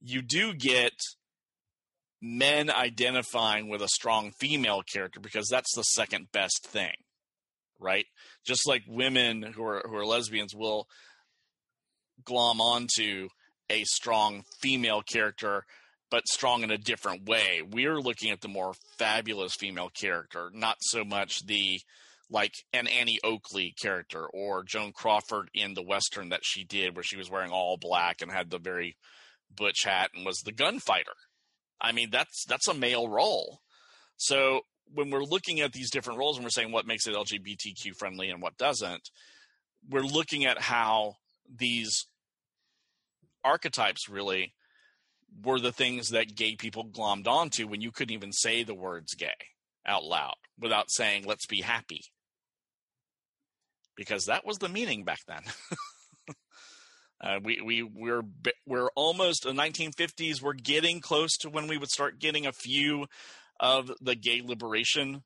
you 0.00 0.22
do 0.22 0.54
get 0.54 0.92
men 2.22 2.70
identifying 2.70 3.68
with 3.68 3.82
a 3.82 3.88
strong 3.88 4.30
female 4.38 4.82
character 4.82 5.18
because 5.20 5.48
that's 5.50 5.74
the 5.74 5.82
second 5.82 6.28
best 6.32 6.64
thing, 6.64 6.94
right? 7.80 8.06
Just 8.46 8.66
like 8.66 8.82
women 8.86 9.42
who 9.42 9.64
are 9.64 9.82
who 9.84 9.96
are 9.96 10.06
lesbians 10.06 10.54
will 10.54 10.86
glom 12.24 12.60
onto 12.60 13.28
a 13.68 13.82
strong 13.84 14.44
female 14.60 15.02
character 15.02 15.64
but 16.10 16.28
strong 16.28 16.62
in 16.62 16.70
a 16.70 16.76
different 16.76 17.26
way. 17.26 17.62
We're 17.62 17.98
looking 17.98 18.30
at 18.30 18.42
the 18.42 18.48
more 18.48 18.74
fabulous 18.98 19.54
female 19.58 19.88
character, 19.88 20.50
not 20.52 20.76
so 20.80 21.04
much 21.04 21.46
the 21.46 21.80
like 22.30 22.52
an 22.72 22.86
Annie 22.86 23.18
Oakley 23.24 23.74
character 23.80 24.26
or 24.26 24.62
Joan 24.62 24.92
Crawford 24.92 25.50
in 25.54 25.74
the 25.74 25.82
western 25.82 26.28
that 26.28 26.44
she 26.44 26.64
did 26.64 26.94
where 26.94 27.02
she 27.02 27.16
was 27.16 27.30
wearing 27.30 27.50
all 27.50 27.78
black 27.80 28.22
and 28.22 28.30
had 28.30 28.50
the 28.50 28.58
very 28.58 28.96
butch 29.54 29.84
hat 29.84 30.10
and 30.14 30.24
was 30.24 30.38
the 30.38 30.52
gunfighter. 30.52 31.12
I 31.82 31.92
mean, 31.92 32.08
that's 32.10 32.44
that's 32.46 32.68
a 32.68 32.74
male 32.74 33.08
role. 33.08 33.60
So 34.16 34.60
when 34.94 35.10
we're 35.10 35.24
looking 35.24 35.60
at 35.60 35.72
these 35.72 35.90
different 35.90 36.18
roles 36.18 36.36
and 36.36 36.44
we're 36.44 36.50
saying 36.50 36.70
what 36.70 36.86
makes 36.86 37.06
it 37.06 37.14
LGBTQ 37.14 37.96
friendly 37.96 38.30
and 38.30 38.40
what 38.40 38.56
doesn't, 38.56 39.10
we're 39.88 40.02
looking 40.02 40.44
at 40.44 40.60
how 40.60 41.16
these 41.54 42.06
archetypes 43.44 44.08
really 44.08 44.54
were 45.42 45.58
the 45.58 45.72
things 45.72 46.10
that 46.10 46.36
gay 46.36 46.54
people 46.56 46.86
glommed 46.86 47.26
onto 47.26 47.66
when 47.66 47.80
you 47.80 47.90
couldn't 47.90 48.14
even 48.14 48.32
say 48.32 48.62
the 48.62 48.74
words 48.74 49.14
gay 49.14 49.34
out 49.86 50.04
loud 50.04 50.34
without 50.60 50.90
saying 50.90 51.24
let's 51.26 51.46
be 51.46 51.62
happy 51.62 52.02
because 53.96 54.26
that 54.26 54.46
was 54.46 54.58
the 54.58 54.68
meaning 54.68 55.04
back 55.04 55.18
then 55.26 55.42
uh, 57.22 57.38
we 57.42 57.60
we 57.60 57.82
we're 57.82 58.22
we're 58.66 58.90
almost 58.96 59.44
the 59.44 59.52
1950s 59.52 60.42
we're 60.42 60.52
getting 60.52 61.00
close 61.00 61.36
to 61.38 61.50
when 61.50 61.68
we 61.68 61.78
would 61.78 61.90
start 61.90 62.18
getting 62.18 62.46
a 62.46 62.52
few 62.52 63.06
of 63.60 63.90
the 64.00 64.14
gay 64.14 64.42
liberation 64.44 65.22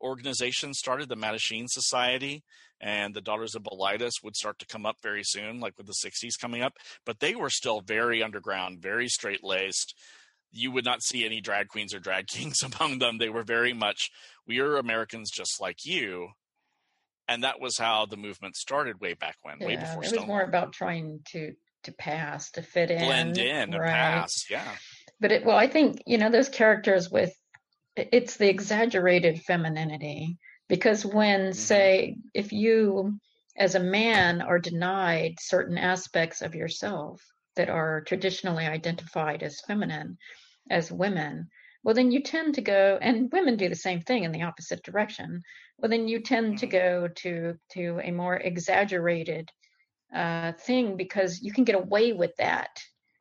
organizations 0.00 0.78
started 0.78 1.08
the 1.08 1.16
Mattachine 1.16 1.66
Society 1.68 2.44
and 2.80 3.14
the 3.14 3.20
Daughters 3.20 3.54
of 3.54 3.64
Bilitis 3.64 4.22
would 4.22 4.36
start 4.36 4.58
to 4.60 4.66
come 4.66 4.86
up 4.86 4.96
very 5.02 5.22
soon, 5.24 5.60
like 5.60 5.76
with 5.76 5.86
the 5.86 5.94
60s 6.04 6.40
coming 6.40 6.62
up. 6.62 6.74
But 7.04 7.20
they 7.20 7.34
were 7.34 7.50
still 7.50 7.80
very 7.80 8.22
underground, 8.22 8.80
very 8.80 9.08
straight 9.08 9.42
laced. 9.42 9.94
You 10.52 10.70
would 10.70 10.84
not 10.84 11.02
see 11.02 11.24
any 11.24 11.40
drag 11.40 11.68
queens 11.68 11.94
or 11.94 11.98
drag 11.98 12.28
kings 12.28 12.58
among 12.80 12.98
them. 12.98 13.18
They 13.18 13.28
were 13.28 13.42
very 13.42 13.72
much, 13.72 14.10
we 14.46 14.60
are 14.60 14.76
Americans 14.76 15.30
just 15.30 15.60
like 15.60 15.84
you. 15.84 16.28
And 17.28 17.44
that 17.44 17.60
was 17.60 17.76
how 17.76 18.06
the 18.06 18.16
movement 18.16 18.56
started 18.56 19.00
way 19.00 19.14
back 19.14 19.36
when, 19.42 19.58
way 19.58 19.74
Yeah, 19.74 19.80
before 19.80 19.94
it 19.94 19.98
was 19.98 20.08
Stonewall. 20.08 20.26
more 20.26 20.42
about 20.42 20.72
trying 20.72 21.20
to 21.32 21.54
to 21.84 21.92
pass, 21.92 22.50
to 22.50 22.62
fit 22.62 22.90
in, 22.90 22.98
Blend 22.98 23.38
in 23.38 23.70
right? 23.70 23.88
pass. 23.88 24.46
Yeah. 24.50 24.68
But 25.20 25.32
it, 25.32 25.44
well, 25.44 25.56
I 25.56 25.68
think 25.68 26.02
you 26.06 26.18
know 26.18 26.30
those 26.30 26.48
characters 26.48 27.10
with 27.10 27.32
it's 27.96 28.36
the 28.36 28.48
exaggerated 28.48 29.40
femininity 29.42 30.38
because 30.68 31.04
when 31.04 31.40
mm-hmm. 31.40 31.52
say 31.52 32.16
if 32.34 32.52
you 32.52 33.18
as 33.56 33.74
a 33.74 33.80
man 33.80 34.40
are 34.40 34.58
denied 34.58 35.34
certain 35.40 35.76
aspects 35.78 36.42
of 36.42 36.54
yourself 36.54 37.20
that 37.56 37.68
are 37.68 38.02
traditionally 38.02 38.66
identified 38.66 39.42
as 39.42 39.60
feminine 39.66 40.16
as 40.70 40.92
women 40.92 41.48
well 41.88 41.94
then 41.94 42.10
you 42.10 42.20
tend 42.20 42.54
to 42.54 42.60
go 42.60 42.98
and 43.00 43.32
women 43.32 43.56
do 43.56 43.70
the 43.70 43.74
same 43.74 44.02
thing 44.02 44.24
in 44.24 44.30
the 44.30 44.42
opposite 44.42 44.82
direction. 44.82 45.42
Well 45.78 45.88
then 45.88 46.06
you 46.06 46.20
tend 46.20 46.58
to 46.58 46.66
go 46.66 47.08
to 47.08 47.54
to 47.70 48.00
a 48.04 48.10
more 48.10 48.36
exaggerated 48.36 49.48
uh, 50.14 50.52
thing 50.52 50.98
because 50.98 51.40
you 51.40 51.50
can 51.50 51.64
get 51.64 51.76
away 51.76 52.12
with 52.12 52.36
that. 52.36 52.68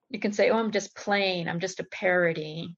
You 0.09 0.19
can 0.19 0.33
say 0.33 0.49
oh 0.49 0.57
i'm 0.57 0.71
just 0.71 0.93
plain. 0.97 1.47
I'm 1.47 1.61
just 1.61 1.79
a 1.79 1.85
parody. 1.85 2.75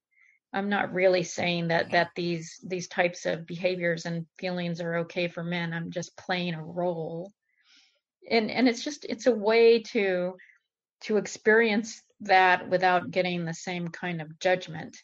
I'm 0.53 0.69
not 0.69 0.93
really 0.93 1.23
saying 1.23 1.69
that 1.69 1.89
that 1.89 2.11
these 2.15 2.59
these 2.63 2.87
types 2.87 3.25
of 3.25 3.47
behaviors 3.47 4.05
and 4.05 4.27
feelings 4.37 4.81
are 4.81 4.97
okay 4.97 5.27
for 5.27 5.43
men. 5.43 5.73
I'm 5.73 5.89
just 5.89 6.15
playing 6.15 6.53
a 6.53 6.63
role. 6.63 7.31
And 8.29 8.51
and 8.51 8.69
it's 8.69 8.83
just 8.83 9.07
it's 9.09 9.25
a 9.25 9.35
way 9.35 9.81
to 9.93 10.35
to 11.05 11.17
experience 11.17 12.03
that 12.19 12.69
without 12.69 13.09
getting 13.09 13.43
the 13.43 13.55
same 13.55 13.87
kind 13.87 14.21
of 14.21 14.37
judgment 14.37 14.95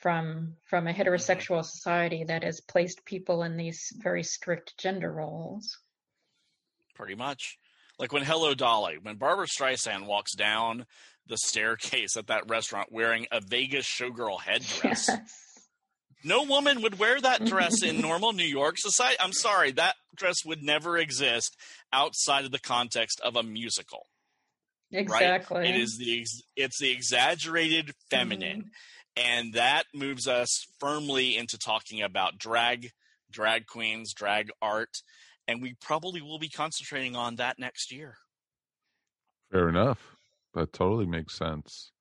from 0.00 0.56
from 0.68 0.86
a 0.86 0.92
heterosexual 0.92 1.64
society 1.64 2.24
that 2.24 2.42
has 2.42 2.60
placed 2.60 3.04
people 3.04 3.42
in 3.42 3.56
these 3.56 3.92
very 4.02 4.22
strict 4.22 4.74
gender 4.78 5.12
roles. 5.12 5.78
Pretty 6.94 7.14
much. 7.14 7.56
Like 7.98 8.12
when 8.12 8.24
Hello 8.24 8.54
Dolly, 8.54 8.98
when 9.00 9.16
Barbra 9.16 9.46
Streisand 9.46 10.06
walks 10.06 10.34
down 10.34 10.86
the 11.26 11.36
staircase 11.38 12.16
at 12.16 12.26
that 12.26 12.48
restaurant 12.48 12.90
wearing 12.90 13.26
a 13.30 13.40
Vegas 13.40 13.86
showgirl 13.86 14.40
headdress. 14.40 15.10
No 16.22 16.42
woman 16.42 16.82
would 16.82 16.98
wear 16.98 17.18
that 17.20 17.46
dress 17.46 17.82
in 17.82 18.00
normal 18.02 18.32
New 18.32 18.44
York 18.44 18.74
society. 18.76 19.16
I'm 19.20 19.32
sorry, 19.32 19.72
that 19.72 19.94
dress 20.14 20.44
would 20.44 20.62
never 20.62 20.98
exist 20.98 21.56
outside 21.92 22.44
of 22.44 22.50
the 22.50 22.58
context 22.58 23.20
of 23.24 23.36
a 23.36 23.42
musical. 23.42 24.06
Exactly. 24.92 25.60
Right? 25.60 25.70
It 25.70 25.80
is 25.80 25.96
the 25.98 26.26
it's 26.56 26.78
the 26.78 26.90
exaggerated 26.90 27.92
feminine, 28.10 28.58
mm-hmm. 28.58 28.68
And 29.16 29.54
that 29.54 29.84
moves 29.94 30.26
us 30.26 30.66
firmly 30.78 31.36
into 31.36 31.58
talking 31.58 32.02
about 32.02 32.38
drag, 32.38 32.90
drag 33.30 33.66
queens, 33.66 34.12
drag 34.14 34.50
art, 34.62 35.02
and 35.46 35.60
we 35.60 35.74
probably 35.80 36.22
will 36.22 36.38
be 36.38 36.48
concentrating 36.48 37.16
on 37.16 37.36
that 37.36 37.58
next 37.58 37.92
year. 37.92 38.16
Fair 39.50 39.68
enough. 39.68 40.16
That 40.54 40.72
totally 40.72 41.06
makes 41.06 41.36
sense. 41.36 41.92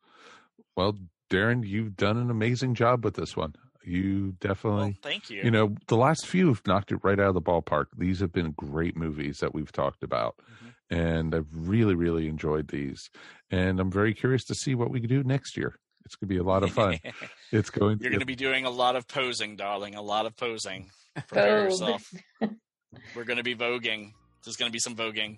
Well, 0.76 0.98
Darren, 1.32 1.66
you've 1.66 1.96
done 1.96 2.18
an 2.18 2.30
amazing 2.30 2.76
job 2.76 3.04
with 3.04 3.16
this 3.16 3.36
one. 3.36 3.56
You 3.84 4.34
definitely. 4.40 5.00
thank 5.02 5.30
you. 5.30 5.42
You 5.42 5.52
know, 5.52 5.76
the 5.88 5.96
last 5.96 6.28
few 6.28 6.50
have 6.50 6.62
knocked 6.68 6.92
it 6.92 7.00
right 7.04 7.20
out 7.20 7.30
of 7.30 7.34
the 7.34 7.42
ballpark. 7.42 7.86
These 7.98 8.20
have 8.20 8.32
been 8.32 8.52
great 8.52 8.96
movies 8.98 9.40
that 9.40 9.54
we've 9.54 9.72
talked 9.72 10.04
about. 10.04 10.36
Mm-hmm. 10.38 10.96
And 10.96 11.36
I've 11.36 11.48
really, 11.54 11.96
really 11.96 12.28
enjoyed 12.28 12.68
these. 12.68 13.10
And 13.50 13.80
I'm 13.80 13.92
very 13.92 14.14
curious 14.14 14.44
to 14.46 14.56
see 14.56 14.76
what 14.76 14.92
we 14.92 15.00
can 15.00 15.10
do 15.10 15.24
next 15.24 15.56
year. 15.56 15.80
It's 16.10 16.16
going 16.16 16.28
to 16.28 16.34
be 16.34 16.40
a 16.40 16.44
lot 16.44 16.64
of 16.64 16.72
fun. 16.72 16.98
it's 17.52 17.70
going 17.70 18.00
You're 18.02 18.10
going 18.10 18.20
to 18.20 18.26
be 18.26 18.36
doing 18.36 18.66
a 18.66 18.72
lot 18.72 18.96
of 18.96 19.08
posing, 19.08 19.56
darling. 19.56 19.94
A 19.94 20.02
lot 20.02 20.26
of 20.26 20.36
posing. 20.36 20.90
Prepare 21.16 21.70
Vogue. 21.70 21.70
yourself. 21.70 22.14
We're 23.16 23.26
going 23.26 23.38
to 23.38 23.44
be 23.44 23.54
voguing. 23.54 24.14
There's 24.44 24.56
going 24.56 24.70
to 24.70 24.74
be 24.74 24.80
some 24.80 24.96
voguing. 24.96 25.38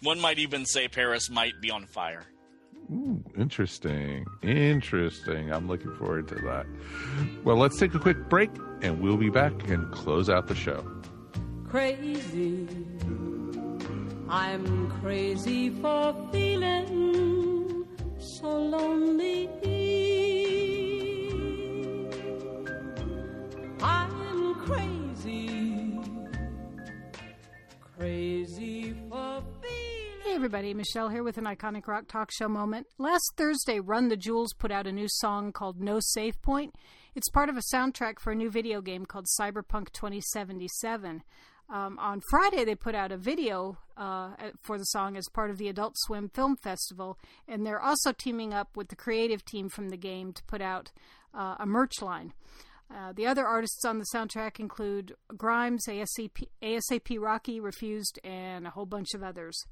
One 0.00 0.18
might 0.18 0.38
even 0.38 0.64
say 0.64 0.88
Paris 0.88 1.28
might 1.28 1.60
be 1.60 1.70
on 1.70 1.84
fire. 1.84 2.24
Ooh, 2.90 3.22
interesting. 3.36 4.24
Interesting. 4.42 5.52
I'm 5.52 5.68
looking 5.68 5.94
forward 5.96 6.26
to 6.28 6.36
that. 6.36 6.64
Well, 7.44 7.56
let's 7.56 7.78
take 7.78 7.92
a 7.92 7.98
quick 7.98 8.30
break 8.30 8.48
and 8.80 9.02
we'll 9.02 9.18
be 9.18 9.28
back 9.28 9.68
and 9.68 9.92
close 9.92 10.30
out 10.30 10.46
the 10.46 10.54
show. 10.54 10.90
crazy. 11.68 12.66
I'm 14.26 14.90
crazy 15.02 15.68
for 15.68 16.14
feeling 16.32 17.84
so 18.18 18.58
lonely. 18.58 19.77
I'm 23.82 24.54
crazy, 24.66 26.00
crazy 27.96 28.94
for 29.08 29.42
Hey 30.24 30.34
everybody, 30.34 30.74
Michelle 30.74 31.08
here 31.08 31.22
with 31.22 31.38
an 31.38 31.44
iconic 31.44 31.86
rock 31.86 32.06
talk 32.06 32.30
show 32.30 32.48
moment. 32.48 32.86
Last 32.98 33.32
Thursday, 33.36 33.80
Run 33.80 34.08
the 34.08 34.16
Jewels 34.16 34.52
put 34.52 34.70
out 34.70 34.86
a 34.86 34.92
new 34.92 35.06
song 35.08 35.52
called 35.52 35.80
No 35.80 35.98
Save 36.00 36.40
Point. 36.42 36.74
It's 37.14 37.30
part 37.30 37.48
of 37.48 37.56
a 37.56 37.62
soundtrack 37.74 38.18
for 38.18 38.32
a 38.32 38.36
new 38.36 38.50
video 38.50 38.80
game 38.80 39.06
called 39.06 39.26
Cyberpunk 39.40 39.90
2077. 39.92 41.22
Um, 41.70 41.98
on 41.98 42.20
Friday, 42.30 42.64
they 42.64 42.74
put 42.74 42.94
out 42.94 43.12
a 43.12 43.16
video 43.16 43.78
uh, 43.96 44.30
for 44.62 44.78
the 44.78 44.84
song 44.84 45.16
as 45.16 45.28
part 45.32 45.50
of 45.50 45.58
the 45.58 45.68
Adult 45.68 45.94
Swim 45.96 46.28
Film 46.28 46.56
Festival, 46.56 47.18
and 47.46 47.64
they're 47.64 47.80
also 47.80 48.12
teaming 48.12 48.54
up 48.54 48.76
with 48.76 48.88
the 48.88 48.96
creative 48.96 49.44
team 49.44 49.68
from 49.68 49.88
the 49.88 49.96
game 49.96 50.32
to 50.32 50.42
put 50.44 50.60
out 50.60 50.92
uh, 51.34 51.56
a 51.58 51.66
merch 51.66 52.00
line. 52.00 52.32
Uh, 52.94 53.12
the 53.12 53.26
other 53.26 53.46
artists 53.46 53.84
on 53.84 53.98
the 53.98 54.06
soundtrack 54.14 54.58
include 54.58 55.14
Grimes, 55.36 55.84
ASAP, 55.86 56.48
ASAP 56.62 57.20
Rocky, 57.20 57.60
Refused, 57.60 58.18
and 58.24 58.66
a 58.66 58.70
whole 58.70 58.86
bunch 58.86 59.12
of 59.14 59.22
others. 59.22 59.62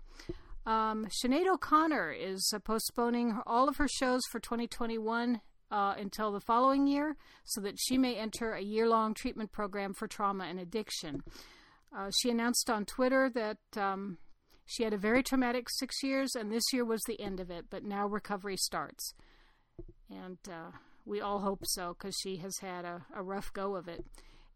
Um, 0.66 1.06
Sinead 1.22 1.46
O'Connor 1.46 2.12
is 2.12 2.52
uh, 2.54 2.58
postponing 2.58 3.30
her- 3.30 3.42
all 3.46 3.68
of 3.68 3.76
her 3.76 3.88
shows 3.88 4.20
for 4.30 4.40
2021 4.40 5.40
uh, 5.70 5.94
until 5.98 6.32
the 6.32 6.40
following 6.40 6.86
year 6.86 7.16
so 7.44 7.60
that 7.60 7.76
she 7.78 7.96
may 7.96 8.16
enter 8.16 8.52
a 8.52 8.62
year 8.62 8.88
long 8.88 9.14
treatment 9.14 9.52
program 9.52 9.94
for 9.94 10.06
trauma 10.06 10.44
and 10.44 10.58
addiction. 10.60 11.22
Uh, 11.96 12.10
she 12.20 12.30
announced 12.30 12.68
on 12.68 12.84
Twitter 12.84 13.30
that 13.32 13.58
um, 13.80 14.18
she 14.66 14.82
had 14.82 14.92
a 14.92 14.98
very 14.98 15.22
traumatic 15.22 15.68
six 15.70 16.02
years 16.02 16.34
and 16.34 16.52
this 16.52 16.64
year 16.72 16.84
was 16.84 17.00
the 17.06 17.20
end 17.20 17.40
of 17.40 17.50
it, 17.50 17.66
but 17.70 17.84
now 17.84 18.06
recovery 18.06 18.56
starts. 18.56 19.14
And 20.10 20.38
uh, 20.48 20.72
we 21.06 21.20
all 21.20 21.40
hope 21.40 21.62
so 21.64 21.94
because 21.96 22.16
she 22.20 22.36
has 22.38 22.58
had 22.58 22.84
a, 22.84 23.06
a 23.14 23.22
rough 23.22 23.52
go 23.52 23.76
of 23.76 23.88
it. 23.88 24.04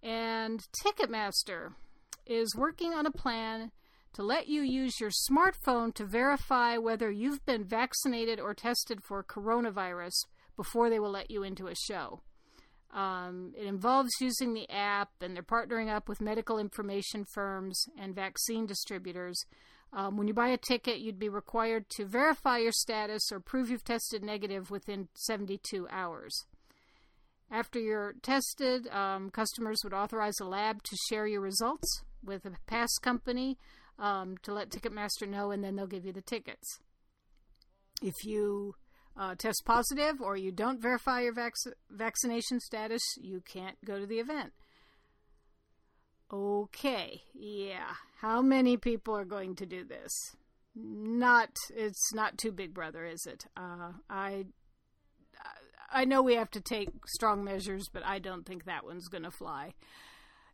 And 0.03 0.63
Ticketmaster 0.85 1.75
is 2.27 2.57
working 2.57 2.93
on 2.93 3.07
a 3.07 3.11
plan 3.11 3.71
to 4.13 4.23
let 4.23 4.49
you 4.49 4.63
use 4.63 5.01
your 5.01 5.11
smartphone 5.31 5.95
to 5.95 6.05
verify 6.05 6.77
whether 6.77 7.11
you've 7.11 7.45
been 7.47 7.65
vaccinated 7.65 8.41
or 8.41 8.55
tested 8.55 9.03
for 9.03 9.23
coronavirus 9.23 10.13
before 10.57 10.91
they 10.91 10.99
will 10.99 11.11
let 11.11 11.31
you 11.31 11.43
into 11.43 11.69
a 11.69 11.75
show. 11.75 12.21
Um, 12.93 13.53
it 13.57 13.67
involves 13.67 14.11
using 14.21 14.53
the 14.53 14.69
app, 14.69 15.11
and 15.21 15.37
they're 15.37 15.45
partnering 15.45 15.89
up 15.89 16.09
with 16.09 16.21
medical 16.21 16.59
information 16.59 17.25
firms 17.33 17.81
and 17.97 18.15
vaccine 18.15 18.67
distributors. 18.67 19.45
Um, 19.93 20.17
when 20.17 20.29
you 20.29 20.35
buy 20.35 20.49
a 20.49 20.57
ticket, 20.57 21.01
you'd 21.01 21.19
be 21.19 21.29
required 21.29 21.89
to 21.97 22.05
verify 22.05 22.59
your 22.59 22.73
status 22.73 23.33
or 23.33 23.41
prove 23.41 23.71
you've 23.71 23.85
tested 23.85 24.23
negative 24.23 24.71
within 24.71 25.09
72 25.15 25.89
hours. 25.91 26.47
After 27.51 27.81
you're 27.81 28.15
tested, 28.23 28.87
um, 28.89 29.31
customers 29.31 29.81
would 29.83 29.93
authorize 29.93 30.39
a 30.41 30.45
lab 30.45 30.85
to 30.85 30.97
share 31.09 31.27
your 31.27 31.41
results 31.41 32.05
with 32.25 32.45
a 32.45 32.53
pass 32.69 32.91
company 32.99 33.59
um, 33.99 34.37
to 34.43 34.55
let 34.55 34.71
Ticketmaster 34.71 35.29
know, 35.29 35.51
and 35.51 35.65
then 35.65 35.75
they'll 35.75 35.87
give 35.87 36.07
you 36.07 36.13
the 36.13 36.23
tickets. 36.23 36.79
If 38.03 38.15
you 38.25 38.77
uh, 39.17 39.35
test 39.35 39.63
positive 39.65 40.21
or 40.21 40.37
you 40.37 40.53
don't 40.53 40.81
verify 40.81 41.23
your 41.23 41.35
vac- 41.35 41.55
vaccination 41.91 42.61
status, 42.61 43.03
you 43.21 43.41
can't 43.41 43.77
go 43.85 43.99
to 43.99 44.07
the 44.07 44.21
event. 44.21 44.53
Okay, 46.33 47.23
yeah. 47.35 47.95
How 48.21 48.41
many 48.41 48.77
people 48.77 49.17
are 49.17 49.25
going 49.25 49.57
to 49.57 49.67
do 49.67 49.85
this? 49.85 50.37
Not, 50.77 51.51
it's 51.75 52.15
not 52.15 52.39
too 52.39 52.53
big 52.53 52.73
brother, 52.73 53.05
is 53.05 53.27
it? 53.27 53.47
Uh, 53.57 53.95
I, 54.09 54.45
I 55.93 56.05
know 56.05 56.23
we 56.23 56.37
have 56.37 56.53
to 56.53 56.61
take 56.61 56.91
strong 57.09 57.43
measures, 57.43 57.89
but 57.93 58.07
I 58.07 58.21
don't 58.21 58.47
think 58.47 58.65
that 58.65 58.85
one's 58.85 59.09
going 59.09 59.25
to 59.25 59.33
fly. 59.33 59.75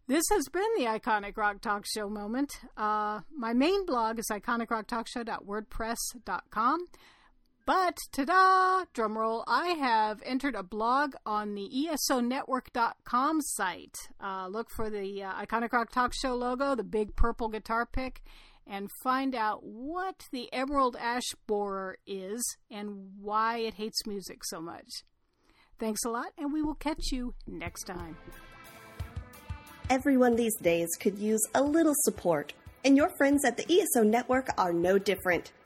This 0.08 0.24
has 0.30 0.48
been 0.48 0.62
the 0.78 0.84
Iconic 0.84 1.36
Rock 1.36 1.60
Talk 1.60 1.84
Show 1.84 2.08
moment. 2.08 2.60
Uh, 2.76 3.20
my 3.36 3.52
main 3.52 3.84
blog 3.84 4.18
is 4.18 4.28
iconicrocktalkshow.wordpress.com. 4.30 6.86
But, 7.66 7.98
ta-da, 8.12 8.84
drumroll, 8.94 9.42
I 9.48 9.70
have 9.70 10.22
entered 10.24 10.54
a 10.54 10.62
blog 10.62 11.16
on 11.26 11.56
the 11.56 11.68
ESONetwork.com 11.68 13.40
site. 13.40 13.96
Uh, 14.22 14.46
look 14.46 14.68
for 14.76 14.88
the 14.88 15.24
uh, 15.24 15.44
Iconic 15.44 15.72
Rock 15.72 15.90
Talk 15.90 16.12
Show 16.14 16.36
logo, 16.36 16.76
the 16.76 16.84
big 16.84 17.16
purple 17.16 17.48
guitar 17.48 17.84
pick, 17.84 18.22
and 18.68 18.88
find 19.02 19.34
out 19.34 19.64
what 19.64 20.26
the 20.30 20.48
Emerald 20.52 20.94
Ash 20.94 21.34
Borer 21.48 21.96
is 22.06 22.56
and 22.70 23.10
why 23.20 23.58
it 23.58 23.74
hates 23.74 24.06
music 24.06 24.44
so 24.44 24.60
much. 24.60 25.02
Thanks 25.80 26.04
a 26.04 26.08
lot, 26.08 26.28
and 26.38 26.52
we 26.52 26.62
will 26.62 26.76
catch 26.76 27.10
you 27.10 27.34
next 27.48 27.82
time. 27.82 28.16
Everyone 29.90 30.36
these 30.36 30.56
days 30.56 30.90
could 31.00 31.18
use 31.18 31.42
a 31.52 31.64
little 31.64 31.94
support, 31.96 32.52
and 32.84 32.96
your 32.96 33.10
friends 33.18 33.44
at 33.44 33.56
the 33.56 33.66
ESO 33.68 34.04
Network 34.04 34.50
are 34.56 34.72
no 34.72 34.98
different. 34.98 35.50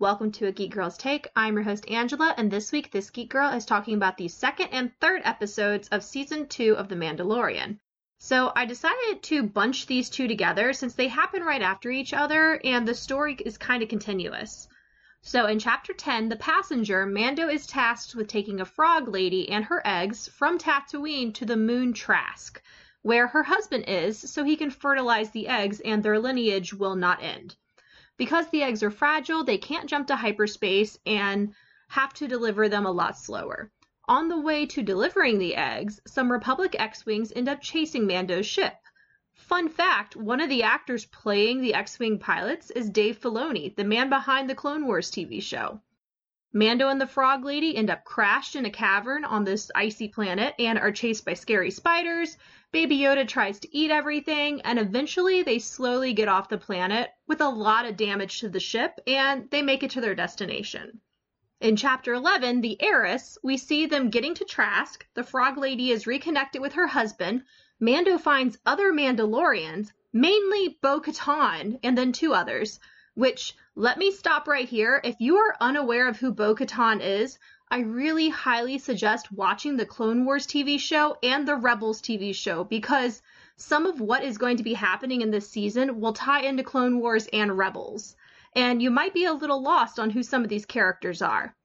Welcome 0.00 0.30
to 0.30 0.46
A 0.46 0.52
Geek 0.52 0.70
Girl's 0.70 0.96
Take. 0.96 1.26
I'm 1.34 1.54
your 1.54 1.64
host, 1.64 1.90
Angela, 1.90 2.32
and 2.36 2.52
this 2.52 2.70
week, 2.70 2.92
this 2.92 3.10
Geek 3.10 3.30
Girl 3.30 3.50
is 3.50 3.66
talking 3.66 3.94
about 3.94 4.16
the 4.16 4.28
second 4.28 4.68
and 4.68 4.92
third 5.00 5.22
episodes 5.24 5.88
of 5.88 6.04
season 6.04 6.46
two 6.46 6.76
of 6.76 6.88
The 6.88 6.94
Mandalorian. 6.94 7.80
So 8.18 8.52
I 8.54 8.64
decided 8.64 9.24
to 9.24 9.42
bunch 9.42 9.86
these 9.86 10.08
two 10.08 10.28
together 10.28 10.72
since 10.72 10.94
they 10.94 11.08
happen 11.08 11.42
right 11.42 11.60
after 11.60 11.90
each 11.90 12.14
other 12.14 12.60
and 12.62 12.86
the 12.86 12.94
story 12.94 13.38
is 13.44 13.58
kind 13.58 13.82
of 13.82 13.88
continuous. 13.88 14.68
So 15.22 15.46
in 15.46 15.58
chapter 15.58 15.92
10, 15.92 16.28
The 16.28 16.36
Passenger, 16.36 17.04
Mando 17.04 17.48
is 17.48 17.66
tasked 17.66 18.14
with 18.14 18.28
taking 18.28 18.60
a 18.60 18.64
frog 18.64 19.08
lady 19.08 19.48
and 19.48 19.64
her 19.64 19.82
eggs 19.84 20.28
from 20.28 20.58
Tatooine 20.58 21.34
to 21.34 21.44
the 21.44 21.56
moon 21.56 21.92
Trask, 21.92 22.62
where 23.02 23.26
her 23.26 23.42
husband 23.42 23.86
is, 23.88 24.16
so 24.16 24.44
he 24.44 24.54
can 24.54 24.70
fertilize 24.70 25.32
the 25.32 25.48
eggs 25.48 25.80
and 25.80 26.04
their 26.04 26.20
lineage 26.20 26.72
will 26.72 26.94
not 26.94 27.20
end. 27.20 27.56
Because 28.18 28.48
the 28.50 28.62
eggs 28.62 28.82
are 28.82 28.90
fragile, 28.90 29.44
they 29.44 29.58
can't 29.58 29.88
jump 29.88 30.08
to 30.08 30.16
hyperspace 30.16 30.98
and 31.06 31.54
have 31.88 32.12
to 32.14 32.28
deliver 32.28 32.68
them 32.68 32.84
a 32.84 32.90
lot 32.90 33.16
slower. 33.16 33.70
On 34.06 34.28
the 34.28 34.40
way 34.40 34.66
to 34.66 34.82
delivering 34.82 35.38
the 35.38 35.54
eggs, 35.54 36.00
some 36.06 36.30
Republic 36.30 36.74
X-Wings 36.78 37.32
end 37.34 37.48
up 37.48 37.62
chasing 37.62 38.06
Mando's 38.06 38.46
ship. 38.46 38.74
Fun 39.34 39.68
fact, 39.68 40.16
one 40.16 40.40
of 40.40 40.48
the 40.48 40.64
actors 40.64 41.06
playing 41.06 41.60
the 41.60 41.74
X-Wing 41.74 42.18
pilots 42.18 42.70
is 42.70 42.90
Dave 42.90 43.20
Filoni, 43.20 43.74
the 43.76 43.84
man 43.84 44.08
behind 44.08 44.50
the 44.50 44.54
Clone 44.54 44.84
Wars 44.86 45.10
TV 45.10 45.40
show. 45.40 45.80
Mando 46.52 46.88
and 46.88 46.98
the 46.98 47.06
Frog 47.06 47.44
Lady 47.44 47.76
end 47.76 47.90
up 47.90 48.04
crashed 48.04 48.56
in 48.56 48.64
a 48.64 48.70
cavern 48.70 49.22
on 49.22 49.44
this 49.44 49.70
icy 49.74 50.08
planet 50.08 50.54
and 50.58 50.78
are 50.78 50.90
chased 50.90 51.26
by 51.26 51.34
scary 51.34 51.70
spiders. 51.70 52.38
Baby 52.72 52.98
Yoda 52.98 53.28
tries 53.28 53.60
to 53.60 53.76
eat 53.76 53.90
everything, 53.90 54.62
and 54.62 54.78
eventually 54.78 55.42
they 55.42 55.58
slowly 55.58 56.14
get 56.14 56.26
off 56.26 56.48
the 56.48 56.56
planet 56.56 57.10
with 57.26 57.42
a 57.42 57.48
lot 57.50 57.84
of 57.84 57.98
damage 57.98 58.40
to 58.40 58.48
the 58.48 58.60
ship 58.60 58.98
and 59.06 59.50
they 59.50 59.60
make 59.60 59.82
it 59.82 59.90
to 59.90 60.00
their 60.00 60.14
destination. 60.14 61.02
In 61.60 61.76
chapter 61.76 62.14
11, 62.14 62.62
The 62.62 62.80
Heiress, 62.80 63.36
we 63.42 63.58
see 63.58 63.84
them 63.84 64.08
getting 64.08 64.32
to 64.34 64.44
Trask. 64.44 65.04
The 65.12 65.24
Frog 65.24 65.58
Lady 65.58 65.90
is 65.90 66.06
reconnected 66.06 66.62
with 66.62 66.72
her 66.74 66.86
husband. 66.86 67.42
Mando 67.78 68.16
finds 68.16 68.58
other 68.64 68.92
Mandalorians, 68.92 69.90
mainly 70.14 70.78
Bo 70.80 71.00
Katan 71.00 71.78
and 71.82 71.98
then 71.98 72.12
two 72.12 72.32
others, 72.32 72.80
which 73.18 73.56
let 73.74 73.98
me 73.98 74.12
stop 74.12 74.46
right 74.46 74.68
here. 74.68 75.00
If 75.02 75.16
you 75.20 75.38
are 75.38 75.56
unaware 75.60 76.06
of 76.06 76.18
who 76.18 76.30
Bo 76.30 76.54
Katan 76.54 77.00
is, 77.00 77.36
I 77.68 77.80
really 77.80 78.28
highly 78.28 78.78
suggest 78.78 79.32
watching 79.32 79.76
the 79.76 79.84
Clone 79.84 80.24
Wars 80.24 80.46
TV 80.46 80.78
show 80.78 81.18
and 81.20 81.46
the 81.46 81.56
Rebels 81.56 82.00
TV 82.00 82.32
show 82.32 82.62
because 82.62 83.20
some 83.56 83.86
of 83.86 84.00
what 84.00 84.22
is 84.22 84.38
going 84.38 84.58
to 84.58 84.62
be 84.62 84.74
happening 84.74 85.20
in 85.20 85.32
this 85.32 85.50
season 85.50 86.00
will 86.00 86.12
tie 86.12 86.42
into 86.42 86.62
Clone 86.62 87.00
Wars 87.00 87.26
and 87.32 87.58
Rebels. 87.58 88.14
And 88.54 88.80
you 88.80 88.92
might 88.92 89.14
be 89.14 89.24
a 89.24 89.32
little 89.32 89.60
lost 89.60 89.98
on 89.98 90.10
who 90.10 90.22
some 90.22 90.44
of 90.44 90.48
these 90.48 90.64
characters 90.64 91.20
are. 91.20 91.56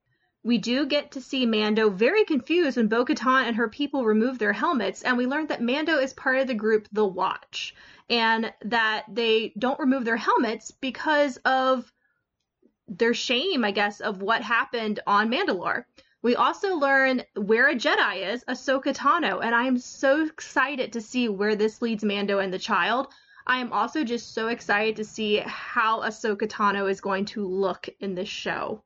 We 0.46 0.58
do 0.58 0.86
get 0.86 1.12
to 1.12 1.22
see 1.22 1.46
Mando 1.46 1.90
very 1.90 2.26
confused 2.26 2.76
when 2.76 2.90
Bo 2.90 3.06
Katan 3.06 3.48
and 3.48 3.56
her 3.56 3.70
people 3.70 4.04
remove 4.04 4.40
their 4.40 4.52
helmets, 4.52 5.02
and 5.02 5.18
we 5.18 5.26
learn 5.26 5.48
that 5.48 5.62
Mando 5.62 6.00
is 6.00 6.14
part 6.14 6.38
of 6.40 6.48
the 6.48 6.54
group 6.54 6.90
The 6.92 7.06
Watch, 7.06 7.74
and 8.10 8.54
that 8.66 9.06
they 9.08 9.54
don't 9.58 9.80
remove 9.80 10.04
their 10.04 10.18
helmets 10.18 10.72
because 10.72 11.38
of 11.46 11.90
their 12.90 13.14
shame, 13.14 13.64
I 13.64 13.72
guess, 13.72 14.02
of 14.02 14.22
what 14.22 14.42
happened 14.42 15.00
on 15.08 15.32
Mandalore. 15.32 15.86
We 16.22 16.36
also 16.36 16.76
learn 16.76 17.24
where 17.36 17.70
a 17.70 17.76
Jedi 17.76 18.34
is, 18.34 18.44
Ahsoka 18.44 18.94
Tano, 18.94 19.42
and 19.42 19.56
I 19.56 19.66
am 19.66 19.78
so 19.78 20.26
excited 20.26 20.94
to 20.94 21.02
see 21.02 21.30
where 21.30 21.56
this 21.56 21.82
leads 21.82 22.04
Mando 22.04 22.40
and 22.40 22.54
the 22.54 22.60
child. 22.60 23.08
I 23.48 23.60
am 23.60 23.72
also 23.72 24.04
just 24.04 24.34
so 24.34 24.50
excited 24.50 24.98
to 24.98 25.06
see 25.06 25.38
how 25.38 26.02
Ahsoka 26.02 26.48
Tano 26.48 26.90
is 26.90 27.02
going 27.02 27.26
to 27.26 27.48
look 27.48 27.88
in 28.02 28.16
this 28.16 28.30
show. 28.30 28.84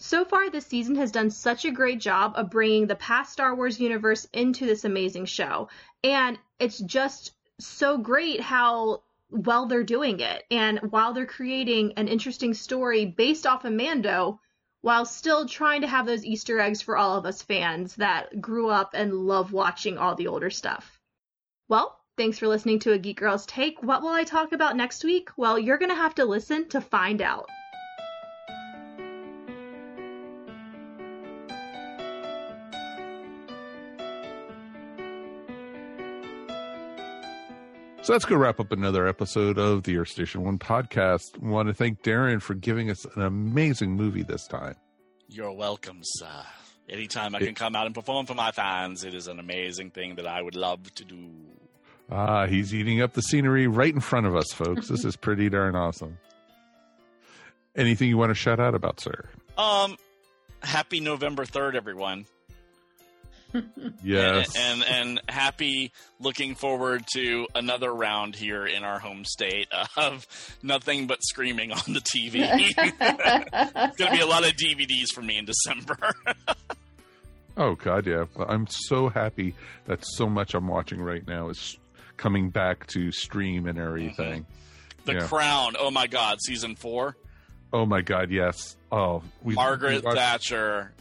So 0.00 0.24
far, 0.24 0.48
this 0.48 0.66
season 0.66 0.94
has 0.96 1.10
done 1.10 1.30
such 1.30 1.64
a 1.64 1.72
great 1.72 1.98
job 1.98 2.34
of 2.36 2.50
bringing 2.50 2.86
the 2.86 2.94
past 2.94 3.32
Star 3.32 3.54
Wars 3.54 3.80
universe 3.80 4.28
into 4.32 4.64
this 4.64 4.84
amazing 4.84 5.26
show. 5.26 5.68
And 6.04 6.38
it's 6.60 6.78
just 6.78 7.32
so 7.58 7.98
great 7.98 8.40
how 8.40 9.02
well 9.30 9.66
they're 9.66 9.82
doing 9.82 10.20
it. 10.20 10.44
And 10.52 10.78
while 10.90 11.12
they're 11.12 11.26
creating 11.26 11.94
an 11.96 12.06
interesting 12.06 12.54
story 12.54 13.06
based 13.06 13.44
off 13.44 13.64
of 13.64 13.72
Mando, 13.72 14.40
while 14.82 15.04
still 15.04 15.48
trying 15.48 15.80
to 15.80 15.88
have 15.88 16.06
those 16.06 16.24
Easter 16.24 16.60
eggs 16.60 16.80
for 16.80 16.96
all 16.96 17.18
of 17.18 17.26
us 17.26 17.42
fans 17.42 17.96
that 17.96 18.40
grew 18.40 18.68
up 18.68 18.92
and 18.94 19.12
love 19.12 19.52
watching 19.52 19.98
all 19.98 20.14
the 20.14 20.28
older 20.28 20.50
stuff. 20.50 21.00
Well, 21.68 21.98
thanks 22.16 22.38
for 22.38 22.46
listening 22.46 22.78
to 22.80 22.92
A 22.92 22.98
Geek 22.98 23.18
Girl's 23.18 23.46
Take. 23.46 23.82
What 23.82 24.02
will 24.02 24.10
I 24.10 24.22
talk 24.22 24.52
about 24.52 24.76
next 24.76 25.02
week? 25.02 25.30
Well, 25.36 25.58
you're 25.58 25.78
going 25.78 25.90
to 25.90 25.96
have 25.96 26.14
to 26.14 26.24
listen 26.24 26.68
to 26.68 26.80
find 26.80 27.20
out. 27.20 27.48
So 38.08 38.14
that's 38.14 38.24
going 38.24 38.38
to 38.38 38.42
wrap 38.42 38.58
up 38.58 38.72
another 38.72 39.06
episode 39.06 39.58
of 39.58 39.82
the 39.82 39.98
Earth 39.98 40.08
Station 40.08 40.42
One 40.42 40.58
podcast. 40.58 41.24
I 41.34 41.46
want 41.46 41.68
to 41.68 41.74
thank 41.74 42.00
Darren 42.00 42.40
for 42.40 42.54
giving 42.54 42.88
us 42.88 43.04
an 43.04 43.20
amazing 43.20 43.96
movie 43.96 44.22
this 44.22 44.46
time. 44.46 44.76
You're 45.28 45.52
welcome, 45.52 45.98
sir. 46.02 46.46
Anytime 46.88 47.34
I 47.34 47.40
can 47.40 47.54
come 47.54 47.76
out 47.76 47.84
and 47.84 47.94
perform 47.94 48.24
for 48.24 48.32
my 48.32 48.50
fans, 48.50 49.04
it 49.04 49.12
is 49.12 49.28
an 49.28 49.38
amazing 49.38 49.90
thing 49.90 50.14
that 50.14 50.26
I 50.26 50.40
would 50.40 50.56
love 50.56 50.94
to 50.94 51.04
do. 51.04 51.28
Ah, 52.10 52.46
he's 52.46 52.74
eating 52.74 53.02
up 53.02 53.12
the 53.12 53.20
scenery 53.20 53.66
right 53.66 53.92
in 53.92 54.00
front 54.00 54.24
of 54.24 54.34
us, 54.34 54.52
folks. 54.54 54.88
this 54.88 55.04
is 55.04 55.14
pretty 55.14 55.50
darn 55.50 55.76
awesome. 55.76 56.16
Anything 57.76 58.08
you 58.08 58.16
want 58.16 58.30
to 58.30 58.34
shout 58.34 58.58
out 58.58 58.74
about, 58.74 59.00
sir? 59.00 59.28
Um, 59.58 59.98
happy 60.62 61.00
November 61.00 61.44
third, 61.44 61.76
everyone. 61.76 62.24
Yes. 64.02 64.54
And, 64.56 64.82
and, 64.82 65.18
and 65.18 65.20
happy 65.28 65.92
looking 66.20 66.54
forward 66.54 67.04
to 67.14 67.46
another 67.54 67.92
round 67.92 68.36
here 68.36 68.66
in 68.66 68.84
our 68.84 68.98
home 68.98 69.24
state 69.24 69.68
of 69.96 70.26
nothing 70.62 71.06
but 71.06 71.22
screaming 71.22 71.72
on 71.72 71.92
the 71.92 72.00
TV. 72.00 72.42
it's 72.76 73.96
going 73.96 74.10
to 74.10 74.16
be 74.16 74.20
a 74.20 74.26
lot 74.26 74.44
of 74.44 74.52
DVDs 74.52 75.08
for 75.12 75.22
me 75.22 75.38
in 75.38 75.44
December. 75.44 75.96
oh 77.56 77.74
god, 77.74 78.06
yeah. 78.06 78.24
I'm 78.46 78.66
so 78.68 79.08
happy 79.08 79.54
that 79.86 80.04
so 80.04 80.28
much 80.28 80.54
I'm 80.54 80.68
watching 80.68 81.00
right 81.00 81.26
now 81.26 81.48
is 81.48 81.78
coming 82.16 82.50
back 82.50 82.86
to 82.88 83.12
stream 83.12 83.66
and 83.66 83.78
everything. 83.78 84.42
Mm-hmm. 84.42 85.04
The 85.04 85.14
yeah. 85.14 85.26
Crown. 85.26 85.74
Oh 85.78 85.90
my 85.90 86.06
god, 86.06 86.38
season 86.44 86.76
4. 86.76 87.16
Oh 87.72 87.86
my 87.86 88.00
god, 88.00 88.30
yes. 88.30 88.76
Oh, 88.90 89.22
we 89.42 89.54
Margaret 89.54 90.04
we 90.04 90.12
Thatcher 90.12 90.92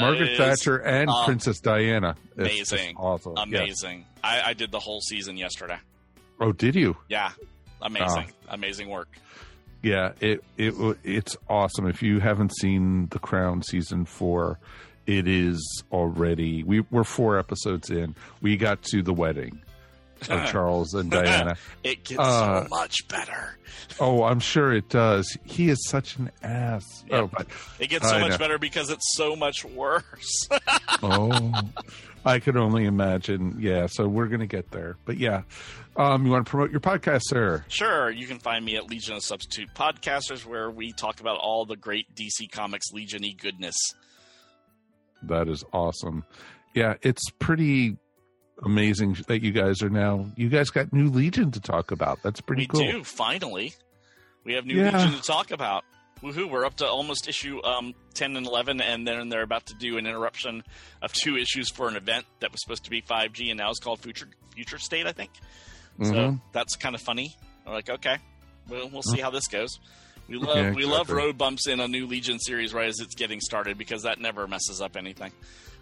Margaret 0.00 0.36
Thatcher 0.36 0.78
and 0.78 1.08
um, 1.08 1.24
Princess 1.24 1.60
Diana. 1.60 2.16
It's 2.36 2.72
amazing. 2.72 2.96
Awesome. 2.96 3.34
Amazing. 3.36 3.98
Yes. 4.00 4.08
I, 4.22 4.50
I, 4.50 4.52
did 4.52 4.70
the 4.70 4.80
whole 4.80 5.00
season 5.00 5.36
yesterday. 5.36 5.78
Oh, 6.40 6.52
did 6.52 6.74
you? 6.74 6.96
Yeah. 7.08 7.30
Amazing. 7.82 8.26
Uh, 8.48 8.54
amazing 8.54 8.88
work. 8.88 9.08
Yeah, 9.82 10.12
it 10.20 10.42
it 10.56 10.74
it's 11.04 11.36
awesome. 11.48 11.86
If 11.86 12.02
you 12.02 12.18
haven't 12.18 12.52
seen 12.56 13.06
The 13.10 13.18
Crown 13.18 13.62
season 13.62 14.04
4, 14.04 14.58
it 15.06 15.28
is 15.28 15.84
already 15.92 16.64
we 16.64 16.80
we're 16.90 17.04
4 17.04 17.38
episodes 17.38 17.90
in. 17.90 18.16
We 18.40 18.56
got 18.56 18.82
to 18.84 19.02
the 19.02 19.12
wedding 19.12 19.60
of 20.28 20.46
Charles 20.50 20.94
and 20.94 21.10
Diana. 21.10 21.56
it 21.84 22.04
gets 22.04 22.20
uh, 22.20 22.62
so 22.62 22.68
much 22.68 23.08
better. 23.08 23.58
oh, 24.00 24.24
I'm 24.24 24.40
sure 24.40 24.72
it 24.72 24.88
does. 24.88 25.36
He 25.44 25.68
is 25.68 25.86
such 25.88 26.16
an 26.16 26.30
ass. 26.42 27.04
Yeah. 27.08 27.22
Oh, 27.22 27.26
but 27.28 27.46
it 27.78 27.88
gets 27.88 28.08
so 28.08 28.16
I 28.16 28.20
much 28.20 28.32
know. 28.32 28.38
better 28.38 28.58
because 28.58 28.90
it's 28.90 29.16
so 29.16 29.36
much 29.36 29.64
worse. 29.64 30.48
oh, 31.02 31.52
I 32.24 32.38
could 32.38 32.56
only 32.56 32.84
imagine. 32.84 33.56
Yeah, 33.60 33.86
so 33.86 34.08
we're 34.08 34.26
gonna 34.26 34.46
get 34.46 34.70
there. 34.70 34.96
But 35.04 35.18
yeah, 35.18 35.42
um, 35.96 36.26
you 36.26 36.32
want 36.32 36.46
to 36.46 36.50
promote 36.50 36.70
your 36.70 36.80
podcast, 36.80 37.22
sir? 37.24 37.64
Sure. 37.68 38.10
You 38.10 38.26
can 38.26 38.38
find 38.38 38.64
me 38.64 38.76
at 38.76 38.90
Legion 38.90 39.16
of 39.16 39.22
Substitute 39.22 39.68
Podcasters, 39.74 40.44
where 40.44 40.70
we 40.70 40.92
talk 40.92 41.20
about 41.20 41.38
all 41.38 41.64
the 41.64 41.76
great 41.76 42.14
DC 42.14 42.50
Comics 42.50 42.92
Legion 42.92 43.22
y 43.22 43.34
goodness. 43.38 43.76
That 45.22 45.48
is 45.48 45.64
awesome. 45.72 46.24
Yeah, 46.74 46.94
it's 47.02 47.30
pretty 47.38 47.96
amazing 48.64 49.16
that 49.28 49.42
you 49.42 49.52
guys 49.52 49.82
are 49.82 49.90
now. 49.90 50.26
You 50.36 50.48
guys 50.48 50.70
got 50.70 50.92
new 50.92 51.08
Legion 51.08 51.50
to 51.52 51.60
talk 51.60 51.90
about. 51.90 52.22
That's 52.22 52.40
pretty 52.40 52.62
we 52.62 52.66
cool. 52.66 52.80
We 52.80 52.92
do 52.92 53.04
finally. 53.04 53.74
We 54.44 54.54
have 54.54 54.64
new 54.64 54.76
yeah. 54.76 54.96
Legion 54.96 55.18
to 55.18 55.22
talk 55.22 55.50
about. 55.50 55.84
Woohoo! 56.22 56.48
We're 56.48 56.64
up 56.64 56.76
to 56.76 56.86
almost 56.86 57.28
issue 57.28 57.62
um, 57.62 57.94
ten 58.14 58.36
and 58.36 58.46
eleven, 58.46 58.80
and 58.80 59.06
then 59.06 59.28
they're 59.28 59.42
about 59.42 59.66
to 59.66 59.74
do 59.74 59.98
an 59.98 60.06
interruption 60.06 60.62
of 61.02 61.12
two 61.12 61.36
issues 61.36 61.70
for 61.70 61.88
an 61.88 61.96
event 61.96 62.24
that 62.40 62.52
was 62.52 62.62
supposed 62.62 62.84
to 62.84 62.90
be 62.90 63.02
five 63.02 63.32
G, 63.32 63.50
and 63.50 63.58
now 63.58 63.68
it's 63.70 63.80
called 63.80 64.00
Future 64.00 64.28
Future 64.54 64.78
State, 64.78 65.06
I 65.06 65.12
think. 65.12 65.30
Mm-hmm. 65.98 66.12
So 66.12 66.38
that's 66.52 66.76
kind 66.76 66.94
of 66.94 67.02
funny. 67.02 67.36
We're 67.66 67.74
like, 67.74 67.90
okay, 67.90 68.16
we'll 68.68 68.88
we'll 68.88 69.02
see 69.02 69.20
how 69.20 69.30
this 69.30 69.46
goes. 69.46 69.78
We 70.28 70.38
love 70.38 70.56
yeah, 70.56 70.62
exactly. 70.62 70.84
we 70.84 70.90
love 70.90 71.10
road 71.10 71.38
bumps 71.38 71.68
in 71.68 71.80
a 71.80 71.86
new 71.86 72.06
Legion 72.06 72.38
series 72.38 72.72
right 72.72 72.88
as 72.88 72.98
it's 72.98 73.14
getting 73.14 73.40
started 73.40 73.76
because 73.78 74.02
that 74.04 74.18
never 74.18 74.46
messes 74.46 74.80
up 74.80 74.96
anything. 74.96 75.32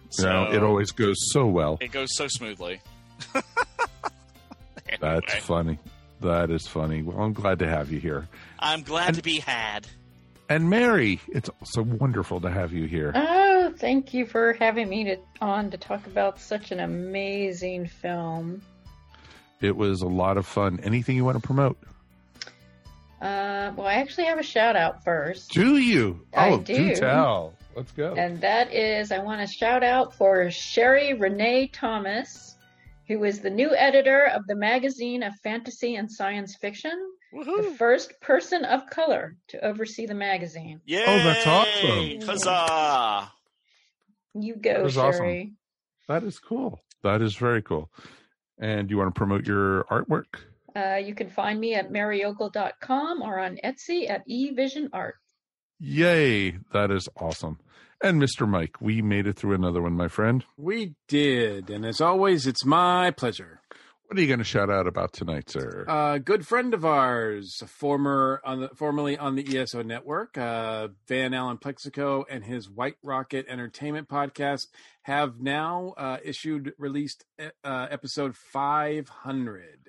So 0.09 0.29
yeah, 0.29 0.55
it 0.55 0.63
always 0.63 0.91
goes 0.91 1.17
so 1.31 1.45
well. 1.45 1.77
It 1.81 1.91
goes 1.91 2.09
so 2.15 2.27
smoothly. 2.27 2.81
anyway. 3.35 4.97
That's 4.99 5.35
funny. 5.37 5.79
That 6.21 6.49
is 6.49 6.67
funny. 6.67 7.01
Well, 7.03 7.19
I'm 7.19 7.33
glad 7.33 7.59
to 7.59 7.67
have 7.67 7.91
you 7.91 7.99
here. 7.99 8.27
I'm 8.59 8.83
glad 8.83 9.09
and, 9.09 9.17
to 9.17 9.23
be 9.23 9.39
had. 9.39 9.87
And 10.49 10.69
Mary, 10.69 11.19
it's 11.27 11.49
so 11.63 11.81
wonderful 11.81 12.41
to 12.41 12.49
have 12.49 12.71
you 12.71 12.85
here. 12.85 13.11
Oh, 13.15 13.73
thank 13.77 14.13
you 14.13 14.25
for 14.25 14.53
having 14.53 14.87
me 14.89 15.03
to, 15.05 15.17
on 15.41 15.71
to 15.71 15.77
talk 15.77 16.05
about 16.07 16.39
such 16.39 16.71
an 16.71 16.79
amazing 16.79 17.87
film. 17.87 18.61
It 19.61 19.75
was 19.75 20.01
a 20.01 20.07
lot 20.07 20.37
of 20.37 20.45
fun. 20.45 20.79
Anything 20.83 21.15
you 21.15 21.25
want 21.25 21.41
to 21.41 21.45
promote? 21.45 21.77
Uh, 23.21 23.71
well, 23.75 23.87
I 23.87 23.95
actually 23.95 24.25
have 24.25 24.37
a 24.37 24.43
shout 24.43 24.75
out 24.75 25.03
first. 25.03 25.51
Do 25.51 25.77
you? 25.77 26.21
I 26.35 26.51
oh, 26.51 26.59
do. 26.59 26.95
tell. 26.95 27.53
Let's 27.75 27.91
go. 27.91 28.13
And 28.15 28.39
that 28.41 28.73
is, 28.73 29.11
I 29.11 29.19
want 29.19 29.41
to 29.41 29.47
shout 29.53 29.83
out 29.83 30.13
for 30.13 30.45
Sheree 30.45 31.19
Renee 31.19 31.67
Thomas, 31.67 32.55
who 33.07 33.23
is 33.23 33.39
the 33.41 33.49
new 33.49 33.75
editor 33.75 34.27
of 34.27 34.47
the 34.47 34.55
magazine 34.55 35.23
of 35.23 35.33
fantasy 35.43 35.95
and 35.95 36.09
science 36.09 36.55
fiction, 36.55 36.93
the 37.33 37.75
first 37.77 38.19
person 38.21 38.63
of 38.63 38.89
color 38.89 39.35
to 39.49 39.63
oversee 39.65 40.05
the 40.05 40.15
magazine. 40.15 40.79
Yay! 40.85 41.03
Oh, 41.05 41.17
that's 41.17 41.45
awesome. 41.45 42.21
Huzzah! 42.21 43.31
You 44.35 44.55
go, 44.55 44.73
That 44.73 44.85
is 44.85 44.97
awesome. 44.97 45.19
Sherry. 45.19 45.53
That 46.07 46.23
is 46.23 46.39
cool. 46.39 46.79
That 47.03 47.21
is 47.21 47.35
very 47.35 47.61
cool. 47.61 47.89
And 48.57 48.89
you 48.89 48.97
want 48.97 49.13
to 49.13 49.17
promote 49.17 49.45
your 49.45 49.83
artwork? 49.85 50.25
Uh, 50.75 50.95
you 50.95 51.13
can 51.13 51.29
find 51.29 51.59
me 51.59 51.75
at 51.75 51.91
maryogle.com 51.91 53.21
or 53.21 53.39
on 53.39 53.57
Etsy 53.63 54.09
at 54.09 54.27
eVision 54.27 54.89
Art. 54.93 55.15
Yay. 55.79 56.57
That 56.73 56.91
is 56.91 57.09
awesome. 57.17 57.59
And 58.03 58.21
Mr. 58.21 58.47
Mike, 58.47 58.81
we 58.81 59.01
made 59.01 59.25
it 59.25 59.37
through 59.37 59.55
another 59.55 59.81
one, 59.81 59.93
my 59.93 60.07
friend. 60.07 60.43
We 60.57 60.95
did, 61.07 61.69
and 61.69 61.85
as 61.85 62.01
always, 62.01 62.45
it's 62.45 62.65
my 62.65 63.11
pleasure. 63.11 63.61
What 64.07 64.19
are 64.19 64.21
you 64.21 64.27
going 64.27 64.39
to 64.39 64.45
shout 64.45 64.69
out 64.69 64.85
about 64.85 65.13
tonight, 65.13 65.49
sir? 65.49 65.83
A 65.87 66.19
good 66.19 66.45
friend 66.45 66.75
of 66.75 66.85
ours, 66.85 67.63
former 67.65 68.39
on 68.45 68.61
the 68.61 68.69
formerly 68.75 69.17
on 69.17 69.33
the 69.35 69.57
ESO 69.57 69.81
network, 69.81 70.37
uh, 70.37 70.89
Van 71.07 71.33
Allen 71.33 71.57
Plexico, 71.57 72.23
and 72.29 72.43
his 72.43 72.69
White 72.69 72.97
Rocket 73.01 73.47
Entertainment 73.49 74.07
podcast 74.07 74.67
have 75.01 75.39
now 75.39 75.95
uh, 75.97 76.17
issued 76.23 76.73
released 76.77 77.25
uh, 77.39 77.87
episode 77.89 78.35
500. 78.35 79.84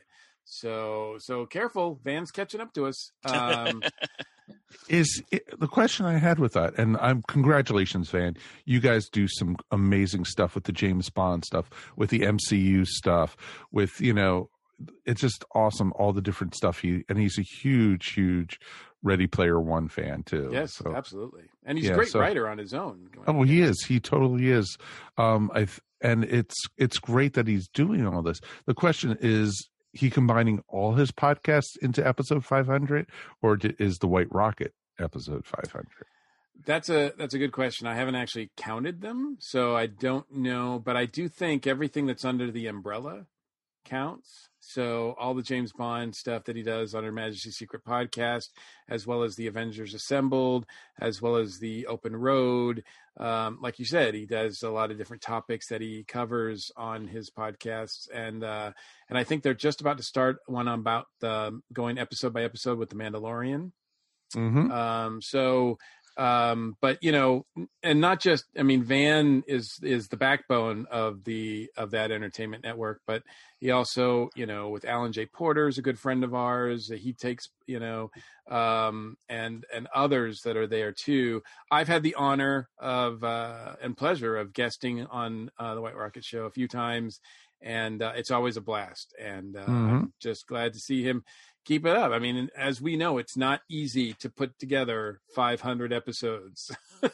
So 0.48 1.16
so 1.18 1.44
careful, 1.44 1.98
Van's 2.04 2.30
catching 2.30 2.60
up 2.60 2.72
to 2.74 2.86
us. 2.86 3.10
Um, 3.24 3.82
is 4.88 5.20
it, 5.32 5.58
the 5.58 5.66
question 5.66 6.06
I 6.06 6.18
had 6.18 6.38
with 6.38 6.52
that, 6.52 6.78
and 6.78 6.96
I'm 6.98 7.22
congratulations, 7.26 8.10
Van. 8.10 8.36
You 8.64 8.78
guys 8.80 9.08
do 9.08 9.26
some 9.28 9.56
amazing 9.72 10.24
stuff 10.24 10.54
with 10.54 10.64
the 10.64 10.72
James 10.72 11.10
Bond 11.10 11.44
stuff, 11.44 11.68
with 11.96 12.10
the 12.10 12.20
MCU 12.20 12.86
stuff, 12.86 13.36
with 13.72 14.00
you 14.00 14.14
know, 14.14 14.48
it's 15.04 15.20
just 15.20 15.44
awesome. 15.52 15.92
All 15.96 16.12
the 16.12 16.22
different 16.22 16.54
stuff 16.54 16.78
he 16.78 17.04
and 17.08 17.18
he's 17.18 17.38
a 17.38 17.42
huge, 17.42 18.12
huge 18.12 18.60
Ready 19.02 19.26
Player 19.26 19.60
One 19.60 19.88
fan 19.88 20.22
too. 20.22 20.50
yes, 20.52 20.74
So- 20.74 20.94
absolutely, 20.94 21.44
and 21.64 21.76
he's 21.76 21.88
Yeah, 21.88 21.94
a 21.94 21.96
great 21.96 22.08
so- 22.08 22.20
writer 22.20 22.48
on 22.48 22.58
his 22.58 22.72
own. 22.72 23.08
Oh, 23.26 23.42
he 23.42 23.62
is. 23.62 23.84
He 23.86 23.98
totally 23.98 24.50
is. 24.50 24.78
Um, 25.18 25.50
I 25.52 25.66
and 26.00 26.22
it's 26.22 26.54
it's 26.76 26.98
great 26.98 27.32
that 27.34 27.48
he's 27.48 27.66
doing 27.66 28.06
all 28.06 28.22
this. 28.22 28.38
The 28.66 28.74
question 28.74 29.18
is, 29.20 29.68
he 29.96 30.10
combining 30.10 30.62
all 30.68 30.94
his 30.94 31.10
podcasts 31.10 31.76
into 31.78 32.06
episode 32.06 32.44
500, 32.44 33.06
or 33.42 33.58
is 33.78 33.98
the 33.98 34.08
White 34.08 34.32
Rocket 34.32 34.74
episode 34.98 35.44
500? 35.46 35.86
That's 36.64 36.88
a 36.88 37.12
that's 37.18 37.34
a 37.34 37.38
good 37.38 37.52
question. 37.52 37.86
I 37.86 37.94
haven't 37.94 38.14
actually 38.14 38.50
counted 38.56 39.00
them, 39.02 39.36
so 39.40 39.76
I 39.76 39.86
don't 39.86 40.30
know. 40.32 40.80
But 40.82 40.96
I 40.96 41.04
do 41.04 41.28
think 41.28 41.66
everything 41.66 42.06
that's 42.06 42.24
under 42.24 42.50
the 42.50 42.66
umbrella 42.66 43.26
counts. 43.84 44.48
So 44.68 45.14
all 45.18 45.34
the 45.34 45.42
James 45.42 45.72
Bond 45.72 46.14
stuff 46.14 46.44
that 46.44 46.56
he 46.56 46.62
does 46.62 46.94
on 46.94 47.04
Her 47.04 47.12
Majesty's 47.12 47.56
Secret 47.56 47.84
podcast, 47.84 48.48
as 48.88 49.06
well 49.06 49.22
as 49.22 49.36
the 49.36 49.46
Avengers 49.46 49.94
Assembled, 49.94 50.66
as 51.00 51.22
well 51.22 51.36
as 51.36 51.58
the 51.58 51.86
Open 51.86 52.16
Road. 52.16 52.82
Um, 53.16 53.58
like 53.62 53.78
you 53.78 53.84
said, 53.84 54.14
he 54.14 54.26
does 54.26 54.64
a 54.64 54.70
lot 54.70 54.90
of 54.90 54.98
different 54.98 55.22
topics 55.22 55.68
that 55.68 55.80
he 55.80 56.02
covers 56.02 56.72
on 56.76 57.06
his 57.06 57.30
podcasts, 57.30 58.08
and 58.12 58.42
uh, 58.42 58.72
and 59.08 59.16
I 59.16 59.22
think 59.22 59.42
they're 59.42 59.54
just 59.54 59.80
about 59.80 59.98
to 59.98 60.02
start 60.02 60.38
one 60.46 60.66
about 60.66 61.06
the 61.20 61.60
going 61.72 61.96
episode 61.98 62.34
by 62.34 62.42
episode 62.42 62.78
with 62.78 62.90
the 62.90 62.96
Mandalorian. 62.96 63.70
Mm-hmm. 64.34 64.70
Um, 64.72 65.22
so, 65.22 65.78
um, 66.16 66.76
but 66.80 66.98
you 67.02 67.12
know, 67.12 67.44
and 67.82 68.00
not 68.00 68.20
just, 68.20 68.44
I 68.58 68.62
mean, 68.62 68.82
Van 68.84 69.42
is, 69.46 69.78
is 69.82 70.08
the 70.08 70.16
backbone 70.16 70.86
of 70.90 71.24
the, 71.24 71.70
of 71.76 71.90
that 71.90 72.10
entertainment 72.10 72.64
network, 72.64 73.00
but 73.06 73.22
he 73.58 73.70
also, 73.70 74.30
you 74.34 74.46
know, 74.46 74.68
with 74.70 74.84
Alan 74.84 75.12
J. 75.12 75.26
Porter 75.26 75.68
is 75.68 75.78
a 75.78 75.82
good 75.82 75.98
friend 75.98 76.24
of 76.24 76.34
ours. 76.34 76.90
He 76.90 77.12
takes, 77.12 77.48
you 77.66 77.80
know, 77.80 78.10
um, 78.50 79.16
and, 79.28 79.64
and 79.74 79.88
others 79.94 80.40
that 80.44 80.56
are 80.56 80.66
there 80.66 80.92
too. 80.92 81.42
I've 81.70 81.88
had 81.88 82.02
the 82.02 82.14
honor 82.14 82.68
of, 82.78 83.22
uh, 83.22 83.76
and 83.82 83.96
pleasure 83.96 84.36
of 84.36 84.52
guesting 84.52 85.04
on, 85.06 85.50
uh, 85.58 85.74
the 85.74 85.80
White 85.82 85.96
Rocket 85.96 86.24
show 86.24 86.44
a 86.44 86.50
few 86.50 86.68
times 86.68 87.20
and, 87.60 88.02
uh, 88.02 88.12
it's 88.16 88.30
always 88.30 88.56
a 88.56 88.60
blast. 88.60 89.14
And, 89.18 89.56
uh, 89.56 89.60
Mhm. 89.60 90.02
I'm 90.02 90.12
just 90.20 90.46
glad 90.46 90.72
to 90.74 90.78
see 90.78 91.02
him 91.02 91.24
keep 91.66 91.84
it 91.84 91.96
up. 91.96 92.12
I 92.12 92.18
mean, 92.18 92.48
as 92.56 92.80
we 92.80 92.96
know, 92.96 93.18
it's 93.18 93.36
not 93.36 93.60
easy 93.68 94.14
to 94.14 94.30
put 94.30 94.58
together 94.58 95.20
500 95.34 95.92
episodes. 95.92 96.74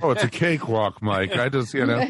Oh, 0.00 0.12
it's 0.12 0.22
a 0.22 0.30
cakewalk, 0.30 1.02
Mike. 1.02 1.36
I 1.36 1.48
just, 1.48 1.74
you 1.74 1.84
know, 1.84 2.08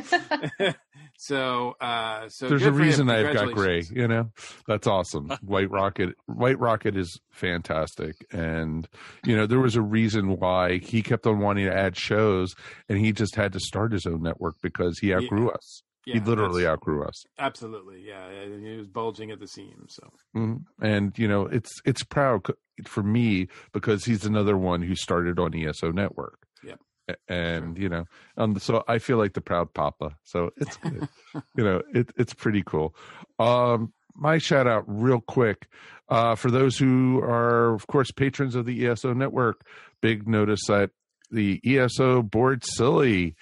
so, 1.18 1.74
uh, 1.80 2.28
so 2.28 2.48
there's 2.48 2.66
a 2.66 2.70
reason 2.70 3.08
I've 3.08 3.32
got 3.32 3.52
gray. 3.54 3.82
You 3.90 4.06
know, 4.06 4.30
that's 4.66 4.86
awesome. 4.86 5.30
White 5.42 5.70
Rocket, 5.70 6.14
White 6.26 6.58
Rocket 6.58 6.96
is 6.96 7.18
fantastic, 7.32 8.26
and 8.30 8.86
you 9.24 9.34
know 9.34 9.46
there 9.46 9.60
was 9.60 9.76
a 9.76 9.82
reason 9.82 10.38
why 10.38 10.78
he 10.78 11.02
kept 11.02 11.26
on 11.26 11.38
wanting 11.38 11.64
to 11.64 11.74
add 11.74 11.96
shows, 11.96 12.54
and 12.90 12.98
he 12.98 13.12
just 13.12 13.34
had 13.36 13.54
to 13.54 13.60
start 13.60 13.92
his 13.92 14.04
own 14.04 14.22
network 14.22 14.56
because 14.62 14.98
he 14.98 15.14
outgrew 15.14 15.50
us. 15.50 15.82
He 16.14 16.20
literally 16.20 16.66
outgrew 16.66 17.04
us. 17.04 17.24
Absolutely. 17.38 18.02
Yeah. 18.06 18.26
and 18.28 18.64
He 18.64 18.76
was 18.76 18.86
bulging 18.86 19.30
at 19.30 19.40
the 19.40 19.46
seams. 19.48 19.94
So, 20.00 20.10
Mhm. 20.36 20.64
And 20.80 21.18
you 21.18 21.28
know, 21.28 21.46
it's 21.46 21.70
it's 21.84 22.02
proud 22.04 22.46
for 22.86 23.02
me 23.02 23.48
because 23.72 24.04
he's 24.04 24.24
another 24.24 24.56
one 24.56 24.82
who 24.82 24.94
started 24.94 25.38
on 25.38 25.54
ESO 25.54 25.90
Network. 25.92 26.38
yeah. 26.62 26.74
And 27.26 27.78
you 27.78 27.88
know, 27.88 28.04
um, 28.36 28.58
so 28.58 28.84
I 28.86 28.98
feel 28.98 29.16
like 29.16 29.32
the 29.32 29.40
proud 29.40 29.72
papa. 29.72 30.16
So 30.24 30.50
it's 30.58 30.76
good. 30.76 31.08
you 31.56 31.64
know, 31.64 31.82
it, 31.94 32.10
it's 32.16 32.34
pretty 32.34 32.62
cool. 32.62 32.94
Um, 33.38 33.92
my 34.14 34.36
shout 34.38 34.66
out, 34.66 34.84
real 34.86 35.20
quick, 35.20 35.68
uh, 36.08 36.34
for 36.34 36.50
those 36.50 36.76
who 36.76 37.20
are, 37.22 37.72
of 37.74 37.86
course, 37.86 38.10
patrons 38.10 38.54
of 38.56 38.66
the 38.66 38.86
ESO 38.86 39.14
Network. 39.14 39.64
Big 40.02 40.28
notice 40.28 40.60
that 40.68 40.90
the 41.30 41.60
ESO 41.64 42.22
Board 42.22 42.62
Silly 42.64 43.36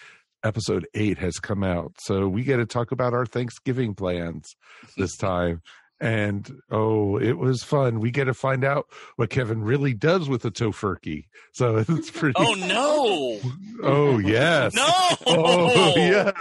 episode 0.46 0.86
eight 0.94 1.18
has 1.18 1.38
come 1.38 1.62
out, 1.64 1.92
so 1.98 2.28
we 2.28 2.44
get 2.44 2.56
to 2.58 2.66
talk 2.66 2.92
about 2.92 3.12
our 3.14 3.26
Thanksgiving 3.26 3.94
plans 3.94 4.54
this 4.96 5.16
time. 5.18 5.60
And 5.98 6.60
oh, 6.70 7.16
it 7.16 7.38
was 7.38 7.62
fun. 7.62 8.00
We 8.00 8.10
get 8.10 8.24
to 8.24 8.34
find 8.34 8.64
out 8.64 8.84
what 9.16 9.30
Kevin 9.30 9.62
really 9.62 9.94
does 9.94 10.28
with 10.28 10.44
a 10.44 10.50
tofurkey. 10.50 11.24
So 11.52 11.76
it's 11.88 12.10
pretty. 12.10 12.34
Oh 12.36 12.52
no! 12.54 13.40
Oh 13.82 14.18
yes. 14.18 14.74
No! 14.74 14.88
Oh 15.26 15.94
yes. 15.96 16.34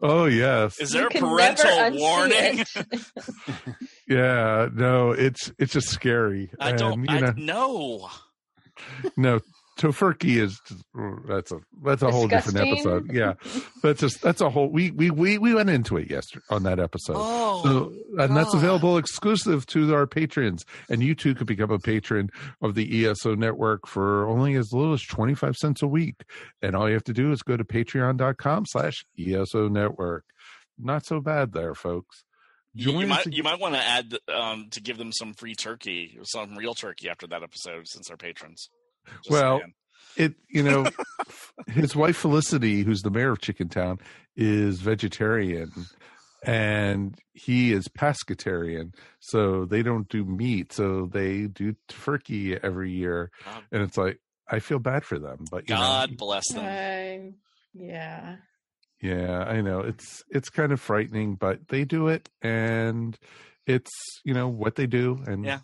Oh 0.00 0.24
yes. 0.26 0.80
Is 0.80 0.90
there 0.90 1.06
a 1.06 1.10
parental 1.10 1.90
warning? 1.92 2.64
Yeah. 4.08 4.68
No, 4.72 5.10
it's 5.10 5.52
it's 5.58 5.72
just 5.72 5.88
scary. 5.90 6.50
I 6.60 6.72
don't. 6.72 7.08
And, 7.08 7.20
you 7.20 7.26
I, 7.26 7.32
no. 7.36 8.08
no, 9.16 9.40
tofurkey 9.78 10.36
is 10.42 10.60
that's 11.28 11.52
a 11.52 11.60
that's 11.84 12.02
a 12.02 12.10
whole 12.10 12.28
different 12.28 12.58
episode. 12.58 13.12
Yeah, 13.12 13.34
that's 13.82 14.00
just 14.00 14.20
that's 14.20 14.40
a 14.40 14.50
whole. 14.50 14.68
We 14.68 14.90
we 14.90 15.10
we 15.10 15.38
we 15.38 15.54
went 15.54 15.70
into 15.70 15.96
it 15.96 16.10
yesterday 16.10 16.44
on 16.50 16.64
that 16.64 16.78
episode. 16.78 17.14
Oh, 17.16 17.62
So, 17.62 17.92
and 18.22 18.36
that's 18.36 18.52
available 18.52 18.98
exclusive 18.98 19.64
to 19.66 19.94
our 19.94 20.06
patrons. 20.06 20.64
And 20.90 21.02
you 21.02 21.14
too 21.14 21.34
could 21.34 21.46
become 21.46 21.70
a 21.70 21.78
patron 21.78 22.28
of 22.60 22.74
the 22.74 23.06
ESO 23.06 23.34
network 23.34 23.86
for 23.86 24.26
only 24.28 24.54
as 24.56 24.72
little 24.72 24.92
as 24.92 25.02
25 25.02 25.56
cents 25.56 25.82
a 25.82 25.86
week. 25.86 26.16
And 26.60 26.74
all 26.76 26.88
you 26.88 26.94
have 26.94 27.04
to 27.04 27.12
do 27.14 27.32
is 27.32 27.42
go 27.42 27.56
to 27.56 27.64
patreon.com 27.64 28.64
slash 28.66 29.04
ESO 29.18 29.68
network. 29.68 30.24
Not 30.78 31.06
so 31.06 31.20
bad 31.20 31.52
there, 31.52 31.74
folks. 31.74 32.24
You, 32.74 32.92
you 33.00 33.06
might 33.06 33.26
us- 33.26 33.32
you 33.32 33.42
might 33.42 33.58
want 33.58 33.74
to 33.74 33.80
add 33.80 34.18
um, 34.32 34.68
to 34.70 34.80
give 34.80 34.98
them 34.98 35.10
some 35.12 35.32
free 35.34 35.54
turkey, 35.54 36.18
some 36.22 36.54
real 36.54 36.74
turkey 36.74 37.08
after 37.08 37.26
that 37.28 37.42
episode, 37.42 37.88
since 37.88 38.08
they're 38.08 38.16
patrons. 38.16 38.68
Just 39.24 39.30
well, 39.30 39.58
saying. 39.58 39.74
it 40.16 40.34
you 40.48 40.62
know, 40.62 40.86
his 41.66 41.94
wife 41.96 42.16
Felicity, 42.16 42.82
who's 42.82 43.02
the 43.02 43.10
mayor 43.10 43.30
of 43.30 43.38
Chickentown, 43.40 44.00
is 44.36 44.80
vegetarian, 44.80 45.70
and 46.44 47.18
he 47.32 47.72
is 47.72 47.88
pescatarian. 47.88 48.94
So 49.20 49.64
they 49.64 49.82
don't 49.82 50.08
do 50.08 50.24
meat. 50.24 50.72
So 50.72 51.06
they 51.12 51.46
do 51.46 51.74
turkey 51.88 52.56
every 52.56 52.90
year, 52.92 53.30
God, 53.44 53.62
and 53.72 53.82
it's 53.82 53.96
like 53.96 54.20
I 54.50 54.60
feel 54.60 54.78
bad 54.78 55.04
for 55.04 55.18
them, 55.18 55.44
but 55.50 55.68
you 55.68 55.74
God 55.76 56.10
know, 56.10 56.16
bless 56.16 56.44
them. 56.52 56.64
I'm- 56.64 57.34
yeah. 57.74 58.36
yeah, 59.00 59.44
I 59.44 59.60
know 59.60 59.80
it's 59.80 60.22
it's 60.30 60.48
kind 60.48 60.72
of 60.72 60.80
frightening, 60.80 61.34
but 61.36 61.68
they 61.68 61.84
do 61.84 62.08
it, 62.08 62.28
and 62.42 63.16
it's 63.66 63.90
you 64.24 64.32
know 64.34 64.48
what 64.48 64.74
they 64.76 64.86
do, 64.86 65.22
and 65.26 65.44
Yeah. 65.44 65.60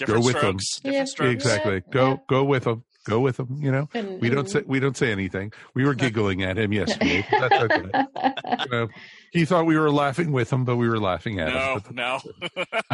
Different 0.00 0.24
with 0.24 0.34
them. 0.34 0.58
strokes. 0.58 0.74
Different 0.80 0.96
Yeah. 0.96 1.04
strokes. 1.04 1.32
exactly 1.32 1.74
Yeah, 1.74 1.80
go 1.92 2.08
yeah. 2.10 2.16
go 2.28 2.44
with 2.44 2.64
them. 2.64 2.84
go 3.06 3.20
with 3.20 3.38
them. 3.38 3.56
You 3.60 3.72
know, 3.72 3.88
And- 3.94 4.20
we 4.20 4.28
don't 4.28 4.48
say 4.48 4.62
we 4.66 4.78
don't 4.80 4.96
say 4.96 5.10
anything. 5.10 5.52
We 5.74 5.84
were 5.84 5.94
giggling 5.94 6.42
at 6.42 6.58
him 6.58 6.72
yesterday. 6.72 7.26
but 7.30 7.48
That's 7.48 7.62
okay. 7.64 8.04
You 8.64 8.70
know, 8.70 8.88
he 9.32 9.44
thought 9.44 9.64
we 9.66 9.78
were 9.78 9.90
laughing 9.90 10.32
with 10.32 10.52
him, 10.52 10.64
but 10.64 10.76
we 10.76 10.88
were 10.88 10.98
laughing 11.00 11.40
at 11.40 11.48
him. 11.48 11.82
No, 11.94 12.20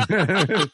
no. 0.09 0.65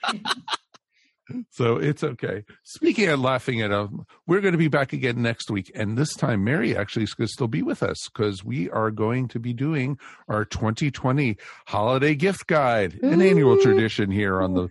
so 1.51 1.77
it's 1.77 2.03
okay. 2.05 2.43
Speaking 2.65 3.09
of 3.09 3.21
laughing 3.21 3.63
at 3.63 3.71
him, 3.71 4.05
we're 4.27 4.41
going 4.41 4.53
to 4.53 4.59
be 4.59 4.69
back 4.69 4.93
again 4.93 5.23
next 5.23 5.51
week, 5.51 5.71
and 5.75 5.97
this 5.97 6.15
time 6.15 6.45
Mary 6.45 6.77
actually 6.77 7.05
is 7.05 7.15
going 7.15 7.27
to 7.29 7.33
still 7.33 7.49
be 7.49 7.63
with 7.63 7.83
us 7.83 7.97
because 8.13 8.45
we 8.45 8.69
are 8.71 8.91
going 8.91 9.29
to 9.29 9.39
be 9.39 9.53
doing 9.55 9.99
our 10.29 10.45
2020 10.45 11.37
holiday 11.69 12.15
gift 12.15 12.47
guide, 12.49 12.99
an 13.03 13.23
annual 13.23 13.57
tradition 13.59 14.11
here 14.11 14.43
on 14.43 14.55
the 14.55 14.69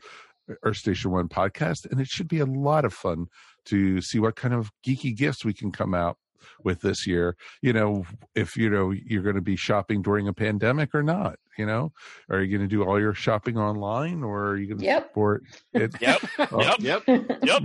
Earth 0.64 0.78
Station 0.78 1.12
One 1.12 1.28
podcast, 1.30 1.90
and 1.90 2.00
it 2.02 2.08
should 2.08 2.28
be 2.28 2.40
a 2.40 2.46
lot 2.46 2.86
of 2.86 2.94
fun 2.94 3.28
to 3.66 4.02
see 4.02 4.20
what 4.20 4.36
kind 4.36 4.54
of 4.54 4.72
geeky 4.86 5.16
gifts 5.16 5.46
we 5.46 5.54
can 5.54 5.72
come 5.72 5.94
out 5.94 6.18
with 6.64 6.82
this 6.82 7.06
year. 7.06 7.36
You 7.62 7.74
know, 7.74 8.06
if 8.36 8.56
you 8.58 8.70
know 8.70 8.92
you're 8.92 9.22
going 9.24 9.36
to 9.36 9.42
be 9.42 9.56
shopping 9.56 10.02
during 10.02 10.28
a 10.28 10.34
pandemic 10.34 10.94
or 10.96 11.04
not. 11.04 11.36
You 11.58 11.66
know, 11.66 11.92
are 12.30 12.42
you 12.42 12.58
going 12.58 12.68
to 12.68 12.74
do 12.76 12.84
all 12.84 13.00
your 13.00 13.14
shopping 13.14 13.58
online, 13.58 14.24
or 14.24 14.48
are 14.52 14.58
you 14.58 14.68
going 14.68 14.80
to 14.80 14.86
Yep. 14.86 15.08
support 15.10 15.44
it? 15.74 15.92
Yep. 16.02 16.22
Oh, 16.52 16.76
Yep. 16.80 17.04
Yep. 17.44 17.64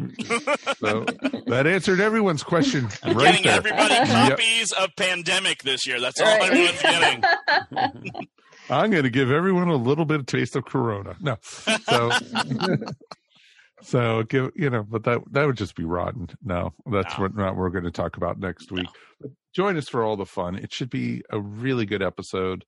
so 0.78 1.04
that 1.46 1.66
answered 1.66 2.00
everyone's 2.00 2.42
question 2.42 2.88
I'm 3.04 3.16
right 3.16 3.26
getting 3.26 3.44
there. 3.44 3.56
everybody 3.56 3.94
Yep. 3.94 4.08
copies 4.08 4.72
of 4.72 4.90
Pandemic 4.96 5.62
this 5.62 5.86
year. 5.86 6.00
That's 6.00 6.20
all 6.20 6.26
Right. 6.26 6.50
everyone's 6.50 6.82
getting. 6.82 7.22
I'm 8.70 8.90
going 8.90 9.04
to 9.04 9.10
give 9.10 9.30
everyone 9.30 9.68
a 9.68 9.76
little 9.76 10.04
bit 10.04 10.20
of 10.20 10.26
taste 10.26 10.56
of 10.56 10.64
Corona. 10.64 11.16
No, 11.20 11.36
so 11.42 12.10
so 13.82 14.22
give 14.24 14.50
you 14.56 14.70
know, 14.70 14.82
but 14.82 15.04
that 15.04 15.20
that 15.32 15.46
would 15.46 15.56
just 15.56 15.76
be 15.76 15.84
rotten. 15.84 16.28
No, 16.42 16.72
that's 16.90 17.16
No. 17.16 17.24
what 17.24 17.36
not 17.36 17.48
what 17.54 17.56
we're 17.58 17.70
going 17.70 17.84
to 17.84 17.90
talk 17.90 18.16
about 18.16 18.38
next 18.38 18.72
week. 18.72 18.88
But 19.20 19.30
join 19.54 19.76
us 19.76 19.88
for 19.88 20.02
all 20.02 20.16
the 20.16 20.26
fun. 20.26 20.56
It 20.56 20.72
should 20.72 20.90
be 20.90 21.22
a 21.30 21.40
really 21.40 21.86
good 21.86 22.02
episode. 22.02 22.64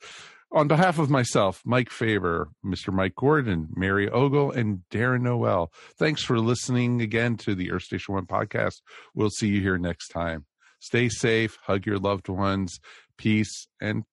On 0.55 0.69
behalf 0.69 0.99
of 0.99 1.09
myself, 1.09 1.61
Mike 1.65 1.89
Faber, 1.89 2.47
Mr. 2.65 2.93
Mike 2.93 3.15
Gordon, 3.15 3.67
Mary 3.75 4.09
Ogle, 4.09 4.51
and 4.51 4.83
Darren 4.89 5.23
Noel, 5.23 5.69
thanks 5.99 6.23
for 6.23 6.39
listening 6.39 7.01
again 7.01 7.35
to 7.39 7.55
the 7.55 7.71
Earth 7.73 7.83
Station 7.83 8.13
One 8.13 8.25
podcast. 8.25 8.75
We'll 9.13 9.29
see 9.29 9.49
you 9.49 9.59
here 9.59 9.77
next 9.77 10.07
time. 10.07 10.45
Stay 10.79 11.09
safe, 11.09 11.57
hug 11.63 11.85
your 11.85 11.97
loved 11.97 12.29
ones, 12.29 12.79
peace, 13.17 13.67
and 13.81 14.05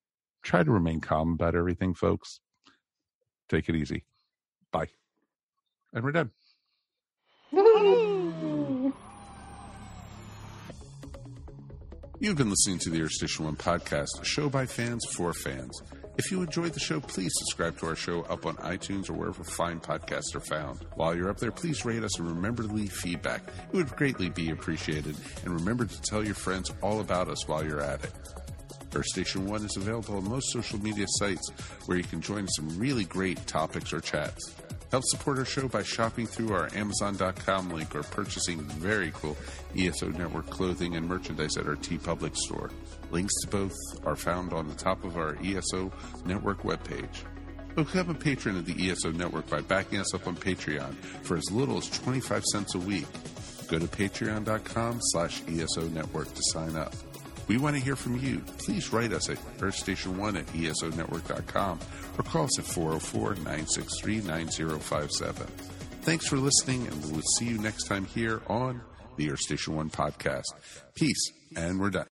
try 0.42 0.64
to 0.64 0.70
remain 0.72 1.00
calm 1.00 1.34
about 1.34 1.54
everything, 1.54 1.94
folks. 1.94 2.40
Take 3.48 3.68
it 3.68 3.76
easy. 3.76 4.04
Bye. 4.72 4.88
And 5.92 6.02
we're 6.02 6.10
done. 6.10 6.32
You've 12.18 12.36
been 12.36 12.50
listening 12.50 12.80
to 12.80 12.90
the 12.90 13.00
Earth 13.02 13.12
Station 13.12 13.44
One 13.44 13.54
podcast, 13.54 14.20
a 14.20 14.24
show 14.24 14.48
by 14.48 14.66
fans 14.66 15.06
for 15.08 15.32
fans. 15.32 15.80
If 16.24 16.30
you 16.30 16.40
enjoyed 16.40 16.72
the 16.72 16.78
show, 16.78 17.00
please 17.00 17.32
subscribe 17.34 17.76
to 17.78 17.86
our 17.86 17.96
show 17.96 18.22
up 18.22 18.46
on 18.46 18.54
iTunes 18.58 19.10
or 19.10 19.14
wherever 19.14 19.42
fine 19.42 19.80
podcasts 19.80 20.36
are 20.36 20.40
found. 20.40 20.86
While 20.94 21.16
you're 21.16 21.28
up 21.28 21.38
there, 21.38 21.50
please 21.50 21.84
rate 21.84 22.04
us 22.04 22.16
and 22.16 22.28
remember 22.28 22.62
to 22.62 22.68
leave 22.68 22.92
feedback. 22.92 23.42
It 23.72 23.76
would 23.76 23.96
greatly 23.96 24.28
be 24.28 24.50
appreciated. 24.50 25.16
And 25.44 25.52
remember 25.52 25.84
to 25.84 26.02
tell 26.02 26.24
your 26.24 26.36
friends 26.36 26.70
all 26.80 27.00
about 27.00 27.26
us 27.26 27.48
while 27.48 27.66
you're 27.66 27.80
at 27.80 28.04
it. 28.04 28.12
Earth 28.94 29.06
Station 29.06 29.48
One 29.48 29.64
is 29.64 29.76
available 29.76 30.16
on 30.16 30.28
most 30.28 30.52
social 30.52 30.78
media 30.78 31.06
sites 31.08 31.50
where 31.86 31.98
you 31.98 32.04
can 32.04 32.20
join 32.20 32.46
some 32.46 32.68
really 32.78 33.04
great 33.04 33.44
topics 33.48 33.92
or 33.92 33.98
chats. 33.98 34.54
Help 34.92 35.02
support 35.06 35.40
our 35.40 35.44
show 35.44 35.66
by 35.66 35.82
shopping 35.82 36.28
through 36.28 36.52
our 36.52 36.68
Amazon.com 36.72 37.70
link 37.70 37.96
or 37.96 38.04
purchasing 38.04 38.60
very 38.60 39.10
cool 39.12 39.36
ESO 39.76 40.10
Network 40.10 40.48
clothing 40.50 40.94
and 40.94 41.08
merchandise 41.08 41.56
at 41.56 41.66
our 41.66 41.74
TeePublic 41.74 42.36
store. 42.36 42.70
Links 43.12 43.34
to 43.42 43.48
both 43.48 43.76
are 44.04 44.16
found 44.16 44.52
on 44.52 44.68
the 44.68 44.74
top 44.74 45.04
of 45.04 45.16
our 45.16 45.36
ESO 45.44 45.92
Network 46.24 46.62
webpage. 46.62 47.24
Become 47.74 48.10
a 48.10 48.14
patron 48.14 48.56
of 48.56 48.66
the 48.66 48.90
ESO 48.90 49.12
Network 49.12 49.48
by 49.48 49.60
backing 49.60 50.00
us 50.00 50.14
up 50.14 50.26
on 50.26 50.36
Patreon 50.36 50.94
for 51.22 51.36
as 51.36 51.50
little 51.50 51.78
as 51.78 51.88
25 51.90 52.44
cents 52.44 52.74
a 52.74 52.78
week. 52.78 53.06
Go 53.68 53.78
to 53.78 53.86
patreon.com 53.86 54.98
slash 55.00 55.42
ESO 55.48 55.88
Network 55.88 56.32
to 56.34 56.42
sign 56.52 56.76
up. 56.76 56.94
We 57.48 57.58
want 57.58 57.76
to 57.76 57.82
hear 57.82 57.96
from 57.96 58.18
you. 58.18 58.40
Please 58.58 58.92
write 58.92 59.12
us 59.12 59.28
at 59.28 59.38
earthstation1 59.58 60.38
at 60.38 60.46
esonetwork.com 60.46 61.78
or 62.18 62.22
call 62.24 62.44
us 62.44 62.58
at 62.58 62.64
404 62.64 63.34
963 63.36 64.16
9057. 64.22 65.46
Thanks 66.02 66.26
for 66.26 66.36
listening, 66.36 66.86
and 66.86 67.12
we'll 67.12 67.22
see 67.38 67.46
you 67.46 67.58
next 67.58 67.84
time 67.84 68.04
here 68.06 68.42
on 68.48 68.82
the 69.16 69.30
Earth 69.30 69.40
Station 69.40 69.76
1 69.76 69.90
podcast. 69.90 70.44
Peace, 70.94 71.32
and 71.56 71.78
we're 71.78 71.90
done. 71.90 72.11